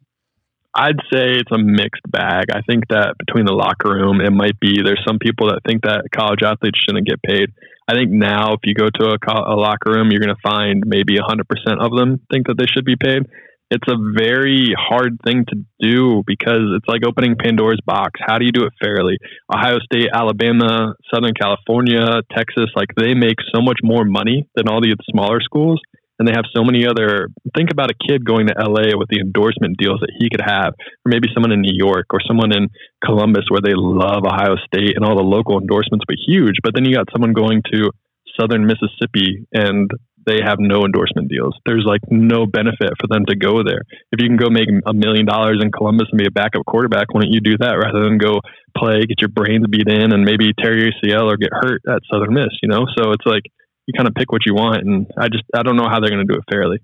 I'd 0.74 1.01
say 1.12 1.32
it's 1.32 1.53
a 1.53 1.59
mixed 1.59 2.11
bag. 2.11 2.47
I 2.51 2.62
think 2.62 2.88
that 2.88 3.16
between 3.18 3.45
the 3.45 3.53
locker 3.53 3.93
room, 3.93 4.22
it 4.22 4.32
might 4.32 4.59
be 4.59 4.80
there's 4.82 5.05
some 5.07 5.18
people 5.18 5.49
that 5.49 5.61
think 5.68 5.82
that 5.82 6.09
college 6.16 6.43
athletes 6.43 6.80
shouldn't 6.80 7.07
get 7.07 7.22
paid. 7.22 7.53
I 7.86 7.93
think 7.93 8.11
now, 8.11 8.55
if 8.55 8.61
you 8.64 8.72
go 8.72 8.88
to 8.88 9.05
a, 9.11 9.53
a 9.53 9.57
locker 9.57 9.93
room, 9.93 10.11
you're 10.11 10.22
going 10.22 10.34
to 10.34 10.43
find 10.43 10.84
maybe 10.86 11.18
100% 11.18 11.45
of 11.78 11.95
them 11.95 12.20
think 12.32 12.47
that 12.47 12.57
they 12.57 12.64
should 12.72 12.86
be 12.86 12.97
paid 12.97 13.26
it's 13.73 13.89
a 13.89 13.97
very 13.97 14.75
hard 14.77 15.16
thing 15.25 15.47
to 15.49 15.57
do 15.81 16.23
because 16.27 16.77
it's 16.77 16.87
like 16.87 17.01
opening 17.09 17.37
Pandora's 17.41 17.81
box. 17.87 18.20
How 18.20 18.37
do 18.37 18.45
you 18.45 18.53
do 18.53 18.64
it 18.64 18.73
fairly? 18.81 19.16
Ohio 19.49 19.79
State, 19.81 20.09
Alabama, 20.12 20.95
Southern 21.12 21.33
California, 21.33 22.20
Texas, 22.37 22.68
like 22.77 22.89
they 22.97 23.14
make 23.14 23.41
so 23.55 23.62
much 23.62 23.81
more 23.83 24.05
money 24.05 24.47
than 24.55 24.68
all 24.68 24.83
the 24.83 24.95
smaller 25.11 25.41
schools. 25.41 25.81
And 26.18 26.29
they 26.29 26.37
have 26.37 26.45
so 26.55 26.62
many 26.62 26.87
other. 26.87 27.29
Think 27.57 27.70
about 27.73 27.91
a 27.91 27.97
kid 27.97 28.25
going 28.25 28.47
to 28.47 28.55
LA 28.55 28.95
with 28.95 29.09
the 29.09 29.18
endorsement 29.18 29.79
deals 29.79 29.99
that 30.01 30.12
he 30.20 30.29
could 30.29 30.45
have, 30.45 30.75
or 31.03 31.09
maybe 31.09 31.27
someone 31.33 31.51
in 31.51 31.62
New 31.62 31.75
York 31.75 32.12
or 32.12 32.20
someone 32.29 32.55
in 32.55 32.68
Columbus 33.03 33.49
where 33.49 33.64
they 33.64 33.75
love 33.75 34.23
Ohio 34.29 34.55
State 34.68 34.95
and 34.95 35.05
all 35.05 35.16
the 35.16 35.25
local 35.25 35.59
endorsements 35.59 36.05
were 36.07 36.14
huge. 36.14 36.61
But 36.62 36.75
then 36.77 36.85
you 36.85 36.95
got 36.95 37.09
someone 37.11 37.33
going 37.33 37.62
to 37.73 37.91
Southern 38.39 38.66
Mississippi 38.66 39.49
and 39.53 39.91
they 40.27 40.39
have 40.45 40.59
no 40.59 40.85
endorsement 40.85 41.29
deals. 41.29 41.55
There's 41.66 41.85
like 41.87 42.01
no 42.11 42.47
benefit 42.47 42.91
for 43.01 43.07
them 43.09 43.25
to 43.27 43.37
go 43.37 43.62
there. 43.62 43.83
If 44.12 44.20
you 44.20 44.29
can 44.29 44.37
go 44.37 44.51
make 44.51 44.68
a 44.87 44.95
million 44.95 45.27
dollars 45.27 45.61
in 45.62 45.73
Columbus 45.73 46.09
and 46.11 46.18
be 46.18 46.27
a 46.27 46.31
backup 46.31 46.64
quarterback, 46.66 47.12
why 47.12 47.23
don't 47.23 47.33
you 47.33 47.41
do 47.41 47.57
that 47.59 47.75
rather 47.75 48.05
than 48.05 48.18
go 48.18 48.41
play, 48.77 49.01
get 49.07 49.20
your 49.20 49.29
brains 49.29 49.66
beat 49.68 49.89
in, 49.89 50.12
and 50.12 50.25
maybe 50.25 50.53
tear 50.59 50.77
your 50.79 50.91
ACL 50.91 51.33
or 51.33 51.37
get 51.37 51.51
hurt 51.53 51.83
at 51.89 52.03
Southern 52.11 52.35
Miss? 52.35 52.51
You 52.62 52.68
know, 52.68 52.87
so 52.97 53.12
it's 53.12 53.27
like 53.27 53.43
you 53.87 53.95
kind 53.97 54.09
of 54.09 54.14
pick 54.14 54.33
what 54.33 54.47
you 54.47 54.55
want, 54.55 54.87
and 54.87 55.07
I 55.18 55.29
just 55.29 55.45
I 55.55 55.62
don't 55.62 55.77
know 55.77 55.89
how 55.89 56.01
they're 56.01 56.11
going 56.11 56.27
to 56.27 56.33
do 56.33 56.39
it 56.39 56.45
fairly. 56.51 56.79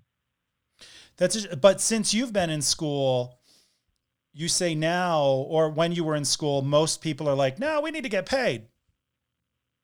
That's 1.17 1.47
but 1.57 1.81
since 1.81 2.15
you've 2.15 2.33
been 2.33 2.51
in 2.51 2.63
school, 2.63 3.39
you 4.33 4.49
say 4.49 4.75
now 4.75 5.23
or 5.23 5.69
when 5.69 5.93
you 5.93 6.05
were 6.05 6.15
in 6.15 6.25
school, 6.25 6.63
most 6.63 7.01
people 7.01 7.29
are 7.29 7.35
like, 7.35 7.59
no, 7.59 7.81
we 7.81 7.91
need 7.91 8.05
to 8.05 8.09
get 8.09 8.27
paid 8.27 8.67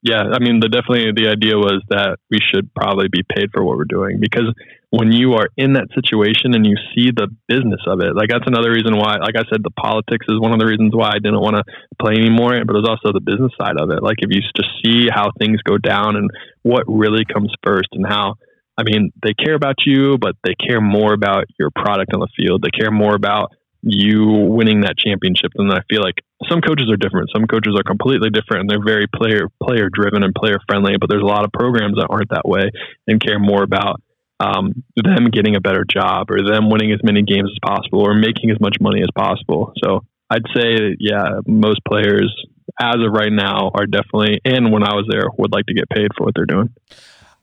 yeah, 0.05 0.21
I 0.21 0.39
mean, 0.39 0.61
the 0.61 0.69
definitely 0.69 1.17
the 1.17 1.33
idea 1.33 1.57
was 1.57 1.81
that 1.89 2.21
we 2.29 2.37
should 2.37 2.69
probably 2.77 3.09
be 3.09 3.25
paid 3.25 3.49
for 3.57 3.65
what 3.65 3.81
we're 3.81 3.89
doing 3.89 4.21
because 4.21 4.53
when 4.93 5.11
you 5.11 5.33
are 5.33 5.49
in 5.57 5.73
that 5.81 5.89
situation 5.97 6.53
and 6.53 6.63
you 6.69 6.77
see 6.93 7.09
the 7.09 7.33
business 7.49 7.81
of 7.89 8.05
it, 8.05 8.13
like 8.15 8.29
that's 8.29 8.45
another 8.45 8.69
reason 8.69 9.01
why, 9.01 9.17
like 9.17 9.33
I 9.33 9.49
said, 9.49 9.65
the 9.65 9.73
politics 9.73 10.29
is 10.29 10.37
one 10.39 10.53
of 10.53 10.61
the 10.61 10.69
reasons 10.69 10.93
why 10.93 11.09
I 11.09 11.25
didn't 11.25 11.41
want 11.41 11.57
to 11.57 11.65
play 11.97 12.21
anymore. 12.21 12.53
But 12.69 12.77
it 12.77 12.85
was 12.85 12.93
also 12.93 13.17
the 13.17 13.25
business 13.25 13.51
side 13.57 13.81
of 13.81 13.89
it. 13.91 14.05
Like 14.05 14.21
if 14.21 14.29
you 14.29 14.45
just 14.55 14.71
see 14.85 15.09
how 15.09 15.33
things 15.41 15.65
go 15.65 15.81
down 15.81 16.21
and 16.21 16.29
what 16.63 16.85
really 16.87 17.25
comes 17.25 17.49
first 17.65 17.89
and 17.97 18.05
how, 18.05 18.37
I 18.77 18.85
mean, 18.85 19.09
they 19.25 19.33
care 19.33 19.57
about 19.57 19.81
you, 19.89 20.21
but 20.21 20.37
they 20.45 20.53
care 20.53 20.85
more 20.85 21.17
about 21.17 21.49
your 21.59 21.73
product 21.73 22.13
on 22.13 22.21
the 22.21 22.31
field. 22.37 22.61
They 22.61 22.77
care 22.77 22.93
more 22.93 23.17
about 23.17 23.57
you 23.85 24.25
winning 24.25 24.81
that 24.81 24.97
championship. 24.97 25.53
And 25.57 25.71
I 25.73 25.81
feel 25.89 26.03
like 26.03 26.17
some 26.49 26.61
coaches 26.61 26.91
are 26.91 26.97
different. 26.97 27.31
Some 27.35 27.47
coaches 27.47 27.75
are 27.79 27.83
completely 27.83 28.31
different 28.31 28.63
and 28.63 28.71
they're 28.71 28.85
very 28.85 29.07
player 29.07 29.49
player 29.63 29.89
driven 29.93 30.23
and 30.23 30.35
player 30.35 30.59
friendly. 30.67 30.97
But 30.99 31.11
there's 31.11 31.23
a 31.23 31.27
lot 31.27 31.45
of 31.45 31.53
programs 31.53 31.97
that 31.97 32.09
aren't 32.09 32.31
that 32.31 32.49
way 32.49 32.71
and 33.07 33.21
care 33.21 33.39
more 33.39 33.63
about 33.63 34.03
um, 34.41 34.83
them 34.97 35.31
getting 35.31 35.55
a 35.55 35.61
better 35.61 35.85
job 35.85 36.31
or 36.31 36.43
them 36.43 36.71
winning 36.71 36.93
as 36.93 37.01
many 37.03 37.23
games 37.23 37.51
as 37.53 37.59
possible 37.65 38.01
or 38.01 38.15
making 38.15 38.51
as 38.51 38.61
much 38.61 38.77
money 38.81 39.03
as 39.03 39.09
possible. 39.15 39.73
So 39.83 40.05
I'd 40.31 40.47
say, 40.55 40.97
yeah, 40.99 41.41
most 41.47 41.81
players 41.87 42.35
as 42.81 42.97
of 42.97 43.13
right 43.13 43.33
now 43.33 43.71
are 43.75 43.87
definitely, 43.87 44.41
and 44.45 44.73
when 44.73 44.83
I 44.83 44.95
was 44.95 45.07
there, 45.09 45.29
would 45.39 45.53
like 45.53 45.67
to 45.67 45.75
get 45.75 45.89
paid 45.89 46.09
for 46.17 46.25
what 46.25 46.35
they're 46.35 46.47
doing. 46.47 46.71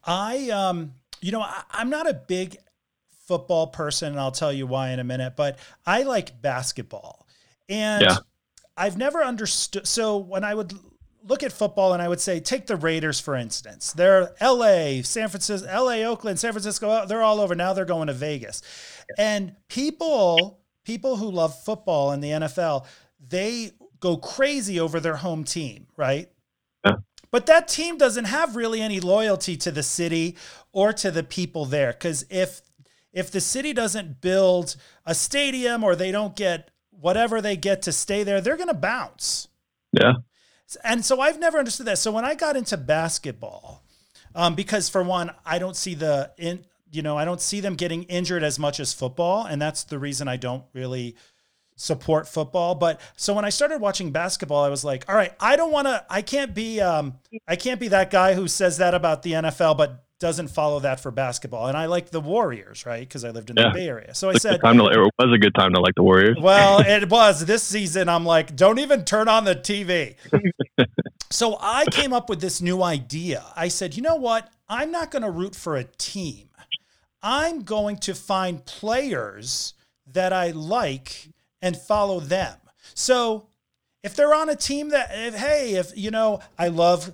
I, 0.03 0.49
um, 0.49 0.93
you 1.21 1.31
know, 1.31 1.41
I, 1.41 1.63
I'm 1.71 1.89
not 1.89 2.09
a 2.09 2.13
big 2.13 2.57
football 3.31 3.67
person, 3.67 4.09
and 4.09 4.19
I'll 4.19 4.33
tell 4.33 4.51
you 4.51 4.67
why 4.67 4.89
in 4.89 4.99
a 4.99 5.05
minute, 5.05 5.37
but 5.37 5.57
I 5.85 6.03
like 6.03 6.41
basketball. 6.41 7.25
And 7.69 8.03
yeah. 8.03 8.17
I've 8.75 8.97
never 8.97 9.23
understood. 9.23 9.87
So 9.87 10.17
when 10.17 10.43
I 10.43 10.53
would 10.53 10.73
look 11.25 11.43
at 11.43 11.53
football 11.53 11.93
and 11.93 12.01
I 12.01 12.09
would 12.09 12.19
say, 12.19 12.41
take 12.41 12.67
the 12.67 12.75
Raiders, 12.75 13.21
for 13.21 13.35
instance. 13.35 13.93
They're 13.93 14.35
LA, 14.41 15.01
San 15.03 15.29
Francisco, 15.29 15.65
LA, 15.65 16.03
Oakland, 16.03 16.39
San 16.39 16.51
Francisco, 16.51 16.89
oh, 16.89 17.05
they're 17.05 17.21
all 17.21 17.39
over. 17.39 17.55
Now 17.55 17.71
they're 17.71 17.85
going 17.85 18.07
to 18.07 18.13
Vegas. 18.13 18.61
And 19.17 19.55
people, 19.69 20.59
people 20.83 21.15
who 21.15 21.31
love 21.31 21.57
football 21.63 22.11
in 22.11 22.19
the 22.19 22.31
NFL, 22.31 22.85
they 23.29 23.71
go 24.01 24.17
crazy 24.17 24.77
over 24.77 24.99
their 24.99 25.15
home 25.15 25.45
team, 25.45 25.87
right? 25.95 26.29
Yeah. 26.85 26.95
But 27.31 27.45
that 27.45 27.69
team 27.69 27.97
doesn't 27.97 28.25
have 28.25 28.57
really 28.57 28.81
any 28.81 28.99
loyalty 28.99 29.55
to 29.55 29.71
the 29.71 29.83
city 29.83 30.35
or 30.73 30.91
to 30.91 31.11
the 31.11 31.23
people 31.23 31.63
there. 31.63 31.93
Because 31.93 32.25
if 32.29 32.61
if 33.13 33.31
the 33.31 33.41
city 33.41 33.73
doesn't 33.73 34.21
build 34.21 34.75
a 35.05 35.13
stadium 35.13 35.83
or 35.83 35.95
they 35.95 36.11
don't 36.11 36.35
get 36.35 36.71
whatever 36.89 37.41
they 37.41 37.57
get 37.57 37.81
to 37.83 37.91
stay 37.91 38.23
there, 38.23 38.41
they're 38.41 38.57
going 38.57 38.67
to 38.67 38.73
bounce. 38.73 39.47
Yeah. 39.91 40.13
And 40.83 41.03
so 41.03 41.19
I've 41.19 41.39
never 41.39 41.57
understood 41.57 41.87
that. 41.87 41.97
So 41.97 42.11
when 42.11 42.23
I 42.23 42.35
got 42.35 42.55
into 42.55 42.77
basketball, 42.77 43.83
um, 44.33 44.55
because 44.55 44.87
for 44.87 45.03
one, 45.03 45.31
I 45.45 45.59
don't 45.59 45.75
see 45.75 45.95
the 45.95 46.31
in 46.37 46.65
you 46.91 47.01
know 47.01 47.17
I 47.17 47.25
don't 47.25 47.41
see 47.41 47.59
them 47.59 47.75
getting 47.75 48.03
injured 48.03 48.43
as 48.43 48.57
much 48.57 48.79
as 48.79 48.93
football, 48.93 49.45
and 49.45 49.61
that's 49.61 49.83
the 49.83 49.99
reason 49.99 50.29
I 50.29 50.37
don't 50.37 50.63
really 50.73 51.15
support 51.75 52.27
football. 52.27 52.75
But 52.75 53.01
so 53.17 53.33
when 53.33 53.43
I 53.43 53.49
started 53.49 53.81
watching 53.81 54.11
basketball, 54.11 54.63
I 54.63 54.69
was 54.69 54.85
like, 54.85 55.03
all 55.09 55.15
right, 55.15 55.33
I 55.39 55.55
don't 55.55 55.71
want 55.71 55.87
to, 55.87 56.05
I 56.09 56.21
can't 56.21 56.53
be, 56.53 56.79
um, 56.79 57.15
I 57.47 57.55
can't 57.55 57.79
be 57.79 57.87
that 57.87 58.11
guy 58.11 58.35
who 58.35 58.47
says 58.47 58.77
that 58.77 58.93
about 58.93 59.23
the 59.23 59.31
NFL, 59.33 59.77
but 59.77 60.05
doesn't 60.21 60.49
follow 60.49 60.79
that 60.81 60.99
for 60.99 61.09
basketball. 61.09 61.65
And 61.65 61.75
I 61.75 61.87
like 61.87 62.11
the 62.11 62.21
Warriors, 62.21 62.85
right? 62.85 62.99
Because 63.01 63.25
I 63.25 63.31
lived 63.31 63.49
in 63.49 63.57
yeah. 63.57 63.69
the 63.69 63.73
Bay 63.73 63.87
Area. 63.87 64.13
So 64.13 64.29
I 64.29 64.35
said, 64.35 64.61
time 64.61 64.77
to, 64.77 64.85
it 64.85 65.11
was 65.17 65.33
a 65.33 65.37
good 65.39 65.55
time 65.55 65.73
to 65.73 65.81
like 65.81 65.95
the 65.95 66.03
Warriors. 66.03 66.37
Well, 66.39 66.79
it 66.85 67.09
was 67.09 67.45
this 67.45 67.63
season. 67.63 68.07
I'm 68.07 68.23
like, 68.23 68.55
don't 68.55 68.77
even 68.77 69.03
turn 69.03 69.27
on 69.27 69.45
the 69.45 69.55
TV. 69.55 70.15
so 71.31 71.57
I 71.59 71.85
came 71.85 72.13
up 72.13 72.29
with 72.29 72.39
this 72.39 72.61
new 72.61 72.83
idea. 72.83 73.43
I 73.55 73.67
said, 73.67 73.97
you 73.97 74.03
know 74.03 74.15
what? 74.15 74.49
I'm 74.69 74.91
not 74.91 75.09
going 75.09 75.23
to 75.23 75.31
root 75.31 75.55
for 75.55 75.75
a 75.75 75.83
team. 75.83 76.49
I'm 77.23 77.63
going 77.63 77.97
to 77.97 78.13
find 78.13 78.63
players 78.63 79.73
that 80.05 80.31
I 80.31 80.51
like 80.51 81.29
and 81.63 81.75
follow 81.75 82.19
them. 82.19 82.57
So 82.93 83.47
if 84.03 84.15
they're 84.15 84.35
on 84.35 84.49
a 84.49 84.55
team 84.55 84.89
that, 84.89 85.09
if, 85.13 85.35
hey, 85.35 85.73
if, 85.73 85.97
you 85.97 86.11
know, 86.11 86.41
I 86.59 86.67
love 86.67 87.11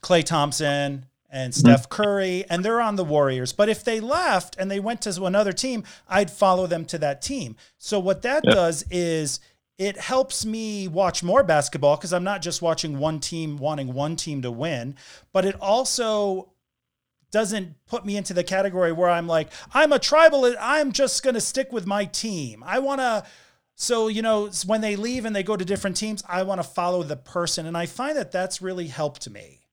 Klay 0.00 0.24
Thompson 0.24 1.04
and. 1.30 1.54
Steph 1.54 1.88
Curry, 1.88 2.44
and 2.48 2.64
they're 2.64 2.80
on 2.80 2.96
the 2.96 3.04
Warriors. 3.04 3.52
But 3.52 3.68
if 3.68 3.84
they 3.84 4.00
left 4.00 4.56
and 4.58 4.70
they 4.70 4.80
went 4.80 5.02
to 5.02 5.24
another 5.24 5.52
team, 5.52 5.84
I'd 6.08 6.30
follow 6.30 6.66
them 6.66 6.84
to 6.86 6.98
that 6.98 7.22
team. 7.22 7.56
So 7.78 7.98
what 7.98 8.22
that 8.22 8.42
does 8.44 8.84
is 8.90 9.40
it 9.78 9.98
helps 9.98 10.46
me 10.46 10.88
watch 10.88 11.22
more 11.22 11.42
basketball 11.42 11.96
because 11.96 12.12
I'm 12.12 12.24
not 12.24 12.42
just 12.42 12.62
watching 12.62 12.98
one 12.98 13.20
team 13.20 13.56
wanting 13.58 13.92
one 13.92 14.16
team 14.16 14.42
to 14.42 14.50
win, 14.50 14.96
but 15.32 15.44
it 15.44 15.54
also 15.60 16.52
doesn't 17.30 17.74
put 17.86 18.06
me 18.06 18.16
into 18.16 18.32
the 18.32 18.44
category 18.44 18.92
where 18.92 19.10
I'm 19.10 19.26
like, 19.26 19.48
I'm 19.74 19.92
a 19.92 19.98
tribal, 19.98 20.54
I'm 20.60 20.92
just 20.92 21.22
going 21.22 21.34
to 21.34 21.40
stick 21.40 21.72
with 21.72 21.86
my 21.86 22.06
team. 22.06 22.62
I 22.64 22.78
want 22.78 23.00
to 23.00 23.24
so, 23.78 24.08
you 24.08 24.22
know, 24.22 24.48
when 24.64 24.80
they 24.80 24.96
leave 24.96 25.26
and 25.26 25.36
they 25.36 25.42
go 25.42 25.54
to 25.54 25.64
different 25.64 25.98
teams, 25.98 26.24
I 26.26 26.42
want 26.44 26.60
to 26.60 26.66
follow 26.66 27.02
the 27.02 27.16
person. 27.16 27.66
And 27.66 27.76
I 27.76 27.84
find 27.84 28.16
that 28.16 28.32
that's 28.32 28.62
really 28.62 28.86
helped 28.86 29.28
me. 29.28 29.65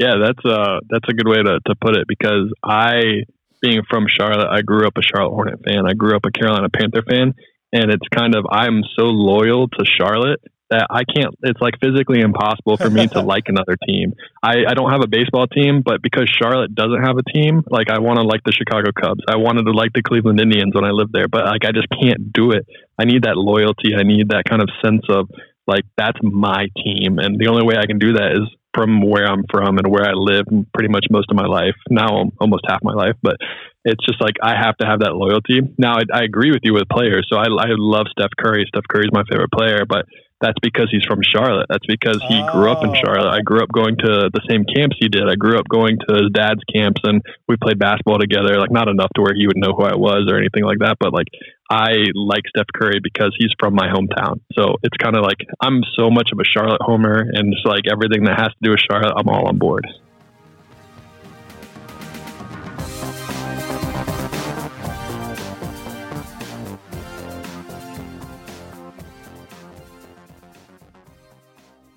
Yeah, 0.00 0.16
that's 0.16 0.40
a, 0.46 0.48
uh, 0.48 0.80
that's 0.88 1.04
a 1.10 1.12
good 1.12 1.28
way 1.28 1.42
to, 1.44 1.60
to 1.60 1.74
put 1.76 1.94
it 1.94 2.08
because 2.08 2.48
I, 2.64 3.28
being 3.60 3.82
from 3.90 4.06
Charlotte, 4.08 4.48
I 4.50 4.62
grew 4.62 4.86
up 4.86 4.96
a 4.96 5.02
Charlotte 5.02 5.34
Hornet 5.34 5.60
fan. 5.62 5.84
I 5.86 5.92
grew 5.92 6.16
up 6.16 6.24
a 6.24 6.32
Carolina 6.32 6.70
Panther 6.70 7.02
fan. 7.02 7.34
And 7.72 7.92
it's 7.92 8.08
kind 8.08 8.34
of, 8.34 8.46
I'm 8.50 8.80
so 8.96 9.04
loyal 9.04 9.68
to 9.68 9.84
Charlotte 9.84 10.40
that 10.70 10.86
I 10.88 11.02
can't. 11.04 11.34
It's 11.42 11.60
like 11.60 11.74
physically 11.82 12.20
impossible 12.20 12.78
for 12.78 12.88
me 12.88 13.08
to 13.08 13.20
like 13.34 13.44
another 13.48 13.76
team. 13.86 14.14
I, 14.42 14.64
I 14.66 14.72
don't 14.72 14.90
have 14.90 15.02
a 15.04 15.06
baseball 15.06 15.46
team, 15.46 15.82
but 15.84 16.00
because 16.00 16.32
Charlotte 16.40 16.74
doesn't 16.74 17.04
have 17.04 17.18
a 17.18 17.26
team, 17.30 17.62
like 17.68 17.90
I 17.90 18.00
want 18.00 18.18
to 18.18 18.24
like 18.24 18.40
the 18.44 18.52
Chicago 18.52 18.90
Cubs. 18.96 19.20
I 19.28 19.36
wanted 19.36 19.64
to 19.66 19.72
like 19.72 19.92
the 19.92 20.02
Cleveland 20.02 20.40
Indians 20.40 20.74
when 20.74 20.84
I 20.84 20.90
lived 20.90 21.12
there, 21.12 21.28
but 21.28 21.44
like 21.44 21.66
I 21.66 21.72
just 21.76 21.88
can't 21.90 22.32
do 22.32 22.52
it. 22.52 22.64
I 22.98 23.04
need 23.04 23.24
that 23.24 23.36
loyalty. 23.36 23.92
I 23.98 24.02
need 24.02 24.30
that 24.30 24.48
kind 24.48 24.62
of 24.62 24.70
sense 24.82 25.04
of 25.10 25.28
like 25.66 25.84
that's 25.98 26.18
my 26.22 26.66
team, 26.82 27.18
and 27.18 27.38
the 27.38 27.48
only 27.48 27.62
way 27.62 27.76
I 27.76 27.86
can 27.86 27.98
do 27.98 28.14
that 28.14 28.32
is 28.32 28.48
from 28.74 29.02
where 29.02 29.26
I'm 29.26 29.44
from 29.50 29.78
and 29.78 29.86
where 29.86 30.06
I 30.06 30.12
live 30.12 30.44
pretty 30.72 30.88
much 30.88 31.06
most 31.10 31.30
of 31.30 31.36
my 31.36 31.46
life. 31.46 31.74
Now 31.90 32.30
almost 32.40 32.64
half 32.68 32.80
my 32.82 32.94
life, 32.94 33.16
but 33.22 33.36
it's 33.84 34.04
just 34.04 34.20
like 34.20 34.36
I 34.42 34.54
have 34.56 34.76
to 34.78 34.86
have 34.86 35.00
that 35.00 35.14
loyalty. 35.14 35.60
Now 35.78 35.94
I, 35.94 36.02
I 36.12 36.22
agree 36.22 36.50
with 36.50 36.60
you 36.62 36.74
with 36.74 36.88
players. 36.88 37.26
So 37.30 37.36
I, 37.36 37.46
I 37.46 37.74
love 37.76 38.06
Steph 38.12 38.30
Curry. 38.38 38.64
Steph 38.68 38.84
Curry's 38.88 39.10
my 39.12 39.24
favorite 39.28 39.50
player, 39.52 39.84
but 39.88 40.06
that's 40.40 40.58
because 40.62 40.88
he's 40.90 41.04
from 41.04 41.20
Charlotte. 41.22 41.66
That's 41.68 41.84
because 41.86 42.22
he 42.28 42.40
oh. 42.40 42.52
grew 42.52 42.70
up 42.70 42.82
in 42.82 42.90
oh. 42.90 42.94
Charlotte. 42.94 43.32
I 43.32 43.40
grew 43.40 43.62
up 43.62 43.70
going 43.72 43.96
to 43.98 44.30
the 44.32 44.42
same 44.48 44.64
camps 44.64 44.96
he 44.98 45.08
did. 45.08 45.28
I 45.28 45.34
grew 45.34 45.58
up 45.58 45.68
going 45.68 45.98
to 46.08 46.14
his 46.14 46.30
dad's 46.32 46.64
camps 46.72 47.00
and 47.04 47.20
we 47.48 47.56
played 47.56 47.78
basketball 47.78 48.18
together. 48.18 48.58
Like 48.58 48.70
not 48.70 48.88
enough 48.88 49.10
to 49.16 49.22
where 49.22 49.34
he 49.34 49.46
would 49.46 49.58
know 49.58 49.72
who 49.76 49.84
I 49.84 49.96
was 49.96 50.28
or 50.30 50.38
anything 50.38 50.64
like 50.64 50.78
that, 50.80 50.96
but 50.98 51.12
like 51.12 51.28
I 51.72 52.06
like 52.16 52.42
Steph 52.48 52.66
Curry 52.74 52.98
because 53.00 53.32
he's 53.38 53.52
from 53.60 53.76
my 53.76 53.86
hometown. 53.86 54.40
So 54.54 54.74
it's 54.82 54.96
kind 54.96 55.16
of 55.16 55.22
like 55.22 55.38
I'm 55.60 55.82
so 55.96 56.10
much 56.10 56.30
of 56.32 56.40
a 56.40 56.44
Charlotte 56.44 56.82
homer 56.82 57.24
and 57.32 57.54
just 57.54 57.64
like 57.64 57.84
everything 57.88 58.24
that 58.24 58.40
has 58.40 58.48
to 58.48 58.58
do 58.60 58.70
with 58.72 58.80
Charlotte, 58.80 59.14
I'm 59.16 59.28
all 59.28 59.46
on 59.46 59.56
board. 59.56 59.86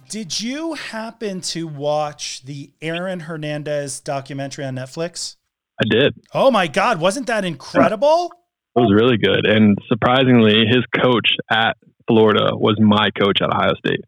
Did 0.08 0.40
you 0.40 0.76
happen 0.76 1.42
to 1.42 1.68
watch 1.68 2.44
the 2.44 2.72
Aaron 2.80 3.22
Hernandez 3.22 4.00
documentary 4.00 4.66
on 4.66 4.76
Netflix? 4.76 5.38
I 5.82 5.86
did. 5.90 6.14
Oh 6.36 6.52
my 6.52 6.68
God, 6.68 7.00
wasn't 7.00 7.26
that 7.26 7.44
incredible? 7.44 8.32
It 8.76 8.80
was 8.80 8.94
really 8.94 9.18
good. 9.18 9.46
And 9.46 9.78
surprisingly, 9.88 10.66
his 10.66 10.84
coach 10.96 11.30
at 11.52 11.78
Florida 12.08 12.56
was 12.56 12.78
my 12.80 13.12
coach 13.12 13.40
at 13.42 13.50
Ohio 13.54 13.74
State. 13.76 14.02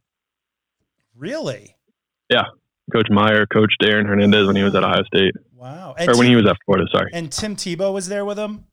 Really? 1.16 1.76
Yeah. 2.30 2.45
Coach 2.91 3.07
Meyer 3.09 3.45
coached 3.45 3.84
Aaron 3.84 4.05
Hernandez 4.05 4.47
when 4.47 4.55
he 4.55 4.63
was 4.63 4.76
at 4.76 4.84
Ohio 4.84 5.03
State. 5.03 5.36
Wow. 5.55 5.95
And 5.97 6.09
or 6.09 6.18
when 6.18 6.28
he 6.28 6.36
was 6.36 6.47
at 6.47 6.57
Florida, 6.66 6.88
sorry. 6.91 7.11
And 7.13 7.32
Tim 7.32 7.55
Tebow 7.55 7.93
was 7.93 8.07
there 8.07 8.26
with 8.26 8.38
him? 8.38 8.66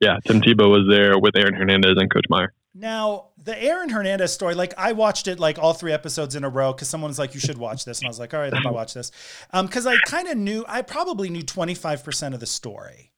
Yeah, 0.00 0.18
Tim 0.26 0.40
Tebow 0.40 0.68
was 0.68 0.86
there 0.88 1.18
with 1.18 1.36
Aaron 1.36 1.54
Hernandez 1.54 1.94
and 1.96 2.12
Coach 2.12 2.24
Meyer. 2.28 2.52
Now, 2.74 3.28
the 3.42 3.60
Aaron 3.62 3.88
Hernandez 3.88 4.32
story, 4.32 4.54
like 4.54 4.74
I 4.76 4.92
watched 4.92 5.28
it 5.28 5.38
like 5.38 5.60
all 5.60 5.72
three 5.72 5.92
episodes 5.92 6.34
in 6.34 6.42
a 6.42 6.48
row 6.48 6.72
because 6.72 6.88
someone 6.88 7.08
was 7.08 7.18
like, 7.18 7.32
you 7.32 7.40
should 7.40 7.58
watch 7.58 7.84
this. 7.84 8.00
And 8.00 8.06
I 8.06 8.10
was 8.10 8.18
like, 8.18 8.34
all 8.34 8.40
right, 8.40 8.52
let 8.52 8.64
me 8.64 8.70
watch 8.70 8.94
this. 8.94 9.12
Because 9.52 9.86
um, 9.86 9.92
I 9.92 9.98
kind 10.08 10.26
of 10.26 10.36
knew, 10.36 10.64
I 10.66 10.82
probably 10.82 11.30
knew 11.30 11.42
25% 11.42 12.34
of 12.34 12.40
the 12.40 12.46
story. 12.46 13.12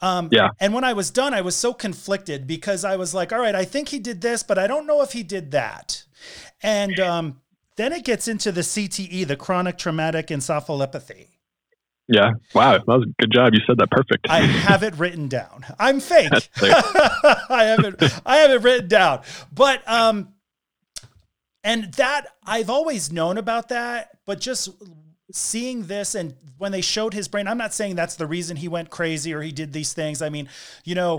Um, 0.00 0.28
yeah. 0.32 0.48
And 0.58 0.72
when 0.72 0.84
I 0.84 0.92
was 0.92 1.10
done, 1.10 1.34
I 1.34 1.40
was 1.42 1.56
so 1.56 1.72
conflicted 1.74 2.46
because 2.46 2.84
I 2.84 2.96
was 2.96 3.14
like, 3.14 3.32
all 3.32 3.40
right, 3.40 3.54
I 3.54 3.64
think 3.64 3.88
he 3.88 3.98
did 3.98 4.20
this, 4.20 4.42
but 4.42 4.58
I 4.58 4.66
don't 4.66 4.86
know 4.86 5.02
if 5.02 5.12
he 5.12 5.22
did 5.22 5.50
that. 5.50 6.04
And 6.62 6.98
um, 7.00 7.40
then 7.76 7.92
it 7.92 8.04
gets 8.04 8.28
into 8.28 8.52
the 8.52 8.62
CTE, 8.62 9.26
the 9.26 9.36
chronic 9.36 9.78
traumatic 9.78 10.28
encephalopathy. 10.28 11.28
Yeah. 12.08 12.32
Wow. 12.54 12.72
That 12.72 12.86
was 12.86 13.04
a 13.04 13.22
good 13.22 13.30
job. 13.32 13.54
You 13.54 13.60
said 13.66 13.78
that 13.78 13.90
perfect. 13.90 14.28
I 14.28 14.40
have 14.40 14.82
it 14.82 14.98
written 14.98 15.28
down. 15.28 15.64
I'm 15.78 16.00
fake. 16.00 16.32
I 16.60 17.64
have 17.64 17.84
it. 17.84 18.20
I 18.26 18.38
have 18.38 18.50
it 18.50 18.62
written 18.62 18.88
down. 18.88 19.20
But 19.52 19.88
um, 19.88 20.34
and 21.62 21.92
that 21.94 22.26
I've 22.44 22.68
always 22.68 23.12
known 23.12 23.38
about 23.38 23.68
that, 23.68 24.18
but 24.26 24.40
just 24.40 24.70
seeing 25.32 25.86
this 25.86 26.14
and 26.14 26.34
when 26.58 26.72
they 26.72 26.80
showed 26.80 27.14
his 27.14 27.28
brain, 27.28 27.48
I'm 27.48 27.58
not 27.58 27.72
saying 27.72 27.94
that's 27.94 28.16
the 28.16 28.26
reason 28.26 28.56
he 28.56 28.68
went 28.68 28.90
crazy 28.90 29.32
or 29.32 29.42
he 29.42 29.52
did 29.52 29.72
these 29.72 29.92
things. 29.92 30.22
I 30.22 30.28
mean, 30.28 30.48
you 30.84 30.94
know, 30.94 31.18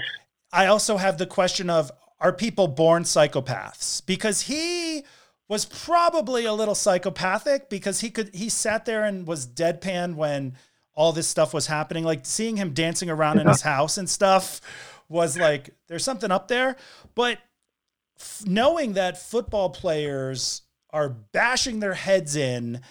I 0.51 0.67
also 0.67 0.97
have 0.97 1.17
the 1.17 1.25
question 1.25 1.69
of 1.69 1.91
are 2.19 2.33
people 2.33 2.67
born 2.67 3.03
psychopaths? 3.03 4.05
Because 4.05 4.41
he 4.41 5.03
was 5.47 5.65
probably 5.65 6.45
a 6.45 6.53
little 6.53 6.75
psychopathic 6.75 7.69
because 7.69 7.99
he 7.99 8.09
could 8.09 8.33
he 8.33 8.47
sat 8.47 8.85
there 8.85 9.03
and 9.03 9.27
was 9.27 9.47
deadpan 9.47 10.15
when 10.15 10.55
all 10.93 11.11
this 11.11 11.27
stuff 11.27 11.53
was 11.53 11.67
happening. 11.67 12.03
Like 12.03 12.25
seeing 12.25 12.57
him 12.57 12.73
dancing 12.73 13.09
around 13.09 13.37
yeah. 13.37 13.41
in 13.41 13.47
his 13.47 13.61
house 13.61 13.97
and 13.97 14.09
stuff 14.09 14.61
was 15.09 15.37
like, 15.37 15.71
there's 15.87 16.03
something 16.03 16.31
up 16.31 16.47
there. 16.47 16.75
But 17.15 17.39
f- 18.19 18.43
knowing 18.45 18.93
that 18.93 19.21
football 19.21 19.69
players 19.69 20.61
are 20.91 21.09
bashing 21.09 21.79
their 21.79 21.95
heads 21.95 22.35
in 22.35 22.81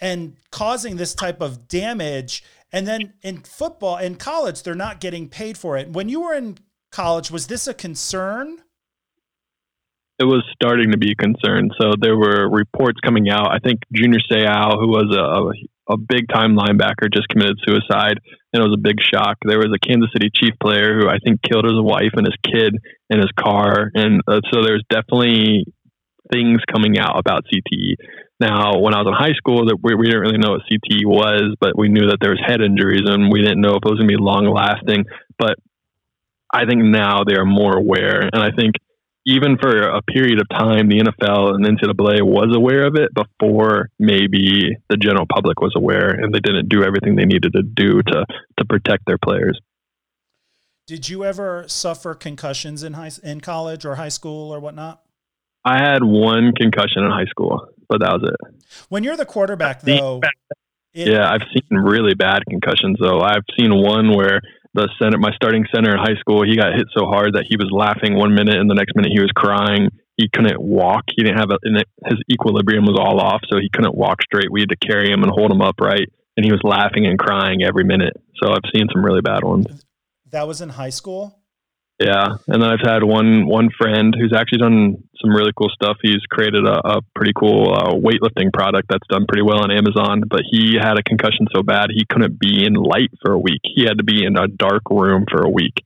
and 0.00 0.36
causing 0.50 0.96
this 0.96 1.14
type 1.14 1.40
of 1.40 1.68
damage, 1.68 2.42
and 2.72 2.86
then 2.86 3.14
in 3.22 3.38
football, 3.38 3.96
in 3.96 4.16
college, 4.16 4.62
they're 4.62 4.74
not 4.74 5.00
getting 5.00 5.28
paid 5.28 5.58
for 5.58 5.76
it. 5.76 5.90
When 5.90 6.08
you 6.08 6.22
were 6.22 6.34
in 6.34 6.58
college, 6.90 7.30
was 7.30 7.46
this 7.48 7.66
a 7.66 7.74
concern? 7.74 8.62
it 10.20 10.24
was 10.24 10.44
starting 10.52 10.90
to 10.90 10.98
be 10.98 11.12
a 11.12 11.14
concern. 11.14 11.70
So 11.80 11.92
there 11.98 12.16
were 12.16 12.46
reports 12.50 13.00
coming 13.02 13.30
out. 13.30 13.50
I 13.50 13.58
think 13.58 13.80
Junior 13.90 14.18
Seau, 14.30 14.78
who 14.78 14.88
was 14.88 15.08
a, 15.16 15.94
a 15.94 15.96
big 15.96 16.28
time 16.28 16.54
linebacker, 16.54 17.10
just 17.12 17.26
committed 17.28 17.56
suicide, 17.66 18.20
and 18.52 18.62
it 18.62 18.68
was 18.68 18.76
a 18.76 18.80
big 18.80 19.00
shock. 19.00 19.38
There 19.42 19.58
was 19.58 19.72
a 19.74 19.78
Kansas 19.78 20.10
City 20.12 20.28
Chief 20.32 20.52
player 20.62 21.00
who 21.00 21.08
I 21.08 21.18
think 21.24 21.40
killed 21.42 21.64
his 21.64 21.80
wife 21.80 22.12
and 22.12 22.26
his 22.26 22.36
kid 22.44 22.76
in 23.08 23.18
his 23.18 23.32
car, 23.34 23.90
and 23.94 24.20
uh, 24.28 24.40
so 24.52 24.62
there's 24.62 24.84
definitely 24.90 25.64
things 26.30 26.60
coming 26.70 26.98
out 26.98 27.18
about 27.18 27.46
CTE. 27.46 27.96
Now, 28.40 28.80
when 28.80 28.94
I 28.94 29.02
was 29.02 29.06
in 29.06 29.12
high 29.12 29.36
school, 29.36 29.66
that 29.66 29.76
we, 29.82 29.94
we 29.94 30.06
didn't 30.06 30.22
really 30.22 30.38
know 30.38 30.56
what 30.56 30.62
CTE 30.64 31.04
was, 31.04 31.54
but 31.60 31.76
we 31.76 31.88
knew 31.88 32.08
that 32.08 32.18
there 32.20 32.30
was 32.30 32.40
head 32.40 32.62
injuries, 32.62 33.04
and 33.04 33.30
we 33.30 33.42
didn't 33.42 33.60
know 33.60 33.76
if 33.76 33.84
it 33.84 33.90
was 33.90 33.98
going 33.98 34.08
to 34.08 34.16
be 34.16 34.22
long 34.22 34.48
lasting. 34.48 35.04
But 35.38 35.56
I 36.52 36.64
think 36.64 36.82
now 36.82 37.22
they 37.24 37.36
are 37.36 37.44
more 37.44 37.76
aware, 37.76 38.28
and 38.32 38.42
I 38.42 38.50
think 38.50 38.76
even 39.26 39.58
for 39.60 39.70
a 39.70 40.00
period 40.02 40.40
of 40.40 40.48
time, 40.48 40.88
the 40.88 41.00
NFL 41.00 41.54
and 41.54 41.64
NCAA 41.66 42.22
was 42.22 42.56
aware 42.56 42.86
of 42.86 42.96
it 42.96 43.10
before 43.12 43.90
maybe 43.98 44.76
the 44.88 44.96
general 44.96 45.26
public 45.30 45.60
was 45.60 45.74
aware, 45.76 46.08
and 46.08 46.32
they 46.34 46.40
didn't 46.40 46.68
do 46.68 46.82
everything 46.82 47.16
they 47.16 47.26
needed 47.26 47.52
to 47.52 47.62
do 47.62 48.00
to 48.02 48.24
to 48.58 48.64
protect 48.64 49.04
their 49.06 49.18
players. 49.18 49.60
Did 50.86 51.08
you 51.08 51.24
ever 51.24 51.64
suffer 51.68 52.14
concussions 52.14 52.82
in 52.82 52.94
high 52.94 53.10
in 53.22 53.42
college 53.42 53.84
or 53.84 53.96
high 53.96 54.08
school 54.08 54.52
or 54.52 54.58
whatnot? 54.58 55.02
I 55.64 55.76
had 55.76 56.02
one 56.02 56.52
concussion 56.58 57.04
in 57.04 57.10
high 57.10 57.28
school, 57.28 57.68
but 57.90 58.00
that 58.00 58.12
was 58.12 58.22
it. 58.22 58.54
When 58.88 59.02
you're 59.02 59.16
the 59.16 59.26
quarterback, 59.26 59.82
though, 59.82 60.20
it, 60.94 61.08
yeah, 61.08 61.28
I've 61.28 61.42
seen 61.52 61.76
really 61.76 62.14
bad 62.14 62.42
concussions. 62.48 62.98
Though 63.00 63.20
I've 63.20 63.44
seen 63.58 63.74
one 63.74 64.16
where 64.16 64.40
the 64.74 64.88
center, 65.02 65.18
my 65.18 65.32
starting 65.34 65.66
center 65.74 65.90
in 65.90 65.98
high 65.98 66.18
school, 66.20 66.46
he 66.46 66.56
got 66.56 66.72
hit 66.72 66.86
so 66.96 67.06
hard 67.06 67.34
that 67.34 67.44
he 67.48 67.56
was 67.56 67.68
laughing 67.72 68.14
one 68.14 68.32
minute 68.32 68.54
and 68.54 68.70
the 68.70 68.74
next 68.74 68.94
minute 68.94 69.10
he 69.12 69.20
was 69.20 69.32
crying. 69.34 69.90
He 70.16 70.28
couldn't 70.32 70.60
walk. 70.60 71.04
He 71.16 71.24
didn't 71.24 71.38
have 71.38 71.50
a, 71.50 71.58
his 72.06 72.18
equilibrium 72.30 72.84
was 72.84 72.96
all 72.98 73.20
off, 73.20 73.40
so 73.50 73.58
he 73.58 73.68
couldn't 73.72 73.96
walk 73.96 74.22
straight. 74.22 74.52
We 74.52 74.60
had 74.60 74.68
to 74.68 74.76
carry 74.76 75.10
him 75.10 75.22
and 75.22 75.32
hold 75.32 75.50
him 75.50 75.60
upright, 75.60 76.12
and 76.36 76.44
he 76.44 76.52
was 76.52 76.60
laughing 76.62 77.06
and 77.06 77.18
crying 77.18 77.64
every 77.64 77.84
minute. 77.84 78.14
So 78.40 78.52
I've 78.52 78.68
seen 78.72 78.86
some 78.92 79.04
really 79.04 79.22
bad 79.22 79.42
ones. 79.42 79.66
That 80.30 80.46
was 80.46 80.60
in 80.60 80.68
high 80.68 80.90
school. 80.90 81.39
Yeah, 82.00 82.36
and 82.48 82.62
then 82.62 82.70
I've 82.70 82.80
had 82.82 83.04
one 83.04 83.46
one 83.46 83.68
friend 83.76 84.16
who's 84.18 84.32
actually 84.34 84.58
done 84.58 85.04
some 85.20 85.30
really 85.30 85.52
cool 85.54 85.68
stuff. 85.68 85.98
He's 86.00 86.24
created 86.30 86.66
a, 86.66 86.96
a 86.96 87.00
pretty 87.14 87.32
cool 87.38 87.74
uh, 87.74 87.92
weightlifting 87.92 88.50
product 88.54 88.88
that's 88.88 89.06
done 89.10 89.26
pretty 89.28 89.42
well 89.42 89.62
on 89.62 89.70
Amazon. 89.70 90.22
But 90.26 90.40
he 90.50 90.78
had 90.80 90.96
a 90.96 91.02
concussion 91.02 91.46
so 91.54 91.62
bad 91.62 91.90
he 91.90 92.06
couldn't 92.06 92.40
be 92.40 92.64
in 92.64 92.72
light 92.72 93.10
for 93.20 93.32
a 93.32 93.38
week. 93.38 93.60
He 93.64 93.84
had 93.84 93.98
to 93.98 94.04
be 94.04 94.24
in 94.24 94.38
a 94.38 94.48
dark 94.48 94.84
room 94.88 95.26
for 95.30 95.42
a 95.42 95.50
week. 95.50 95.84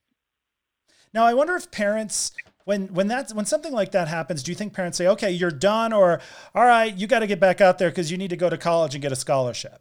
Now 1.12 1.26
I 1.26 1.34
wonder 1.34 1.56
if 1.56 1.72
parents 1.72 2.32
when 2.64 2.86
when 2.94 3.08
that's 3.08 3.34
when 3.34 3.44
something 3.44 3.72
like 3.72 3.90
that 3.90 4.06
happens, 4.06 4.44
do 4.44 4.52
you 4.52 4.56
think 4.56 4.72
parents 4.72 4.96
say, 4.96 5.08
"Okay, 5.08 5.32
you're 5.32 5.50
done," 5.50 5.92
or 5.92 6.20
"All 6.54 6.64
right, 6.64 6.94
you 6.96 7.08
got 7.08 7.20
to 7.20 7.26
get 7.26 7.40
back 7.40 7.60
out 7.60 7.78
there 7.78 7.90
because 7.90 8.12
you 8.12 8.18
need 8.18 8.30
to 8.30 8.36
go 8.36 8.48
to 8.48 8.56
college 8.56 8.94
and 8.94 9.02
get 9.02 9.10
a 9.10 9.16
scholarship"? 9.16 9.80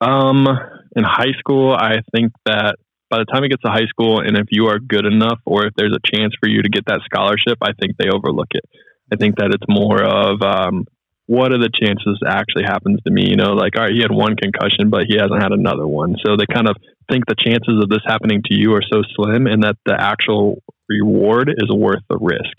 Um, 0.00 0.46
in 0.94 1.04
high 1.04 1.32
school, 1.38 1.74
I 1.74 2.00
think 2.14 2.32
that 2.46 2.76
by 3.10 3.18
the 3.18 3.24
time 3.26 3.44
it 3.44 3.50
gets 3.50 3.62
to 3.62 3.70
high 3.70 3.86
school, 3.88 4.20
and 4.20 4.36
if 4.36 4.46
you 4.50 4.66
are 4.66 4.78
good 4.78 5.06
enough, 5.06 5.38
or 5.44 5.66
if 5.66 5.72
there's 5.76 5.94
a 5.94 6.16
chance 6.16 6.34
for 6.40 6.48
you 6.48 6.62
to 6.62 6.68
get 6.68 6.86
that 6.86 7.00
scholarship, 7.04 7.58
I 7.62 7.72
think 7.78 7.96
they 7.96 8.08
overlook 8.08 8.50
it. 8.50 8.64
I 9.12 9.16
think 9.16 9.36
that 9.36 9.54
it's 9.54 9.66
more 9.68 10.02
of 10.02 10.42
um, 10.42 10.84
what 11.26 11.52
are 11.52 11.58
the 11.58 11.70
chances 11.70 12.18
actually 12.26 12.64
happens 12.64 12.98
to 13.06 13.12
me? 13.12 13.30
You 13.30 13.36
know, 13.36 13.54
like 13.54 13.76
all 13.76 13.84
right, 13.84 13.94
he 13.94 14.02
had 14.02 14.10
one 14.10 14.34
concussion, 14.34 14.90
but 14.90 15.06
he 15.06 15.16
hasn't 15.18 15.42
had 15.42 15.52
another 15.52 15.86
one, 15.86 16.16
so 16.24 16.36
they 16.36 16.46
kind 16.46 16.68
of 16.68 16.76
think 17.10 17.26
the 17.26 17.38
chances 17.38 17.78
of 17.82 17.88
this 17.88 18.02
happening 18.06 18.42
to 18.46 18.54
you 18.54 18.74
are 18.74 18.82
so 18.82 19.02
slim, 19.14 19.46
and 19.46 19.62
that 19.62 19.76
the 19.86 19.94
actual 19.94 20.62
reward 20.88 21.48
is 21.50 21.70
worth 21.70 22.02
the 22.10 22.18
risk. 22.18 22.54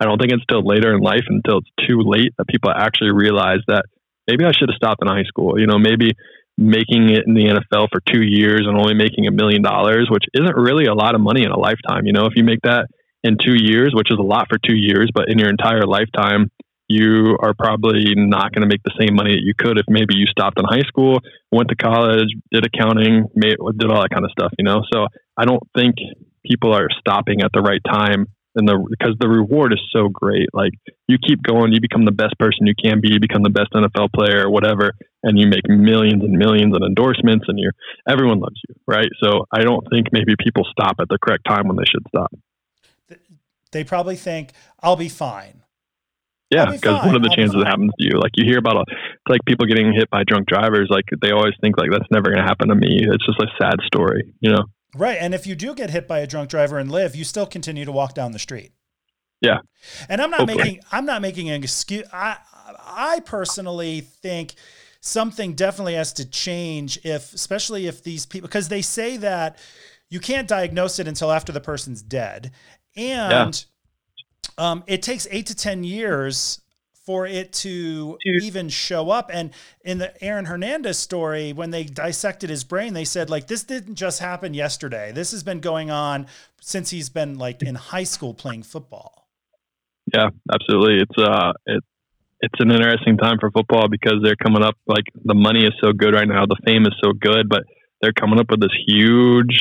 I 0.00 0.06
don't 0.06 0.16
think 0.16 0.32
it's 0.32 0.44
till 0.48 0.64
later 0.64 0.94
in 0.94 1.00
life, 1.00 1.24
until 1.28 1.58
it's 1.58 1.88
too 1.88 2.00
late, 2.00 2.32
that 2.38 2.48
people 2.48 2.70
actually 2.70 3.12
realize 3.12 3.60
that 3.68 3.84
maybe 4.26 4.44
I 4.44 4.52
should 4.52 4.70
have 4.72 4.76
stopped 4.76 5.02
in 5.02 5.08
high 5.08 5.28
school. 5.28 5.60
You 5.60 5.66
know, 5.66 5.78
maybe 5.78 6.12
making 6.60 7.08
it 7.08 7.24
in 7.26 7.32
the 7.32 7.46
NFL 7.46 7.88
for 7.90 8.00
two 8.06 8.22
years 8.22 8.66
and 8.68 8.76
only 8.76 8.92
making 8.92 9.26
a 9.26 9.32
million 9.32 9.62
dollars, 9.62 10.08
which 10.10 10.24
isn't 10.34 10.56
really 10.56 10.84
a 10.84 10.94
lot 10.94 11.14
of 11.14 11.20
money 11.20 11.42
in 11.42 11.50
a 11.50 11.58
lifetime. 11.58 12.04
You 12.04 12.12
know, 12.12 12.26
if 12.26 12.34
you 12.36 12.44
make 12.44 12.60
that 12.62 12.86
in 13.24 13.38
two 13.42 13.56
years, 13.56 13.92
which 13.94 14.10
is 14.10 14.18
a 14.18 14.22
lot 14.22 14.46
for 14.50 14.58
two 14.58 14.76
years, 14.76 15.10
but 15.12 15.30
in 15.30 15.38
your 15.38 15.48
entire 15.48 15.86
lifetime, 15.86 16.50
you 16.86 17.38
are 17.40 17.54
probably 17.54 18.12
not 18.14 18.52
going 18.52 18.60
to 18.62 18.68
make 18.68 18.82
the 18.82 18.92
same 19.00 19.14
money 19.14 19.32
that 19.32 19.42
you 19.42 19.54
could 19.56 19.78
if 19.78 19.86
maybe 19.88 20.16
you 20.16 20.26
stopped 20.26 20.58
in 20.58 20.64
high 20.66 20.84
school, 20.86 21.20
went 21.50 21.68
to 21.70 21.76
college, 21.76 22.28
did 22.52 22.66
accounting, 22.66 23.24
made, 23.34 23.56
did 23.78 23.90
all 23.90 24.02
that 24.02 24.10
kind 24.10 24.24
of 24.24 24.30
stuff, 24.32 24.52
you 24.58 24.64
know? 24.64 24.82
So 24.92 25.06
I 25.36 25.46
don't 25.46 25.62
think 25.74 25.94
people 26.44 26.74
are 26.74 26.88
stopping 26.98 27.42
at 27.42 27.52
the 27.54 27.60
right 27.62 27.80
time 27.88 28.26
and 28.54 28.68
the 28.68 28.76
because 28.90 29.16
the 29.20 29.28
reward 29.28 29.72
is 29.72 29.80
so 29.92 30.08
great. 30.08 30.48
Like 30.52 30.72
you 31.06 31.18
keep 31.18 31.42
going, 31.42 31.72
you 31.72 31.80
become 31.80 32.04
the 32.04 32.12
best 32.12 32.38
person 32.38 32.66
you 32.66 32.74
can 32.74 33.00
be, 33.00 33.12
you 33.12 33.20
become 33.20 33.42
the 33.42 33.50
best 33.50 33.72
NFL 33.72 34.12
player 34.12 34.46
or 34.46 34.50
whatever, 34.50 34.92
and 35.22 35.38
you 35.38 35.46
make 35.46 35.68
millions 35.68 36.22
and 36.22 36.32
millions 36.32 36.74
of 36.74 36.82
endorsements, 36.82 37.46
and 37.48 37.58
you 37.58 37.70
everyone 38.08 38.40
loves 38.40 38.60
you, 38.68 38.74
right? 38.86 39.08
So 39.22 39.46
I 39.52 39.62
don't 39.62 39.86
think 39.90 40.08
maybe 40.12 40.34
people 40.38 40.66
stop 40.70 40.96
at 41.00 41.08
the 41.08 41.18
correct 41.22 41.44
time 41.48 41.68
when 41.68 41.76
they 41.76 41.88
should 41.90 42.04
stop. 42.08 42.32
They 43.72 43.84
probably 43.84 44.16
think 44.16 44.52
I'll 44.82 44.96
be 44.96 45.08
fine. 45.08 45.62
Yeah, 46.50 46.66
because 46.66 47.06
what 47.06 47.14
are 47.14 47.22
the 47.22 47.28
I'll 47.30 47.36
chances 47.36 47.54
it 47.54 47.66
happens 47.66 47.92
to 47.96 48.04
you? 48.04 48.18
Like 48.18 48.32
you 48.34 48.44
hear 48.44 48.58
about 48.58 48.74
a, 48.76 48.84
like 49.28 49.40
people 49.46 49.66
getting 49.66 49.92
hit 49.94 50.10
by 50.10 50.24
drunk 50.26 50.48
drivers. 50.48 50.88
Like 50.90 51.04
they 51.22 51.30
always 51.30 51.54
think 51.60 51.78
like 51.78 51.90
that's 51.92 52.10
never 52.10 52.24
going 52.24 52.42
to 52.42 52.48
happen 52.48 52.68
to 52.68 52.74
me. 52.74 52.98
It's 53.00 53.24
just 53.24 53.38
a 53.38 53.46
sad 53.60 53.78
story, 53.86 54.34
you 54.40 54.50
know. 54.50 54.64
Right. 54.96 55.18
And 55.20 55.34
if 55.34 55.46
you 55.46 55.54
do 55.54 55.74
get 55.74 55.90
hit 55.90 56.08
by 56.08 56.20
a 56.20 56.26
drunk 56.26 56.50
driver 56.50 56.78
and 56.78 56.90
live, 56.90 57.14
you 57.14 57.24
still 57.24 57.46
continue 57.46 57.84
to 57.84 57.92
walk 57.92 58.14
down 58.14 58.32
the 58.32 58.38
street. 58.38 58.72
Yeah. 59.40 59.60
And 60.08 60.20
I'm 60.20 60.30
not 60.30 60.40
Hopefully. 60.40 60.62
making 60.62 60.80
I'm 60.92 61.06
not 61.06 61.22
making 61.22 61.48
an 61.48 61.62
excuse 61.62 62.06
I 62.12 62.36
I 62.78 63.20
personally 63.20 64.00
think 64.00 64.54
something 65.00 65.54
definitely 65.54 65.94
has 65.94 66.12
to 66.14 66.28
change 66.28 66.98
if 67.04 67.32
especially 67.32 67.86
if 67.86 68.02
these 68.02 68.26
people 68.26 68.48
because 68.48 68.68
they 68.68 68.82
say 68.82 69.16
that 69.16 69.58
you 70.10 70.20
can't 70.20 70.48
diagnose 70.48 70.98
it 70.98 71.08
until 71.08 71.30
after 71.30 71.52
the 71.52 71.60
person's 71.60 72.02
dead. 72.02 72.50
And 72.96 73.64
yeah. 74.58 74.70
um, 74.70 74.84
it 74.86 75.02
takes 75.02 75.26
eight 75.30 75.46
to 75.46 75.54
ten 75.54 75.84
years 75.84 76.60
for 77.10 77.26
it 77.26 77.52
to 77.52 78.16
even 78.24 78.68
show 78.68 79.10
up. 79.10 79.30
And 79.32 79.50
in 79.84 79.98
the 79.98 80.12
Aaron 80.22 80.44
Hernandez 80.44 80.96
story, 80.96 81.52
when 81.52 81.72
they 81.72 81.82
dissected 81.82 82.48
his 82.50 82.62
brain, 82.62 82.94
they 82.94 83.04
said 83.04 83.28
like 83.28 83.48
this 83.48 83.64
didn't 83.64 83.96
just 83.96 84.20
happen 84.20 84.54
yesterday. 84.54 85.10
This 85.10 85.32
has 85.32 85.42
been 85.42 85.58
going 85.58 85.90
on 85.90 86.28
since 86.60 86.90
he's 86.90 87.08
been 87.08 87.36
like 87.36 87.64
in 87.64 87.74
high 87.74 88.04
school 88.04 88.32
playing 88.32 88.62
football. 88.62 89.26
Yeah, 90.14 90.28
absolutely. 90.54 91.02
It's 91.02 91.18
uh 91.18 91.52
it 91.66 91.82
it's 92.42 92.60
an 92.60 92.70
interesting 92.70 93.16
time 93.16 93.38
for 93.40 93.50
football 93.50 93.88
because 93.88 94.20
they're 94.22 94.40
coming 94.40 94.62
up 94.62 94.76
like 94.86 95.06
the 95.24 95.34
money 95.34 95.64
is 95.64 95.72
so 95.82 95.92
good 95.92 96.14
right 96.14 96.28
now, 96.28 96.46
the 96.46 96.60
fame 96.64 96.86
is 96.86 96.94
so 97.02 97.10
good, 97.10 97.48
but 97.48 97.64
they're 98.00 98.12
coming 98.12 98.38
up 98.38 98.46
with 98.48 98.60
this 98.60 98.76
huge 98.86 99.58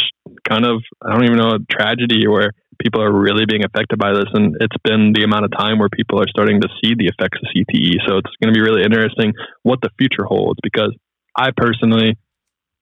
kind 0.47 0.67
of 0.67 0.83
I 1.03 1.13
don't 1.13 1.23
even 1.23 1.37
know 1.37 1.57
tragedy 1.67 2.27
where 2.27 2.51
people 2.81 3.01
are 3.03 3.11
really 3.11 3.45
being 3.45 3.63
affected 3.63 3.99
by 3.99 4.13
this, 4.13 4.31
and 4.33 4.55
it's 4.59 4.77
been 4.83 5.11
the 5.13 5.23
amount 5.23 5.45
of 5.45 5.51
time 5.51 5.79
where 5.79 5.89
people 5.89 6.19
are 6.19 6.27
starting 6.29 6.61
to 6.61 6.69
see 6.81 6.95
the 6.95 7.11
effects 7.11 7.39
of 7.43 7.51
CTE. 7.51 7.99
So 8.07 8.17
it's 8.17 8.31
going 8.41 8.53
to 8.53 8.57
be 8.57 8.63
really 8.63 8.83
interesting 8.83 9.33
what 9.63 9.79
the 9.81 9.89
future 9.99 10.23
holds 10.23 10.59
because 10.63 10.95
I 11.35 11.51
personally 11.55 12.17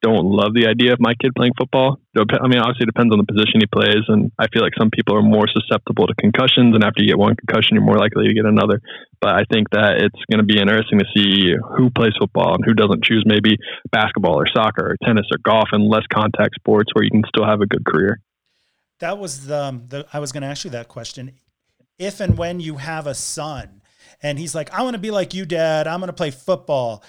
don't 0.06 0.30
love 0.30 0.54
the 0.54 0.70
idea 0.70 0.94
of 0.94 1.02
my 1.02 1.18
kid 1.18 1.34
playing 1.34 1.58
football. 1.58 1.98
I 2.14 2.46
mean, 2.46 2.62
obviously, 2.62 2.86
it 2.86 2.94
depends 2.94 3.10
on 3.10 3.18
the 3.18 3.26
position 3.26 3.66
he 3.66 3.66
plays, 3.66 4.06
and 4.08 4.30
I 4.38 4.46
feel 4.54 4.62
like 4.62 4.78
some 4.78 4.94
people 4.94 5.18
are 5.18 5.26
more 5.26 5.50
susceptible 5.50 6.06
to 6.06 6.14
concussions, 6.22 6.78
and 6.78 6.86
after 6.86 7.02
you 7.02 7.10
get 7.10 7.18
one 7.18 7.34
concussion, 7.34 7.74
you're 7.74 7.86
more 7.86 7.98
likely 7.98 8.30
to 8.30 8.34
get 8.38 8.46
another. 8.46 8.78
But 9.20 9.34
I 9.34 9.44
think 9.50 9.74
that 9.74 10.06
it's 10.06 10.22
going 10.30 10.38
to 10.38 10.46
be 10.46 10.62
interesting 10.62 11.02
to 11.02 11.10
see 11.18 11.58
who 11.58 11.90
plays 11.90 12.14
football 12.22 12.54
and 12.54 12.62
who 12.62 12.78
doesn't 12.78 13.04
choose 13.04 13.26
maybe 13.26 13.58
basketball 13.90 14.38
or 14.38 14.46
soccer 14.46 14.94
or 14.94 14.98
tennis 15.02 15.26
or 15.34 15.42
golf 15.42 15.74
and 15.74 15.90
less 15.90 16.06
contact 16.14 16.54
sports 16.62 16.94
where 16.94 17.04
you 17.04 17.10
can 17.10 17.26
still 17.34 17.50
have 17.50 17.62
a 17.62 17.66
good 17.66 17.84
career 17.84 18.22
that 19.00 19.18
was 19.18 19.46
the, 19.46 19.64
um, 19.64 19.84
the 19.88 20.06
I 20.12 20.20
was 20.20 20.32
going 20.32 20.42
to 20.42 20.48
ask 20.48 20.64
you 20.66 20.72
that 20.72 20.88
question. 20.88 21.32
If 22.00 22.20
and 22.20 22.38
when 22.38 22.60
you 22.60 22.78
have 22.78 23.08
a 23.08 23.16
son 23.16 23.82
and 24.22 24.38
he's 24.38 24.54
like, 24.54 24.72
I 24.74 24.84
want 24.84 24.94
to 24.94 25.00
be 25.00 25.12
like 25.12 25.34
you, 25.34 25.46
dad, 25.46 25.88
I'm 25.88 26.00
going 26.00 26.08
to 26.08 26.14
play 26.14 26.32
football. 26.32 27.04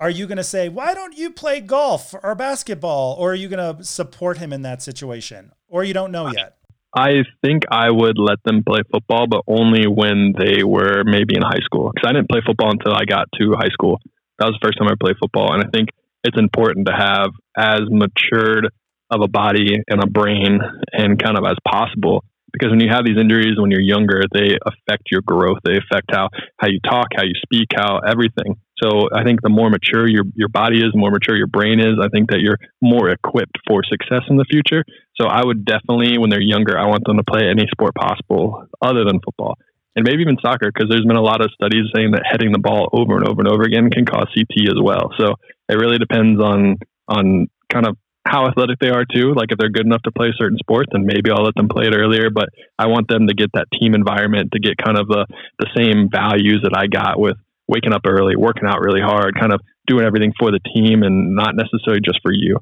Are 0.00 0.10
you 0.10 0.26
going 0.26 0.38
to 0.38 0.44
say, 0.44 0.68
why 0.68 0.94
don't 0.94 1.16
you 1.16 1.30
play 1.30 1.60
golf 1.60 2.14
or 2.22 2.34
basketball? 2.34 3.16
Or 3.18 3.32
are 3.32 3.34
you 3.34 3.48
going 3.48 3.76
to 3.76 3.84
support 3.84 4.38
him 4.38 4.52
in 4.52 4.62
that 4.62 4.82
situation? 4.82 5.52
Or 5.68 5.84
you 5.84 5.94
don't 5.94 6.10
know 6.10 6.30
yet? 6.32 6.56
I 6.96 7.24
think 7.42 7.64
I 7.70 7.90
would 7.90 8.18
let 8.18 8.38
them 8.44 8.62
play 8.64 8.82
football, 8.90 9.26
but 9.26 9.42
only 9.46 9.86
when 9.86 10.32
they 10.38 10.62
were 10.62 11.02
maybe 11.04 11.34
in 11.34 11.42
high 11.42 11.62
school. 11.64 11.90
Because 11.92 12.08
I 12.08 12.12
didn't 12.12 12.28
play 12.28 12.40
football 12.44 12.70
until 12.70 12.92
I 12.92 13.04
got 13.04 13.26
to 13.40 13.54
high 13.56 13.70
school. 13.72 14.00
That 14.38 14.46
was 14.46 14.58
the 14.60 14.66
first 14.66 14.78
time 14.78 14.88
I 14.88 14.94
played 15.00 15.16
football. 15.20 15.52
And 15.54 15.64
I 15.64 15.68
think 15.72 15.90
it's 16.22 16.38
important 16.38 16.86
to 16.86 16.92
have 16.92 17.30
as 17.56 17.82
matured 17.90 18.70
of 19.10 19.20
a 19.22 19.28
body 19.28 19.76
and 19.88 20.02
a 20.02 20.06
brain 20.06 20.60
and 20.92 21.22
kind 21.22 21.36
of 21.36 21.44
as 21.44 21.56
possible. 21.66 22.24
Because 22.52 22.70
when 22.70 22.80
you 22.80 22.88
have 22.90 23.04
these 23.04 23.18
injuries 23.18 23.58
when 23.58 23.70
you're 23.70 23.80
younger 23.80 24.22
they 24.32 24.56
affect 24.64 25.10
your 25.10 25.22
growth. 25.22 25.58
They 25.64 25.76
affect 25.76 26.10
how 26.10 26.28
how 26.58 26.68
you 26.68 26.78
talk 26.80 27.08
how 27.16 27.24
you 27.24 27.34
speak 27.42 27.68
how 27.74 27.98
everything. 27.98 28.56
So 28.82 29.08
i 29.14 29.24
think 29.24 29.42
the 29.42 29.48
more 29.48 29.70
mature 29.70 30.08
your 30.08 30.24
your 30.34 30.48
body 30.48 30.78
is 30.78 30.92
the 30.92 30.98
more 30.98 31.10
mature 31.10 31.36
your 31.36 31.48
brain 31.48 31.80
is 31.80 31.98
i 32.00 32.08
think 32.08 32.30
that 32.30 32.40
you're 32.40 32.58
more 32.80 33.10
equipped 33.10 33.58
for 33.68 33.82
success 33.84 34.22
in 34.28 34.36
the 34.36 34.46
future. 34.50 34.84
So 35.20 35.26
i 35.26 35.44
would 35.44 35.64
definitely 35.64 36.18
when 36.18 36.30
they're 36.30 36.40
younger 36.40 36.78
i 36.78 36.86
want 36.86 37.04
them 37.04 37.16
to 37.16 37.24
play 37.24 37.48
any 37.48 37.66
sport 37.72 37.94
possible 37.94 38.66
other 38.80 39.04
than 39.04 39.20
football 39.24 39.56
and 39.96 40.04
maybe 40.04 40.22
even 40.22 40.36
soccer 40.42 40.70
because 40.72 40.88
there's 40.90 41.04
been 41.04 41.16
a 41.16 41.22
lot 41.22 41.40
of 41.40 41.50
studies 41.52 41.86
saying 41.94 42.12
that 42.12 42.22
heading 42.28 42.52
the 42.52 42.58
ball 42.58 42.88
over 42.92 43.16
and 43.16 43.28
over 43.28 43.40
and 43.40 43.48
over 43.48 43.62
again 43.62 43.90
can 43.90 44.04
cause 44.04 44.26
CT 44.34 44.68
as 44.68 44.80
well. 44.82 45.12
So 45.18 45.34
it 45.68 45.74
really 45.74 45.98
depends 45.98 46.40
on 46.40 46.76
on 47.08 47.48
kind 47.72 47.86
of 47.86 47.96
how 48.26 48.46
athletic 48.46 48.78
they 48.78 48.88
are 48.88 49.04
too. 49.04 49.34
Like 49.34 49.52
if 49.52 49.58
they're 49.58 49.68
good 49.68 49.86
enough 49.86 50.02
to 50.02 50.12
play 50.12 50.32
certain 50.36 50.58
sports, 50.58 50.88
then 50.92 51.04
maybe 51.04 51.30
I'll 51.30 51.44
let 51.44 51.54
them 51.54 51.68
play 51.68 51.86
it 51.86 51.94
earlier. 51.94 52.30
But 52.30 52.48
I 52.78 52.86
want 52.86 53.08
them 53.08 53.26
to 53.26 53.34
get 53.34 53.50
that 53.54 53.66
team 53.78 53.94
environment 53.94 54.52
to 54.52 54.60
get 54.60 54.76
kind 54.78 54.98
of 54.98 55.08
the 55.08 55.26
the 55.58 55.68
same 55.76 56.08
values 56.10 56.60
that 56.62 56.76
I 56.76 56.86
got 56.86 57.20
with 57.20 57.36
waking 57.68 57.92
up 57.92 58.02
early, 58.06 58.36
working 58.36 58.64
out 58.66 58.80
really 58.80 59.00
hard, 59.00 59.34
kind 59.38 59.52
of 59.52 59.60
doing 59.86 60.04
everything 60.04 60.32
for 60.38 60.50
the 60.50 60.60
team 60.74 61.02
and 61.02 61.34
not 61.34 61.54
necessarily 61.54 62.00
just 62.04 62.20
for 62.22 62.32
you. 62.32 62.58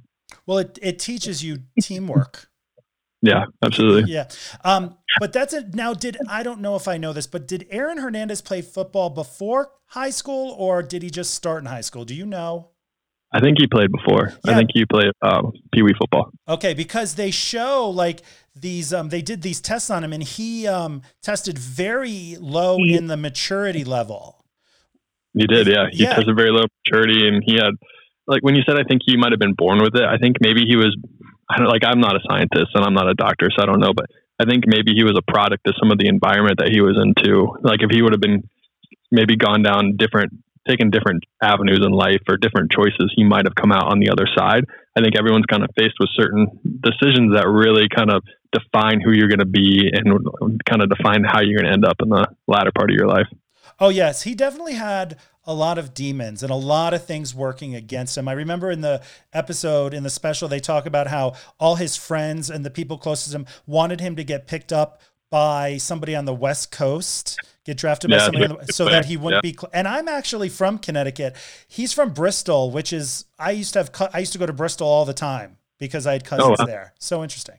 Well, 0.47 0.59
it, 0.59 0.79
it 0.83 0.99
teaches 0.99 1.45
you 1.45 1.59
teamwork. 1.81 2.49
Yeah, 3.25 3.45
absolutely. 3.65 4.13
Yeah. 4.13 4.27
Um, 4.65 4.99
but 5.21 5.33
that's 5.33 5.55
it. 5.55 5.77
Now, 5.77 5.95
did 5.95 6.19
I 6.29 6.43
don't 6.43 6.61
know 6.61 6.75
if 6.75 6.89
I 6.89 6.97
know 6.97 7.13
this, 7.13 7.29
but 7.29 7.47
did 7.47 7.69
Aaron 7.71 7.99
Hernandez 7.99 8.43
play 8.43 8.63
football 8.63 9.11
before 9.11 9.71
high 9.87 10.11
school 10.11 10.51
or 10.59 10.83
did 10.83 11.05
he 11.05 11.11
just 11.11 11.33
start 11.33 11.63
in 11.63 11.67
high 11.67 11.83
school? 11.83 12.05
Do 12.05 12.17
you 12.17 12.27
know? 12.27 12.72
I 13.35 13.41
think 13.41 13.57
he 13.59 13.67
played 13.67 13.91
before. 13.91 14.33
Yeah. 14.45 14.53
I 14.53 14.55
think 14.57 14.71
he 14.75 14.85
played 14.85 15.13
um, 15.23 15.53
Pee 15.73 15.83
Wee 15.83 15.95
football. 15.99 16.31
Okay, 16.49 16.75
because 16.75 17.15
they 17.15 17.31
show 17.31 17.89
like 17.89 18.21
these, 18.55 18.93
um, 18.93 19.09
they 19.09 19.23
did 19.23 19.41
these 19.43 19.61
tests 19.61 19.89
on 19.91 20.05
him 20.05 20.13
and 20.13 20.23
he 20.23 20.67
um, 20.67 21.03
tested 21.23 21.59
very 21.59 22.37
low 22.39 22.77
in 22.77 23.07
the 23.07 23.17
maturity 23.17 23.85
level. 23.85 24.45
He 25.35 25.47
did, 25.47 25.67
yeah. 25.67 25.87
He 25.91 26.03
Yeah. 26.05 26.15
tested 26.15 26.37
very 26.37 26.51
low 26.51 26.65
maturity, 26.85 27.27
and 27.27 27.43
he 27.47 27.55
had 27.55 27.73
like 28.27 28.43
when 28.43 28.55
you 28.55 28.63
said 28.69 28.77
I 28.79 28.85
think 28.85 29.01
he 29.07 29.17
might 29.17 29.33
have 29.33 29.41
been 29.41 29.55
born 29.55 29.79
with 29.83 29.97
it. 29.97 30.05
I 30.05 30.19
think 30.19 30.37
maybe 30.41 30.65
he 30.69 30.77
was. 30.77 30.95
I 31.51 31.59
don't 31.59 31.69
like. 31.69 31.85
I'm 31.85 32.01
not 32.01 32.15
a 32.17 32.21
scientist 32.29 32.71
and 32.75 32.85
I'm 32.85 32.95
not 32.95 33.09
a 33.09 33.15
doctor, 33.15 33.49
so 33.57 33.63
I 33.63 33.67
don't 33.67 33.81
know. 33.81 33.93
But 33.97 34.07
I 34.39 34.45
think 34.45 34.65
maybe 34.67 34.93
he 34.95 35.05
was 35.05 35.17
a 35.19 35.33
product 35.33 35.67
of 35.67 35.75
some 35.81 35.91
of 35.91 35.99
the 35.99 36.07
environment 36.09 36.59
that 36.59 36.69
he 36.71 36.81
was 36.83 36.97
into. 37.03 37.49
Like 37.63 37.81
if 37.83 37.91
he 37.91 38.03
would 38.03 38.13
have 38.13 38.21
been 38.21 38.43
maybe 39.11 39.37
gone 39.37 39.63
down 39.63 39.97
different, 39.97 40.33
taken 40.69 40.91
different 40.91 41.25
avenues 41.43 41.81
in 41.85 41.93
life 41.93 42.23
or 42.29 42.37
different 42.37 42.71
choices, 42.71 43.13
he 43.17 43.25
might 43.25 43.47
have 43.47 43.55
come 43.55 43.73
out 43.73 43.91
on 43.91 43.99
the 43.99 44.11
other 44.11 44.27
side. 44.37 44.65
I 44.97 45.01
think 45.01 45.17
everyone's 45.19 45.47
kind 45.47 45.65
of 45.65 45.71
faced 45.77 45.97
with 45.99 46.09
certain 46.15 46.47
decisions 46.81 47.35
that 47.35 47.49
really 47.49 47.89
kind 47.95 48.11
of 48.11 48.23
define 48.53 49.01
who 49.01 49.13
you're 49.13 49.29
going 49.29 49.39
to 49.39 49.45
be 49.45 49.91
and 49.93 50.27
kind 50.69 50.83
of 50.83 50.91
define 50.91 51.25
how 51.25 51.41
you're 51.41 51.61
going 51.61 51.67
to 51.67 51.73
end 51.73 51.85
up 51.85 51.97
in 52.03 52.11
the 52.11 52.27
latter 52.47 52.71
part 52.77 52.91
of 52.91 52.95
your 52.95 53.09
life. 53.09 53.27
Oh 53.81 53.89
yes, 53.89 54.23
he 54.23 54.35
definitely 54.35 54.75
had 54.75 55.17
a 55.45 55.55
lot 55.55 55.79
of 55.79 55.95
demons 55.95 56.43
and 56.43 56.53
a 56.53 56.57
lot 56.57 56.95
of 56.95 57.05
things 57.05 57.35
working 57.35 57.75
against 57.75 58.17
him. 58.17 58.29
I 58.29 58.33
remember 58.33 58.71
in 58.71 58.81
the 58.81 59.03
episode 59.33 59.93
in 59.93 60.03
the 60.05 60.11
special 60.11 60.47
they 60.47 60.61
talk 60.61 60.87
about 60.87 61.09
how 61.09 61.35
all 61.59 61.77
his 61.77 61.97
friends 61.97 62.49
and 62.49 62.65
the 62.65 62.71
people 62.71 62.99
closest 62.99 63.33
to 63.33 63.39
him 63.39 63.47
wanted 63.67 64.01
him 64.01 64.15
to 64.17 64.25
get 64.25 64.47
picked 64.47 64.73
up 64.73 65.01
by 65.31 65.79
somebody 65.79 66.15
on 66.15 66.27
the 66.27 66.35
West 66.35 66.71
Coast, 66.71 67.41
get 67.65 67.77
drafted 67.77 68.11
by 68.11 68.17
Yeah, 68.17 68.25
somebody 68.25 68.47
on 68.47 68.67
the, 68.67 68.73
so 68.73 68.87
that 68.87 69.07
he 69.07 69.17
wouldn't 69.17 69.45
yeah. 69.45 69.53
be. 69.53 69.59
And 69.73 69.87
I'm 69.87 70.09
actually 70.09 70.49
from 70.49 70.79
Connecticut. 70.79 71.37
He's 71.67 71.93
from 71.93 72.13
Bristol, 72.13 72.71
which 72.71 72.93
is 72.93 73.27
I 73.39 73.53
used 73.53 73.73
to 73.75 73.81
have. 73.81 74.11
I 74.13 74.21
used 74.21 74.33
to 74.33 74.39
go 74.39 74.47
to 74.47 74.53
Bristol 74.53 74.87
all 74.89 75.05
the 75.05 75.15
time 75.15 75.59
because 75.79 76.07
I 76.07 76.13
had 76.13 76.25
cousins 76.25 76.59
wow. 76.59 76.65
there. 76.65 76.95
So 76.99 77.23
interesting. 77.23 77.57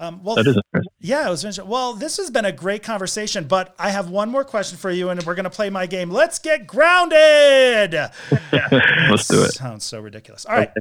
Um, 0.00 0.22
well, 0.22 0.36
That 0.36 0.46
is 0.46 0.56
interesting. 0.72 0.92
yeah, 1.00 1.26
it 1.26 1.30
was 1.30 1.44
interesting. 1.44 1.68
Well, 1.68 1.94
this 1.94 2.18
has 2.18 2.30
been 2.30 2.44
a 2.44 2.52
great 2.52 2.84
conversation, 2.84 3.44
but 3.44 3.74
I 3.80 3.90
have 3.90 4.10
one 4.10 4.30
more 4.30 4.44
question 4.44 4.78
for 4.78 4.90
you, 4.92 5.08
and 5.08 5.20
we're 5.24 5.34
going 5.34 5.42
to 5.42 5.50
play 5.50 5.70
my 5.70 5.86
game. 5.86 6.08
Let's 6.08 6.38
get 6.38 6.68
grounded. 6.68 7.92
Let's 8.62 9.26
do 9.26 9.42
it. 9.42 9.54
Sounds 9.54 9.84
so 9.84 10.00
ridiculous. 10.00 10.46
All 10.46 10.56
right. 10.56 10.70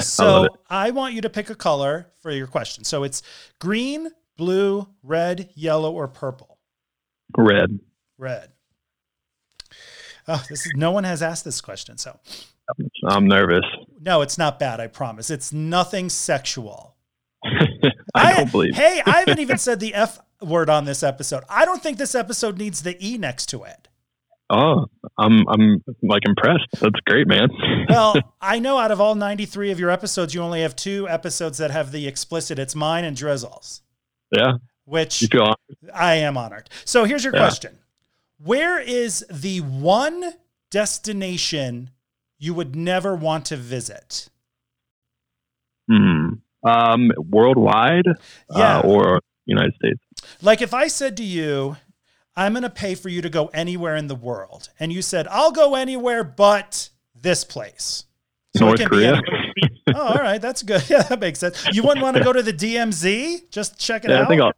So 0.00 0.44
it. 0.44 0.52
I 0.68 0.90
want 0.90 1.14
you 1.14 1.20
to 1.22 1.30
pick 1.30 1.48
a 1.48 1.54
color 1.54 2.08
for 2.18 2.32
your 2.32 2.48
question. 2.48 2.82
So 2.82 3.04
it's 3.04 3.22
green, 3.60 4.10
blue, 4.36 4.88
red, 5.04 5.50
yellow, 5.54 5.92
or 5.92 6.08
purple. 6.08 6.51
Red. 7.36 7.78
Red. 8.18 8.50
Oh, 10.28 10.44
this 10.48 10.66
is 10.66 10.72
no 10.76 10.92
one 10.92 11.04
has 11.04 11.22
asked 11.22 11.44
this 11.44 11.60
question. 11.60 11.98
So 11.98 12.18
I'm 13.08 13.26
nervous. 13.26 13.64
no, 14.00 14.22
it's 14.22 14.38
not 14.38 14.58
bad. 14.58 14.78
I 14.80 14.86
promise. 14.86 15.30
It's 15.30 15.52
nothing 15.52 16.08
sexual. 16.08 16.96
I 18.14 18.34
don't 18.36 18.52
believe. 18.52 18.74
Hey, 18.76 19.02
I 19.04 19.20
haven't 19.20 19.40
even 19.40 19.58
said 19.66 19.80
the 19.80 19.94
F 19.94 20.20
word 20.40 20.70
on 20.70 20.84
this 20.84 21.02
episode. 21.02 21.42
I 21.48 21.64
don't 21.64 21.82
think 21.82 21.98
this 21.98 22.14
episode 22.14 22.58
needs 22.58 22.82
the 22.82 22.96
E 23.04 23.18
next 23.18 23.46
to 23.46 23.64
it. 23.64 23.88
Oh, 24.48 24.86
I'm 25.18 25.48
I'm 25.48 25.82
like 26.02 26.22
impressed. 26.26 26.68
That's 26.80 27.00
great, 27.06 27.26
man. 27.26 27.48
Well, 27.88 28.14
I 28.40 28.58
know 28.58 28.78
out 28.78 28.90
of 28.90 29.00
all 29.00 29.14
93 29.14 29.70
of 29.70 29.80
your 29.80 29.90
episodes, 29.90 30.34
you 30.34 30.40
only 30.40 30.62
have 30.62 30.76
two 30.76 31.08
episodes 31.08 31.58
that 31.58 31.70
have 31.70 31.90
the 31.90 32.06
explicit. 32.06 32.58
It's 32.58 32.74
mine 32.74 33.04
and 33.04 33.16
Drizzle's, 33.16 33.82
yeah, 34.30 34.52
which 34.84 35.28
I 35.94 36.14
am 36.14 36.36
honored. 36.36 36.68
So 36.84 37.04
here's 37.04 37.24
your 37.24 37.34
Yeah. 37.34 37.40
question 37.40 37.78
Where 38.38 38.78
is 38.80 39.24
the 39.30 39.60
one 39.60 40.34
destination 40.70 41.90
you 42.38 42.54
would 42.54 42.74
never 42.74 43.14
want 43.14 43.44
to 43.46 43.56
visit? 43.56 44.28
hmm, 45.88 46.34
um 46.64 47.10
worldwide 47.30 48.06
Yeah. 48.56 48.78
uh, 48.78 48.82
or 48.82 49.20
United 49.46 49.74
States. 49.74 50.00
Like 50.40 50.62
if 50.62 50.72
I 50.72 50.86
said 50.88 51.16
to 51.16 51.24
you, 51.24 51.76
I'm 52.36 52.52
going 52.52 52.62
to 52.62 52.70
pay 52.70 52.94
for 52.94 53.08
you 53.08 53.20
to 53.22 53.28
go 53.28 53.46
anywhere 53.48 53.96
in 53.96 54.06
the 54.06 54.14
world, 54.14 54.70
and 54.80 54.92
you 54.92 55.02
said, 55.02 55.26
I'll 55.28 55.50
go 55.52 55.74
anywhere 55.74 56.24
but 56.24 56.88
this 57.14 57.44
place. 57.44 58.04
So 58.56 58.64
it 58.66 58.68
North 58.68 58.78
can 58.80 58.88
Korea. 58.88 59.20
oh, 59.94 60.00
all 60.08 60.14
right. 60.16 60.40
That's 60.40 60.62
good. 60.62 60.82
Yeah, 60.90 61.02
that 61.02 61.20
makes 61.20 61.38
sense. 61.40 61.66
You 61.72 61.82
wouldn't 61.82 62.02
want 62.02 62.16
to 62.16 62.22
go 62.24 62.32
to 62.32 62.42
the 62.42 62.52
DMZ? 62.52 63.50
Just 63.50 63.78
check 63.78 64.04
it 64.04 64.10
yeah, 64.10 64.18
out. 64.20 64.24
I 64.26 64.28
think 64.28 64.40
I'll 64.42 64.52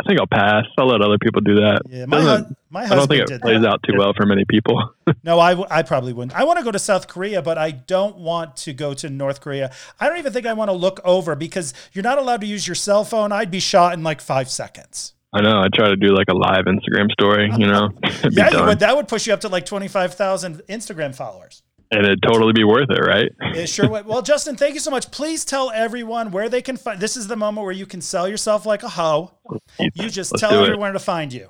I 0.00 0.08
think 0.08 0.18
I'll 0.18 0.26
pass. 0.26 0.64
I'll 0.78 0.86
let 0.88 1.02
other 1.02 1.18
people 1.18 1.42
do 1.42 1.56
that. 1.56 1.82
yeah, 1.88 2.06
my, 2.06 2.20
hu- 2.22 2.56
my 2.70 2.84
I 2.84 2.88
don't 2.94 3.06
think 3.06 3.28
it 3.30 3.40
plays 3.42 3.60
that. 3.60 3.68
out 3.68 3.82
too 3.82 3.92
well 3.98 4.12
for 4.16 4.24
many 4.26 4.44
people. 4.46 4.94
No, 5.24 5.38
I, 5.40 5.50
w- 5.50 5.66
I 5.70 5.82
probably 5.82 6.12
wouldn't. 6.12 6.34
I 6.38 6.44
want 6.44 6.58
to 6.60 6.64
go 6.64 6.70
to 6.70 6.78
South 6.78 7.08
Korea, 7.08 7.42
but 7.42 7.58
I 7.58 7.72
don't 7.72 8.16
want 8.18 8.56
to 8.58 8.72
go 8.72 8.94
to 8.94 9.10
North 9.10 9.40
Korea. 9.40 9.72
I 9.98 10.08
don't 10.08 10.18
even 10.18 10.32
think 10.32 10.46
I 10.46 10.52
want 10.52 10.68
to 10.70 10.72
look 10.72 11.00
over 11.04 11.34
because 11.34 11.74
you're 11.92 12.04
not 12.04 12.16
allowed 12.18 12.40
to 12.42 12.46
use 12.46 12.66
your 12.66 12.76
cell 12.76 13.04
phone. 13.04 13.32
I'd 13.32 13.50
be 13.50 13.58
shot 13.60 13.92
in 13.92 14.02
like 14.04 14.20
five 14.20 14.48
seconds. 14.48 15.14
I 15.32 15.42
know. 15.42 15.60
I 15.60 15.68
try 15.74 15.88
to 15.88 15.96
do 15.96 16.14
like 16.14 16.28
a 16.30 16.34
live 16.36 16.64
Instagram 16.66 17.10
story, 17.10 17.50
you 17.58 17.66
know. 17.66 17.90
Yeah, 18.30 18.50
you 18.50 18.64
would. 18.64 18.78
That 18.78 18.96
would 18.96 19.08
push 19.08 19.26
you 19.26 19.34
up 19.34 19.40
to 19.40 19.48
like 19.48 19.66
25,000 19.66 20.62
Instagram 20.68 21.14
followers. 21.14 21.62
And 21.90 22.04
it'd 22.04 22.22
totally 22.22 22.52
be 22.52 22.64
worth 22.64 22.90
it, 22.90 23.00
right? 23.00 23.30
It 23.56 23.68
sure 23.68 23.88
would. 23.88 24.06
Well, 24.06 24.22
Justin, 24.22 24.56
thank 24.56 24.74
you 24.74 24.80
so 24.80 24.90
much. 24.90 25.10
Please 25.10 25.44
tell 25.44 25.70
everyone 25.70 26.30
where 26.30 26.48
they 26.48 26.62
can 26.62 26.76
find. 26.76 27.00
This 27.00 27.16
is 27.16 27.26
the 27.28 27.36
moment 27.36 27.64
where 27.64 27.72
you 27.74 27.86
can 27.86 28.00
sell 28.00 28.28
yourself 28.28 28.64
like 28.66 28.82
a 28.82 28.88
hoe. 28.88 29.32
You 29.94 30.08
just 30.10 30.32
Let's 30.32 30.40
tell 30.40 30.62
it. 30.62 30.66
everyone 30.66 30.92
to 30.92 30.98
find 30.98 31.32
you. 31.32 31.48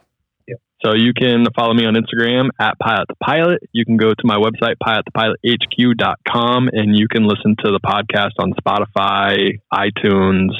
So 0.82 0.94
you 0.94 1.12
can 1.12 1.44
follow 1.54 1.74
me 1.74 1.84
on 1.84 1.92
Instagram 1.94 2.48
at 2.58 2.78
Pilot 2.78 3.06
the 3.08 3.14
Pilot. 3.22 3.62
You 3.72 3.84
can 3.84 3.98
go 3.98 4.14
to 4.14 4.22
my 4.24 4.36
website, 4.36 4.76
pilotthepilothq.com, 4.82 6.68
and 6.72 6.98
you 6.98 7.06
can 7.06 7.24
listen 7.24 7.54
to 7.64 7.70
the 7.70 7.80
podcast 7.80 8.30
on 8.38 8.54
Spotify, 8.54 9.60
iTunes, 9.72 10.52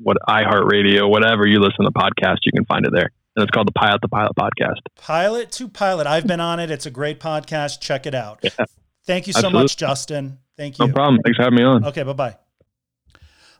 what 0.00 0.16
iHeartRadio, 0.28 1.08
whatever 1.08 1.46
you 1.46 1.60
listen 1.60 1.84
to 1.84 1.92
podcast, 1.92 2.38
you 2.42 2.50
can 2.52 2.64
find 2.64 2.86
it 2.86 2.92
there. 2.92 3.10
And 3.36 3.44
it's 3.44 3.50
called 3.52 3.68
the 3.68 3.72
Pilot 3.72 4.00
the 4.02 4.08
Pilot 4.08 4.32
podcast. 4.36 4.80
Pilot 4.96 5.52
to 5.52 5.68
Pilot. 5.68 6.08
I've 6.08 6.26
been 6.26 6.40
on 6.40 6.58
it. 6.58 6.72
It's 6.72 6.86
a 6.86 6.90
great 6.90 7.20
podcast. 7.20 7.80
Check 7.80 8.04
it 8.06 8.16
out. 8.16 8.40
Yeah. 8.42 8.64
Thank 9.08 9.26
you 9.26 9.32
so 9.32 9.38
Absolutely. 9.38 9.62
much, 9.62 9.76
Justin. 9.78 10.38
Thank 10.58 10.78
you. 10.78 10.86
No 10.86 10.92
problem. 10.92 11.18
Thanks 11.24 11.38
for 11.38 11.44
having 11.44 11.56
me 11.56 11.64
on. 11.64 11.82
Okay, 11.86 12.02
bye 12.02 12.12
bye. 12.12 12.36